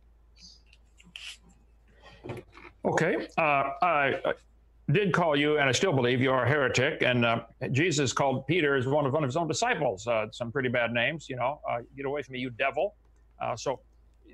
Okay. 2.85 3.27
Uh, 3.37 3.41
I, 3.41 4.19
I, 4.25 4.33
did 4.91 5.13
call 5.13 5.35
you, 5.35 5.57
and 5.57 5.69
I 5.69 5.71
still 5.71 5.93
believe 5.93 6.21
you 6.21 6.31
are 6.31 6.43
a 6.43 6.47
heretic. 6.47 7.03
And 7.03 7.25
uh, 7.25 7.41
Jesus 7.71 8.11
called 8.11 8.45
Peter 8.47 8.75
as 8.75 8.85
one 8.85 9.05
of 9.05 9.13
one 9.13 9.23
of 9.23 9.27
his 9.27 9.37
own 9.37 9.47
disciples. 9.47 10.05
Uh, 10.05 10.27
some 10.31 10.51
pretty 10.51 10.69
bad 10.69 10.91
names, 10.91 11.29
you 11.29 11.37
know. 11.37 11.61
Uh, 11.69 11.79
get 11.95 12.05
away 12.05 12.21
from 12.21 12.33
me, 12.33 12.39
you 12.39 12.49
devil. 12.49 12.95
Uh, 13.41 13.55
so 13.55 13.79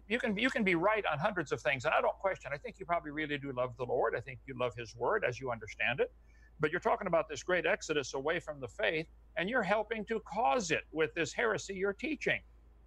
you 0.07 0.19
can 0.19 0.35
you 0.37 0.49
can 0.49 0.63
be 0.63 0.75
right 0.75 1.05
on 1.11 1.19
hundreds 1.19 1.51
of 1.51 1.61
things, 1.61 1.85
and 1.85 1.93
I 1.93 2.01
don't 2.01 2.17
question. 2.17 2.51
I 2.53 2.57
think 2.57 2.77
you 2.79 2.85
probably 2.85 3.11
really 3.11 3.37
do 3.37 3.51
love 3.51 3.77
the 3.77 3.85
Lord. 3.85 4.15
I 4.15 4.21
think 4.21 4.39
you 4.47 4.55
love 4.59 4.73
His 4.75 4.95
Word 4.95 5.23
as 5.23 5.39
you 5.39 5.51
understand 5.51 5.99
it. 5.99 6.11
But 6.59 6.71
you're 6.71 6.81
talking 6.81 7.07
about 7.07 7.29
this 7.29 7.41
great 7.43 7.65
exodus 7.65 8.15
away 8.15 8.39
from 8.39 8.59
the 8.59 8.67
faith, 8.67 9.05
and 9.37 9.49
you're 9.49 9.63
helping 9.63 10.03
to 10.05 10.19
cause 10.21 10.71
it 10.71 10.83
with 10.91 11.13
this 11.13 11.31
heresy 11.31 11.75
you're 11.75 11.93
teaching. 11.93 12.41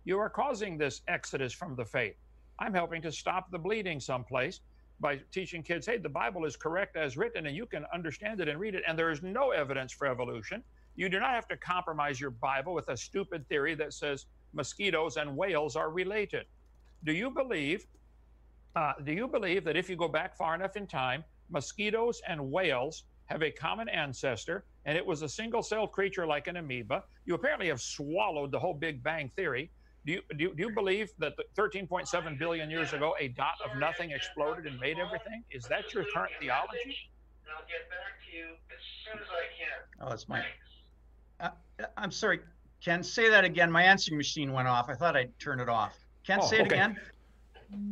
You 0.05 0.19
are 0.19 0.29
causing 0.29 0.77
this 0.77 1.01
exodus 1.09 1.53
from 1.53 1.77
the 1.77 1.85
faith. 1.85 2.17
I'm 2.59 2.75
helping 2.75 3.01
to 3.03 3.13
stop 3.13 3.51
the 3.51 3.59
bleeding 3.59 4.01
someplace 4.01 4.61
by 5.03 5.21
teaching 5.33 5.63
kids, 5.63 5.85
hey, 5.85 5.99
the 5.99 6.09
Bible 6.09 6.47
is 6.47 6.57
correct 6.57 6.97
as 6.97 7.17
written, 7.17 7.47
and 7.47 7.55
you 7.55 7.67
can 7.67 7.85
understand 7.93 8.41
it 8.41 8.49
and 8.49 8.59
read 8.59 8.77
it, 8.77 8.85
and 8.89 8.97
there 8.99 9.11
is 9.11 9.21
no 9.23 9.51
evidence 9.51 9.93
for 9.93 10.07
evolution. 10.07 10.63
You 10.95 11.09
do 11.09 11.19
not 11.19 11.33
have 11.33 11.49
to 11.49 11.57
compromise 11.57 12.21
your 12.21 12.31
Bible 12.31 12.73
with 12.73 12.89
a 12.89 12.97
stupid 12.97 13.47
theory 13.49 13.75
that 13.75 13.93
says 13.93 14.27
mosquitoes 14.55 15.17
and 15.17 15.37
whales 15.37 15.75
are 15.77 15.91
related. 15.91 16.47
Do 17.05 17.13
you 17.13 17.31
believe? 17.31 17.85
Uh, 18.77 18.93
do 19.05 19.13
you 19.13 19.27
believe 19.27 19.65
that 19.65 19.77
if 19.77 19.91
you 19.91 19.97
go 19.97 20.09
back 20.09 20.37
far 20.37 20.55
enough 20.55 20.77
in 20.77 20.87
time, 20.87 21.25
mosquitoes 21.51 22.23
and 22.29 22.51
whales 22.51 23.05
have 23.27 23.43
a 23.43 23.51
common 23.51 23.89
ancestor, 23.89 24.65
and 24.85 24.97
it 24.97 25.05
was 25.05 25.23
a 25.23 25.29
single 25.29 25.63
celled 25.63 25.91
creature 25.93 26.27
like 26.27 26.47
an 26.47 26.57
amoeba. 26.57 27.03
You 27.27 27.35
apparently 27.35 27.69
have 27.69 27.81
swallowed 27.81 28.53
the 28.53 28.59
whole 28.59 28.75
Big 28.75 29.03
Bang 29.03 29.31
Theory. 29.35 29.71
Do 30.05 30.13
you, 30.13 30.23
do 30.37 30.45
you, 30.45 30.55
do 30.55 30.63
you 30.65 30.71
believe 30.71 31.13
that 31.19 31.35
13.7 31.57 32.39
billion 32.39 32.71
years 32.71 32.93
ago, 32.93 33.15
a 33.21 33.29
dot 33.29 33.55
of 33.65 33.79
nothing 33.79 34.11
exploded 34.11 34.67
and 34.67 34.79
made 34.81 34.99
everything? 34.99 35.45
Is 35.51 35.65
that 35.67 35.95
your 35.95 36.05
current 36.13 36.33
theology? 36.41 36.97
I'll 37.49 37.63
get 37.69 37.89
back 37.89 38.19
to 38.29 38.37
you 38.37 38.47
as 38.71 38.83
soon 39.05 39.21
as 39.21 39.29
I 39.29 39.45
can. 39.59 40.07
Oh, 40.07 40.09
that's 40.09 40.29
my. 40.29 40.45
Uh, 41.39 41.51
I'm 41.97 42.11
sorry, 42.11 42.41
Ken. 42.83 43.03
Say 43.03 43.29
that 43.29 43.45
again. 43.45 43.71
My 43.71 43.83
answering 43.85 44.17
machine 44.17 44.53
went 44.53 44.67
off. 44.67 44.89
I 44.89 44.95
thought 44.95 45.17
I'd 45.17 45.39
turn 45.39 45.61
it 45.61 45.69
off. 45.69 45.97
Ken, 46.27 46.41
oh, 46.43 46.47
say 46.47 46.57
it 46.57 46.63
okay. 46.63 46.75
again. 46.75 46.97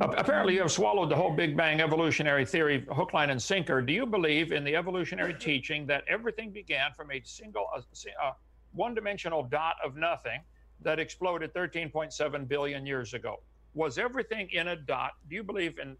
Apparently, 0.01 0.55
you 0.55 0.61
have 0.61 0.73
swallowed 0.73 1.11
the 1.11 1.17
whole 1.17 1.35
Big 1.35 1.57
Bang 1.57 1.81
evolutionary 1.81 2.45
theory 2.45 2.85
hook, 2.91 3.15
line, 3.15 3.31
and 3.31 3.41
sinker. 3.41 3.81
Do 3.81 3.93
you 3.93 4.05
believe 4.05 4.53
in 4.53 4.65
the 4.65 4.77
evolutionary 4.77 5.35
teaching 5.35 5.87
that 5.87 6.05
everything 6.09 6.51
began 6.51 6.93
from 6.93 7.11
a 7.13 7.23
single, 7.25 7.67
a, 7.75 7.79
a 7.79 8.37
one 8.73 8.95
dimensional 8.95 9.43
dot 9.45 9.77
of 9.85 9.97
nothing 9.97 10.41
that 10.83 10.99
exploded 10.99 11.53
13.7 11.55 12.49
billion 12.49 12.87
years 12.87 13.15
ago? 13.15 13.37
Was 13.75 13.99
everything 13.99 14.49
in 14.53 14.69
a 14.69 14.77
dot? 14.77 15.13
Do 15.29 15.35
you 15.35 15.43
believe 15.43 15.79
in 15.79 15.97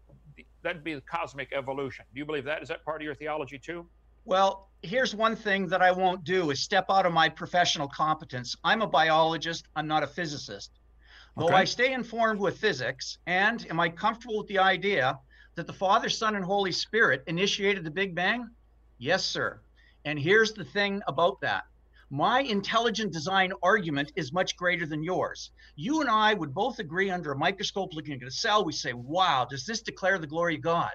that'd 0.61 0.83
be 0.83 0.99
cosmic 1.01 1.51
evolution? 1.53 2.05
Do 2.13 2.19
you 2.19 2.25
believe 2.25 2.45
that? 2.45 2.61
Is 2.61 2.69
that 2.69 2.83
part 2.83 3.01
of 3.01 3.05
your 3.05 3.15
theology 3.15 3.57
too? 3.57 3.85
Well, 4.25 4.69
here's 4.83 5.15
one 5.15 5.35
thing 5.35 5.67
that 5.67 5.81
I 5.81 5.91
won't 5.91 6.23
do 6.23 6.51
is 6.51 6.59
step 6.59 6.85
out 6.89 7.05
of 7.05 7.13
my 7.13 7.27
professional 7.29 7.87
competence. 7.87 8.55
I'm 8.63 8.81
a 8.81 8.87
biologist, 8.87 9.67
I'm 9.75 9.87
not 9.87 10.03
a 10.03 10.07
physicist. 10.07 10.71
Though 11.37 11.45
okay. 11.45 11.55
I 11.55 11.63
stay 11.63 11.93
informed 11.93 12.39
with 12.39 12.57
physics, 12.57 13.17
and 13.25 13.65
am 13.69 13.79
I 13.79 13.89
comfortable 13.89 14.37
with 14.39 14.47
the 14.47 14.59
idea 14.59 15.17
that 15.55 15.65
the 15.65 15.73
Father, 15.73 16.09
Son, 16.09 16.35
and 16.35 16.43
Holy 16.43 16.71
Spirit 16.71 17.23
initiated 17.27 17.83
the 17.83 17.91
Big 17.91 18.13
Bang? 18.13 18.49
Yes, 18.97 19.25
sir. 19.25 19.61
And 20.05 20.19
here's 20.19 20.53
the 20.53 20.65
thing 20.65 21.01
about 21.07 21.39
that 21.41 21.63
my 22.11 22.41
intelligent 22.41 23.13
design 23.13 23.53
argument 23.63 24.11
is 24.17 24.33
much 24.33 24.57
greater 24.57 24.85
than 24.85 25.01
yours. 25.01 25.51
You 25.77 26.01
and 26.01 26.09
I 26.09 26.33
would 26.33 26.53
both 26.53 26.79
agree 26.79 27.09
under 27.09 27.31
a 27.31 27.37
microscope 27.37 27.93
looking 27.93 28.21
at 28.21 28.27
a 28.27 28.31
cell, 28.31 28.65
we 28.65 28.73
say, 28.73 28.91
wow, 28.91 29.47
does 29.49 29.65
this 29.65 29.81
declare 29.81 30.19
the 30.19 30.27
glory 30.27 30.55
of 30.55 30.61
God? 30.61 30.91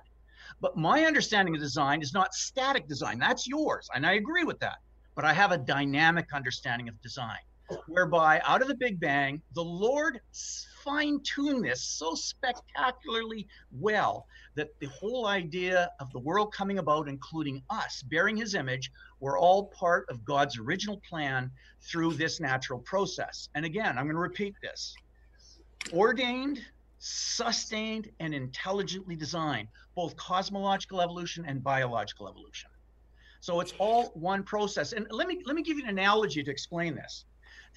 But 0.60 0.76
my 0.76 1.06
understanding 1.06 1.54
of 1.54 1.60
design 1.60 2.02
is 2.02 2.12
not 2.12 2.34
static 2.34 2.86
design. 2.86 3.18
That's 3.18 3.46
yours. 3.46 3.88
And 3.94 4.06
I 4.06 4.12
agree 4.12 4.44
with 4.44 4.60
that. 4.60 4.76
But 5.14 5.24
I 5.24 5.32
have 5.32 5.52
a 5.52 5.58
dynamic 5.58 6.34
understanding 6.34 6.88
of 6.90 7.00
design 7.00 7.38
whereby 7.88 8.40
out 8.44 8.60
of 8.60 8.68
the 8.68 8.74
Big 8.74 9.00
Bang, 9.00 9.40
the 9.54 9.64
Lord 9.64 10.20
fine 10.86 11.20
tuned 11.24 11.64
this 11.64 11.82
so 11.82 12.14
spectacularly 12.14 13.48
well 13.72 14.28
that 14.54 14.68
the 14.78 14.86
whole 14.86 15.26
idea 15.26 15.90
of 15.98 16.10
the 16.12 16.18
world 16.20 16.52
coming 16.54 16.78
about, 16.78 17.08
including 17.08 17.60
us 17.70 18.02
bearing 18.02 18.36
his 18.36 18.54
image, 18.54 18.92
were 19.18 19.36
all 19.36 19.66
part 19.66 20.06
of 20.08 20.24
God's 20.24 20.58
original 20.58 21.02
plan 21.06 21.50
through 21.82 22.14
this 22.14 22.38
natural 22.38 22.78
process. 22.78 23.48
And 23.56 23.64
again, 23.64 23.98
I'm 23.98 24.04
going 24.04 24.14
to 24.14 24.20
repeat 24.20 24.54
this 24.62 24.94
ordained, 25.92 26.60
sustained, 27.00 28.08
and 28.20 28.32
intelligently 28.32 29.16
designed, 29.16 29.66
both 29.96 30.16
cosmological 30.16 31.00
evolution 31.00 31.44
and 31.46 31.64
biological 31.64 32.28
evolution. 32.28 32.70
So 33.40 33.58
it's 33.58 33.74
all 33.78 34.12
one 34.14 34.44
process. 34.44 34.92
And 34.92 35.06
let 35.10 35.26
me 35.26 35.42
let 35.46 35.56
me 35.56 35.62
give 35.62 35.78
you 35.78 35.84
an 35.84 35.90
analogy 35.90 36.44
to 36.44 36.50
explain 36.50 36.94
this 36.94 37.24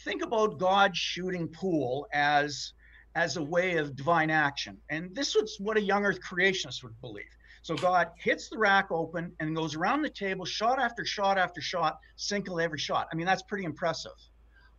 think 0.04 0.24
about 0.24 0.58
God 0.58 0.96
shooting 0.96 1.48
pool 1.48 2.08
as 2.14 2.74
as 3.16 3.38
a 3.38 3.44
way 3.44 3.78
of 3.78 3.96
divine 3.96 4.30
action. 4.30 4.78
And 4.90 5.14
this 5.16 5.36
was 5.36 5.58
what 5.60 5.78
a 5.78 5.82
young 5.82 6.06
earth 6.06 6.20
creationist 6.22 6.84
would 6.84 7.00
believe. 7.02 7.26
So 7.62 7.76
God 7.76 8.10
hits 8.18 8.50
the 8.50 8.58
rack 8.58 8.88
open 8.92 9.34
and 9.40 9.56
goes 9.56 9.76
around 9.76 10.02
the 10.02 10.10
table, 10.10 10.46
shot 10.46 10.80
after 10.80 11.06
shot 11.06 11.38
after 11.38 11.62
shot, 11.62 12.00
single 12.16 12.60
every 12.60 12.80
shot. 12.80 13.08
I 13.12 13.16
mean, 13.16 13.26
that's 13.26 13.44
pretty 13.44 13.66
impressive. 13.66 14.14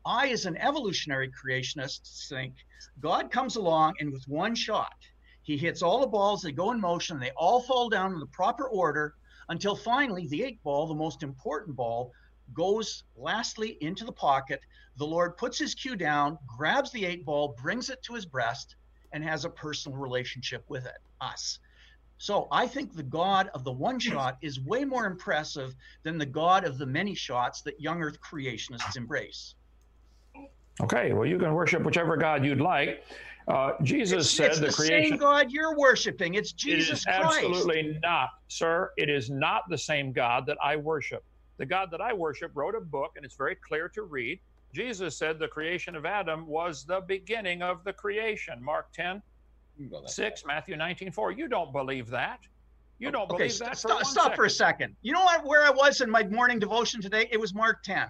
I, 0.07 0.28
as 0.28 0.47
an 0.47 0.57
evolutionary 0.57 1.31
creationist, 1.31 2.28
think 2.28 2.55
God 3.01 3.31
comes 3.31 3.57
along 3.57 3.95
and 4.01 4.11
with 4.11 4.24
one 4.26 4.55
shot, 4.55 4.95
he 5.43 5.57
hits 5.57 5.83
all 5.83 6.01
the 6.01 6.07
balls, 6.07 6.43
they 6.43 6.53
go 6.53 6.70
in 6.70 6.81
motion, 6.81 7.18
they 7.18 7.33
all 7.37 7.61
fall 7.62 7.91
down 7.91 8.12
in 8.12 8.20
the 8.20 8.26
proper 8.26 8.68
order 8.68 9.14
until 9.51 9.76
finally 9.76 10.26
the 10.28 10.43
eight 10.43 10.62
ball, 10.62 10.87
the 10.87 10.95
most 10.95 11.22
important 11.22 11.76
ball, 11.76 12.12
goes 12.55 13.05
lastly 13.16 13.78
into 13.80 14.05
the 14.05 14.12
pocket. 14.12 14.61
The 14.96 15.07
Lord 15.07 15.36
puts 15.36 15.59
his 15.59 15.74
cue 15.74 15.96
down, 15.96 16.38
grabs 16.46 16.90
the 16.92 17.05
eight 17.05 17.24
ball, 17.24 17.57
brings 17.61 17.90
it 17.90 18.03
to 18.05 18.14
his 18.14 18.26
breast, 18.26 18.76
and 19.12 19.24
has 19.24 19.44
a 19.44 19.51
personal 19.51 19.98
relationship 19.98 20.64
with 20.68 20.86
it, 20.86 20.98
us. 21.20 21.59
So 22.18 22.48
I 22.53 22.66
think 22.66 22.94
the 22.94 23.03
God 23.03 23.48
of 23.55 23.64
the 23.64 23.72
one 23.72 23.98
shot 23.98 24.36
is 24.42 24.61
way 24.61 24.84
more 24.84 25.07
impressive 25.07 25.74
than 26.03 26.18
the 26.18 26.26
God 26.26 26.64
of 26.64 26.76
the 26.76 26.84
many 26.84 27.14
shots 27.14 27.62
that 27.62 27.80
young 27.80 28.03
earth 28.03 28.18
creationists 28.20 28.96
embrace. 28.96 29.55
Okay, 30.82 31.12
well, 31.12 31.26
you 31.26 31.38
can 31.38 31.55
worship 31.55 31.82
whichever 31.82 32.16
God 32.16 32.44
you'd 32.44 32.61
like. 32.61 33.05
Uh, 33.48 33.72
Jesus 33.82 34.26
it's, 34.26 34.30
said 34.30 34.51
it's 34.51 34.61
the, 34.61 34.66
the 34.66 34.72
creation. 34.72 35.11
same 35.12 35.18
God 35.18 35.51
you're 35.51 35.76
worshiping. 35.76 36.34
It's 36.34 36.53
Jesus 36.53 36.90
it 36.90 36.92
is 36.92 37.05
Christ. 37.05 37.44
absolutely 37.44 37.98
not, 38.03 38.28
sir. 38.48 38.90
It 38.96 39.09
is 39.09 39.30
not 39.30 39.62
the 39.68 39.78
same 39.78 40.12
God 40.12 40.44
that 40.46 40.59
I 40.62 40.76
worship. 40.76 41.24
The 41.61 41.66
God 41.66 41.90
that 41.90 42.00
I 42.00 42.14
worship 42.14 42.52
wrote 42.54 42.74
a 42.74 42.80
book, 42.80 43.12
and 43.16 43.24
it's 43.24 43.36
very 43.36 43.54
clear 43.54 43.86
to 43.90 44.04
read. 44.04 44.40
Jesus 44.72 45.18
said 45.18 45.38
the 45.38 45.46
creation 45.46 45.94
of 45.94 46.06
Adam 46.06 46.46
was 46.46 46.84
the 46.84 47.02
beginning 47.06 47.61
of 47.61 47.84
the 47.84 47.92
creation. 47.92 48.64
Mark 48.64 48.90
10, 48.94 49.20
6, 50.06 50.44
Matthew 50.46 50.76
19, 50.76 51.12
4. 51.12 51.32
You 51.32 51.48
don't 51.48 51.70
believe 51.70 52.08
that. 52.08 52.40
You 52.98 53.08
oh, 53.08 53.11
don't 53.11 53.30
okay, 53.30 53.36
believe 53.36 53.52
st- 53.52 53.70
that. 53.72 53.76
stop, 53.76 53.98
for, 53.98 54.04
stop 54.06 54.36
for 54.36 54.46
a 54.46 54.50
second. 54.50 54.96
You 55.02 55.12
know 55.12 55.22
what, 55.22 55.44
where 55.44 55.62
I 55.62 55.70
was 55.70 56.00
in 56.00 56.11
my 56.11 56.22
morning 56.22 56.58
devotion 56.58 57.02
today? 57.02 57.28
It 57.30 57.38
was 57.38 57.52
Mark 57.52 57.82
10. 57.82 58.06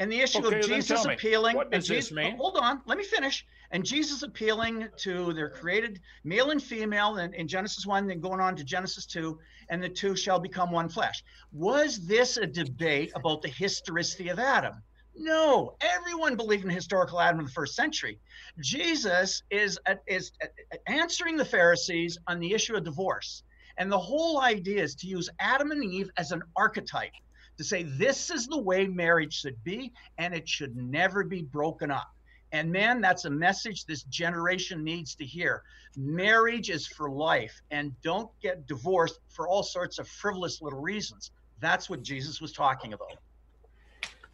And 0.00 0.10
the 0.10 0.18
issue 0.18 0.38
Okay, 0.38 0.60
of 0.60 0.66
Jesus 0.66 1.04
me, 1.04 1.12
appealing. 1.12 1.56
and 1.72 1.84
Jesus, 1.84 2.10
oh, 2.10 2.14
mean? 2.14 2.36
Hold 2.38 2.56
on, 2.56 2.80
let 2.86 2.96
me 2.96 3.04
finish. 3.04 3.46
And 3.70 3.84
Jesus 3.84 4.22
appealing 4.22 4.88
to 4.96 5.34
their 5.34 5.50
created 5.50 6.00
male 6.24 6.50
and 6.52 6.62
female 6.62 7.18
in, 7.18 7.34
in 7.34 7.46
Genesis 7.46 7.86
1, 7.86 8.06
then 8.06 8.18
going 8.18 8.40
on 8.40 8.56
to 8.56 8.64
Genesis 8.64 9.04
2, 9.04 9.38
and 9.68 9.82
the 9.82 9.90
two 9.90 10.16
shall 10.16 10.40
become 10.40 10.72
one 10.72 10.88
flesh. 10.88 11.22
Was 11.52 12.06
this 12.06 12.38
a 12.38 12.46
debate 12.46 13.12
about 13.14 13.42
the 13.42 13.48
historicity 13.48 14.30
of 14.30 14.38
Adam? 14.38 14.82
No, 15.14 15.76
everyone 15.82 16.34
believed 16.34 16.64
in 16.64 16.70
historical 16.70 17.20
Adam 17.20 17.40
in 17.40 17.44
the 17.44 17.52
first 17.52 17.74
century. 17.74 18.18
Jesus 18.58 19.42
is, 19.50 19.78
uh, 19.86 19.96
is 20.06 20.32
uh, 20.42 20.46
answering 20.86 21.36
the 21.36 21.44
Pharisees 21.44 22.16
on 22.26 22.40
the 22.40 22.54
issue 22.54 22.74
of 22.74 22.84
divorce. 22.84 23.42
And 23.76 23.92
the 23.92 23.98
whole 23.98 24.40
idea 24.40 24.82
is 24.82 24.94
to 24.96 25.06
use 25.06 25.28
Adam 25.38 25.72
and 25.72 25.84
Eve 25.84 26.10
as 26.16 26.32
an 26.32 26.40
archetype 26.56 27.12
to 27.60 27.64
say 27.64 27.82
this 27.82 28.30
is 28.30 28.46
the 28.46 28.58
way 28.58 28.86
marriage 28.86 29.34
should 29.34 29.62
be 29.64 29.92
and 30.16 30.32
it 30.32 30.48
should 30.48 30.74
never 30.78 31.22
be 31.22 31.42
broken 31.42 31.90
up. 31.90 32.10
And 32.52 32.72
man, 32.72 33.02
that's 33.02 33.26
a 33.26 33.30
message 33.30 33.84
this 33.84 34.04
generation 34.04 34.82
needs 34.82 35.14
to 35.16 35.26
hear. 35.26 35.62
Marriage 35.94 36.70
is 36.70 36.86
for 36.86 37.10
life 37.10 37.60
and 37.70 37.92
don't 38.00 38.30
get 38.40 38.66
divorced 38.66 39.20
for 39.28 39.46
all 39.46 39.62
sorts 39.62 39.98
of 39.98 40.08
frivolous 40.08 40.62
little 40.62 40.80
reasons. 40.80 41.32
That's 41.60 41.90
what 41.90 42.02
Jesus 42.02 42.40
was 42.40 42.52
talking 42.52 42.94
about. 42.94 43.18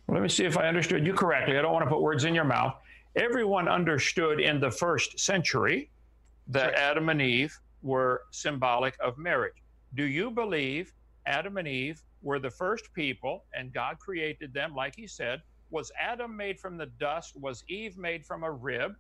Let 0.07 0.23
me 0.23 0.29
see 0.29 0.45
if 0.45 0.57
I 0.57 0.69
understood 0.69 1.05
you 1.05 1.13
correctly. 1.13 1.59
I 1.59 1.63
don't 1.63 1.73
want 1.73 1.85
to 1.85 1.91
put 1.91 2.01
words 2.01 2.27
in 2.27 2.33
your 2.33 2.45
mouth. 2.45 2.77
Everyone 3.17 3.67
understood 3.67 4.41
in 4.41 4.61
the 4.61 4.71
first 4.71 5.19
century 5.19 5.91
that 6.47 6.75
Right. 6.75 6.79
Adam 6.79 7.09
and 7.09 7.21
Eve 7.21 7.59
were 7.83 8.23
symbolic 8.31 8.97
of 9.01 9.19
marriage. 9.19 9.65
Do 9.97 10.05
you 10.05 10.31
believe 10.31 10.93
Adam 11.27 11.57
and 11.57 11.67
Eve 11.67 12.01
were 12.27 12.41
the 12.41 12.51
first 12.51 12.93
people 12.93 13.45
and 13.55 13.73
God 13.73 14.01
created 14.01 14.53
them, 14.53 14.75
like 14.75 14.97
he 14.97 15.07
said? 15.07 15.43
Was 15.71 15.93
Adam 15.99 16.37
made 16.37 16.59
from 16.59 16.77
the 16.77 16.87
dust? 16.87 17.37
Was 17.37 17.63
Eve 17.69 17.97
made 17.97 18.27
from 18.27 18.43
a 18.43 18.51
rib? 18.51 18.97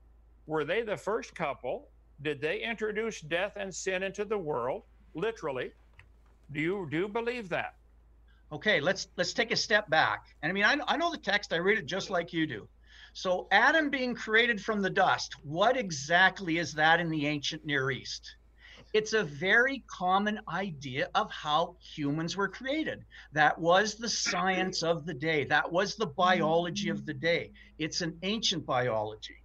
Were 0.46 0.64
they 0.64 0.82
the 0.82 0.96
first 0.96 1.34
couple? 1.34 1.88
Did 2.22 2.40
they 2.40 2.60
introduce 2.60 3.20
death 3.20 3.54
and 3.56 3.74
sin 3.74 4.04
into 4.04 4.24
the 4.24 4.38
world? 4.38 4.84
Literally. 5.14 5.72
Do 6.52 6.60
you 6.60 6.86
do 6.88 6.98
you 6.98 7.08
believe 7.08 7.48
that? 7.48 7.74
Okay, 8.52 8.78
let's 8.80 9.08
let's 9.16 9.32
take 9.32 9.50
a 9.50 9.56
step 9.56 9.90
back. 9.90 10.26
And 10.42 10.50
I 10.50 10.52
mean, 10.52 10.62
I, 10.62 10.76
I 10.86 10.96
know 10.96 11.10
the 11.10 11.18
text. 11.18 11.52
I 11.52 11.56
read 11.56 11.78
it 11.78 11.86
just 11.86 12.10
like 12.10 12.32
you 12.32 12.46
do. 12.46 12.68
So 13.12 13.48
Adam 13.50 13.90
being 13.90 14.14
created 14.14 14.60
from 14.60 14.82
the 14.82 14.90
dust. 14.90 15.34
What 15.42 15.76
exactly 15.76 16.58
is 16.58 16.74
that 16.74 17.00
in 17.00 17.10
the 17.10 17.26
ancient 17.26 17.66
Near 17.66 17.90
East? 17.90 18.35
It's 18.96 19.12
a 19.12 19.24
very 19.24 19.84
common 19.88 20.40
idea 20.48 21.10
of 21.14 21.30
how 21.30 21.76
humans 21.82 22.34
were 22.34 22.48
created. 22.48 23.04
That 23.34 23.58
was 23.58 23.96
the 23.96 24.08
science 24.08 24.82
of 24.82 25.04
the 25.04 25.12
day. 25.12 25.44
That 25.44 25.70
was 25.70 25.96
the 25.96 26.06
biology 26.06 26.88
of 26.88 27.04
the 27.04 27.12
day. 27.12 27.52
It's 27.78 28.00
an 28.00 28.16
ancient 28.22 28.64
biology. 28.64 29.36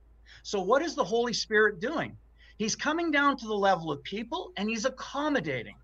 So 0.44 0.62
what 0.62 0.82
is 0.82 0.96
the 0.96 1.04
Holy 1.04 1.34
Spirit 1.34 1.82
doing? 1.82 2.16
He's 2.60 2.78
coming 2.78 3.12
down 3.12 3.36
to 3.40 3.46
the 3.46 3.54
level 3.54 3.92
of 3.92 4.02
people 4.04 4.54
and 4.56 4.70
he's 4.70 4.86
accommodating. 4.86 5.76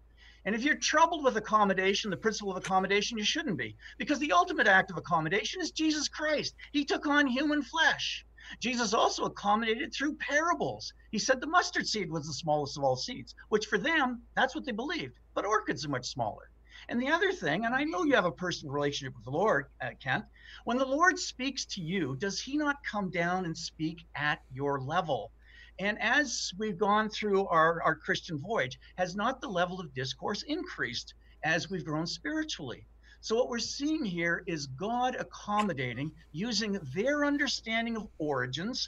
And 0.45 0.55
if 0.55 0.63
you're 0.63 0.75
troubled 0.75 1.25
with 1.25 1.35
accommodation, 1.35 2.09
the 2.09 2.15
principle 2.15 2.51
of 2.51 2.57
accommodation, 2.63 3.17
you 3.17 3.25
shouldn't 3.25 3.57
be, 3.57 3.75
because 3.97 4.19
the 4.19 4.31
ultimate 4.31 4.67
act 4.67 4.91
of 4.91 4.97
accommodation 4.97 5.59
is 5.59 5.71
Jesus 5.71 6.07
Christ. 6.07 6.55
He 6.71 6.85
took 6.85 7.05
on 7.05 7.27
human 7.27 7.61
flesh. 7.63 8.25
Jesus 8.59 8.93
also 8.93 9.25
accommodated 9.25 9.93
through 9.93 10.15
parables. 10.15 10.93
He 11.11 11.19
said 11.19 11.41
the 11.41 11.47
mustard 11.47 11.87
seed 11.87 12.09
was 12.09 12.27
the 12.27 12.33
smallest 12.33 12.77
of 12.77 12.83
all 12.83 12.95
seeds, 12.95 13.35
which 13.49 13.65
for 13.65 13.77
them, 13.77 14.21
that's 14.35 14.55
what 14.55 14.65
they 14.65 14.71
believed. 14.71 15.19
But 15.33 15.45
orchids 15.45 15.85
are 15.85 15.89
much 15.89 16.07
smaller. 16.07 16.49
And 16.89 17.01
the 17.01 17.09
other 17.09 17.31
thing, 17.31 17.65
and 17.65 17.73
I 17.73 17.83
know 17.83 18.03
you 18.03 18.15
have 18.15 18.25
a 18.25 18.31
personal 18.31 18.73
relationship 18.73 19.15
with 19.15 19.25
the 19.25 19.31
Lord, 19.31 19.65
uh, 19.81 19.89
Kent, 19.99 20.25
when 20.63 20.77
the 20.77 20.85
Lord 20.85 21.17
speaks 21.19 21.65
to 21.65 21.81
you, 21.81 22.15
does 22.15 22.39
he 22.39 22.55
not 22.55 22.83
come 22.83 23.09
down 23.09 23.45
and 23.45 23.57
speak 23.57 24.05
at 24.15 24.41
your 24.53 24.79
level? 24.79 25.31
And 25.79 26.01
as 26.01 26.53
we've 26.57 26.77
gone 26.77 27.09
through 27.09 27.47
our, 27.47 27.81
our 27.83 27.95
Christian 27.95 28.37
voyage, 28.37 28.79
has 28.97 29.15
not 29.15 29.41
the 29.41 29.49
level 29.49 29.79
of 29.79 29.93
discourse 29.93 30.43
increased 30.43 31.13
as 31.43 31.69
we've 31.69 31.85
grown 31.85 32.07
spiritually? 32.07 32.87
So, 33.27 33.35
what 33.35 33.49
we're 33.49 33.59
seeing 33.59 34.05
here 34.05 34.41
is 34.47 34.67
God 34.67 35.15
accommodating 35.15 36.13
using 36.31 36.79
their 36.95 37.25
understanding 37.25 37.97
of 37.97 38.07
origins. 38.19 38.87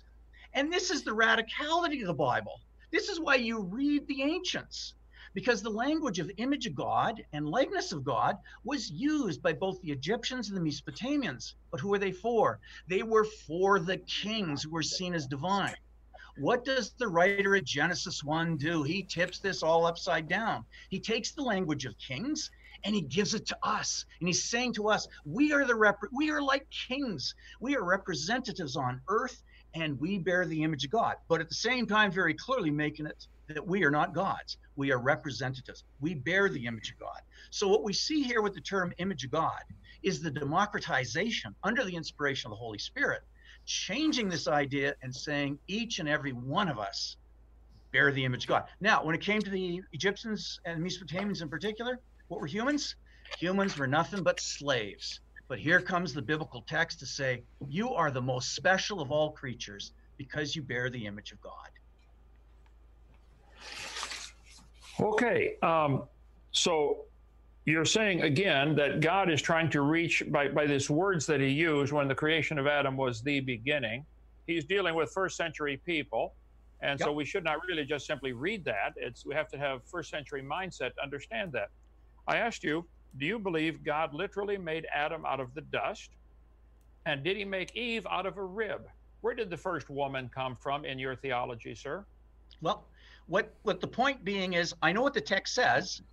And 0.54 0.72
this 0.72 0.92
is 0.92 1.04
the 1.04 1.12
radicality 1.12 2.00
of 2.00 2.08
the 2.08 2.14
Bible. 2.14 2.62
This 2.90 3.10
is 3.10 3.20
why 3.20 3.36
you 3.36 3.60
read 3.60 4.08
the 4.08 4.22
ancients, 4.22 4.94
because 5.34 5.62
the 5.62 5.70
language 5.70 6.20
of 6.20 6.32
image 6.38 6.68
of 6.68 6.74
God 6.74 7.22
and 7.34 7.50
likeness 7.50 7.92
of 7.92 8.06
God 8.06 8.38
was 8.64 8.90
used 8.90 9.42
by 9.42 9.52
both 9.52 9.82
the 9.82 9.92
Egyptians 9.92 10.48
and 10.48 10.56
the 10.56 10.62
Mesopotamians. 10.62 11.56
But 11.70 11.82
who 11.82 11.94
are 11.94 12.00
they 12.00 12.14
for? 12.14 12.62
They 12.88 13.04
were 13.04 13.26
for 13.26 13.78
the 13.82 13.98
kings 13.98 14.64
who 14.64 14.70
were 14.70 14.84
seen 14.84 15.14
as 15.14 15.28
divine. 15.28 15.76
What 16.38 16.64
does 16.64 16.92
the 16.92 17.10
writer 17.10 17.56
of 17.56 17.66
Genesis 17.66 18.24
1 18.24 18.56
do? 18.56 18.84
He 18.84 19.04
tips 19.04 19.40
this 19.40 19.64
all 19.64 19.86
upside 19.86 20.30
down. 20.30 20.64
He 20.90 21.02
takes 21.02 21.32
the 21.32 21.42
language 21.42 21.84
of 21.84 21.98
kings 21.98 22.50
and 22.84 22.96
he 22.96 23.02
gives 23.02 23.34
it 23.34 23.46
to 23.48 23.58
us. 23.64 24.06
And 24.20 24.28
he's 24.28 24.44
saying 24.44 24.74
to 24.74 24.90
us, 24.90 25.08
we 25.26 25.54
are 25.54 25.66
the 25.66 25.76
rep- 25.76 26.00
we 26.12 26.32
are 26.32 26.42
like 26.42 26.68
kings. 26.70 27.36
We 27.60 27.76
are 27.76 27.84
representatives 27.84 28.76
on 28.76 29.02
earth 29.08 29.42
and 29.74 30.00
we 30.00 30.18
bear 30.18 30.46
the 30.46 30.64
image 30.64 30.86
of 30.86 30.92
God. 30.92 31.16
But 31.28 31.42
at 31.42 31.50
the 31.50 31.56
same 31.56 31.86
time, 31.86 32.12
very 32.12 32.34
clearly 32.34 32.72
making 32.72 33.06
it 33.06 33.28
that 33.48 33.66
we 33.66 33.84
are 33.84 33.92
not 33.92 34.14
gods. 34.14 34.58
We 34.76 34.92
are 34.92 35.00
representatives. 35.00 35.84
We 36.00 36.14
bear 36.14 36.50
the 36.50 36.66
image 36.66 36.92
of 36.92 37.00
God. 37.00 37.20
So 37.52 37.68
what 37.68 37.84
we 37.84 37.94
see 37.94 38.24
here 38.24 38.42
with 38.42 38.54
the 38.54 38.62
term 38.62 38.94
image 38.98 39.26
of 39.26 39.32
God 39.32 39.62
is 40.04 40.22
the 40.22 40.32
democratization 40.32 41.56
under 41.64 41.84
the 41.84 41.96
inspiration 41.96 42.48
of 42.48 42.52
the 42.52 42.62
Holy 42.62 42.80
Spirit 42.80 43.22
changing 43.66 44.30
this 44.30 44.48
idea 44.48 44.96
and 45.04 45.16
saying 45.16 45.60
each 45.68 46.00
and 46.00 46.10
every 46.10 46.32
one 46.32 46.70
of 46.70 46.80
us 46.80 47.18
bear 47.92 48.12
the 48.12 48.26
image 48.26 48.46
of 48.46 48.50
God. 48.50 48.64
Now, 48.82 49.04
when 49.04 49.16
it 49.16 49.22
came 49.22 49.42
to 49.42 49.50
the 49.50 49.82
Egyptians 49.94 50.60
and 50.66 50.84
Mesopotamians 50.84 51.42
in 51.42 51.50
particular, 51.50 52.00
what 52.30 52.40
were 52.40 52.48
humans? 52.48 52.96
Humans 53.38 53.78
were 53.78 53.88
nothing 53.88 54.24
but 54.24 54.40
slaves. 54.40 55.20
But 55.50 55.60
here 55.60 55.82
comes 55.82 56.14
the 56.14 56.22
biblical 56.22 56.62
text 56.62 57.00
to 57.00 57.06
say, 57.06 57.44
You 57.68 57.94
are 57.94 58.12
the 58.12 58.22
most 58.22 58.56
special 58.56 59.02
of 59.02 59.12
all 59.12 59.32
creatures 59.32 59.92
because 60.18 60.56
you 60.56 60.62
bear 60.62 60.90
the 60.90 61.06
image 61.06 61.32
of 61.32 61.42
God. 61.42 61.70
Okay. 65.00 65.56
Um, 65.62 66.04
so 66.52 67.06
you're 67.66 67.86
saying 67.86 68.22
again 68.22 68.76
that 68.76 69.00
God 69.00 69.30
is 69.30 69.42
trying 69.42 69.70
to 69.72 69.82
reach 69.82 70.24
by, 70.30 70.50
by 70.50 70.68
these 70.68 70.90
words 70.90 71.26
that 71.26 71.40
he 71.40 71.48
used 71.48 71.92
when 71.92 72.08
the 72.08 72.16
creation 72.16 72.60
of 72.60 72.68
Adam 72.68 72.96
was 72.96 73.22
the 73.22 73.40
beginning. 73.40 74.06
He's 74.46 74.66
dealing 74.66 74.94
with 74.96 75.12
first 75.12 75.36
century 75.36 75.82
people. 75.84 76.34
And 76.82 77.00
so 77.00 77.12
we 77.12 77.26
should 77.26 77.44
not 77.44 77.58
really 77.68 77.84
just 77.84 78.06
simply 78.06 78.32
read 78.32 78.64
that. 78.66 78.94
It's 78.96 79.26
we 79.26 79.36
have 79.36 79.50
to 79.50 79.58
have 79.58 79.82
first 79.84 80.10
century 80.10 80.42
mindset 80.42 80.96
to 80.96 81.04
understand 81.04 81.52
that. 81.54 81.70
I 82.30 82.38
asked 82.38 82.64
you, 82.64 82.86
do 83.18 83.26
you 83.26 83.40
believe 83.40 83.84
God 83.84 84.14
literally 84.14 84.58
made 84.58 84.86
Adam 84.94 85.26
out 85.26 85.40
of 85.40 85.52
the 85.56 85.62
dust? 85.62 86.12
And 87.08 87.24
did 87.24 87.36
he 87.36 87.44
make 87.44 87.76
Eve 87.76 88.06
out 88.10 88.28
of 88.28 88.38
a 88.38 88.44
rib? 88.44 88.88
Where 89.22 89.34
did 89.34 89.50
the 89.50 89.58
first 89.58 89.90
woman 89.90 90.30
come 90.34 90.56
from 90.56 90.86
in 90.86 91.00
your 91.00 91.16
theology, 91.16 91.74
sir? 91.74 92.06
Well, 92.62 92.86
what 93.26 93.52
what 93.64 93.82
the 93.82 93.88
point 93.88 94.24
being 94.24 94.54
is, 94.54 94.76
I 94.84 94.92
know 94.92 95.02
what 95.02 95.16
the 95.16 95.22
text 95.22 95.56
says, 95.56 96.04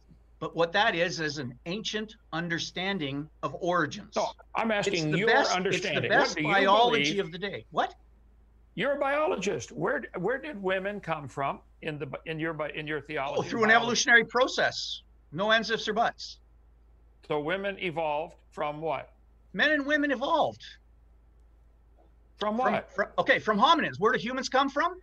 but 0.40 0.56
what 0.56 0.72
that 0.72 0.94
is 0.94 1.20
is 1.20 1.36
an 1.36 1.58
ancient 1.66 2.16
understanding 2.32 3.28
of 3.42 3.54
origins. 3.60 4.16
No, 4.16 4.28
I'm 4.54 4.70
asking 4.70 5.14
your 5.14 5.28
best, 5.28 5.54
understanding. 5.54 6.04
It's 6.04 6.34
the 6.34 6.42
best 6.42 6.42
biology 6.42 7.02
believe- 7.02 7.24
of 7.26 7.32
the 7.32 7.38
day. 7.38 7.66
What? 7.72 7.94
You're 8.74 8.96
a 8.96 8.98
biologist. 8.98 9.70
Where 9.72 10.02
where 10.18 10.38
did 10.38 10.62
women 10.62 11.00
come 11.00 11.28
from 11.28 11.60
in 11.82 11.98
the 11.98 12.08
in 12.24 12.38
your 12.38 12.54
in 12.68 12.86
your 12.86 12.98
oh, 12.98 13.06
theology? 13.06 13.38
Oh, 13.38 13.42
through 13.42 13.64
an 13.64 13.70
evolutionary 13.70 14.24
process. 14.24 15.02
No 15.32 15.50
ends, 15.50 15.70
ifs, 15.70 15.88
or 15.88 15.92
buts. 15.92 16.38
So 17.28 17.40
women 17.40 17.76
evolved 17.80 18.34
from 18.52 18.80
what? 18.80 19.10
Men 19.52 19.72
and 19.72 19.86
women 19.86 20.10
evolved. 20.12 20.62
From 22.38 22.56
From, 22.56 22.72
what? 22.74 22.90
okay, 23.18 23.38
from 23.38 23.58
hominins. 23.58 23.98
Where 23.98 24.12
do 24.12 24.18
humans 24.18 24.48
come 24.48 24.68
from? 24.68 25.00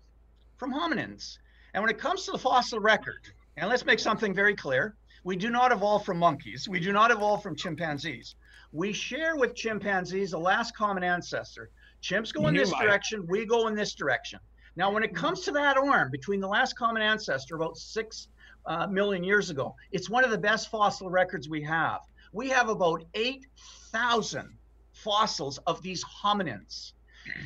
From 0.58 0.72
hominins. 0.74 1.38
And 1.74 1.84
when 1.84 1.90
it 1.90 1.98
comes 1.98 2.26
to 2.26 2.32
the 2.32 2.38
fossil 2.38 2.80
record, 2.80 3.22
and 3.58 3.70
let's 3.70 3.86
make 3.86 4.00
something 4.00 4.34
very 4.34 4.56
clear, 4.56 4.96
we 5.24 5.36
do 5.36 5.50
not 5.50 5.72
evolve 5.72 6.06
from 6.06 6.20
monkeys. 6.20 6.68
We 6.70 6.80
do 6.80 6.92
not 6.92 7.10
evolve 7.12 7.42
from 7.42 7.56
chimpanzees. 7.56 8.36
We 8.72 8.94
share 8.94 9.36
with 9.36 9.56
chimpanzees 9.56 10.32
the 10.32 10.38
last 10.40 10.76
common 10.76 11.04
ancestor. 11.04 11.70
Chimps 12.02 12.34
go 12.34 12.48
in 12.48 12.56
You 12.56 12.62
this 12.62 12.72
might. 12.72 12.84
direction, 12.84 13.26
we 13.28 13.46
go 13.46 13.68
in 13.68 13.76
this 13.76 13.94
direction. 13.96 14.40
Now, 14.76 14.92
when 14.92 15.04
it 15.04 15.16
comes 15.16 15.42
to 15.42 15.52
that 15.54 15.78
arm 15.78 16.10
between 16.12 16.40
the 16.40 16.48
last 16.48 16.76
common 16.76 17.02
ancestor 17.02 17.56
about 17.56 17.78
six 17.78 18.28
uh, 18.66 18.88
million 18.88 19.24
years 19.24 19.50
ago, 19.50 19.76
it's 19.92 20.10
one 20.10 20.24
of 20.24 20.32
the 20.32 20.38
best 20.38 20.70
fossil 20.70 21.10
records 21.10 21.50
we 21.50 21.62
have. 21.64 22.02
We 22.32 22.50
have 22.50 22.70
about 22.70 23.04
8,000 23.14 24.58
fossils 24.94 25.58
of 25.68 25.82
these 25.82 26.04
hominins. 26.04 26.94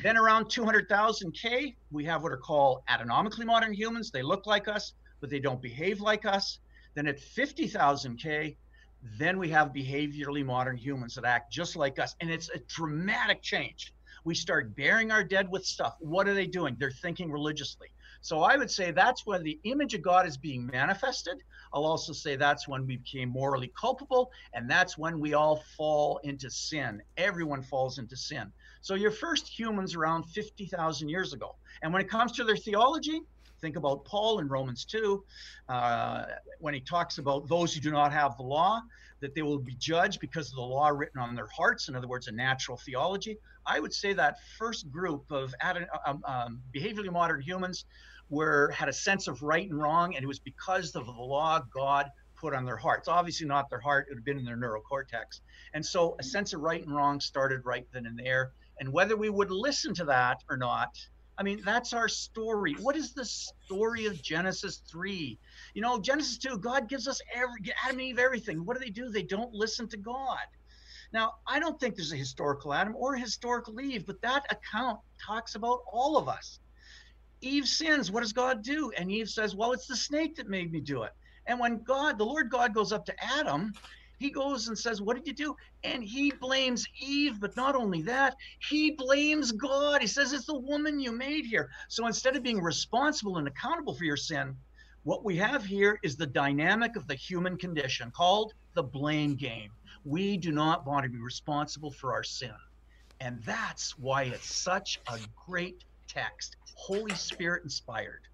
Then 0.02 0.16
around 0.16 0.48
200,000 0.48 1.32
K, 1.32 1.76
we 1.90 2.04
have 2.04 2.22
what 2.22 2.32
are 2.32 2.36
called 2.36 2.82
anatomically 2.88 3.44
modern 3.44 3.72
humans. 3.72 4.10
They 4.10 4.22
look 4.22 4.46
like 4.46 4.68
us, 4.68 4.94
but 5.20 5.30
they 5.30 5.38
don't 5.38 5.62
behave 5.62 6.00
like 6.00 6.24
us. 6.24 6.58
Then 6.94 7.06
at 7.06 7.20
50,000 7.20 8.16
K, 8.16 8.56
then 9.18 9.38
we 9.38 9.48
have 9.50 9.72
behaviorally 9.72 10.44
modern 10.44 10.76
humans 10.76 11.14
that 11.14 11.24
act 11.24 11.52
just 11.52 11.76
like 11.76 11.98
us. 11.98 12.16
And 12.20 12.30
it's 12.30 12.50
a 12.50 12.58
dramatic 12.66 13.42
change. 13.42 13.94
We 14.24 14.34
start 14.34 14.74
burying 14.74 15.12
our 15.12 15.22
dead 15.22 15.48
with 15.48 15.64
stuff. 15.64 15.96
What 16.00 16.26
are 16.28 16.34
they 16.34 16.46
doing? 16.46 16.76
They're 16.78 16.90
thinking 16.90 17.30
religiously. 17.30 17.88
So 18.20 18.42
I 18.42 18.56
would 18.56 18.70
say 18.70 18.90
that's 18.90 19.26
when 19.26 19.42
the 19.42 19.58
image 19.64 19.94
of 19.94 20.02
God 20.02 20.26
is 20.26 20.36
being 20.36 20.66
manifested. 20.66 21.38
I'll 21.72 21.84
also 21.84 22.12
say 22.12 22.36
that's 22.36 22.66
when 22.66 22.86
we 22.86 22.96
became 22.96 23.28
morally 23.28 23.72
culpable, 23.78 24.30
and 24.52 24.68
that's 24.68 24.98
when 24.98 25.20
we 25.20 25.34
all 25.34 25.62
fall 25.76 26.20
into 26.24 26.50
sin. 26.50 27.02
Everyone 27.16 27.62
falls 27.62 27.98
into 27.98 28.16
sin. 28.16 28.52
So 28.80 28.94
your 28.94 29.10
first 29.10 29.48
humans 29.48 29.94
around 29.94 30.24
50,000 30.24 31.08
years 31.08 31.32
ago. 31.32 31.56
And 31.82 31.92
when 31.92 32.02
it 32.02 32.08
comes 32.08 32.32
to 32.32 32.44
their 32.44 32.56
theology, 32.56 33.22
think 33.60 33.76
about 33.76 34.04
Paul 34.04 34.38
in 34.38 34.48
Romans 34.48 34.84
2, 34.84 35.24
uh, 35.68 36.24
when 36.60 36.74
he 36.74 36.80
talks 36.80 37.18
about 37.18 37.48
those 37.48 37.74
who 37.74 37.80
do 37.80 37.90
not 37.90 38.12
have 38.12 38.36
the 38.36 38.42
law, 38.42 38.80
that 39.20 39.34
they 39.34 39.42
will 39.42 39.58
be 39.58 39.74
judged 39.74 40.20
because 40.20 40.50
of 40.50 40.56
the 40.56 40.62
law 40.62 40.88
written 40.88 41.20
on 41.20 41.34
their 41.34 41.48
hearts. 41.48 41.88
In 41.88 41.96
other 41.96 42.08
words, 42.08 42.28
a 42.28 42.32
natural 42.32 42.76
theology. 42.76 43.36
I 43.66 43.80
would 43.80 43.92
say 43.92 44.12
that 44.14 44.36
first 44.58 44.90
group 44.90 45.30
of 45.30 45.54
ad- 45.60 45.88
um, 46.06 46.22
um, 46.24 46.62
behaviorally 46.74 47.12
modern 47.12 47.40
humans 47.40 47.84
were 48.30 48.70
had 48.70 48.88
a 48.88 48.92
sense 48.92 49.26
of 49.26 49.42
right 49.42 49.68
and 49.68 49.80
wrong, 49.80 50.14
and 50.14 50.22
it 50.22 50.26
was 50.26 50.38
because 50.38 50.94
of 50.94 51.06
the 51.06 51.12
law 51.12 51.60
God 51.72 52.10
put 52.36 52.54
on 52.54 52.64
their 52.64 52.76
hearts. 52.76 53.08
Obviously, 53.08 53.46
not 53.46 53.68
their 53.70 53.80
heart; 53.80 54.06
it 54.08 54.12
would 54.12 54.18
have 54.18 54.24
been 54.24 54.38
in 54.38 54.44
their 54.44 54.56
neurocortex. 54.56 55.40
And 55.74 55.84
so, 55.84 56.16
a 56.18 56.22
sense 56.22 56.52
of 56.52 56.60
right 56.60 56.84
and 56.84 56.94
wrong 56.94 57.20
started 57.20 57.64
right 57.64 57.86
then 57.92 58.06
and 58.06 58.18
there. 58.18 58.52
And 58.80 58.92
whether 58.92 59.16
we 59.16 59.28
would 59.28 59.50
listen 59.50 59.92
to 59.94 60.04
that 60.04 60.42
or 60.48 60.56
not, 60.56 60.96
I 61.38 61.44
mean, 61.44 61.62
that's 61.64 61.92
our 61.92 62.08
story. 62.08 62.74
What 62.80 62.96
is 62.96 63.12
the 63.12 63.24
story 63.24 64.06
of 64.06 64.20
Genesis 64.20 64.82
3? 64.90 65.38
You 65.74 65.82
know, 65.82 66.00
Genesis 66.00 66.36
2, 66.38 66.58
God 66.58 66.88
gives 66.88 67.06
us 67.06 67.20
every, 67.32 67.60
Adam 67.84 67.98
and 67.98 68.00
Eve 68.00 68.18
everything. 68.18 68.64
What 68.64 68.76
do 68.76 68.84
they 68.84 68.90
do? 68.90 69.08
They 69.08 69.22
don't 69.22 69.54
listen 69.54 69.88
to 69.88 69.96
God. 69.96 70.38
Now, 71.12 71.34
I 71.46 71.60
don't 71.60 71.78
think 71.78 71.94
there's 71.94 72.12
a 72.12 72.16
historical 72.16 72.74
Adam 72.74 72.94
or 72.96 73.14
a 73.14 73.20
historical 73.20 73.80
Eve, 73.80 74.04
but 74.04 74.20
that 74.22 74.44
account 74.50 74.98
talks 75.24 75.54
about 75.54 75.80
all 75.90 76.16
of 76.18 76.28
us. 76.28 76.58
Eve 77.40 77.66
sins. 77.66 78.10
What 78.10 78.22
does 78.22 78.32
God 78.32 78.62
do? 78.62 78.90
And 78.98 79.10
Eve 79.10 79.28
says, 79.28 79.54
Well, 79.54 79.72
it's 79.72 79.86
the 79.86 79.96
snake 79.96 80.36
that 80.36 80.48
made 80.48 80.72
me 80.72 80.80
do 80.80 81.04
it. 81.04 81.12
And 81.46 81.58
when 81.60 81.82
God, 81.82 82.18
the 82.18 82.24
Lord 82.24 82.50
God, 82.50 82.74
goes 82.74 82.92
up 82.92 83.06
to 83.06 83.24
Adam, 83.24 83.72
he 84.18 84.30
goes 84.30 84.68
and 84.68 84.78
says, 84.78 85.00
What 85.00 85.16
did 85.16 85.26
you 85.26 85.32
do? 85.32 85.56
And 85.84 86.02
he 86.02 86.30
blames 86.30 86.86
Eve, 87.00 87.40
but 87.40 87.56
not 87.56 87.74
only 87.74 88.02
that, 88.02 88.36
he 88.68 88.90
blames 88.90 89.52
God. 89.52 90.00
He 90.00 90.06
says, 90.06 90.32
It's 90.32 90.46
the 90.46 90.58
woman 90.58 91.00
you 91.00 91.12
made 91.12 91.46
here. 91.46 91.70
So 91.88 92.06
instead 92.06 92.36
of 92.36 92.42
being 92.42 92.60
responsible 92.60 93.38
and 93.38 93.48
accountable 93.48 93.94
for 93.94 94.04
your 94.04 94.16
sin, 94.16 94.56
what 95.04 95.24
we 95.24 95.36
have 95.36 95.64
here 95.64 95.98
is 96.02 96.16
the 96.16 96.26
dynamic 96.26 96.96
of 96.96 97.06
the 97.06 97.14
human 97.14 97.56
condition 97.56 98.10
called 98.10 98.52
the 98.74 98.82
blame 98.82 99.36
game. 99.36 99.70
We 100.04 100.36
do 100.36 100.52
not 100.52 100.86
want 100.86 101.04
to 101.04 101.10
be 101.10 101.18
responsible 101.18 101.90
for 101.90 102.12
our 102.12 102.24
sin. 102.24 102.54
And 103.20 103.42
that's 103.42 103.98
why 103.98 104.24
it's 104.24 104.52
such 104.52 105.00
a 105.08 105.18
great 105.46 105.84
text, 106.06 106.56
Holy 106.74 107.14
Spirit 107.14 107.64
inspired. 107.64 108.27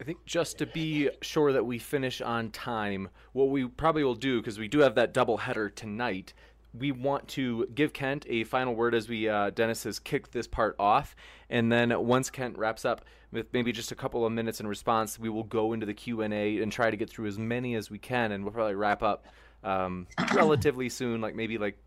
I 0.00 0.04
think 0.04 0.24
just 0.26 0.58
to 0.58 0.66
be 0.66 1.08
sure 1.22 1.52
that 1.52 1.64
we 1.64 1.78
finish 1.78 2.20
on 2.20 2.50
time, 2.50 3.08
what 3.32 3.48
we 3.48 3.66
probably 3.66 4.04
will 4.04 4.14
do, 4.14 4.40
because 4.40 4.58
we 4.58 4.68
do 4.68 4.80
have 4.80 4.94
that 4.96 5.14
double 5.14 5.38
header 5.38 5.70
tonight, 5.70 6.34
we 6.74 6.92
want 6.92 7.26
to 7.28 7.66
give 7.74 7.94
Kent 7.94 8.26
a 8.28 8.44
final 8.44 8.74
word 8.74 8.94
as 8.94 9.08
we 9.08 9.28
uh, 9.28 9.50
Dennis 9.50 9.84
has 9.84 9.98
kicked 9.98 10.32
this 10.32 10.46
part 10.46 10.76
off, 10.78 11.16
and 11.48 11.72
then 11.72 11.98
once 12.04 12.28
Kent 12.28 12.58
wraps 12.58 12.84
up 12.84 13.06
with 13.32 13.46
maybe 13.54 13.72
just 13.72 13.92
a 13.92 13.94
couple 13.94 14.26
of 14.26 14.32
minutes 14.32 14.60
in 14.60 14.66
response, 14.66 15.18
we 15.18 15.30
will 15.30 15.44
go 15.44 15.72
into 15.72 15.86
the 15.86 15.94
Q 15.94 16.20
and 16.20 16.34
A 16.34 16.60
and 16.60 16.70
try 16.70 16.90
to 16.90 16.96
get 16.96 17.08
through 17.08 17.28
as 17.28 17.38
many 17.38 17.74
as 17.74 17.90
we 17.90 17.98
can, 17.98 18.32
and 18.32 18.44
we'll 18.44 18.52
probably 18.52 18.74
wrap 18.74 19.02
up 19.02 19.24
um, 19.64 20.06
relatively 20.34 20.90
soon, 20.90 21.22
like 21.22 21.34
maybe 21.34 21.56
like 21.56 21.78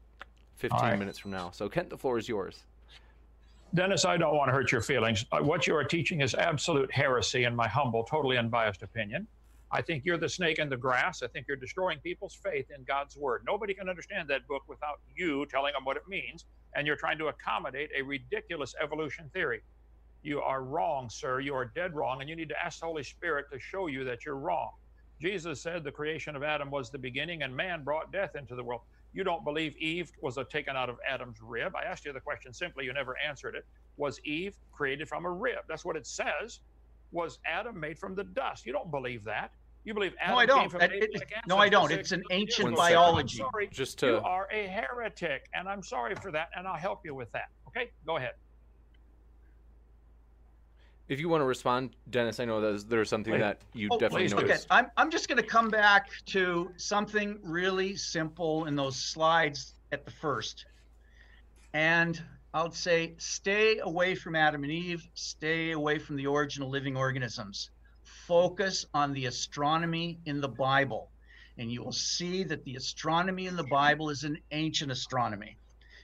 15 0.55 0.79
right. 0.79 0.97
minutes 0.97 1.19
from 1.19 1.29
now. 1.29 1.51
So 1.51 1.69
Kent, 1.69 1.91
the 1.91 1.97
floor 1.97 2.17
is 2.17 2.27
yours. 2.27 2.63
Dennis, 3.75 4.03
I 4.03 4.17
don't 4.17 4.35
want 4.35 4.49
to 4.49 4.53
hurt 4.53 4.71
your 4.71 4.81
feelings. 4.81 5.25
Uh, 5.31 5.39
What 5.39 5.67
you 5.67 5.75
are 5.75 5.83
teaching 5.83 6.21
is 6.21 6.33
absolute 6.33 6.91
heresy, 6.91 7.43
in 7.43 7.55
my 7.55 7.67
humble, 7.67 8.03
totally 8.03 8.37
unbiased 8.37 8.81
opinion. 8.81 9.27
I 9.71 9.83
think 9.83 10.03
you're 10.05 10.17
the 10.17 10.27
snake 10.27 10.57
in 10.57 10.69
the 10.69 10.77
grass. 10.77 11.21
I 11.21 11.27
think 11.27 11.45
you're 11.47 11.55
destroying 11.55 11.99
people's 11.99 12.33
faith 12.33 12.65
in 12.75 12.83
God's 12.83 13.15
word. 13.15 13.43
Nobody 13.45 13.75
can 13.75 13.87
understand 13.87 14.27
that 14.29 14.47
book 14.47 14.63
without 14.67 14.99
you 15.15 15.45
telling 15.45 15.73
them 15.73 15.85
what 15.85 15.97
it 15.97 16.07
means, 16.07 16.45
and 16.75 16.87
you're 16.87 16.95
trying 16.95 17.19
to 17.19 17.27
accommodate 17.27 17.91
a 17.95 18.01
ridiculous 18.01 18.73
evolution 18.81 19.29
theory. 19.33 19.61
You 20.23 20.41
are 20.41 20.63
wrong, 20.63 21.07
sir. 21.07 21.39
You 21.39 21.53
are 21.53 21.65
dead 21.65 21.93
wrong, 21.93 22.21
and 22.21 22.29
you 22.29 22.35
need 22.35 22.49
to 22.49 22.65
ask 22.65 22.79
the 22.79 22.87
Holy 22.87 23.03
Spirit 23.03 23.45
to 23.51 23.59
show 23.59 23.85
you 23.85 24.03
that 24.05 24.25
you're 24.25 24.37
wrong. 24.37 24.71
Jesus 25.21 25.61
said 25.61 25.83
the 25.83 25.91
creation 25.91 26.35
of 26.35 26.41
Adam 26.41 26.71
was 26.71 26.89
the 26.89 26.97
beginning, 26.97 27.43
and 27.43 27.55
man 27.55 27.83
brought 27.83 28.11
death 28.11 28.35
into 28.35 28.55
the 28.55 28.63
world. 28.63 28.81
You 29.13 29.23
don't 29.23 29.43
believe 29.43 29.75
Eve 29.77 30.11
was 30.21 30.37
a, 30.37 30.43
taken 30.43 30.75
out 30.75 30.89
of 30.89 30.97
Adam's 31.07 31.41
rib. 31.41 31.75
I 31.75 31.83
asked 31.83 32.05
you 32.05 32.13
the 32.13 32.19
question 32.19 32.53
simply, 32.53 32.85
you 32.85 32.93
never 32.93 33.15
answered 33.25 33.55
it. 33.55 33.65
Was 33.97 34.19
Eve 34.23 34.55
created 34.71 35.07
from 35.07 35.25
a 35.25 35.31
rib? 35.31 35.59
That's 35.67 35.83
what 35.83 35.95
it 35.95 36.05
says. 36.05 36.59
Was 37.11 37.39
Adam 37.45 37.79
made 37.79 37.97
from 37.97 38.13
the 38.15 38.23
dust? 38.23 38.65
You 38.65 38.73
don't 38.73 38.91
believe 38.91 39.23
that. 39.23 39.51
You 39.83 39.93
believe 39.93 40.13
Adam 40.21 40.35
No, 40.35 40.39
I 40.39 40.45
don't. 40.45 40.69
from 40.69 40.81
It- 40.81 40.91
an 40.91 41.03
it- 41.03 41.33
no, 41.47 41.57
I 41.57 41.69
don't. 41.69 41.91
It's 41.91 42.11
an 42.11 42.23
ancient 42.31 42.75
biology. 42.75 43.41
I'm 43.41 43.49
sorry. 43.49 43.67
Just 43.67 43.97
to 43.99 44.07
You 44.07 44.17
are 44.17 44.47
a 44.51 44.67
heretic, 44.67 45.49
and 45.53 45.67
I'm 45.67 45.81
sorry 45.81 46.13
for 46.15 46.31
that, 46.31 46.49
and 46.55 46.67
I'll 46.67 46.75
help 46.77 47.05
you 47.05 47.15
with 47.15 47.31
that. 47.31 47.49
Okay, 47.67 47.89
go 48.05 48.17
ahead. 48.17 48.33
If 51.09 51.19
you 51.19 51.27
want 51.27 51.41
to 51.41 51.45
respond, 51.45 51.95
Dennis, 52.11 52.39
I 52.39 52.45
know 52.45 52.61
there's, 52.61 52.85
there's 52.85 53.09
something 53.09 53.33
Please. 53.33 53.39
that 53.39 53.61
you 53.73 53.89
Oh, 53.91 53.97
definitely 53.97 54.29
please 54.29 54.33
do. 54.33 54.45
Okay. 54.45 54.57
I'm, 54.69 54.91
I'm 54.95 55.09
just 55.09 55.27
going 55.27 55.41
to 55.41 55.47
come 55.47 55.69
back 55.69 56.09
to 56.27 56.71
something 56.77 57.39
really 57.43 57.95
simple 57.95 58.65
in 58.65 58.75
those 58.75 58.95
slides 58.95 59.73
at 59.91 60.05
the 60.05 60.11
first. 60.11 60.65
And 61.73 62.21
I'll 62.53 62.71
say 62.71 63.15
stay 63.17 63.79
away 63.79 64.13
from 64.13 64.35
Adam 64.35 64.63
and 64.63 64.71
Eve, 64.71 65.07
stay 65.15 65.71
away 65.71 65.97
from 65.97 66.15
the 66.15 66.27
origin 66.27 66.61
of 66.61 66.69
living 66.69 66.95
organisms. 66.95 67.71
Focus 68.27 68.85
on 68.93 69.11
the 69.13 69.25
astronomy 69.25 70.19
in 70.25 70.41
the 70.41 70.47
Bible. 70.47 71.09
And 71.57 71.71
you 71.71 71.83
will 71.83 71.91
see 71.91 72.43
that 72.43 72.63
the 72.63 72.75
astronomy 72.75 73.47
in 73.47 73.55
the 73.55 73.65
Bible 73.65 74.11
is 74.11 74.23
an 74.23 74.37
ancient 74.51 74.91
astronomy. 74.91 75.57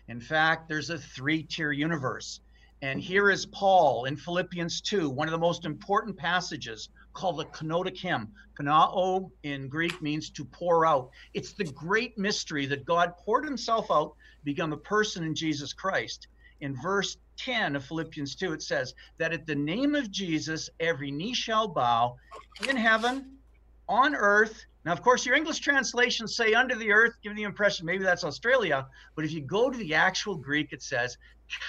In 0.07 0.19
fact, 0.19 0.67
there's 0.67 0.89
a 0.89 0.97
three 0.97 1.43
tier 1.43 1.71
universe. 1.71 2.41
And 2.81 3.01
here 3.01 3.29
is 3.29 3.45
Paul 3.45 4.05
in 4.05 4.17
Philippians 4.17 4.81
2, 4.81 5.09
one 5.09 5.27
of 5.27 5.31
the 5.31 5.37
most 5.37 5.65
important 5.65 6.17
passages 6.17 6.89
called 7.13 7.37
the 7.37 7.45
kenotic 7.45 7.97
hymn. 7.97 8.31
Kanao 8.59 9.31
in 9.43 9.69
Greek 9.69 10.01
means 10.01 10.29
to 10.31 10.45
pour 10.45 10.85
out. 10.85 11.09
It's 11.33 11.53
the 11.53 11.63
great 11.63 12.17
mystery 12.17 12.65
that 12.67 12.85
God 12.85 13.17
poured 13.17 13.45
himself 13.45 13.89
out, 13.89 14.13
become 14.43 14.73
a 14.73 14.77
person 14.77 15.23
in 15.23 15.33
Jesus 15.33 15.73
Christ. 15.73 16.27
In 16.61 16.75
verse 16.81 17.17
10 17.37 17.75
of 17.75 17.85
Philippians 17.85 18.35
2, 18.35 18.53
it 18.53 18.61
says 18.61 18.93
that 19.17 19.33
at 19.33 19.45
the 19.45 19.55
name 19.55 19.95
of 19.95 20.11
Jesus, 20.11 20.69
every 20.79 21.11
knee 21.11 21.33
shall 21.33 21.67
bow 21.67 22.15
in 22.69 22.77
heaven, 22.77 23.37
on 23.87 24.15
earth. 24.15 24.65
Now, 24.83 24.93
of 24.93 25.01
course, 25.01 25.25
your 25.25 25.35
English 25.35 25.59
translations 25.59 26.35
say 26.35 26.53
under 26.53 26.75
the 26.75 26.91
earth, 26.91 27.13
giving 27.23 27.35
the 27.35 27.43
impression 27.43 27.85
maybe 27.85 28.03
that's 28.03 28.23
Australia. 28.23 28.87
But 29.15 29.25
if 29.25 29.31
you 29.31 29.41
go 29.41 29.69
to 29.69 29.77
the 29.77 29.95
actual 29.95 30.35
Greek, 30.35 30.73
it 30.73 30.81
says 30.81 31.17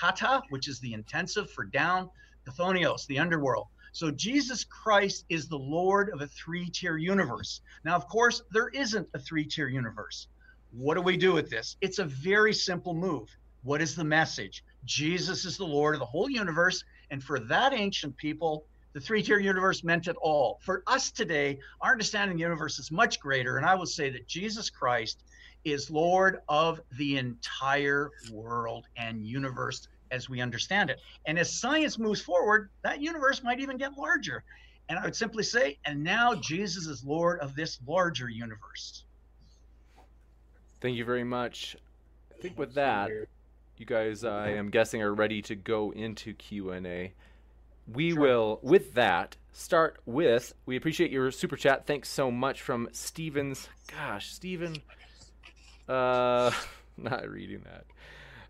kata, 0.01 0.43
which 0.51 0.69
is 0.69 0.81
the 0.81 0.93
intensive 0.93 1.51
for 1.51 1.65
down, 1.65 2.11
chthonios, 2.47 3.07
the 3.07 3.19
underworld. 3.19 3.67
So 3.93 4.11
Jesus 4.11 4.63
Christ 4.65 5.25
is 5.31 5.49
the 5.49 5.59
Lord 5.59 6.11
of 6.11 6.21
a 6.21 6.27
three 6.27 6.69
tier 6.69 6.99
universe. 6.99 7.63
Now, 7.85 7.97
of 7.97 8.07
course, 8.09 8.43
there 8.53 8.69
isn't 8.69 9.09
a 9.15 9.19
three 9.19 9.45
tier 9.45 9.69
universe. 9.69 10.29
What 10.73 10.95
do 10.95 11.01
we 11.01 11.17
do 11.17 11.33
with 11.33 11.49
this? 11.49 11.77
It's 11.81 11.99
a 11.99 12.05
very 12.05 12.53
simple 12.53 12.93
move. 12.93 13.35
What 13.63 13.81
is 13.81 13.95
the 13.95 14.05
message? 14.05 14.65
Jesus 14.85 15.45
is 15.45 15.57
the 15.57 15.65
Lord 15.65 15.95
of 15.95 16.01
the 16.01 16.07
whole 16.07 16.29
universe. 16.29 16.85
And 17.11 17.23
for 17.23 17.41
that 17.41 17.73
ancient 17.73 18.17
people, 18.19 18.67
the 18.93 19.01
three 19.01 19.23
tier 19.23 19.39
universe 19.39 19.83
meant 19.83 20.09
it 20.09 20.17
all. 20.21 20.59
For 20.63 20.83
us 20.87 21.11
today, 21.11 21.59
our 21.81 21.93
understanding 21.93 22.33
of 22.33 22.37
the 22.37 22.43
universe 22.43 22.79
is 22.79 22.91
much 22.91 23.19
greater. 23.19 23.57
And 23.57 23.65
I 23.65 23.75
will 23.75 23.87
say 23.87 24.11
that 24.11 24.29
Jesus 24.29 24.69
Christ 24.69 25.23
is 25.67 25.91
Lord 25.91 26.39
of 26.49 26.81
the 26.97 27.19
entire 27.19 28.13
world 28.33 28.87
and 28.97 29.27
universe 29.27 29.89
as 30.13 30.31
we 30.31 30.41
understand 30.41 30.91
it. 30.91 31.01
And 31.27 31.37
as 31.39 31.53
science 31.53 31.99
moves 31.99 32.21
forward, 32.21 32.71
that 32.85 33.01
universe 33.03 33.43
might 33.43 33.59
even 33.59 33.77
get 33.77 33.99
larger. 33.99 34.45
And 34.89 34.97
I 34.97 35.05
would 35.05 35.17
simply 35.17 35.43
say, 35.43 35.79
and 35.85 36.05
now 36.05 36.37
Jesus 36.37 36.87
is 36.87 37.05
Lord 37.05 37.41
of 37.41 37.57
this 37.57 37.81
larger 37.85 38.29
universe. 38.29 39.03
Thank 40.81 40.97
you 40.97 41.05
very 41.05 41.25
much. 41.25 41.77
I 42.33 42.41
think 42.41 42.57
with 42.57 42.75
that, 42.75 43.11
you 43.77 43.87
guys, 43.87 44.23
I 44.23 44.51
am 44.51 44.71
guessing, 44.71 45.03
are 45.03 45.13
ready 45.13 45.43
to 45.43 45.57
go 45.57 45.91
into 45.91 46.33
Q 46.35 46.71
and 46.71 46.87
A. 46.87 47.13
We 47.93 48.13
sure. 48.13 48.21
will, 48.21 48.61
with 48.63 48.95
that, 48.95 49.37
start 49.53 49.99
with. 50.07 50.55
We 50.65 50.77
appreciate 50.77 51.11
your 51.11 51.33
super 51.33 51.57
chat. 51.57 51.87
Thanks 51.87 52.09
so 52.09 52.31
much 52.31 52.63
from 52.63 52.89
Stevens. 52.93 53.69
Gosh, 53.89 54.31
Steven. 54.33 54.77
Uh, 55.89 56.51
not 56.97 57.29
reading 57.29 57.63
that. 57.65 57.85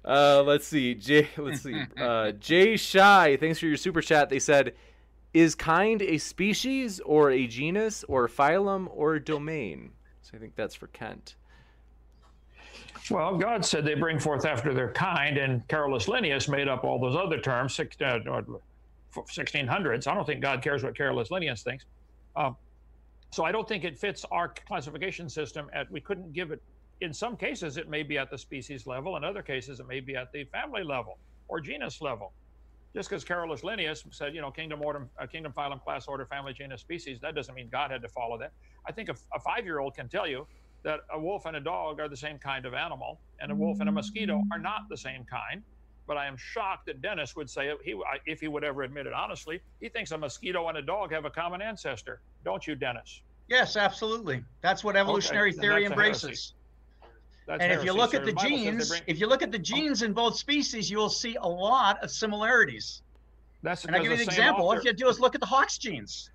Uh, 0.04 0.42
let's 0.42 0.66
see. 0.66 0.94
Jay, 0.94 1.28
let's 1.36 1.62
see. 1.62 1.82
Uh, 1.98 2.32
Jay 2.40 2.76
Shy, 2.76 3.36
thanks 3.36 3.58
for 3.58 3.66
your 3.66 3.76
super 3.76 4.00
chat. 4.00 4.30
They 4.30 4.38
said, 4.38 4.74
"Is 5.34 5.54
kind 5.54 6.00
a 6.02 6.18
species 6.18 7.00
or 7.00 7.30
a 7.30 7.46
genus 7.46 8.04
or 8.04 8.28
phylum 8.28 8.88
or 8.90 9.18
domain?" 9.18 9.90
So 10.22 10.32
I 10.34 10.38
think 10.38 10.54
that's 10.54 10.74
for 10.74 10.86
Kent. 10.88 11.36
Well, 13.10 13.36
God 13.36 13.64
said 13.64 13.84
they 13.84 13.94
bring 13.94 14.18
forth 14.18 14.44
after 14.44 14.74
their 14.74 14.90
kind, 14.92 15.38
and 15.38 15.66
Carolus 15.68 16.08
Linnaeus 16.08 16.48
made 16.48 16.66
up 16.66 16.82
all 16.82 16.98
those 16.98 17.14
other 17.14 17.38
terms, 17.38 17.74
six, 17.74 17.96
uh, 18.00 18.18
1600s. 19.14 20.06
I 20.08 20.14
don't 20.14 20.26
think 20.26 20.40
God 20.40 20.62
cares 20.62 20.82
what 20.82 20.96
Carolus 20.96 21.30
Linnaeus 21.30 21.62
thinks. 21.62 21.84
Um, 22.34 22.56
so 23.30 23.44
I 23.44 23.52
don't 23.52 23.68
think 23.68 23.84
it 23.84 23.98
fits 23.98 24.24
our 24.30 24.48
classification 24.48 25.28
system. 25.28 25.68
At 25.72 25.90
we 25.90 26.00
couldn't 26.00 26.32
give 26.32 26.50
it. 26.50 26.62
In 27.00 27.12
some 27.12 27.36
cases, 27.36 27.76
it 27.76 27.88
may 27.88 28.02
be 28.02 28.16
at 28.16 28.30
the 28.30 28.38
species 28.38 28.86
level. 28.86 29.16
In 29.16 29.24
other 29.24 29.42
cases, 29.42 29.80
it 29.80 29.86
may 29.86 30.00
be 30.00 30.16
at 30.16 30.32
the 30.32 30.44
family 30.44 30.82
level 30.82 31.18
or 31.48 31.60
genus 31.60 32.00
level. 32.00 32.32
Just 32.94 33.10
because 33.10 33.24
Carolus 33.24 33.62
Linnaeus 33.62 34.04
said, 34.10 34.34
you 34.34 34.40
know, 34.40 34.50
kingdom, 34.50 34.80
order, 34.82 35.06
uh, 35.20 35.26
kingdom, 35.26 35.52
phylum, 35.52 35.82
class, 35.84 36.08
order, 36.08 36.24
family, 36.24 36.54
genus, 36.54 36.80
species, 36.80 37.20
that 37.20 37.34
doesn't 37.34 37.54
mean 37.54 37.68
God 37.70 37.90
had 37.90 38.00
to 38.00 38.08
follow 38.08 38.38
that. 38.38 38.52
I 38.86 38.92
think 38.92 39.10
a, 39.10 39.16
a 39.34 39.40
five-year-old 39.40 39.94
can 39.94 40.08
tell 40.08 40.26
you 40.26 40.46
that 40.82 41.00
a 41.12 41.20
wolf 41.20 41.44
and 41.44 41.56
a 41.56 41.60
dog 41.60 42.00
are 42.00 42.08
the 42.08 42.16
same 42.16 42.38
kind 42.38 42.64
of 42.64 42.72
animal, 42.72 43.20
and 43.40 43.52
a 43.52 43.54
wolf 43.54 43.80
and 43.80 43.88
a 43.90 43.92
mosquito 43.92 44.42
are 44.50 44.58
not 44.58 44.88
the 44.88 44.96
same 44.96 45.24
kind. 45.24 45.62
But 46.06 46.16
I 46.16 46.26
am 46.26 46.36
shocked 46.38 46.86
that 46.86 47.02
Dennis 47.02 47.36
would 47.36 47.50
say, 47.50 47.72
he, 47.84 48.00
if 48.24 48.40
he 48.40 48.48
would 48.48 48.64
ever 48.64 48.82
admit 48.82 49.06
it 49.06 49.12
honestly, 49.12 49.60
he 49.80 49.90
thinks 49.90 50.12
a 50.12 50.18
mosquito 50.18 50.68
and 50.68 50.78
a 50.78 50.82
dog 50.82 51.12
have 51.12 51.26
a 51.26 51.30
common 51.30 51.60
ancestor. 51.60 52.22
Don't 52.44 52.66
you, 52.66 52.76
Dennis? 52.76 53.20
Yes, 53.48 53.76
absolutely. 53.76 54.42
That's 54.62 54.82
what 54.82 54.96
evolutionary 54.96 55.50
okay. 55.50 55.60
theory 55.60 55.84
embraces. 55.84 56.54
And 57.48 57.72
if 57.72 57.84
you 57.84 57.92
look 57.92 58.14
at 58.14 58.24
the, 58.24 58.32
the 58.32 58.40
genes, 58.40 58.88
bring... 58.88 59.02
if 59.06 59.20
you 59.20 59.26
look 59.26 59.42
at 59.42 59.52
the 59.52 59.58
genes 59.58 60.02
in 60.02 60.12
both 60.12 60.36
species, 60.36 60.90
you 60.90 60.98
will 60.98 61.08
see 61.08 61.36
a 61.40 61.48
lot 61.48 62.02
of 62.02 62.10
similarities. 62.10 63.02
That's 63.62 63.84
and 63.84 63.94
I'll 63.94 64.02
give 64.02 64.10
you 64.12 64.16
an 64.16 64.22
example. 64.22 64.64
Author... 64.64 64.76
All 64.76 64.82
you 64.82 64.88
have 64.88 64.96
to 64.96 65.04
do 65.04 65.08
is 65.08 65.20
look 65.20 65.34
at 65.34 65.40
the 65.40 65.46
Hox 65.46 65.78
genes. 65.78 66.30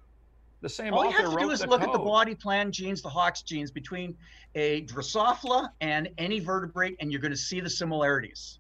The 0.62 0.70
same 0.70 0.94
All 0.94 1.06
you 1.06 1.12
have 1.12 1.32
to 1.32 1.38
do 1.38 1.50
is 1.50 1.62
look 1.66 1.82
code. 1.82 1.90
at 1.90 1.94
the 1.94 2.00
body 2.00 2.36
plan 2.36 2.72
genes, 2.72 3.02
the 3.02 3.10
Hox 3.10 3.42
genes 3.42 3.72
between 3.72 4.16
a 4.54 4.84
Drosophila 4.84 5.70
and 5.82 6.08
any 6.20 6.40
vertebrate, 6.40 6.96
and 7.00 7.12
you're 7.12 7.22
going 7.22 7.32
to 7.32 7.38
see 7.38 7.60
the 7.60 7.70
similarities. 7.70 8.60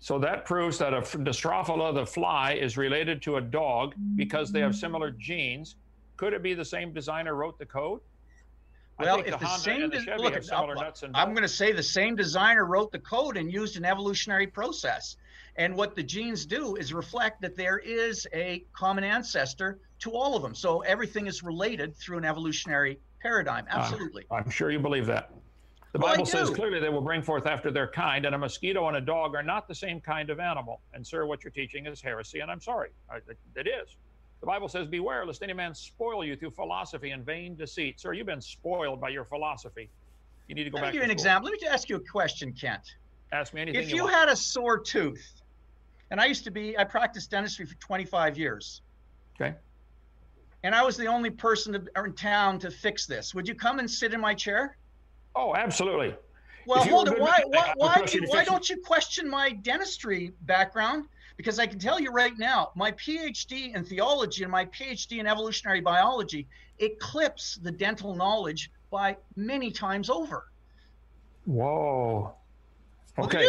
So 0.00 0.18
that 0.18 0.44
proves 0.44 0.78
that 0.78 0.92
a 0.92 1.00
Drosophila, 1.00 1.94
the 1.94 2.04
fly, 2.04 2.52
is 2.52 2.76
related 2.76 3.22
to 3.22 3.36
a 3.36 3.40
dog 3.40 3.94
because 4.16 4.52
they 4.52 4.60
have 4.60 4.76
similar 4.76 5.10
genes. 5.10 5.76
Could 6.18 6.34
it 6.34 6.42
be 6.42 6.52
the 6.52 6.64
same 6.64 6.92
designer 6.92 7.34
wrote 7.34 7.58
the 7.58 7.66
code? 7.66 8.00
Well, 8.98 9.20
if 9.20 9.26
the, 9.26 9.36
the 9.36 9.56
same, 9.56 9.90
the 9.90 10.16
look, 10.18 10.34
I'm 11.14 11.30
going 11.30 11.42
to 11.42 11.48
say 11.48 11.72
the 11.72 11.82
same 11.82 12.16
designer 12.16 12.64
wrote 12.64 12.90
the 12.90 12.98
code 12.98 13.36
and 13.36 13.52
used 13.52 13.76
an 13.76 13.84
evolutionary 13.84 14.46
process. 14.46 15.16
And 15.56 15.74
what 15.76 15.94
the 15.94 16.02
genes 16.02 16.46
do 16.46 16.76
is 16.76 16.92
reflect 16.92 17.40
that 17.42 17.56
there 17.56 17.78
is 17.78 18.26
a 18.32 18.64
common 18.72 19.04
ancestor 19.04 19.78
to 20.00 20.12
all 20.12 20.36
of 20.36 20.42
them. 20.42 20.54
So 20.54 20.80
everything 20.80 21.26
is 21.26 21.42
related 21.42 21.96
through 21.96 22.18
an 22.18 22.24
evolutionary 22.24 22.98
paradigm. 23.20 23.66
Absolutely. 23.68 24.24
Uh, 24.30 24.36
I'm 24.36 24.50
sure 24.50 24.70
you 24.70 24.78
believe 24.78 25.06
that. 25.06 25.30
The 25.92 25.98
well, 25.98 26.12
Bible 26.12 26.26
says 26.26 26.50
clearly 26.50 26.80
they 26.80 26.90
will 26.90 27.00
bring 27.00 27.22
forth 27.22 27.46
after 27.46 27.70
their 27.70 27.88
kind, 27.88 28.26
and 28.26 28.34
a 28.34 28.38
mosquito 28.38 28.88
and 28.88 28.96
a 28.98 29.00
dog 29.00 29.34
are 29.34 29.42
not 29.42 29.66
the 29.66 29.74
same 29.74 30.00
kind 30.00 30.28
of 30.28 30.38
animal. 30.38 30.80
And, 30.92 31.06
sir, 31.06 31.24
what 31.24 31.42
you're 31.42 31.50
teaching 31.50 31.86
is 31.86 32.00
heresy, 32.00 32.40
and 32.40 32.50
I'm 32.50 32.60
sorry. 32.60 32.90
it 33.56 33.66
is. 33.66 33.96
The 34.40 34.46
Bible 34.46 34.68
says, 34.68 34.86
Beware 34.86 35.26
lest 35.26 35.42
any 35.42 35.52
man 35.52 35.74
spoil 35.74 36.24
you 36.24 36.36
through 36.36 36.52
philosophy 36.52 37.10
and 37.10 37.24
vain 37.24 37.56
deceit. 37.56 38.00
Sir, 38.00 38.12
you've 38.12 38.26
been 38.26 38.40
spoiled 38.40 39.00
by 39.00 39.08
your 39.08 39.24
philosophy. 39.24 39.90
You 40.46 40.54
need 40.54 40.64
to 40.64 40.70
go 40.70 40.76
Let 40.76 40.82
back. 40.82 40.86
Let 40.86 40.88
me 40.88 40.92
give 40.92 41.02
you 41.02 41.04
an 41.04 41.10
example. 41.10 41.46
Let 41.46 41.52
me 41.52 41.58
just 41.60 41.72
ask 41.72 41.88
you 41.88 41.96
a 41.96 42.00
question, 42.00 42.52
Kent. 42.52 42.94
Ask 43.32 43.52
me 43.52 43.62
anything. 43.62 43.82
If 43.82 43.90
you, 43.90 43.96
you 43.96 44.06
had 44.06 44.28
a 44.28 44.36
sore 44.36 44.78
tooth, 44.78 45.42
and 46.10 46.20
I 46.20 46.26
used 46.26 46.44
to 46.44 46.50
be, 46.50 46.78
I 46.78 46.84
practiced 46.84 47.30
dentistry 47.30 47.66
for 47.66 47.74
25 47.74 48.38
years. 48.38 48.82
Okay. 49.38 49.54
And 50.62 50.74
I 50.74 50.82
was 50.82 50.96
the 50.96 51.06
only 51.06 51.30
person 51.30 51.74
in 51.74 52.12
town 52.14 52.58
to 52.60 52.70
fix 52.70 53.06
this. 53.06 53.34
Would 53.34 53.46
you 53.46 53.54
come 53.54 53.78
and 53.78 53.90
sit 53.90 54.14
in 54.14 54.20
my 54.20 54.34
chair? 54.34 54.76
Oh, 55.36 55.54
absolutely. 55.54 56.14
Well, 56.66 56.84
hold 56.84 57.08
on. 57.08 57.20
Why, 57.20 57.42
why, 57.46 57.72
why, 57.76 58.04
do, 58.04 58.22
why 58.26 58.44
don't 58.44 58.68
you 58.68 58.78
question 58.78 59.28
my 59.28 59.50
dentistry 59.50 60.32
background? 60.42 61.06
Because 61.38 61.60
I 61.60 61.66
can 61.68 61.78
tell 61.78 62.00
you 62.00 62.10
right 62.10 62.36
now, 62.36 62.72
my 62.74 62.90
PhD 62.92 63.74
in 63.74 63.84
theology 63.84 64.42
and 64.42 64.50
my 64.50 64.64
PhD 64.66 65.20
in 65.20 65.26
evolutionary 65.26 65.80
biology 65.80 66.48
eclipse 66.80 67.60
the 67.62 67.70
dental 67.70 68.14
knowledge 68.16 68.72
by 68.90 69.16
many 69.36 69.70
times 69.70 70.10
over. 70.10 70.48
Whoa. 71.46 72.34
Okay. 73.18 73.48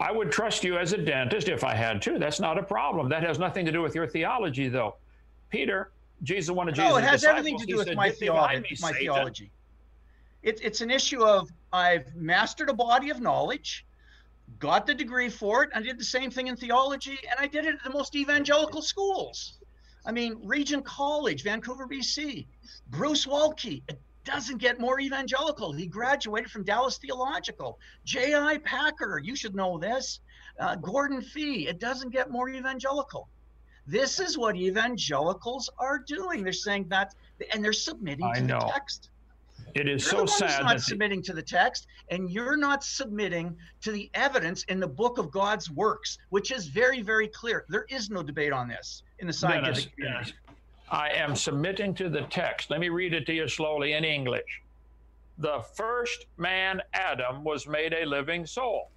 I 0.00 0.12
would 0.12 0.30
trust 0.30 0.64
you 0.64 0.76
as 0.76 0.92
a 0.92 0.98
dentist 0.98 1.48
if 1.48 1.64
I 1.64 1.74
had 1.74 2.02
to. 2.02 2.18
That's 2.18 2.40
not 2.40 2.58
a 2.58 2.62
problem. 2.62 3.08
That 3.08 3.22
has 3.22 3.38
nothing 3.38 3.64
to 3.64 3.72
do 3.72 3.80
with 3.80 3.94
your 3.94 4.06
theology, 4.06 4.68
though. 4.68 4.96
Peter, 5.48 5.92
Jesus, 6.22 6.50
one 6.50 6.68
of 6.68 6.74
Jesus' 6.74 6.90
No, 6.90 6.96
it 6.98 7.04
has 7.04 7.24
everything 7.24 7.58
to 7.58 7.64
do 7.64 7.76
with 7.76 7.94
my, 7.94 8.10
theology, 8.10 8.76
my 8.82 8.92
theology. 8.92 9.50
It, 10.42 10.60
it's 10.62 10.82
an 10.82 10.90
issue 10.90 11.24
of 11.24 11.48
I've 11.72 12.14
mastered 12.14 12.68
a 12.68 12.74
body 12.74 13.08
of 13.08 13.20
knowledge, 13.22 13.86
got 14.58 14.86
the 14.86 14.94
degree 14.94 15.28
for 15.28 15.64
it. 15.64 15.70
I 15.74 15.82
did 15.82 15.98
the 15.98 16.04
same 16.04 16.30
thing 16.30 16.46
in 16.46 16.56
theology, 16.56 17.18
and 17.30 17.38
I 17.38 17.46
did 17.46 17.66
it 17.66 17.74
at 17.74 17.84
the 17.84 17.90
most 17.90 18.14
evangelical 18.16 18.82
schools. 18.82 19.58
I 20.04 20.12
mean, 20.12 20.40
Regent 20.42 20.84
College, 20.84 21.44
Vancouver, 21.44 21.86
BC. 21.86 22.46
Bruce 22.88 23.26
Waltke, 23.26 23.82
it 23.88 24.00
doesn't 24.24 24.58
get 24.58 24.80
more 24.80 25.00
evangelical. 25.00 25.72
He 25.72 25.86
graduated 25.86 26.50
from 26.50 26.64
Dallas 26.64 26.98
Theological. 26.98 27.78
J.I. 28.04 28.58
Packer, 28.58 29.20
you 29.22 29.36
should 29.36 29.54
know 29.54 29.78
this. 29.78 30.20
Uh, 30.58 30.76
Gordon 30.76 31.22
Fee, 31.22 31.68
it 31.68 31.78
doesn't 31.78 32.10
get 32.10 32.30
more 32.30 32.48
evangelical. 32.48 33.28
This 33.86 34.20
is 34.20 34.38
what 34.38 34.56
evangelicals 34.56 35.70
are 35.78 35.98
doing. 35.98 36.44
They're 36.44 36.52
saying 36.52 36.88
that, 36.88 37.14
and 37.52 37.64
they're 37.64 37.72
submitting 37.72 38.26
I 38.26 38.34
to 38.34 38.42
know. 38.42 38.60
the 38.60 38.72
text. 38.72 39.10
It 39.74 39.88
is 39.88 40.04
so 40.04 40.10
sad. 40.10 40.18
you're 40.18 40.26
so 40.26 40.46
sad. 40.48 40.62
not 40.64 40.80
submitting 40.80 41.22
to 41.22 41.32
the 41.32 41.42
text, 41.42 41.86
and 42.10 42.30
you're 42.30 42.56
not 42.56 42.84
submitting 42.84 43.56
to 43.82 43.92
the 43.92 44.10
evidence 44.14 44.64
in 44.64 44.80
the 44.80 44.86
book 44.86 45.18
of 45.18 45.30
God's 45.30 45.70
works, 45.70 46.18
which 46.30 46.50
is 46.50 46.66
very, 46.66 47.02
very 47.02 47.28
clear. 47.28 47.64
There 47.68 47.86
is 47.88 48.10
no 48.10 48.22
debate 48.22 48.52
on 48.52 48.68
this 48.68 49.02
in 49.18 49.26
the 49.26 49.32
scientific 49.32 49.74
Dennis, 49.74 49.94
community. 49.94 50.32
I 50.90 51.10
am 51.10 51.34
submitting 51.34 51.94
to 51.94 52.08
the 52.08 52.22
text. 52.22 52.70
Let 52.70 52.80
me 52.80 52.90
read 52.90 53.14
it 53.14 53.24
to 53.26 53.32
you 53.32 53.48
slowly 53.48 53.94
in 53.94 54.04
English. 54.04 54.62
The 55.38 55.64
first 55.74 56.26
man, 56.36 56.82
Adam, 56.92 57.42
was 57.42 57.66
made 57.66 57.94
a 57.94 58.04
living 58.04 58.44
soul. 58.44 58.90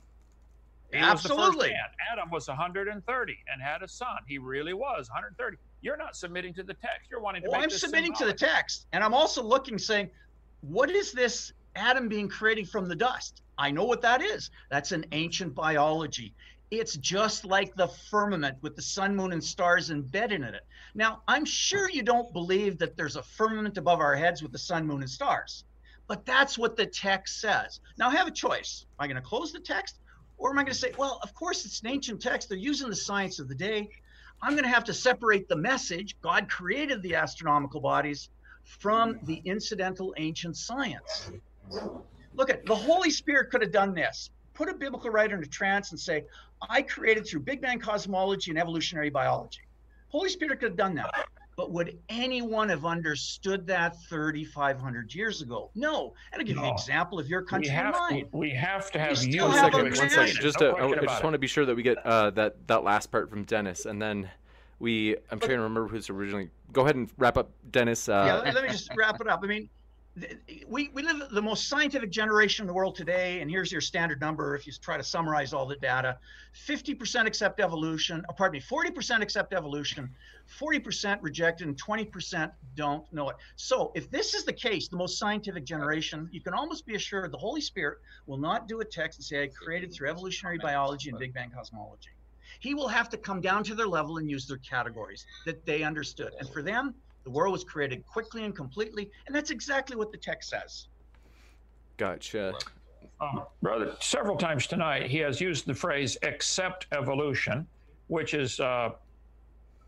He 0.91 0.99
Absolutely. 0.99 1.69
Was 1.69 1.77
Adam 2.11 2.29
was 2.29 2.47
130 2.47 3.37
and 3.51 3.61
had 3.61 3.81
a 3.81 3.87
son. 3.87 4.17
He 4.27 4.37
really 4.37 4.73
was 4.73 5.09
130. 5.09 5.57
You're 5.81 5.97
not 5.97 6.15
submitting 6.15 6.53
to 6.55 6.63
the 6.63 6.73
text. 6.73 7.09
You're 7.09 7.21
wanting 7.21 7.43
to. 7.43 7.49
Well, 7.49 7.61
I'm 7.61 7.69
submitting 7.69 8.15
symbolic. 8.15 8.37
to 8.37 8.45
the 8.45 8.51
text, 8.53 8.87
and 8.91 9.03
I'm 9.03 9.13
also 9.13 9.43
looking, 9.43 9.77
saying, 9.77 10.09
what 10.67 10.89
is 10.89 11.11
this 11.11 11.53
Adam 11.75 12.07
being 12.07 12.27
created 12.27 12.69
from 12.69 12.87
the 12.87 12.95
dust? 12.95 13.41
I 13.57 13.71
know 13.71 13.85
what 13.85 14.01
that 14.01 14.21
is. 14.21 14.49
That's 14.71 14.91
an 14.91 15.05
ancient 15.11 15.53
biology. 15.53 16.33
It's 16.71 16.97
just 16.97 17.45
like 17.45 17.75
the 17.75 17.87
firmament 18.09 18.57
with 18.61 18.75
the 18.75 18.81
sun, 18.81 19.15
moon, 19.15 19.31
and 19.31 19.43
stars 19.43 19.91
embedded 19.91 20.41
in 20.41 20.55
it. 20.55 20.65
Now, 20.95 21.21
I'm 21.27 21.45
sure 21.45 21.89
you 21.89 22.01
don't 22.01 22.33
believe 22.33 22.79
that 22.79 22.97
there's 22.97 23.15
a 23.15 23.23
firmament 23.23 23.77
above 23.77 23.99
our 23.99 24.15
heads 24.15 24.41
with 24.41 24.51
the 24.51 24.57
sun, 24.57 24.87
moon, 24.87 25.01
and 25.01 25.09
stars, 25.09 25.65
but 26.07 26.25
that's 26.25 26.57
what 26.57 26.75
the 26.75 26.87
text 26.87 27.39
says. 27.39 27.79
Now, 27.97 28.09
I 28.09 28.15
have 28.15 28.27
a 28.27 28.31
choice. 28.31 28.85
Am 28.99 29.03
I 29.03 29.07
going 29.07 29.21
to 29.21 29.27
close 29.27 29.53
the 29.53 29.59
text 29.59 29.99
or 30.37 30.49
am 30.49 30.57
I 30.57 30.63
going 30.63 30.73
to 30.73 30.79
say, 30.79 30.93
well, 30.97 31.19
of 31.23 31.33
course, 31.35 31.65
it's 31.65 31.81
an 31.81 31.87
ancient 31.87 32.21
text. 32.21 32.49
They're 32.49 32.57
using 32.57 32.89
the 32.89 32.95
science 32.95 33.39
of 33.39 33.47
the 33.47 33.55
day. 33.55 33.87
I'm 34.41 34.51
going 34.51 34.63
to 34.63 34.69
have 34.69 34.83
to 34.85 34.93
separate 34.93 35.47
the 35.47 35.55
message 35.55 36.17
God 36.21 36.49
created 36.49 37.01
the 37.01 37.15
astronomical 37.15 37.79
bodies 37.79 38.29
from 38.65 39.19
the 39.23 39.41
incidental 39.45 40.13
ancient 40.17 40.57
science. 40.57 41.31
Look 42.33 42.49
at 42.49 42.65
the 42.65 42.75
Holy 42.75 43.09
Spirit 43.09 43.49
could 43.51 43.61
have 43.61 43.71
done 43.71 43.93
this. 43.93 44.31
Put 44.53 44.69
a 44.69 44.73
biblical 44.73 45.09
writer 45.09 45.35
in 45.35 45.43
a 45.43 45.47
trance 45.47 45.91
and 45.91 45.99
say, 45.99 46.25
I 46.69 46.81
created 46.81 47.27
through 47.27 47.41
Big 47.41 47.61
Bang 47.61 47.79
cosmology 47.79 48.51
and 48.51 48.59
evolutionary 48.59 49.09
biology. 49.09 49.61
Holy 50.09 50.29
Spirit 50.29 50.59
could 50.59 50.69
have 50.69 50.77
done 50.77 50.95
that. 50.95 51.27
But 51.57 51.71
would 51.71 51.97
anyone 52.09 52.67
have 52.67 52.85
understood 52.85 53.65
that 53.67 53.95
3,500 54.09 55.13
years 55.13 55.41
ago? 55.41 55.69
No. 55.73 56.13
And 56.33 56.41
I'll 56.41 56.45
give 56.45 56.57
no. 56.57 56.63
you 56.63 56.67
an 56.67 56.73
example 56.73 57.17
of 57.17 57.29
your 57.29 57.43
country 57.43 57.69
we 57.69 57.75
have, 57.75 57.95
and 57.95 57.95
mine. 57.95 58.25
We 58.33 58.49
have 58.49 58.91
to 58.91 58.99
have 58.99 59.23
you. 59.23 59.41
One 59.41 59.53
second, 59.53 59.83
one 59.83 60.09
second. 60.09 60.41
Just, 60.41 60.59
no 60.59 60.73
to, 60.73 60.77
I, 60.77 60.87
I 60.87 61.05
just 61.05 61.23
want 61.23 61.33
to 61.33 61.39
be 61.39 61.47
sure 61.47 61.65
that 61.65 61.75
we 61.75 61.81
get 61.81 62.05
uh, 62.05 62.31
that 62.31 62.67
that 62.67 62.83
last 62.83 63.09
part 63.09 63.29
from 63.29 63.45
Dennis, 63.45 63.85
and 63.85 64.01
then 64.01 64.29
we. 64.79 65.15
I'm 65.15 65.39
but, 65.39 65.41
trying 65.41 65.57
to 65.57 65.63
remember 65.63 65.87
who's 65.87 66.09
originally. 66.09 66.49
Go 66.71 66.81
ahead 66.81 66.95
and 66.95 67.09
wrap 67.17 67.37
up, 67.37 67.51
Dennis. 67.71 68.09
Uh, 68.09 68.41
yeah, 68.45 68.51
let, 68.51 68.63
me 68.63 68.69
just 68.69 68.89
wrap 68.95 69.21
it 69.21 69.27
up. 69.27 69.41
I 69.43 69.47
mean, 69.47 69.69
we, 70.67 70.89
we 70.93 71.03
live 71.03 71.29
the 71.31 71.41
most 71.41 71.67
scientific 71.67 72.09
generation 72.09 72.63
in 72.63 72.67
the 72.67 72.73
world 72.73 72.95
today, 72.95 73.41
and 73.41 73.51
here's 73.51 73.71
your 73.71 73.81
standard 73.81 74.21
number 74.21 74.55
if 74.55 74.65
you 74.65 74.71
try 74.73 74.95
to 74.95 75.03
summarize 75.03 75.53
all 75.53 75.65
the 75.65 75.75
data 75.75 76.17
50% 76.55 77.25
accept 77.25 77.59
evolution, 77.59 78.23
oh, 78.29 78.33
pardon 78.33 78.53
me, 78.53 78.61
40% 78.61 79.21
accept 79.21 79.53
evolution, 79.53 80.09
40% 80.57 81.17
reject, 81.21 81.59
it, 81.59 81.67
and 81.67 81.81
20% 81.81 82.49
don't 82.75 83.11
know 83.11 83.29
it. 83.29 83.35
So, 83.57 83.91
if 83.93 84.09
this 84.09 84.33
is 84.33 84.45
the 84.45 84.53
case, 84.53 84.87
the 84.87 84.95
most 84.95 85.19
scientific 85.19 85.65
generation, 85.65 86.29
you 86.31 86.39
can 86.39 86.53
almost 86.53 86.85
be 86.85 86.95
assured 86.95 87.29
the 87.33 87.37
Holy 87.37 87.59
Spirit 87.59 87.97
will 88.25 88.37
not 88.37 88.69
do 88.69 88.79
a 88.79 88.85
text 88.85 89.19
and 89.19 89.25
say, 89.25 89.43
I 89.43 89.47
created 89.47 89.93
through 89.93 90.09
evolutionary 90.09 90.57
biology 90.59 91.09
and 91.09 91.19
Big 91.19 91.33
Bang 91.33 91.51
cosmology. 91.51 92.14
He 92.59 92.73
will 92.73 92.87
have 92.87 93.09
to 93.09 93.17
come 93.17 93.41
down 93.41 93.63
to 93.65 93.75
their 93.75 93.87
level 93.87 94.17
and 94.17 94.29
use 94.29 94.47
their 94.47 94.57
categories 94.57 95.25
that 95.45 95.65
they 95.65 95.83
understood. 95.83 96.33
And 96.39 96.49
for 96.49 96.61
them, 96.61 96.95
the 97.23 97.29
world 97.29 97.53
was 97.53 97.63
created 97.63 98.05
quickly 98.05 98.43
and 98.43 98.55
completely, 98.55 99.09
and 99.25 99.35
that's 99.35 99.49
exactly 99.49 99.95
what 99.95 100.11
the 100.11 100.17
text 100.17 100.49
says. 100.49 100.87
Gotcha. 101.97 102.53
Um, 103.19 103.45
brother, 103.61 103.95
several 103.99 104.35
times 104.35 104.67
tonight 104.67 105.09
he 105.09 105.17
has 105.19 105.39
used 105.39 105.65
the 105.65 105.73
phrase 105.73 106.17
"accept 106.23 106.87
evolution," 106.91 107.65
which 108.07 108.33
is 108.33 108.59
uh, 108.59 108.89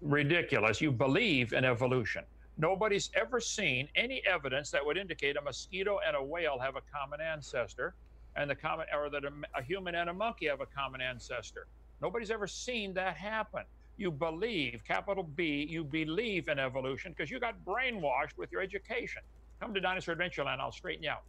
ridiculous. 0.01 0.81
You 0.81 0.91
believe 0.91 1.53
in 1.53 1.65
evolution. 1.65 2.23
Nobody's 2.57 3.11
ever 3.13 3.39
seen 3.39 3.87
any 3.95 4.23
evidence 4.25 4.71
that 4.71 4.83
would 4.83 4.97
indicate 4.97 5.37
a 5.37 5.41
mosquito 5.41 5.99
and 6.07 6.15
a 6.15 6.23
whale 6.23 6.57
have 6.57 6.75
a 6.75 6.81
common 6.91 7.21
ancestor, 7.21 7.93
and 8.35 8.49
the 8.49 8.55
common, 8.55 8.87
or 8.95 9.09
that 9.09 9.25
a, 9.25 9.31
a 9.55 9.61
human 9.61 9.93
and 9.93 10.09
a 10.09 10.13
monkey 10.13 10.47
have 10.47 10.61
a 10.61 10.65
common 10.65 11.01
ancestor. 11.01 11.67
Nobody's 12.01 12.31
ever 12.31 12.47
seen 12.47 12.93
that 12.93 13.17
happen 13.17 13.63
you 13.97 14.11
believe, 14.11 14.83
capital 14.87 15.23
B, 15.23 15.65
you 15.67 15.83
believe 15.83 16.47
in 16.47 16.59
evolution 16.59 17.11
because 17.11 17.29
you 17.29 17.39
got 17.39 17.55
brainwashed 17.65 18.37
with 18.37 18.51
your 18.51 18.61
education. 18.61 19.23
Come 19.59 19.73
to 19.73 19.81
Dinosaur 19.81 20.15
Adventureland, 20.15 20.59
I'll 20.59 20.71
straighten 20.71 21.03
you 21.03 21.09
out. 21.09 21.23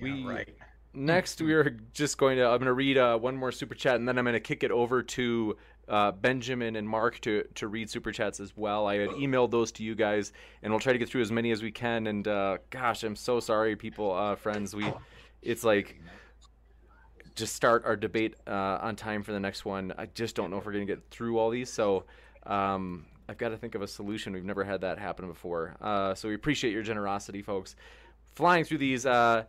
We 0.00 0.12
yeah, 0.12 0.28
right. 0.28 0.54
Next, 0.92 1.40
we 1.40 1.54
are 1.54 1.76
just 1.92 2.18
going 2.18 2.36
to. 2.36 2.44
I'm 2.44 2.58
going 2.58 2.66
to 2.66 2.72
read 2.72 2.98
uh, 2.98 3.18
one 3.18 3.36
more 3.36 3.50
super 3.50 3.74
chat, 3.74 3.96
and 3.96 4.06
then 4.06 4.16
I'm 4.16 4.24
going 4.24 4.34
to 4.34 4.40
kick 4.40 4.62
it 4.62 4.70
over 4.70 5.02
to 5.02 5.56
uh, 5.88 6.12
Benjamin 6.12 6.76
and 6.76 6.88
Mark 6.88 7.18
to 7.22 7.44
to 7.56 7.66
read 7.66 7.90
super 7.90 8.12
chats 8.12 8.38
as 8.38 8.56
well. 8.56 8.86
I 8.86 8.98
had 8.98 9.10
emailed 9.10 9.50
those 9.50 9.72
to 9.72 9.82
you 9.82 9.96
guys, 9.96 10.32
and 10.62 10.72
we'll 10.72 10.78
try 10.78 10.92
to 10.92 10.98
get 10.98 11.08
through 11.08 11.22
as 11.22 11.32
many 11.32 11.50
as 11.50 11.64
we 11.64 11.72
can. 11.72 12.06
And 12.06 12.28
uh, 12.28 12.58
gosh, 12.70 13.02
I'm 13.02 13.16
so 13.16 13.40
sorry, 13.40 13.74
people, 13.74 14.12
uh, 14.12 14.36
friends. 14.36 14.76
We, 14.76 14.92
it's 15.42 15.64
like 15.64 16.00
just 17.34 17.54
start 17.54 17.84
our 17.84 17.96
debate 17.96 18.34
uh, 18.46 18.78
on 18.80 18.96
time 18.96 19.22
for 19.22 19.32
the 19.32 19.40
next 19.40 19.64
one. 19.64 19.92
I 19.98 20.06
just 20.06 20.36
don't 20.36 20.50
know 20.50 20.58
if 20.58 20.66
we're 20.66 20.72
going 20.72 20.86
to 20.86 20.92
get 20.92 21.02
through 21.10 21.38
all 21.38 21.50
these. 21.50 21.70
So 21.70 22.04
um, 22.46 23.06
I've 23.28 23.38
got 23.38 23.48
to 23.48 23.56
think 23.56 23.74
of 23.74 23.82
a 23.82 23.88
solution. 23.88 24.32
We've 24.32 24.44
never 24.44 24.64
had 24.64 24.82
that 24.82 24.98
happen 24.98 25.26
before. 25.26 25.74
Uh, 25.80 26.14
so 26.14 26.28
we 26.28 26.34
appreciate 26.34 26.72
your 26.72 26.82
generosity, 26.82 27.42
folks. 27.42 27.76
Flying 28.34 28.64
through 28.64 28.78
these, 28.78 29.06
uh, 29.06 29.44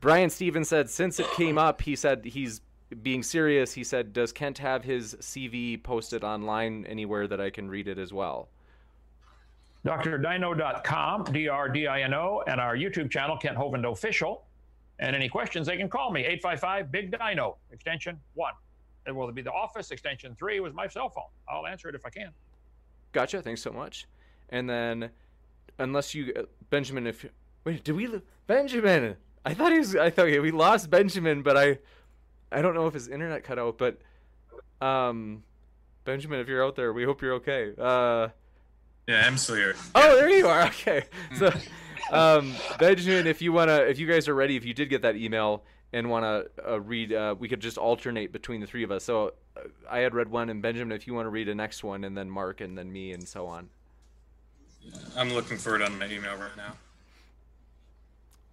Brian 0.00 0.30
Stevens 0.30 0.68
said 0.68 0.90
since 0.90 1.18
it 1.20 1.30
came 1.32 1.58
up, 1.58 1.82
he 1.82 1.96
said 1.96 2.24
he's 2.24 2.60
being 3.02 3.22
serious. 3.22 3.72
He 3.72 3.82
said, 3.82 4.12
"Does 4.12 4.32
Kent 4.32 4.58
have 4.58 4.84
his 4.84 5.14
CV 5.20 5.82
posted 5.82 6.22
online 6.22 6.86
anywhere 6.86 7.26
that 7.26 7.40
I 7.40 7.50
can 7.50 7.68
read 7.68 7.88
it 7.88 7.98
as 7.98 8.12
well?" 8.12 8.48
DrDino.com, 9.84 11.24
D-R-D-I-N-O, 11.24 12.42
and 12.46 12.60
our 12.60 12.76
YouTube 12.76 13.10
channel, 13.10 13.36
Kent 13.36 13.56
Hovind 13.56 13.90
Official. 13.90 14.44
And 14.98 15.14
any 15.14 15.28
questions, 15.28 15.66
they 15.66 15.76
can 15.76 15.88
call 15.88 16.10
me, 16.10 16.20
855 16.20 16.90
Big 16.90 17.10
Dino, 17.10 17.56
extension 17.70 18.18
one. 18.34 18.54
It 19.06 19.14
will 19.14 19.28
it 19.28 19.34
be 19.34 19.42
the 19.42 19.52
office, 19.52 19.90
extension 19.90 20.34
three 20.38 20.58
was 20.60 20.72
my 20.72 20.88
cell 20.88 21.08
phone. 21.08 21.24
I'll 21.48 21.66
answer 21.66 21.88
it 21.88 21.94
if 21.94 22.04
I 22.04 22.10
can. 22.10 22.30
Gotcha. 23.12 23.40
Thanks 23.40 23.62
so 23.62 23.72
much. 23.72 24.06
And 24.50 24.68
then, 24.68 25.10
unless 25.78 26.14
you, 26.14 26.32
uh, 26.36 26.42
Benjamin, 26.70 27.06
if, 27.06 27.24
wait, 27.64 27.84
did 27.84 27.94
we, 27.94 28.08
Benjamin? 28.46 29.16
I 29.44 29.54
thought 29.54 29.72
he 29.72 29.78
was, 29.78 29.94
I 29.94 30.10
thought 30.10 30.26
okay, 30.26 30.40
we 30.40 30.50
lost 30.50 30.90
Benjamin, 30.90 31.42
but 31.42 31.56
I, 31.56 31.78
I 32.50 32.62
don't 32.62 32.74
know 32.74 32.86
if 32.86 32.94
his 32.94 33.08
internet 33.08 33.44
cut 33.44 33.58
out, 33.58 33.78
but, 33.78 33.98
um, 34.80 35.42
Benjamin, 36.04 36.40
if 36.40 36.48
you're 36.48 36.64
out 36.64 36.76
there, 36.76 36.92
we 36.92 37.04
hope 37.04 37.22
you're 37.22 37.34
okay. 37.34 37.72
Uh, 37.78 38.28
yeah, 39.06 39.24
I'm 39.26 39.36
still 39.36 39.56
here. 39.56 39.76
Oh, 39.94 40.16
there 40.16 40.30
you 40.30 40.48
are. 40.48 40.64
Okay. 40.66 41.04
So, 41.38 41.52
um, 42.10 42.54
Benjamin, 42.78 43.26
if 43.26 43.42
you 43.42 43.52
wanna, 43.52 43.76
if 43.76 43.98
you 43.98 44.06
guys 44.06 44.28
are 44.28 44.34
ready, 44.34 44.56
if 44.56 44.64
you 44.64 44.74
did 44.74 44.88
get 44.88 45.02
that 45.02 45.16
email 45.16 45.64
and 45.92 46.10
wanna 46.10 46.44
uh, 46.66 46.80
read, 46.80 47.12
uh, 47.12 47.34
we 47.38 47.48
could 47.48 47.60
just 47.60 47.78
alternate 47.78 48.32
between 48.32 48.60
the 48.60 48.66
three 48.66 48.82
of 48.82 48.90
us. 48.90 49.04
So 49.04 49.34
uh, 49.56 49.60
I 49.90 50.00
had 50.00 50.14
read 50.14 50.28
one, 50.28 50.50
and 50.50 50.62
Benjamin, 50.62 50.94
if 50.96 51.06
you 51.06 51.14
want 51.14 51.26
to 51.26 51.30
read 51.30 51.48
the 51.48 51.54
next 51.54 51.84
one, 51.84 52.04
and 52.04 52.16
then 52.16 52.30
Mark, 52.30 52.60
and 52.60 52.76
then 52.76 52.92
me, 52.92 53.12
and 53.12 53.26
so 53.26 53.46
on. 53.46 53.68
I'm 55.16 55.32
looking 55.32 55.58
for 55.58 55.74
it 55.74 55.82
on 55.82 55.98
my 55.98 56.06
email 56.06 56.36
right 56.36 56.56
now. 56.56 56.74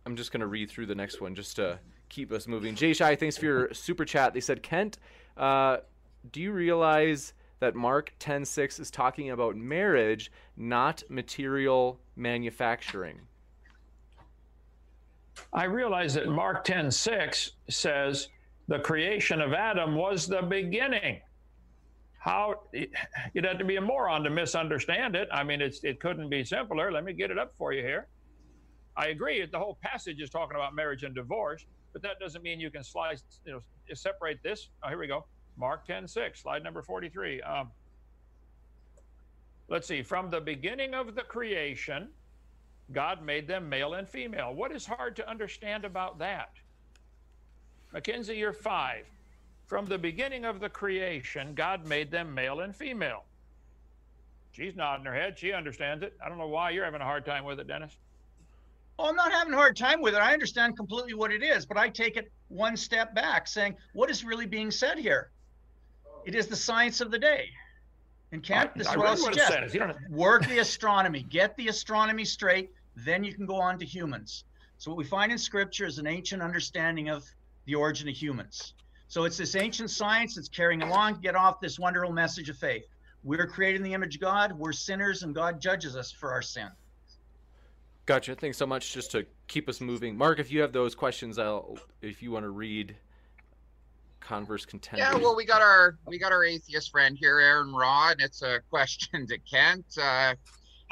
I'm 0.05 0.15
just 0.15 0.31
gonna 0.31 0.47
read 0.47 0.69
through 0.69 0.87
the 0.87 0.95
next 0.95 1.21
one 1.21 1.35
just 1.35 1.55
to 1.57 1.79
keep 2.09 2.31
us 2.31 2.47
moving. 2.47 2.75
Jay 2.75 2.93
Shy, 2.93 3.15
thanks 3.15 3.37
for 3.37 3.45
your 3.45 3.73
super 3.73 4.05
chat. 4.05 4.33
They 4.33 4.41
said, 4.41 4.63
Kent, 4.63 4.97
uh, 5.37 5.77
do 6.31 6.41
you 6.41 6.51
realize? 6.51 7.33
that 7.63 7.75
Mark 7.75 8.13
10:6 8.19 8.77
is 8.77 8.91
talking 8.91 9.29
about 9.29 9.55
marriage, 9.55 10.29
not 10.57 11.01
material 11.07 11.97
manufacturing. 12.13 13.21
I 15.51 15.65
realize 15.65 16.13
that 16.15 16.27
Mark 16.27 16.65
10:6 16.65 17.51
says 17.69 18.29
the 18.67 18.79
creation 18.79 19.41
of 19.41 19.53
Adam 19.53 19.95
was 19.95 20.27
the 20.27 20.41
beginning. 20.41 21.21
How 22.19 22.63
you'd 22.71 23.45
have 23.45 23.57
to 23.57 23.65
be 23.65 23.75
a 23.75 23.81
moron 23.81 24.23
to 24.23 24.29
misunderstand 24.29 25.15
it. 25.15 25.27
I 25.31 25.43
mean, 25.43 25.61
it's 25.61 25.83
it 25.83 25.99
couldn't 25.99 26.29
be 26.29 26.43
simpler. 26.43 26.91
Let 26.91 27.03
me 27.03 27.13
get 27.13 27.31
it 27.31 27.37
up 27.37 27.53
for 27.57 27.73
you 27.73 27.81
here. 27.81 28.07
I 28.95 29.07
agree 29.07 29.41
that 29.41 29.51
the 29.51 29.59
whole 29.59 29.77
passage 29.81 30.21
is 30.21 30.29
talking 30.29 30.55
about 30.55 30.75
marriage 30.75 31.03
and 31.03 31.15
divorce, 31.15 31.65
but 31.91 32.01
that 32.03 32.19
doesn't 32.19 32.43
mean 32.43 32.59
you 32.59 32.69
can 32.69 32.83
slice, 32.83 33.23
you 33.45 33.51
know, 33.51 33.61
separate 33.93 34.41
this. 34.43 34.69
Oh, 34.83 34.89
here 34.89 34.99
we 34.99 35.07
go. 35.07 35.25
Mark 35.57 35.85
10:6, 35.85 36.41
slide 36.41 36.63
number 36.63 36.81
43. 36.81 37.41
Um, 37.41 37.71
let's 39.67 39.87
see. 39.87 40.01
From 40.01 40.29
the 40.29 40.41
beginning 40.41 40.93
of 40.93 41.15
the 41.15 41.23
creation, 41.23 42.09
God 42.91 43.23
made 43.23 43.47
them 43.47 43.69
male 43.69 43.93
and 43.93 44.07
female. 44.07 44.53
What 44.53 44.71
is 44.71 44.85
hard 44.85 45.15
to 45.15 45.29
understand 45.29 45.85
about 45.85 46.19
that? 46.19 46.51
Mackenzie, 47.91 48.35
you're 48.35 48.53
five. 48.53 49.05
From 49.65 49.85
the 49.85 49.97
beginning 49.97 50.45
of 50.45 50.59
the 50.59 50.69
creation, 50.69 51.53
God 51.55 51.85
made 51.87 52.11
them 52.11 52.33
male 52.33 52.59
and 52.59 52.75
female. 52.75 53.23
She's 54.51 54.75
nodding 54.75 55.05
her 55.05 55.13
head. 55.13 55.39
She 55.39 55.53
understands 55.53 56.03
it. 56.03 56.13
I 56.23 56.29
don't 56.29 56.37
know 56.37 56.47
why 56.47 56.71
you're 56.71 56.85
having 56.85 57.01
a 57.01 57.05
hard 57.05 57.25
time 57.25 57.43
with 57.43 57.59
it, 57.59 57.67
Dennis. 57.67 57.97
Oh, 58.99 59.09
I'm 59.09 59.15
not 59.15 59.31
having 59.31 59.53
a 59.53 59.57
hard 59.57 59.75
time 59.75 60.01
with 60.01 60.13
it. 60.13 60.21
I 60.21 60.33
understand 60.33 60.77
completely 60.77 61.15
what 61.15 61.31
it 61.31 61.41
is, 61.41 61.65
but 61.65 61.77
I 61.77 61.89
take 61.89 62.17
it 62.17 62.31
one 62.49 62.77
step 62.77 63.15
back, 63.15 63.47
saying, 63.47 63.75
what 63.93 64.11
is 64.11 64.23
really 64.23 64.45
being 64.45 64.69
said 64.69 64.99
here? 64.99 65.31
It 66.25 66.35
is 66.35 66.47
the 66.47 66.55
science 66.55 67.01
of 67.01 67.09
the 67.09 67.17
day. 67.17 67.49
And 68.33 68.41
Kent, 68.41 68.71
this 68.75 68.89
is 68.89 68.97
what 68.97 69.05
I'll 69.05 69.15
suggest. 69.15 69.77
Work 70.09 70.47
the 70.47 70.57
astronomy, 70.57 71.21
get 71.21 71.55
the 71.55 71.67
astronomy 71.67 72.25
straight, 72.25 72.71
then 72.95 73.23
you 73.23 73.31
can 73.31 73.45
go 73.45 73.57
on 73.57 73.77
to 73.77 73.85
humans. 73.85 74.45
So 74.79 74.89
what 74.89 74.97
we 74.97 75.03
find 75.03 75.31
in 75.31 75.37
scripture 75.37 75.85
is 75.85 75.99
an 75.99 76.07
ancient 76.07 76.41
understanding 76.41 77.09
of 77.09 77.23
the 77.65 77.75
origin 77.75 78.09
of 78.09 78.15
humans. 78.15 78.73
So 79.07 79.25
it's 79.25 79.37
this 79.37 79.55
ancient 79.55 79.91
science 79.91 80.33
that's 80.33 80.49
carrying 80.49 80.81
along 80.81 81.13
to 81.13 81.21
get 81.21 81.35
off 81.35 81.61
this 81.61 81.77
wonderful 81.77 82.11
message 82.11 82.49
of 82.49 82.57
faith. 82.57 82.87
We're 83.23 83.45
created 83.45 83.77
in 83.77 83.83
the 83.83 83.93
image 83.93 84.15
of 84.15 84.21
God, 84.21 84.51
we're 84.57 84.73
sinners, 84.73 85.21
and 85.21 85.35
God 85.35 85.61
judges 85.61 85.95
us 85.95 86.11
for 86.11 86.31
our 86.31 86.41
sin. 86.41 86.69
Gotcha. 88.07 88.33
Thanks 88.33 88.57
so 88.57 88.65
much. 88.65 88.91
Just 88.93 89.11
to 89.11 89.27
keep 89.47 89.69
us 89.69 89.79
moving, 89.79 90.17
Mark, 90.17 90.39
if 90.39 90.51
you 90.51 90.61
have 90.61 90.73
those 90.73 90.95
questions, 90.95 91.37
I'll 91.37 91.77
if 92.01 92.23
you 92.23 92.31
want 92.31 92.45
to 92.45 92.49
read 92.49 92.95
converse 94.23 94.65
contender. 94.65 95.03
Yeah, 95.03 95.15
well, 95.15 95.35
we 95.35 95.45
got 95.45 95.61
our 95.61 95.97
we 96.07 96.17
got 96.17 96.31
our 96.31 96.43
atheist 96.43 96.91
friend 96.91 97.17
here, 97.17 97.39
Aron 97.39 97.73
Ra, 97.73 98.11
and 98.11 98.21
it's 98.21 98.41
a 98.41 98.59
question 98.69 99.27
to 99.27 99.37
Kent. 99.39 99.85
Uh, 99.97 100.35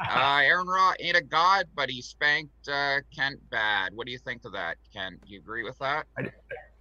uh, 0.00 0.40
Aron 0.42 0.66
Ra 0.66 0.94
ain't 1.00 1.16
a 1.16 1.22
god, 1.22 1.66
but 1.74 1.90
he 1.90 2.02
spanked 2.02 2.68
uh, 2.68 2.98
Kent 3.14 3.38
bad. 3.50 3.94
What 3.94 4.06
do 4.06 4.12
you 4.12 4.18
think 4.18 4.44
of 4.44 4.52
that, 4.52 4.76
Kent? 4.92 5.20
Do 5.24 5.32
you 5.32 5.38
agree 5.38 5.64
with 5.64 5.78
that? 5.78 6.06
I, 6.18 6.30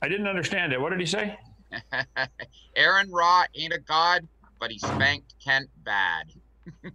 I 0.01 0.07
didn't 0.07 0.27
understand 0.27 0.73
it. 0.73 0.81
What 0.81 0.89
did 0.89 0.99
he 0.99 1.05
say? 1.05 1.37
Aron 2.75 3.11
Ra 3.11 3.45
ain't 3.55 3.73
a 3.73 3.79
god, 3.79 4.27
but 4.59 4.71
he 4.71 4.79
spanked 4.79 5.35
Kent 5.43 5.69
bad. 5.83 6.27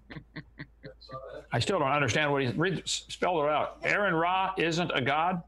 I 1.53 1.61
still 1.61 1.79
don't 1.79 1.91
understand 1.91 2.33
what 2.33 2.43
he 2.43 2.49
read, 2.49 2.83
spelled 2.87 3.45
it 3.45 3.51
out. 3.51 3.79
Aron 3.83 4.15
Ra 4.15 4.53
isn't 4.59 4.91
a 4.95 5.01
god. 5.01 5.43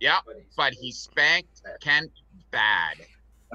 Yeah, 0.00 0.18
but 0.56 0.74
he 0.74 0.92
spanked 0.92 1.62
Kent 1.80 2.10
bad. 2.50 2.96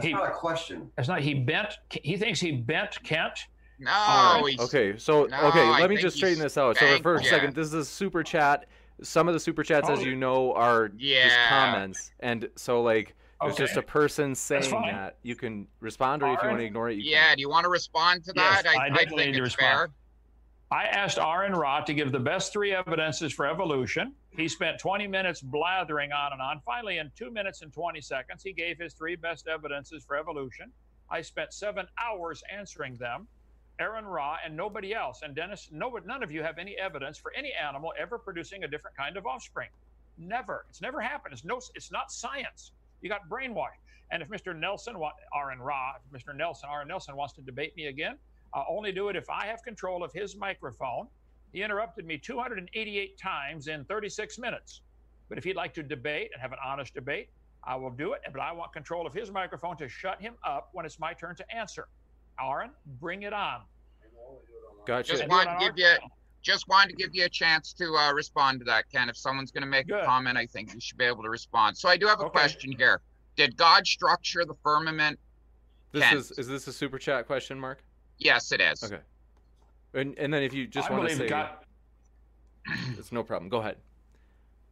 That's 0.02 0.08
he, 0.08 0.14
not 0.14 0.28
a 0.28 0.32
question. 0.32 0.92
It's 0.98 1.08
not. 1.08 1.22
He 1.22 1.34
bent. 1.34 1.78
He 1.90 2.18
thinks 2.18 2.40
he 2.40 2.52
bent 2.52 3.02
Kent. 3.04 3.48
No. 3.80 3.92
Right. 3.92 4.56
Okay. 4.60 4.98
So 4.98 5.26
no, 5.26 5.48
okay, 5.48 5.68
let 5.70 5.84
I 5.84 5.88
me 5.88 5.98
just 5.98 6.18
straighten 6.18 6.40
this 6.40 6.58
out. 6.58 6.78
So 6.78 7.00
for 7.00 7.16
a 7.16 7.24
second, 7.24 7.56
this 7.56 7.68
is 7.68 7.74
a 7.74 7.86
super 7.86 8.24
chat. 8.24 8.66
Some 9.02 9.28
of 9.28 9.34
the 9.34 9.40
super 9.40 9.64
chats, 9.64 9.90
oh, 9.90 9.94
as 9.94 10.04
you 10.04 10.16
know, 10.16 10.54
are 10.54 10.92
yeah. 10.98 11.24
just 11.24 11.38
comments, 11.50 12.12
and 12.20 12.50
so 12.56 12.82
like. 12.82 13.16
It's 13.44 13.56
okay. 13.56 13.64
just 13.64 13.76
a 13.76 13.82
person 13.82 14.36
saying 14.36 14.70
that. 14.70 15.16
You 15.24 15.36
can 15.36 15.66
respond, 15.80 16.22
or 16.22 16.28
All 16.28 16.36
if 16.36 16.44
you 16.44 16.50
right. 16.50 16.52
want 16.52 16.62
to 16.62 16.66
ignore 16.68 16.92
it, 16.92 17.00
you 17.00 17.10
yeah. 17.10 17.30
Can. 17.30 17.38
Do 17.38 17.42
you 17.42 17.50
want 17.50 17.64
to 17.64 17.70
respond 17.70 18.24
to 18.26 18.34
that? 18.34 18.62
Yes, 18.64 18.76
I, 18.76 18.80
I, 18.80 18.94
I 18.94 19.06
think 19.06 19.36
it's 19.36 19.56
fair. 19.56 19.90
I 20.72 20.86
asked 20.86 21.18
Aron 21.18 21.52
Ra 21.52 21.82
to 21.82 21.94
give 21.94 22.14
the 22.14 22.20
best 22.20 22.54
three 22.54 22.74
evidences 22.74 23.34
for 23.34 23.46
evolution. 23.46 24.14
He 24.38 24.48
spent 24.48 24.80
20 24.80 25.06
minutes 25.06 25.42
blathering 25.42 26.14
on 26.14 26.32
and 26.32 26.42
on. 26.42 26.62
Finally, 26.66 27.00
in 27.00 27.12
two 27.14 27.30
minutes 27.30 27.62
and 27.62 27.74
20 27.74 28.00
seconds, 28.00 28.42
he 28.42 28.54
gave 28.54 28.80
his 28.80 28.94
three 28.94 29.18
best 29.18 29.50
evidences 29.50 30.06
for 30.06 30.16
evolution. 30.16 30.72
I 31.10 31.24
spent 31.24 31.52
seven 31.52 31.88
hours 32.02 32.42
answering 32.50 32.96
them. 32.96 33.28
Aaron 33.82 34.06
Ra 34.06 34.38
and 34.46 34.56
nobody 34.56 34.94
else. 34.94 35.24
And 35.24 35.36
Dennis, 35.36 35.68
no, 35.74 36.00
none 36.06 36.24
of 36.24 36.32
you 36.32 36.42
have 36.42 36.58
any 36.58 36.78
evidence 36.78 37.18
for 37.18 37.34
any 37.36 37.52
animal 37.52 37.92
ever 38.00 38.18
producing 38.18 38.64
a 38.64 38.68
different 38.70 38.96
kind 38.96 39.18
of 39.18 39.26
offspring. 39.26 39.70
Never. 40.18 40.66
It's 40.70 40.82
never 40.82 41.02
happened. 41.02 41.34
It's 41.34 41.44
no. 41.44 41.60
It's 41.76 41.92
not 41.92 42.14
science. 42.14 42.72
You 43.02 43.10
got 43.10 43.28
brainwashed. 43.28 43.82
And 44.12 44.24
if 44.24 44.30
Mr. 44.30 44.58
Nelson, 44.58 44.96
Aron 45.36 45.60
Ra, 45.60 45.94
Mr. 46.14 46.34
Nelson, 46.34 46.70
Aron 46.72 46.88
Nelson 46.88 47.18
wants 47.18 47.34
to 47.34 47.42
debate 47.42 47.76
me 47.76 47.88
again, 47.88 48.18
I'll 48.54 48.68
only 48.70 48.92
do 48.92 49.10
it 49.10 49.16
if 49.16 49.30
I 49.30 49.46
have 49.48 49.64
control 49.64 50.04
of 50.04 50.12
his 50.12 50.36
microphone. 50.36 51.08
He 51.54 51.64
interrupted 51.64 52.06
me 52.06 52.18
288 52.18 53.18
times 53.18 53.68
in 53.68 53.84
36 53.86 54.40
minutes. 54.40 54.82
But 55.30 55.38
if 55.38 55.44
he'd 55.44 55.56
like 55.56 55.74
to 55.76 55.84
debate 55.84 56.32
and 56.34 56.42
have 56.42 56.52
an 56.52 56.60
honest 56.64 56.94
debate, 56.94 57.30
I 57.64 57.76
will 57.76 57.92
do 57.92 58.14
it. 58.14 58.22
But 58.32 58.42
I 58.42 58.52
want 58.52 58.74
control 58.74 59.06
of 59.06 59.14
his 59.14 59.32
microphone 59.32 59.78
to 59.78 59.88
shut 59.88 60.22
him 60.22 60.34
up 60.46 60.70
when 60.74 60.86
it's 60.86 61.00
my 61.00 61.14
turn 61.14 61.36
to 61.36 61.56
answer. 61.56 61.88
Aron, 62.40 62.72
bring 63.00 63.24
it 63.24 63.34
on. 63.34 63.62
Gotcha. 64.86 65.12
Just 65.14 65.28
wanted 65.28 65.60
to 65.60 65.66
give 65.66 65.78
you 65.78 65.96
just 66.42 66.68
wanted 66.68 66.90
to 66.90 66.96
give 66.96 67.14
you 67.14 67.26
a 67.26 67.30
chance 67.30 67.72
to 67.74 67.94
uh, 67.96 68.12
respond 68.14 68.60
to 68.60 68.66
that, 68.66 68.86
Ken. 68.92 69.10
If 69.10 69.18
someone's 69.18 69.52
going 69.52 69.62
to 69.62 69.70
make 69.70 69.88
Good. 69.88 70.00
a 70.00 70.06
comment, 70.06 70.40
I 70.40 70.48
think 70.48 70.74
you 70.74 70.82
should 70.82 70.98
be 70.98 71.06
able 71.06 71.22
to 71.22 71.30
respond. 71.30 71.78
So 71.78 71.88
I 71.88 71.98
do 71.98 72.08
have 72.08 72.20
a 72.20 72.24
okay. 72.24 72.32
question 72.32 72.72
here. 72.76 73.02
Did 73.36 73.56
God 73.58 73.86
structure 73.86 74.44
the 74.44 74.56
firmament? 74.64 75.20
This 75.92 76.04
Ken? 76.04 76.18
is 76.18 76.32
is 76.32 76.48
this 76.48 76.68
a 76.68 76.74
super 76.74 76.98
chat 76.98 77.28
question, 77.28 77.60
Mark? 77.60 77.84
Yes, 78.22 78.52
it 78.52 78.62
is. 78.62 78.84
Okay. 78.84 79.00
And 79.96 80.18
and 80.18 80.34
then 80.34 80.44
if 80.44 80.54
you 80.54 80.68
just 80.68 80.90
I 80.90 80.94
want 80.94 81.10
to 81.10 81.16
say, 81.16 81.28
God... 81.28 81.50
it's 82.98 83.12
no 83.12 83.24
problem. 83.24 83.50
Go 83.50 83.58
ahead. 83.58 83.78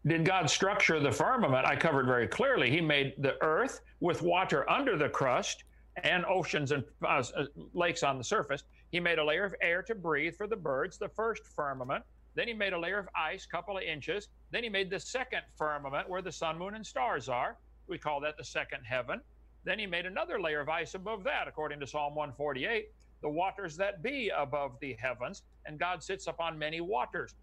Did 0.05 0.23
God 0.23 0.49
structure 0.49 0.99
the 0.99 1.11
firmament? 1.11 1.65
I 1.65 1.75
covered 1.75 2.05
very 2.05 2.27
clearly. 2.27 2.69
He 2.69 2.79
made 2.79 3.15
the 3.17 3.41
earth 3.43 3.81
with 3.99 4.21
water 4.21 4.69
under 4.69 4.95
the 4.95 5.09
crust 5.09 5.65
and 6.03 6.25
oceans 6.25 6.71
and 6.71 6.83
uh, 7.03 7.23
uh, 7.35 7.45
lakes 7.73 8.03
on 8.03 8.17
the 8.17 8.23
surface. 8.23 8.63
He 8.91 8.99
made 8.99 9.19
a 9.19 9.23
layer 9.23 9.43
of 9.43 9.53
air 9.61 9.81
to 9.83 9.95
breathe 9.95 10.35
for 10.35 10.47
the 10.47 10.55
birds, 10.55 10.97
the 10.97 11.09
first 11.09 11.45
firmament. 11.47 12.03
Then 12.35 12.47
he 12.47 12.53
made 12.53 12.73
a 12.73 12.79
layer 12.79 12.99
of 12.99 13.09
ice, 13.15 13.45
couple 13.45 13.77
of 13.77 13.83
inches. 13.83 14.29
Then 14.51 14.63
he 14.63 14.69
made 14.69 14.89
the 14.89 14.99
second 14.99 15.41
firmament 15.57 16.07
where 16.07 16.21
the 16.21 16.31
sun, 16.31 16.57
moon, 16.57 16.75
and 16.75 16.85
stars 16.85 17.27
are. 17.27 17.57
We 17.87 17.97
call 17.97 18.21
that 18.21 18.37
the 18.37 18.45
second 18.45 18.83
heaven. 18.85 19.19
Then 19.65 19.79
he 19.79 19.85
made 19.85 20.05
another 20.05 20.39
layer 20.39 20.61
of 20.61 20.69
ice 20.69 20.93
above 20.93 21.23
that, 21.25 21.47
according 21.47 21.81
to 21.81 21.87
Psalm 21.87 22.15
148 22.15 22.89
the 23.21 23.29
waters 23.29 23.75
that 23.77 24.01
be 24.01 24.31
above 24.35 24.79
the 24.79 24.95
heavens, 24.99 25.43
and 25.65 25.79
God 25.79 26.03
sits 26.03 26.27
upon 26.27 26.57
many 26.57 26.81
waters 26.81 27.35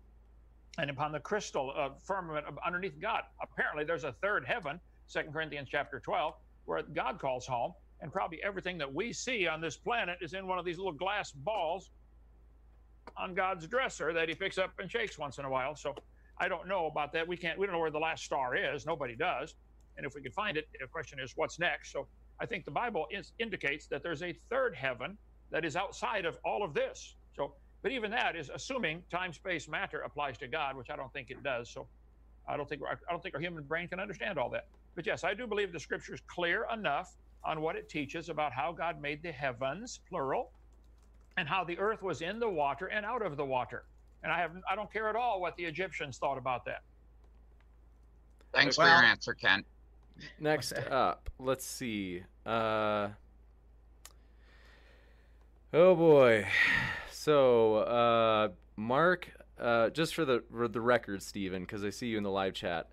and 0.78 0.90
upon 0.90 1.12
the 1.12 1.20
crystal 1.20 1.73
uh, 1.77 1.90
firmament 2.05 2.47
underneath 2.65 2.98
God. 3.01 3.23
Apparently, 3.43 3.85
there's 3.85 4.05
a 4.05 4.12
third 4.23 4.44
heaven, 4.47 4.81
Second 5.07 5.32
Corinthians 5.32 5.69
chapter 5.70 6.01
12, 6.01 6.35
where 6.65 6.82
God 6.82 7.19
calls 7.19 7.47
home, 7.47 7.73
and 8.01 8.12
probably 8.12 8.43
everything 8.43 8.77
that 8.78 8.93
we 8.93 9.12
see 9.12 9.47
on 9.47 9.61
this 9.61 9.77
planet 9.77 10.19
is 10.20 10.35
in 10.35 10.47
one 10.47 10.59
of 10.59 10.65
these 10.65 10.77
little 10.77 10.93
glass 10.93 11.32
balls 11.32 11.90
on 13.16 13.35
God's 13.35 13.66
dresser 13.66 14.12
that 14.12 14.28
He 14.28 14.35
picks 14.35 14.59
up 14.59 14.73
and 14.78 14.90
shakes 14.90 15.19
once 15.19 15.39
in 15.39 15.44
a 15.44 15.51
while. 15.51 15.74
So 15.74 15.94
I 16.39 16.48
don't 16.48 16.69
know 16.69 16.86
about 16.86 17.12
that. 17.15 17.27
We 17.27 17.36
can't. 17.36 17.59
We 17.59 17.66
don't 17.66 17.74
know 17.74 17.81
where 17.81 17.90
the 17.90 17.98
last 17.98 18.24
star 18.24 18.57
is. 18.57 18.85
Nobody 18.85 19.16
does. 19.16 19.55
And 19.97 20.05
if 20.05 20.15
we 20.15 20.20
could 20.20 20.35
find 20.35 20.59
it, 20.59 20.69
the 20.78 20.86
question 20.86 21.19
is, 21.19 21.32
what's 21.36 21.59
next? 21.59 21.93
So 21.93 22.07
I 22.39 22.44
think 22.44 22.66
the 22.66 22.70
Bible 22.70 23.07
is, 23.11 23.32
indicates 23.39 23.86
that 23.86 24.03
there's 24.03 24.23
a 24.23 24.36
third 24.51 24.74
heaven 24.74 25.16
that 25.51 25.64
is 25.64 25.77
outside 25.77 26.24
of 26.24 26.39
all 26.44 26.62
of 26.62 26.74
this. 26.74 27.14
So, 27.35 27.52
but 27.82 27.93
even 27.93 28.10
that 28.10 28.36
is 28.36 28.51
assuming 28.52 29.02
time, 29.10 29.32
space, 29.32 29.68
matter 29.68 30.01
applies 30.01 30.39
to 30.39 30.48
God, 30.48 30.77
which 30.77 30.90
I 30.90 30.97
don't 30.97 31.12
think 31.12 31.31
it 31.31 31.43
does. 31.43 31.68
So, 31.68 31.86
I 32.48 32.56
don't 32.56 32.68
think 32.68 32.82
I 32.82 33.10
don't 33.10 33.23
think 33.23 33.35
our 33.35 33.40
human 33.40 33.64
brain 33.64 33.89
can 33.89 34.01
understand 34.01 34.39
all 34.39 34.51
that. 34.51 34.66
But 34.94 35.06
yes, 35.06 35.24
I 35.24 35.35
do 35.35 35.47
believe 35.47 35.73
the 35.73 35.81
Scripture 35.81 36.14
is 36.14 36.20
clear 36.27 36.66
enough 36.73 37.16
on 37.44 37.60
what 37.60 37.77
it 37.77 37.89
teaches 37.89 38.28
about 38.28 38.52
how 38.52 38.73
God 38.73 39.01
made 39.01 39.23
the 39.23 39.32
heavens, 39.32 40.01
plural, 40.09 40.51
and 41.36 41.48
how 41.48 41.64
the 41.64 41.78
earth 41.78 42.02
was 42.02 42.23
in 42.23 42.39
the 42.39 42.48
water 42.48 42.86
and 42.86 43.05
out 43.05 43.23
of 43.23 43.36
the 43.36 43.44
water. 43.44 43.85
And 44.23 44.32
I 44.32 44.39
have 44.39 44.52
I 44.70 44.74
don't 44.74 44.93
care 44.93 45.09
at 45.09 45.16
all 45.16 45.40
what 45.40 45.56
the 45.56 45.64
Egyptians 45.64 46.18
thought 46.18 46.39
about 46.39 46.64
that. 46.64 46.82
Thanks 48.52 48.78
well, 48.78 48.86
for 48.86 49.02
your 49.02 49.10
answer, 49.10 49.35
Ken. 49.35 49.64
Next 50.40 50.73
up, 50.90 51.28
let's 51.39 51.64
see. 51.64 52.23
Uh, 52.47 53.09
Oh 55.78 55.94
boy. 55.94 56.47
So, 57.11 57.77
uh, 57.77 58.48
Mark, 58.77 59.31
uh, 59.61 59.90
just 59.90 60.15
for 60.15 60.24
the 60.24 60.43
for 60.51 60.69
the 60.69 60.81
record, 60.81 61.23
Stephen, 61.23 61.65
because 61.65 61.85
I 61.85 61.90
see 61.90 62.07
you 62.07 62.16
in 62.16 62.23
the 62.23 62.31
live 62.31 62.55
chat, 62.55 62.89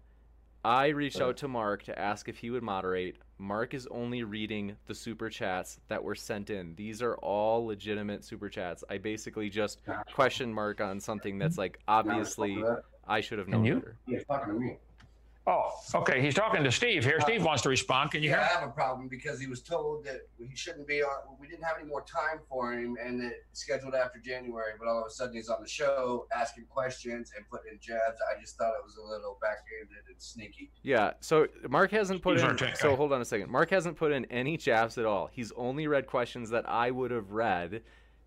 I 0.65 0.87
reached 0.87 1.21
out 1.21 1.37
to 1.37 1.47
Mark 1.47 1.83
to 1.83 1.97
ask 1.97 2.27
if 2.27 2.39
he 2.39 2.49
would 2.49 2.61
moderate. 2.61 3.15
Mark 3.37 3.73
is 3.73 3.87
only 3.87 4.23
reading 4.23 4.75
the 4.87 4.93
super 4.93 5.29
chats 5.29 5.79
that 5.87 6.03
were 6.03 6.13
sent 6.13 6.49
in. 6.49 6.75
These 6.75 7.01
are 7.01 7.15
all 7.19 7.65
legitimate 7.65 8.25
super 8.25 8.49
chats. 8.49 8.83
I 8.89 8.97
basically 8.97 9.49
just 9.49 9.79
questioned 10.13 10.53
Mark 10.53 10.81
on 10.81 10.99
something 10.99 11.37
that's 11.37 11.57
like 11.57 11.79
obviously 11.87 12.61
I 13.07 13.21
should 13.21 13.39
have 13.39 13.47
known 13.47 13.63
better. 13.63 13.95
Yeah, 14.07 14.19
talking 14.27 14.59
me. 14.59 14.77
Oh, 15.45 15.71
okay. 15.95 16.21
He's 16.21 16.33
talking 16.33 16.63
to 16.63 16.71
Steve 16.71 17.03
here. 17.03 17.17
Uh, 17.19 17.25
Steve 17.25 17.43
wants 17.43 17.63
to 17.63 17.69
respond. 17.69 18.11
Can 18.11 18.23
you 18.23 18.29
yeah, 18.29 18.37
hear? 18.37 18.45
I 18.45 18.59
have 18.59 18.69
a 18.69 18.71
problem 18.71 19.09
because 19.09 19.41
he 19.41 19.47
was 19.47 19.61
told 19.61 20.05
that 20.05 20.21
he 20.37 20.55
shouldn't 20.55 20.87
be 20.87 21.03
on. 21.03 21.35
We 21.37 21.47
didn't 21.47 21.65
have 21.65 21.75
any 21.77 21.87
more 21.87 22.03
time 22.03 22.39
for 22.47 22.71
him, 22.71 22.95
and 23.03 23.21
it 23.21 23.45
scheduled 23.51 23.93
after 23.93 24.19
January. 24.19 24.71
But 24.79 24.87
all 24.87 25.01
of 25.01 25.07
a 25.07 25.09
sudden, 25.09 25.35
he's 25.35 25.49
on 25.49 25.61
the 25.61 25.67
show 25.67 26.27
asking 26.33 26.65
questions 26.69 27.31
and 27.35 27.45
putting 27.49 27.73
in 27.73 27.79
jabs. 27.81 28.19
I 28.31 28.39
just 28.39 28.57
thought 28.57 28.71
it 28.79 28.85
was 28.85 28.95
a 28.95 29.01
little 29.01 29.37
backhanded 29.41 30.07
and 30.07 30.15
sneaky. 30.17 30.71
Yeah. 30.81 31.11
So 31.19 31.47
Mark 31.69 31.91
hasn't 31.91 32.21
put 32.21 32.39
in. 32.39 32.57
So 32.75 32.95
hold 32.95 33.11
on 33.11 33.19
a 33.19 33.25
second. 33.25 33.49
Mark 33.49 33.69
hasn't 33.69 33.97
put 33.97 34.13
in 34.13 34.23
any 34.25 34.55
jabs 34.55 34.97
at 34.97 35.05
all. 35.05 35.29
He's 35.29 35.51
only 35.57 35.87
read 35.87 36.07
questions 36.07 36.49
that 36.51 36.67
I 36.69 36.89
would 36.89 37.11
have 37.11 37.31
read 37.31 37.81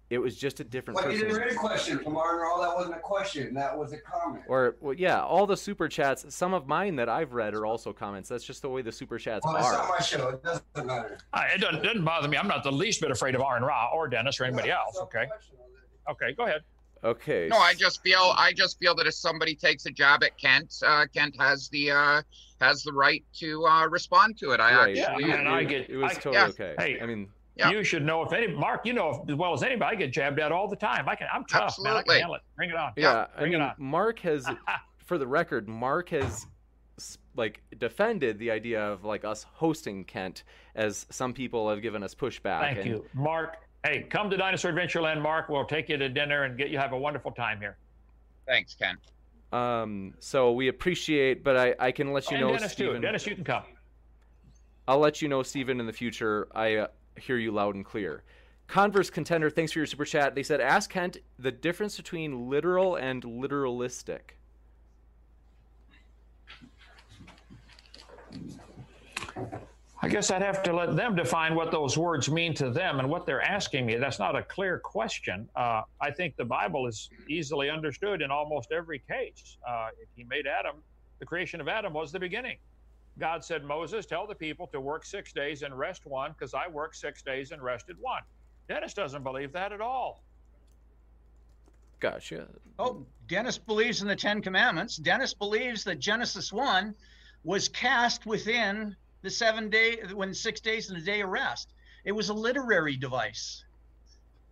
it 0.09 0.19
was 0.19 0.37
just 0.37 0.61
a 0.61 0.65
different. 0.65 1.01
But 1.01 1.13
you 1.13 1.19
didn't 1.19 1.37
read 1.37 1.51
a 1.51 1.55
question 1.55 1.99
from 1.99 2.17
All 2.17 2.61
That 2.61 2.75
wasn't 2.75 2.95
a 2.95 3.01
question. 3.01 3.53
That 3.55 3.77
was 3.77 3.93
a 3.93 3.99
comment. 3.99 4.45
Or 4.47 4.77
well, 4.81 4.95
yeah, 4.95 5.21
all 5.21 5.47
the 5.47 5.57
super 5.57 5.89
chats. 5.89 6.25
Some 6.35 6.55
of 6.55 6.69
mine 6.69 6.95
that 6.97 7.09
I've 7.09 7.33
read 7.33 7.55
are 7.55 7.67
also 7.67 7.93
comments. 7.93 8.29
That's 8.29 8.45
just 8.45 8.63
the 8.63 8.69
way 8.69 8.83
the 8.83 8.93
super 8.93 9.19
chats 9.19 9.45
well, 9.45 9.57
are. 9.57 9.61
It's 9.61 9.73
not 9.73 9.89
my 9.89 10.05
show. 10.05 10.29
It 10.29 10.45
doesn't 10.45 10.87
matter. 10.87 11.19
Uh, 11.33 11.43
it 11.53 11.61
doesn't, 11.61 11.83
doesn't, 11.83 12.05
bother 12.05 12.29
me. 12.29 12.37
I'm 12.37 12.47
not 12.47 12.63
the 12.63 12.71
least 12.71 13.01
bit 13.01 13.11
afraid 13.11 13.35
of 13.35 13.41
Aron 13.41 13.65
Ra 13.65 13.91
or 13.93 14.07
Dennis 14.07 14.41
or 14.41 14.45
anybody 14.45 14.71
else. 14.71 14.97
Okay. 15.03 15.27
Okay, 16.09 16.33
go 16.37 16.45
ahead. 16.45 16.63
Okay. 17.05 17.49
No, 17.51 17.59
I 17.59 17.75
just 17.75 18.03
feel 18.03 18.33
I 18.37 18.53
just 18.53 18.79
feel 18.79 18.95
that 18.95 19.07
if 19.07 19.15
somebody 19.15 19.55
takes 19.55 19.87
a 19.87 19.91
jab 19.91 20.23
at 20.23 20.39
Kent, 20.39 20.75
uh, 20.85 21.07
Kent 21.13 21.37
has 21.39 21.69
the 21.69 21.91
uh, 21.91 22.23
has 22.61 22.83
the 22.83 22.93
right 22.93 23.25
to 23.39 23.67
uh, 23.67 23.87
respond 23.89 24.39
to 24.39 24.53
it. 24.53 24.61
I 24.61 24.75
right. 24.75 24.99
actually, 24.99 25.29
yeah, 25.29 25.37
and 25.37 25.49
I 25.49 25.65
get 25.65 25.91
it 25.91 25.97
was 25.97 26.13
I, 26.13 26.15
totally 26.15 26.35
yeah. 26.37 26.47
okay. 26.49 26.75
Hey, 26.79 27.01
I 27.01 27.07
mean, 27.07 27.29
Yep. 27.57 27.73
You 27.73 27.85
should 27.85 28.05
know 28.05 28.23
if 28.23 28.33
any 28.33 28.49
Mark, 28.49 28.85
you 28.85 28.93
know 28.93 29.25
as 29.29 29.35
well 29.35 29.55
as 29.55 29.63
anybody. 29.63 29.97
I 29.97 29.99
get 29.99 30.13
jabbed 30.13 30.39
at 30.41 30.53
all 30.53 30.69
the 30.69 30.77
time. 30.77 31.09
I 31.09 31.15
can. 31.15 31.27
I'm 31.33 31.45
tough, 31.47 31.79
Absolutely. 31.79 31.93
man. 31.93 31.97
I 31.97 32.03
can 32.03 32.15
handle 32.15 32.35
it. 32.35 32.43
Bring 32.55 32.71
it 32.71 32.77
on. 32.77 32.93
Yeah, 32.97 33.27
bring 33.39 33.55
I 33.55 33.59
mean, 33.59 33.63
it 33.63 33.65
on. 33.65 33.75
Mark 33.79 34.19
has, 34.21 34.47
for 35.07 35.17
the 35.17 35.27
record, 35.27 35.67
Mark 35.67 36.11
has 36.11 36.47
like 37.35 37.63
defended 37.79 38.39
the 38.39 38.51
idea 38.51 38.83
of 38.83 39.05
like 39.05 39.25
us 39.25 39.47
hosting 39.55 40.05
Kent, 40.05 40.45
as 40.75 41.07
some 41.11 41.33
people 41.33 41.71
have 41.71 41.81
given 41.81 42.03
us 42.03 42.15
pushback. 42.15 42.61
Thank 42.61 42.79
and, 42.79 42.87
you, 42.87 43.05
Mark. 43.15 43.57
Hey, 43.85 44.03
come 44.03 44.29
to 44.31 44.37
Dinosaur 44.37 44.73
Adventureland, 44.73 45.23
Mark. 45.23 45.49
We'll 45.49 45.65
take 45.65 45.89
you 45.89 45.97
to 45.97 46.09
dinner 46.09 46.43
and 46.43 46.59
get 46.59 46.69
you 46.69 46.79
have 46.79 46.93
a 46.93 46.99
wonderful 46.99 47.31
time 47.31 47.59
here. 47.59 47.79
Thanks, 48.47 48.75
Ken. 48.75 48.97
Um, 49.53 50.15
so 50.19 50.53
we 50.53 50.69
appreciate, 50.69 51.43
but 51.43 51.57
I, 51.57 51.75
I 51.79 51.93
can 51.93 52.13
let 52.13 52.31
you 52.31 52.37
and 52.37 52.47
know, 52.47 52.53
Dennis 52.53 52.73
Stephen. 52.73 52.97
Too. 52.97 53.01
Dennis, 53.01 53.27
you 53.27 53.35
can 53.35 53.45
come. 53.45 53.63
I'll 54.89 54.99
let 54.99 55.23
you 55.23 55.29
know, 55.29 55.43
Stephen, 55.43 55.81
in 55.81 55.87
the 55.87 55.93
future. 55.93 56.49
I 56.55 56.77
uh, 56.77 56.87
hear 57.19 57.37
you 57.37 57.53
loud 57.53 57.75
and 57.75 57.85
clear. 57.85 58.23
Converse 58.67 59.11
contender, 59.11 59.49
thanks 59.49 59.73
for 59.73 59.79
your 59.79 59.87
super 59.87 60.05
chat. 60.05 60.35
They 60.35 60.43
said, 60.43 60.61
ask 60.61 60.91
Kent 60.91 61.19
the 61.39 61.53
difference 61.53 61.97
between 61.97 62.49
literal 62.49 62.97
and 62.97 63.23
literalistic. 63.23 64.37
I 70.03 70.09
guess 70.09 70.31
I'd 70.31 70.43
have 70.43 70.63
to 70.65 70.73
let 70.73 70.95
them 70.95 71.15
define 71.17 71.55
what 71.55 71.71
those 71.71 71.97
words 71.97 72.31
mean 72.31 72.55
to 72.55 72.71
them 72.71 73.01
and 73.01 73.09
what 73.09 73.25
they're 73.25 73.43
asking 73.43 73.87
me. 73.87 73.97
That's 73.97 74.19
not 74.19 74.37
a 74.37 74.43
clear 74.43 74.79
question. 74.79 75.49
Uh, 75.57 75.83
I 76.01 76.11
think 76.11 76.37
the 76.37 76.45
Bible 76.45 76.87
is 76.87 77.11
easily 77.29 77.71
understood 77.71 78.21
in 78.21 78.31
almost 78.31 78.73
every 78.73 78.99
case. 79.01 79.57
Uh, 79.67 79.89
if 80.01 80.09
he 80.15 80.25
made 80.25 80.47
Adam, 80.47 80.77
the 81.19 81.27
creation 81.27 81.61
of 81.61 81.69
Adam 81.69 81.93
was 81.93 82.13
the 82.13 82.21
beginning. 82.21 82.59
God 83.19 83.45
said, 83.45 83.65
Moses, 83.65 84.05
tell 84.07 84.27
the 84.27 84.35
people 84.35 84.67
to 84.69 84.81
work 84.81 85.05
six 85.05 85.33
days 85.33 85.63
and 85.63 85.77
rest 85.77 86.05
one, 86.07 86.33
because 86.33 86.53
I 86.55 86.69
worked 86.69 86.97
six 86.97 87.23
days 87.23 87.51
and 87.51 87.63
rested 87.63 87.97
one. 87.99 88.23
Dennis 88.69 88.93
doesn't 88.95 89.23
believe 89.23 89.53
that 89.53 89.73
at 89.73 89.81
all. 89.81 90.23
Gotcha. 92.01 92.47
Oh, 92.79 93.07
Dennis 93.27 93.57
believes 93.57 94.03
in 94.03 94.09
the 94.09 94.17
Ten 94.17 94.43
Commandments. 94.43 94.97
Dennis 94.97 95.33
believes 95.33 95.83
that 95.85 95.99
Genesis 95.99 96.53
1 96.53 96.95
was 97.45 97.69
cast 97.69 98.27
within 98.27 98.95
the 99.23 99.31
seven 99.31 99.71
day, 99.71 100.01
when 100.13 100.35
six 100.35 100.61
days 100.61 100.91
and 100.91 100.99
a 100.99 101.01
day 101.01 101.23
of 101.23 101.31
rest. 101.31 101.73
It 102.05 102.13
was 102.13 102.29
a 102.29 102.35
literary 102.35 102.97
device. 102.97 103.65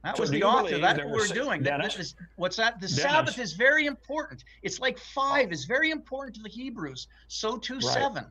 That 0.02 0.16
So 0.16 0.22
was 0.22 0.30
the 0.30 0.42
author. 0.42 0.64
believe 0.68 0.82
That's 0.82 0.98
what 0.98 1.08
were 1.08 1.16
we're 1.18 1.26
doing. 1.28 1.62
Dennis? 1.62 1.94
that 1.94 2.00
is- 2.00 2.14
what's 2.36 2.56
that? 2.56 2.80
The 2.80 2.88
Dennis. 2.88 3.02
Sabbath 3.02 3.38
is 3.38 3.52
very 3.52 3.86
important. 3.86 4.44
It's 4.62 4.80
like 4.80 4.98
five 4.98 5.52
is 5.52 5.64
very 5.66 5.90
important 5.90 6.36
to 6.36 6.42
the 6.42 6.48
Hebrews. 6.48 7.08
So 7.28 7.58
too 7.58 7.74
Right. 7.74 7.82
seven. 7.82 8.26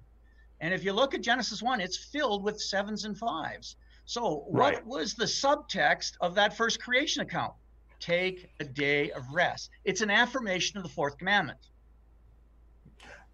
And 0.64 0.74
if 0.74 0.86
you 0.86 0.94
look 0.94 1.14
at 1.14 1.20
Genesis 1.20 1.62
one, 1.62 1.82
it's 1.82 1.98
filled 1.98 2.42
with 2.42 2.60
sevens 2.60 3.04
and 3.04 3.18
fives. 3.18 3.76
So 4.06 4.46
what 4.48 4.76
Right. 4.76 4.86
was 4.86 5.14
the 5.14 5.26
subtext 5.26 6.14
of 6.22 6.36
that 6.36 6.56
first 6.56 6.82
creation 6.82 7.22
account? 7.22 7.54
Take 8.00 8.50
a 8.62 8.64
day 8.64 9.12
of 9.12 9.28
rest. 9.34 9.72
It's 9.84 10.00
an 10.00 10.10
affirmation 10.10 10.78
of 10.78 10.84
the 10.84 10.90
fourth 10.90 11.18
commandment. 11.18 11.60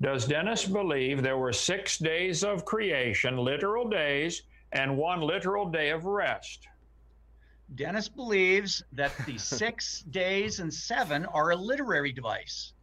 Does 0.01 0.25
Dennis 0.25 0.65
believe 0.65 1.21
there 1.21 1.37
were 1.37 1.53
six 1.53 1.99
days 1.99 2.43
of 2.43 2.65
creation, 2.65 3.37
literal 3.37 3.87
days, 3.87 4.41
and 4.71 4.97
one 4.97 5.21
literal 5.21 5.69
day 5.69 5.91
of 5.91 6.05
rest? 6.05 6.67
Dennis 7.75 8.09
believes 8.09 8.81
that 8.93 9.15
the 9.27 9.37
six 9.59 10.01
days 10.01 10.61
and 10.61 10.73
seven 10.73 11.27
are 11.27 11.51
a 11.51 11.55
literary 11.55 12.11
device. 12.11 12.73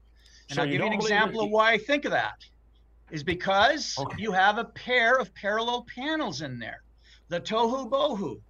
And 0.51 0.57
So 0.57 0.63
I'll 0.63 0.69
give 0.69 0.83
you 0.83 0.87
an 0.87 0.93
example 0.93 1.41
of 1.41 1.51
why 1.51 1.73
I 1.73 1.79
think 1.79 2.05
of 2.05 2.13
that. 2.13 2.45
Is 3.11 3.23
because 3.23 3.97
Okay. 3.99 4.21
you 4.23 4.33
have 4.33 4.59
a 4.59 4.65
pair 4.65 5.15
of 5.17 5.33
parallel 5.35 5.87
panels 5.95 6.43
in 6.43 6.59
there. 6.59 6.83
The 7.29 7.41
tohu 7.41 7.89
bohu, 7.89 8.41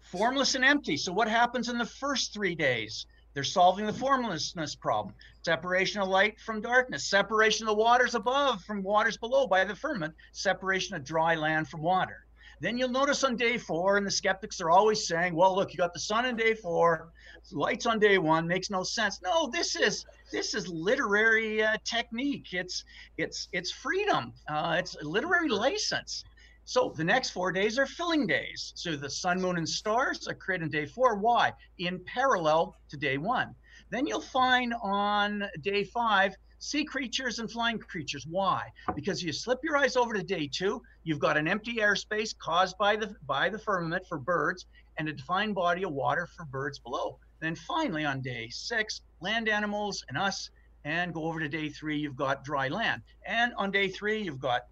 formless 0.00 0.54
and 0.54 0.64
empty. 0.64 0.96
So 0.96 1.12
what 1.12 1.28
happens 1.28 1.68
in 1.68 1.78
the 1.78 1.86
first 1.86 2.32
three 2.32 2.54
days? 2.54 3.06
They're 3.34 3.44
solving 3.44 3.86
the 3.86 3.92
formlessness 3.92 4.74
problem. 4.74 5.14
Separation 5.44 6.00
of 6.00 6.08
light 6.08 6.40
from 6.40 6.60
darkness, 6.60 7.08
separation 7.08 7.66
of 7.66 7.76
the 7.76 7.82
waters 7.82 8.14
above 8.14 8.62
from 8.64 8.82
waters 8.82 9.16
below 9.16 9.46
by 9.46 9.64
the 9.64 9.74
firmament, 9.74 10.14
separation 10.32 10.96
of 10.96 11.04
dry 11.04 11.34
land 11.36 11.68
from 11.68 11.82
water. 11.82 12.26
Then 12.60 12.76
you'll 12.76 12.90
notice 12.90 13.24
on 13.24 13.36
day 13.36 13.56
four, 13.56 13.96
and 13.96 14.06
the 14.06 14.10
skeptics 14.10 14.60
are 14.60 14.70
always 14.70 15.06
saying, 15.06 15.34
well, 15.34 15.56
look, 15.56 15.72
you 15.72 15.78
got 15.78 15.94
the 15.94 16.00
sun 16.00 16.26
on 16.26 16.36
day 16.36 16.52
four, 16.52 17.10
lights 17.52 17.86
on 17.86 17.98
day 17.98 18.18
one, 18.18 18.46
makes 18.46 18.68
no 18.68 18.82
sense. 18.82 19.20
No, 19.22 19.48
this 19.50 19.76
is 19.76 20.04
this 20.30 20.54
is 20.54 20.68
literary 20.68 21.62
uh, 21.62 21.76
technique. 21.84 22.48
It's 22.52 22.84
it's 23.16 23.48
it's 23.52 23.70
freedom. 23.70 24.34
Uh, 24.46 24.76
it's 24.78 24.94
literary 25.02 25.48
license. 25.48 26.24
So 26.64 26.92
the 26.94 27.02
next 27.02 27.30
four 27.30 27.50
days 27.50 27.78
are 27.78 27.86
filling 27.86 28.26
days. 28.26 28.72
So 28.76 28.94
the 28.94 29.10
sun, 29.10 29.40
moon, 29.40 29.56
and 29.56 29.68
stars 29.68 30.28
are 30.28 30.34
created 30.34 30.64
on 30.64 30.70
day 30.70 30.86
four. 30.86 31.16
Why? 31.16 31.52
In 31.78 31.98
parallel 32.04 32.76
to 32.90 32.96
day 32.96 33.16
one. 33.16 33.54
Then 33.90 34.06
you'll 34.06 34.20
find 34.20 34.74
on 34.82 35.48
day 35.62 35.84
five 35.84 36.36
sea 36.60 36.84
creatures 36.84 37.38
and 37.40 37.50
flying 37.50 37.78
creatures. 37.78 38.26
Why? 38.26 38.68
Because 38.94 39.22
you 39.22 39.32
slip 39.32 39.58
your 39.64 39.76
eyes 39.76 39.96
over 39.96 40.14
to 40.14 40.22
day 40.22 40.48
two, 40.52 40.82
you've 41.02 41.18
got 41.18 41.36
an 41.36 41.48
empty 41.48 41.76
airspace 41.76 42.36
caused 42.38 42.78
by 42.78 42.94
the 42.96 43.16
by 43.26 43.48
the 43.48 43.58
firmament 43.58 44.06
for 44.06 44.18
birds 44.18 44.66
and 44.98 45.08
a 45.08 45.12
defined 45.12 45.54
body 45.54 45.82
of 45.82 45.92
water 45.92 46.28
for 46.36 46.44
birds 46.44 46.78
below. 46.78 47.18
Then 47.40 47.56
finally 47.56 48.04
on 48.04 48.20
day 48.20 48.48
six, 48.50 49.00
land 49.20 49.48
animals 49.48 50.04
and 50.08 50.18
us, 50.18 50.50
and 50.84 51.12
go 51.12 51.24
over 51.24 51.40
to 51.40 51.48
day 51.48 51.70
three, 51.70 51.98
you've 51.98 52.16
got 52.16 52.44
dry 52.44 52.68
land. 52.68 53.02
And 53.26 53.52
on 53.56 53.70
day 53.70 53.88
three, 53.88 54.22
you've 54.22 54.40
got 54.40 54.66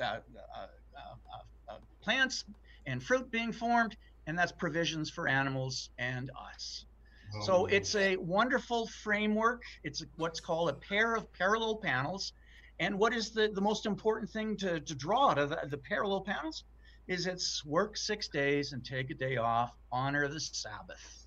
uh, 0.00 0.04
uh, 0.04 0.20
uh, 0.56 1.36
uh, 1.68 1.76
plants 2.00 2.44
and 2.86 3.02
fruit 3.02 3.30
being 3.30 3.52
formed, 3.52 3.96
and 4.26 4.38
that's 4.38 4.52
provisions 4.52 5.10
for 5.10 5.28
animals 5.28 5.90
and 5.98 6.30
us. 6.52 6.86
Oh, 7.36 7.40
so 7.40 7.66
it's 7.66 7.94
a 7.94 8.16
wonderful 8.16 8.86
framework. 9.02 9.62
It's 9.82 10.04
what's 10.16 10.40
called 10.40 10.70
a 10.70 10.74
pair 10.74 11.14
of 11.14 11.32
parallel 11.32 11.76
panels. 11.76 12.32
And 12.80 12.98
what 12.98 13.12
is 13.12 13.30
the, 13.30 13.50
the 13.54 13.60
most 13.60 13.86
important 13.86 14.30
thing 14.30 14.56
to, 14.58 14.80
to 14.80 14.94
draw 14.94 15.30
out 15.30 15.38
of 15.38 15.50
the, 15.50 15.60
the 15.68 15.78
parallel 15.78 16.22
panels 16.22 16.64
is 17.06 17.26
it's 17.26 17.64
work 17.64 17.96
six 17.96 18.28
days 18.28 18.72
and 18.72 18.84
take 18.84 19.10
a 19.10 19.14
day 19.14 19.36
off, 19.36 19.72
honor 19.92 20.26
the 20.28 20.40
Sabbath. 20.40 21.23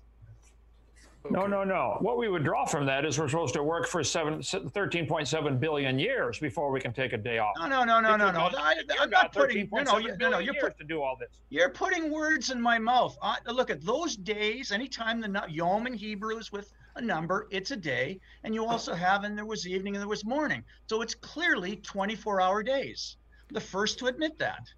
No, 1.30 1.46
no, 1.46 1.64
no. 1.64 1.96
What 2.00 2.18
we 2.18 2.28
would 2.28 2.44
draw 2.44 2.64
from 2.64 2.86
that 2.86 3.04
is 3.04 3.18
we're 3.18 3.28
supposed 3.28 3.54
to 3.54 3.62
work 3.62 3.86
for 3.86 4.02
seven, 4.04 4.40
13.7 4.40 5.60
billion 5.60 5.98
years 5.98 6.38
before 6.38 6.70
we 6.70 6.80
can 6.80 6.92
take 6.92 7.12
a 7.12 7.18
day 7.18 7.38
off. 7.38 7.54
No, 7.58 7.66
no, 7.66 7.84
no, 7.84 8.00
no, 8.00 8.16
no, 8.16 8.30
no. 8.30 8.50
I, 8.56 8.74
got 8.98 9.10
not 9.10 9.32
putting, 9.32 9.68
no, 9.72 9.82
no, 9.82 9.92
13.7 9.92 10.02
you, 10.02 10.16
no, 10.18 10.30
no, 10.30 10.38
you're, 10.38 10.54
put, 10.54 10.78
to 10.78 10.84
do 10.84 11.02
all 11.02 11.16
this. 11.18 11.28
you're 11.50 11.70
putting 11.70 12.10
words 12.10 12.50
in 12.50 12.60
my 12.60 12.78
mouth. 12.78 13.16
I, 13.22 13.38
look 13.46 13.70
at 13.70 13.82
those 13.84 14.16
days, 14.16 14.72
anytime 14.72 15.20
the 15.20 15.44
Yom 15.48 15.86
in 15.86 15.94
Hebrew 15.94 16.38
is 16.38 16.52
with 16.52 16.72
a 16.96 17.00
number, 17.00 17.46
it's 17.50 17.70
a 17.70 17.76
day. 17.76 18.20
And 18.44 18.54
you 18.54 18.64
also 18.64 18.94
have, 18.94 19.24
and 19.24 19.36
there 19.36 19.46
was 19.46 19.66
evening 19.66 19.94
and 19.94 20.02
there 20.02 20.08
was 20.08 20.24
morning. 20.24 20.64
So 20.88 21.02
it's 21.02 21.14
clearly 21.14 21.76
24 21.76 22.40
hour 22.40 22.62
days. 22.62 23.16
The 23.50 23.60
first 23.60 23.98
to 24.00 24.06
admit 24.06 24.38
that. 24.38 24.68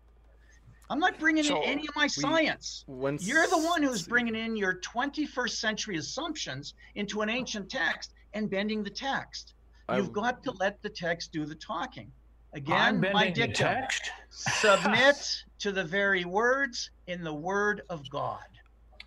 I'm 0.91 0.99
not 0.99 1.19
bringing 1.21 1.45
So 1.45 1.63
in 1.63 1.69
any 1.69 1.87
of 1.89 1.95
my 1.95 2.09
science. 2.09 2.85
Once 2.89 3.27
You're 3.27 3.47
the 3.47 3.59
one 3.59 3.81
who's 3.83 4.03
bringing 4.03 4.35
in 4.35 4.57
your 4.57 4.81
21st 4.81 5.51
century 5.51 5.97
assumptions 5.97 6.75
into 6.97 7.23
an 7.23 7.31
ancient 7.31 7.71
text 7.71 8.13
and 8.35 8.51
bending 8.51 8.83
the 8.83 8.91
text. 8.91 9.55
You've 9.95 10.13
got 10.13 10.43
to 10.45 10.53
let 10.53 10.81
the 10.83 10.89
text 10.89 11.33
do 11.33 11.47
the 11.47 11.55
talking. 11.55 12.11
I'm 12.55 12.59
Again, 12.61 13.01
my 13.01 13.25
bending 13.25 13.35
the 13.35 13.47
dictum 13.49 13.67
text. 13.67 14.11
submit 14.31 15.45
to 15.61 15.73
the 15.73 15.85
very 15.85 16.25
words 16.25 16.91
in 17.07 17.23
the 17.23 17.33
word 17.35 17.83
of 17.89 18.09
God. 18.11 18.39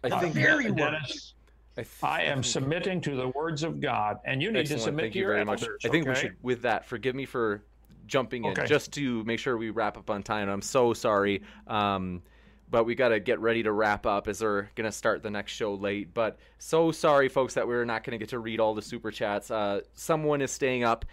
I 0.04 0.10
The 0.10 0.20
think 0.20 0.34
very 0.34 0.72
Dennis, 0.72 1.02
words. 1.02 1.34
I, 1.78 1.82
th- 1.82 1.88
I 2.04 2.22
am 2.24 2.44
submitting 2.44 3.02
to 3.02 3.16
the 3.16 3.30
words 3.30 3.64
of 3.64 3.80
God, 3.82 4.20
and 4.26 4.42
you 4.42 4.52
need 4.52 4.60
Excellent. 4.60 4.80
to 4.80 4.84
submit 4.86 5.04
Thank 5.06 5.14
to 5.14 5.20
you 5.20 5.26
your 5.26 5.34
very 5.34 5.46
much. 5.46 5.62
elders. 5.64 5.82
I 5.86 5.88
think 5.90 6.08
we 6.08 6.16
should, 6.16 6.36
with 6.42 6.62
that, 6.64 6.86
forgive 6.86 7.16
me 7.16 7.26
for 7.26 7.64
jumping 8.06 8.46
in 8.46 8.52
Okay. 8.52 8.66
just 8.66 8.92
to 8.94 9.24
make 9.24 9.40
sure 9.40 9.58
we 9.58 9.70
wrap 9.70 9.98
up 9.98 10.10
on 10.10 10.24
time. 10.24 10.50
I'm 10.50 10.62
so 10.62 10.94
sorry. 10.94 11.44
Um, 11.68 12.22
but 12.70 12.86
we 12.86 12.96
got 12.96 13.10
to 13.10 13.20
get 13.20 13.40
ready 13.40 13.62
to 13.64 13.72
wrap 13.72 14.06
up 14.08 14.28
as 14.28 14.42
we're 14.42 14.64
going 14.76 14.86
to 14.86 14.92
start 14.92 15.22
the 15.22 15.30
next 15.30 15.52
show 15.52 15.76
late. 15.76 16.14
But 16.14 16.40
so 16.58 16.92
sorry, 16.92 17.30
folks, 17.30 17.54
that 17.54 17.68
we're 17.68 17.86
not 17.86 18.04
going 18.04 18.14
to 18.14 18.18
get 18.18 18.30
to 18.30 18.40
read 18.40 18.60
all 18.60 18.74
the 18.74 18.82
super 18.82 19.12
chats. 19.12 19.52
Uh, 19.52 19.82
someone 19.94 20.42
is 20.42 20.52
staying 20.52 20.84
up 20.84 21.06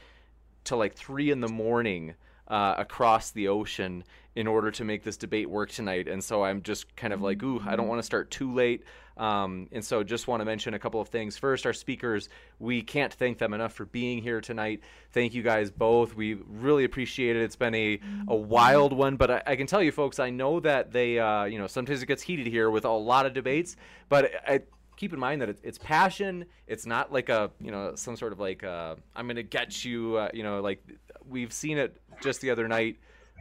till 0.65 0.79
like 0.79 0.95
three 0.95 1.31
in 1.31 1.41
the 1.41 1.49
morning 1.49 2.15
uh, 2.49 2.77
across 2.79 3.31
the 3.33 3.49
ocean 3.49 4.05
in 4.35 4.47
order 4.47 4.71
to 4.71 4.85
make 4.85 5.03
this 5.03 5.17
debate 5.19 5.51
work 5.51 5.71
tonight. 5.71 6.09
And 6.09 6.23
so 6.25 6.43
I'm 6.45 6.63
just 6.63 6.97
kind 6.97 7.13
of 7.13 7.21
like, 7.21 7.43
ooh, 7.43 7.61
I 7.67 7.77
don't 7.77 7.89
want 7.89 7.99
to 7.99 8.07
start 8.07 8.31
too 8.31 8.53
late. 8.53 8.85
Um, 9.17 9.69
and 9.73 9.85
so 9.85 10.03
just 10.03 10.29
want 10.29 10.41
to 10.41 10.45
mention 10.45 10.75
a 10.75 10.79
couple 10.79 11.01
of 11.01 11.09
things. 11.09 11.37
First, 11.37 11.67
our 11.67 11.73
speakers, 11.73 12.29
we 12.59 12.83
can't 12.83 13.13
thank 13.13 13.39
them 13.39 13.53
enough 13.53 13.73
for 13.73 13.85
being 13.85 14.23
here 14.23 14.41
tonight. 14.41 14.81
Thank 15.13 15.35
you 15.35 15.43
guys 15.43 15.71
both. 15.71 16.15
We 16.15 16.35
really 16.49 16.85
appreciate 16.85 17.37
it. 17.37 17.43
It's 17.43 17.57
been 17.57 17.75
a, 17.75 18.01
a 18.29 18.37
wild 18.37 18.93
one, 18.93 19.17
but 19.17 19.31
I, 19.31 19.43
I 19.47 19.57
can 19.57 19.67
tell 19.67 19.83
you 19.83 19.93
folks, 19.93 20.19
I 20.19 20.31
know 20.31 20.61
that 20.61 20.93
they, 20.93 21.19
uh, 21.19 21.45
you 21.45 21.59
know, 21.59 21.67
sometimes 21.67 22.03
it 22.03 22.07
gets 22.07 22.23
heated 22.23 22.47
here 22.47 22.71
with 22.71 22.85
a 22.85 22.91
lot 22.91 23.27
of 23.27 23.35
debates, 23.35 23.77
but 24.09 24.31
I, 24.47 24.61
keep 25.01 25.15
in 25.15 25.19
mind 25.19 25.41
that 25.41 25.49
it's, 25.63 25.79
passion. 25.79 26.45
It's 26.67 26.85
not 26.85 27.11
like 27.11 27.31
a 27.31 27.51
you 27.59 27.71
know 27.71 27.95
some 27.95 28.17
sort 28.17 28.33
of 28.33 28.39
like 28.39 28.63
uh, 28.63 28.97
I'm 29.17 29.27
gonna 29.27 29.43
get 29.43 29.83
you. 29.83 30.17
Uh, 30.17 30.29
you 30.35 30.43
know, 30.43 30.61
like 30.61 30.85
we've 31.27 31.53
seen 31.53 31.79
it 31.79 31.97
just 32.23 32.43
the 32.43 32.51
other 32.51 32.69
night. 32.69 32.99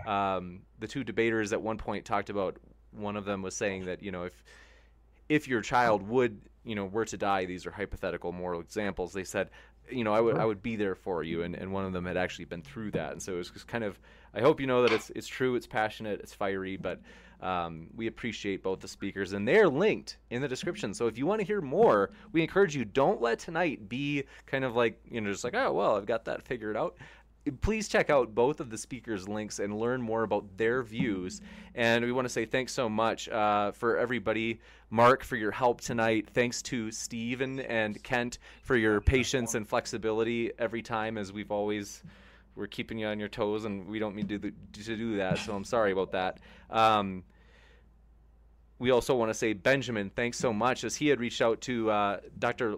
Um, 0.07 0.61
the 0.79 0.87
two 0.87 1.03
debaters 1.03 1.51
at 1.51 1.61
one 1.61 1.77
point 1.77 2.05
talked 2.05 2.29
about. 2.29 2.57
One 2.91 3.15
of 3.15 3.25
them 3.25 3.43
was 3.43 3.55
saying 3.55 3.85
that 3.85 4.01
you 4.01 4.11
know 4.11 4.23
if 4.23 4.43
if 5.29 5.47
your 5.47 5.61
child 5.61 6.07
would 6.07 6.41
you 6.63 6.75
know 6.75 6.85
were 6.85 7.05
to 7.05 7.17
die, 7.17 7.45
these 7.45 7.65
are 7.65 7.71
hypothetical 7.71 8.31
moral 8.31 8.59
examples. 8.59 9.13
They 9.13 9.23
said 9.23 9.49
you 9.89 10.03
know 10.03 10.13
I 10.13 10.19
would 10.19 10.37
I 10.37 10.45
would 10.45 10.61
be 10.61 10.75
there 10.75 10.95
for 10.95 11.23
you, 11.23 11.43
and, 11.43 11.55
and 11.55 11.71
one 11.71 11.85
of 11.85 11.93
them 11.93 12.05
had 12.05 12.17
actually 12.17 12.45
been 12.45 12.61
through 12.61 12.91
that, 12.91 13.11
and 13.11 13.21
so 13.21 13.33
it 13.33 13.37
was 13.37 13.51
just 13.51 13.67
kind 13.67 13.83
of. 13.83 13.99
I 14.33 14.41
hope 14.41 14.59
you 14.59 14.67
know 14.67 14.83
that 14.83 14.91
it's 14.91 15.09
it's 15.15 15.27
true, 15.27 15.55
it's 15.55 15.65
passionate, 15.65 16.19
it's 16.19 16.33
fiery, 16.33 16.77
but 16.77 17.01
um, 17.41 17.87
we 17.95 18.07
appreciate 18.07 18.61
both 18.61 18.79
the 18.79 18.87
speakers, 18.87 19.33
and 19.33 19.47
they're 19.47 19.69
linked 19.69 20.17
in 20.29 20.41
the 20.41 20.47
description. 20.47 20.93
So 20.93 21.07
if 21.07 21.17
you 21.17 21.25
want 21.25 21.39
to 21.39 21.47
hear 21.47 21.61
more, 21.61 22.11
we 22.31 22.41
encourage 22.41 22.75
you 22.75 22.85
don't 22.85 23.21
let 23.21 23.39
tonight 23.39 23.89
be 23.89 24.25
kind 24.45 24.63
of 24.63 24.75
like 24.75 24.99
you 25.09 25.21
know 25.21 25.31
just 25.31 25.43
like 25.43 25.55
oh 25.55 25.71
well 25.73 25.95
I've 25.95 26.05
got 26.05 26.25
that 26.25 26.43
figured 26.43 26.77
out. 26.77 26.97
Please 27.51 27.87
check 27.87 28.09
out 28.09 28.33
both 28.33 28.59
of 28.59 28.69
the 28.69 28.77
speakers' 28.77 29.27
links 29.27 29.59
and 29.59 29.77
learn 29.77 30.01
more 30.01 30.23
about 30.23 30.57
their 30.57 30.83
views. 30.83 31.41
And 31.75 32.03
we 32.03 32.11
want 32.11 32.25
to 32.25 32.29
say 32.29 32.45
thanks 32.45 32.73
so 32.73 32.89
much 32.89 33.29
uh, 33.29 33.71
for 33.71 33.97
everybody. 33.97 34.59
Mark, 34.89 35.23
for 35.23 35.35
your 35.35 35.51
help 35.51 35.81
tonight. 35.81 36.29
Thanks 36.33 36.61
to 36.63 36.91
Steven 36.91 37.59
and 37.59 38.01
Kent 38.03 38.39
for 38.63 38.75
your 38.75 39.01
patience 39.01 39.55
and 39.55 39.67
flexibility 39.67 40.51
every 40.57 40.81
time, 40.81 41.17
as 41.17 41.31
we've 41.31 41.51
always 41.51 42.03
we're 42.55 42.67
keeping 42.67 42.99
you 42.99 43.07
on 43.07 43.19
your 43.19 43.29
toes, 43.29 43.65
and 43.65 43.87
we 43.87 43.99
don't 43.99 44.15
mean 44.15 44.27
to, 44.27 44.37
to 44.39 44.51
do 44.97 45.17
that. 45.17 45.37
So 45.39 45.55
I'm 45.55 45.63
sorry 45.63 45.91
about 45.91 46.11
that. 46.11 46.39
Um, 46.69 47.23
we 48.79 48.91
also 48.91 49.15
want 49.15 49.29
to 49.29 49.33
say 49.33 49.53
Benjamin, 49.53 50.09
thanks 50.09 50.37
so 50.37 50.53
much, 50.53 50.83
as 50.83 50.95
he 50.95 51.07
had 51.07 51.19
reached 51.19 51.41
out 51.41 51.61
to 51.61 51.89
uh, 51.89 52.19
Dr. 52.37 52.75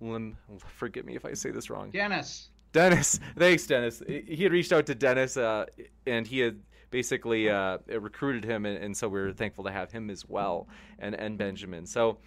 Lim. 0.00 0.36
Forgive 0.76 1.04
me 1.04 1.16
if 1.16 1.24
I 1.24 1.34
say 1.34 1.50
this 1.50 1.70
wrong. 1.70 1.90
Dennis. 1.90 2.48
Dennis, 2.72 3.18
thanks, 3.38 3.66
Dennis. 3.66 4.02
He 4.06 4.42
had 4.42 4.52
reached 4.52 4.72
out 4.72 4.86
to 4.86 4.94
Dennis, 4.94 5.36
uh, 5.36 5.66
and 6.06 6.26
he 6.26 6.40
had 6.40 6.60
basically 6.90 7.48
uh, 7.48 7.78
recruited 7.88 8.44
him, 8.44 8.66
and, 8.66 8.82
and, 8.82 8.96
so 8.96 9.08
we 9.08 9.20
are 9.20 9.32
thankful 9.32 9.64
to 9.64 9.70
have 9.70 9.90
him 9.90 10.10
as 10.10 10.26
well, 10.26 10.68
and 10.98 11.14
and 11.14 11.36
Benjamin. 11.38 11.86
So, 11.86 12.18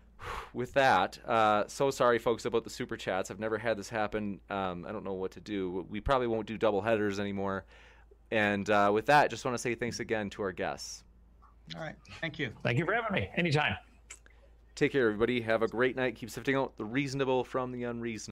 with 0.52 0.72
that, 0.74 1.18
uh, 1.26 1.64
so 1.66 1.90
sorry, 1.90 2.18
folks, 2.18 2.44
about 2.44 2.64
the 2.64 2.70
super 2.70 2.96
chats. 2.96 3.30
I've 3.30 3.40
never 3.40 3.58
had 3.58 3.76
this 3.76 3.88
happen. 3.88 4.40
Um, 4.50 4.84
I 4.86 4.92
don't 4.92 5.04
know 5.04 5.14
what 5.14 5.32
to 5.32 5.40
do. 5.40 5.86
We 5.88 6.00
probably 6.00 6.26
won't 6.26 6.46
do 6.46 6.58
double 6.58 6.80
headers 6.80 7.20
anymore. 7.20 7.64
And 8.30 8.68
uh, 8.70 8.90
with 8.94 9.04
that, 9.06 9.28
just 9.28 9.44
want 9.44 9.54
to 9.54 9.58
say 9.58 9.74
thanks 9.74 10.00
again 10.00 10.30
to 10.30 10.42
our 10.42 10.52
guests. 10.52 11.04
All 11.76 11.82
right. 11.82 11.94
Thank 12.20 12.38
you. 12.38 12.50
Thank 12.62 12.78
you 12.78 12.86
for 12.86 12.94
having 12.94 13.12
me. 13.12 13.28
Anytime. 13.36 13.76
Take 14.74 14.92
care, 14.92 15.06
everybody. 15.06 15.40
Have 15.42 15.62
a 15.62 15.68
great 15.68 15.96
night. 15.96 16.16
Keep 16.16 16.30
sifting 16.30 16.56
out 16.56 16.76
the 16.78 16.84
reasonable 16.84 17.44
from 17.44 17.72
the 17.72 17.84
unreasonable. 17.84 18.31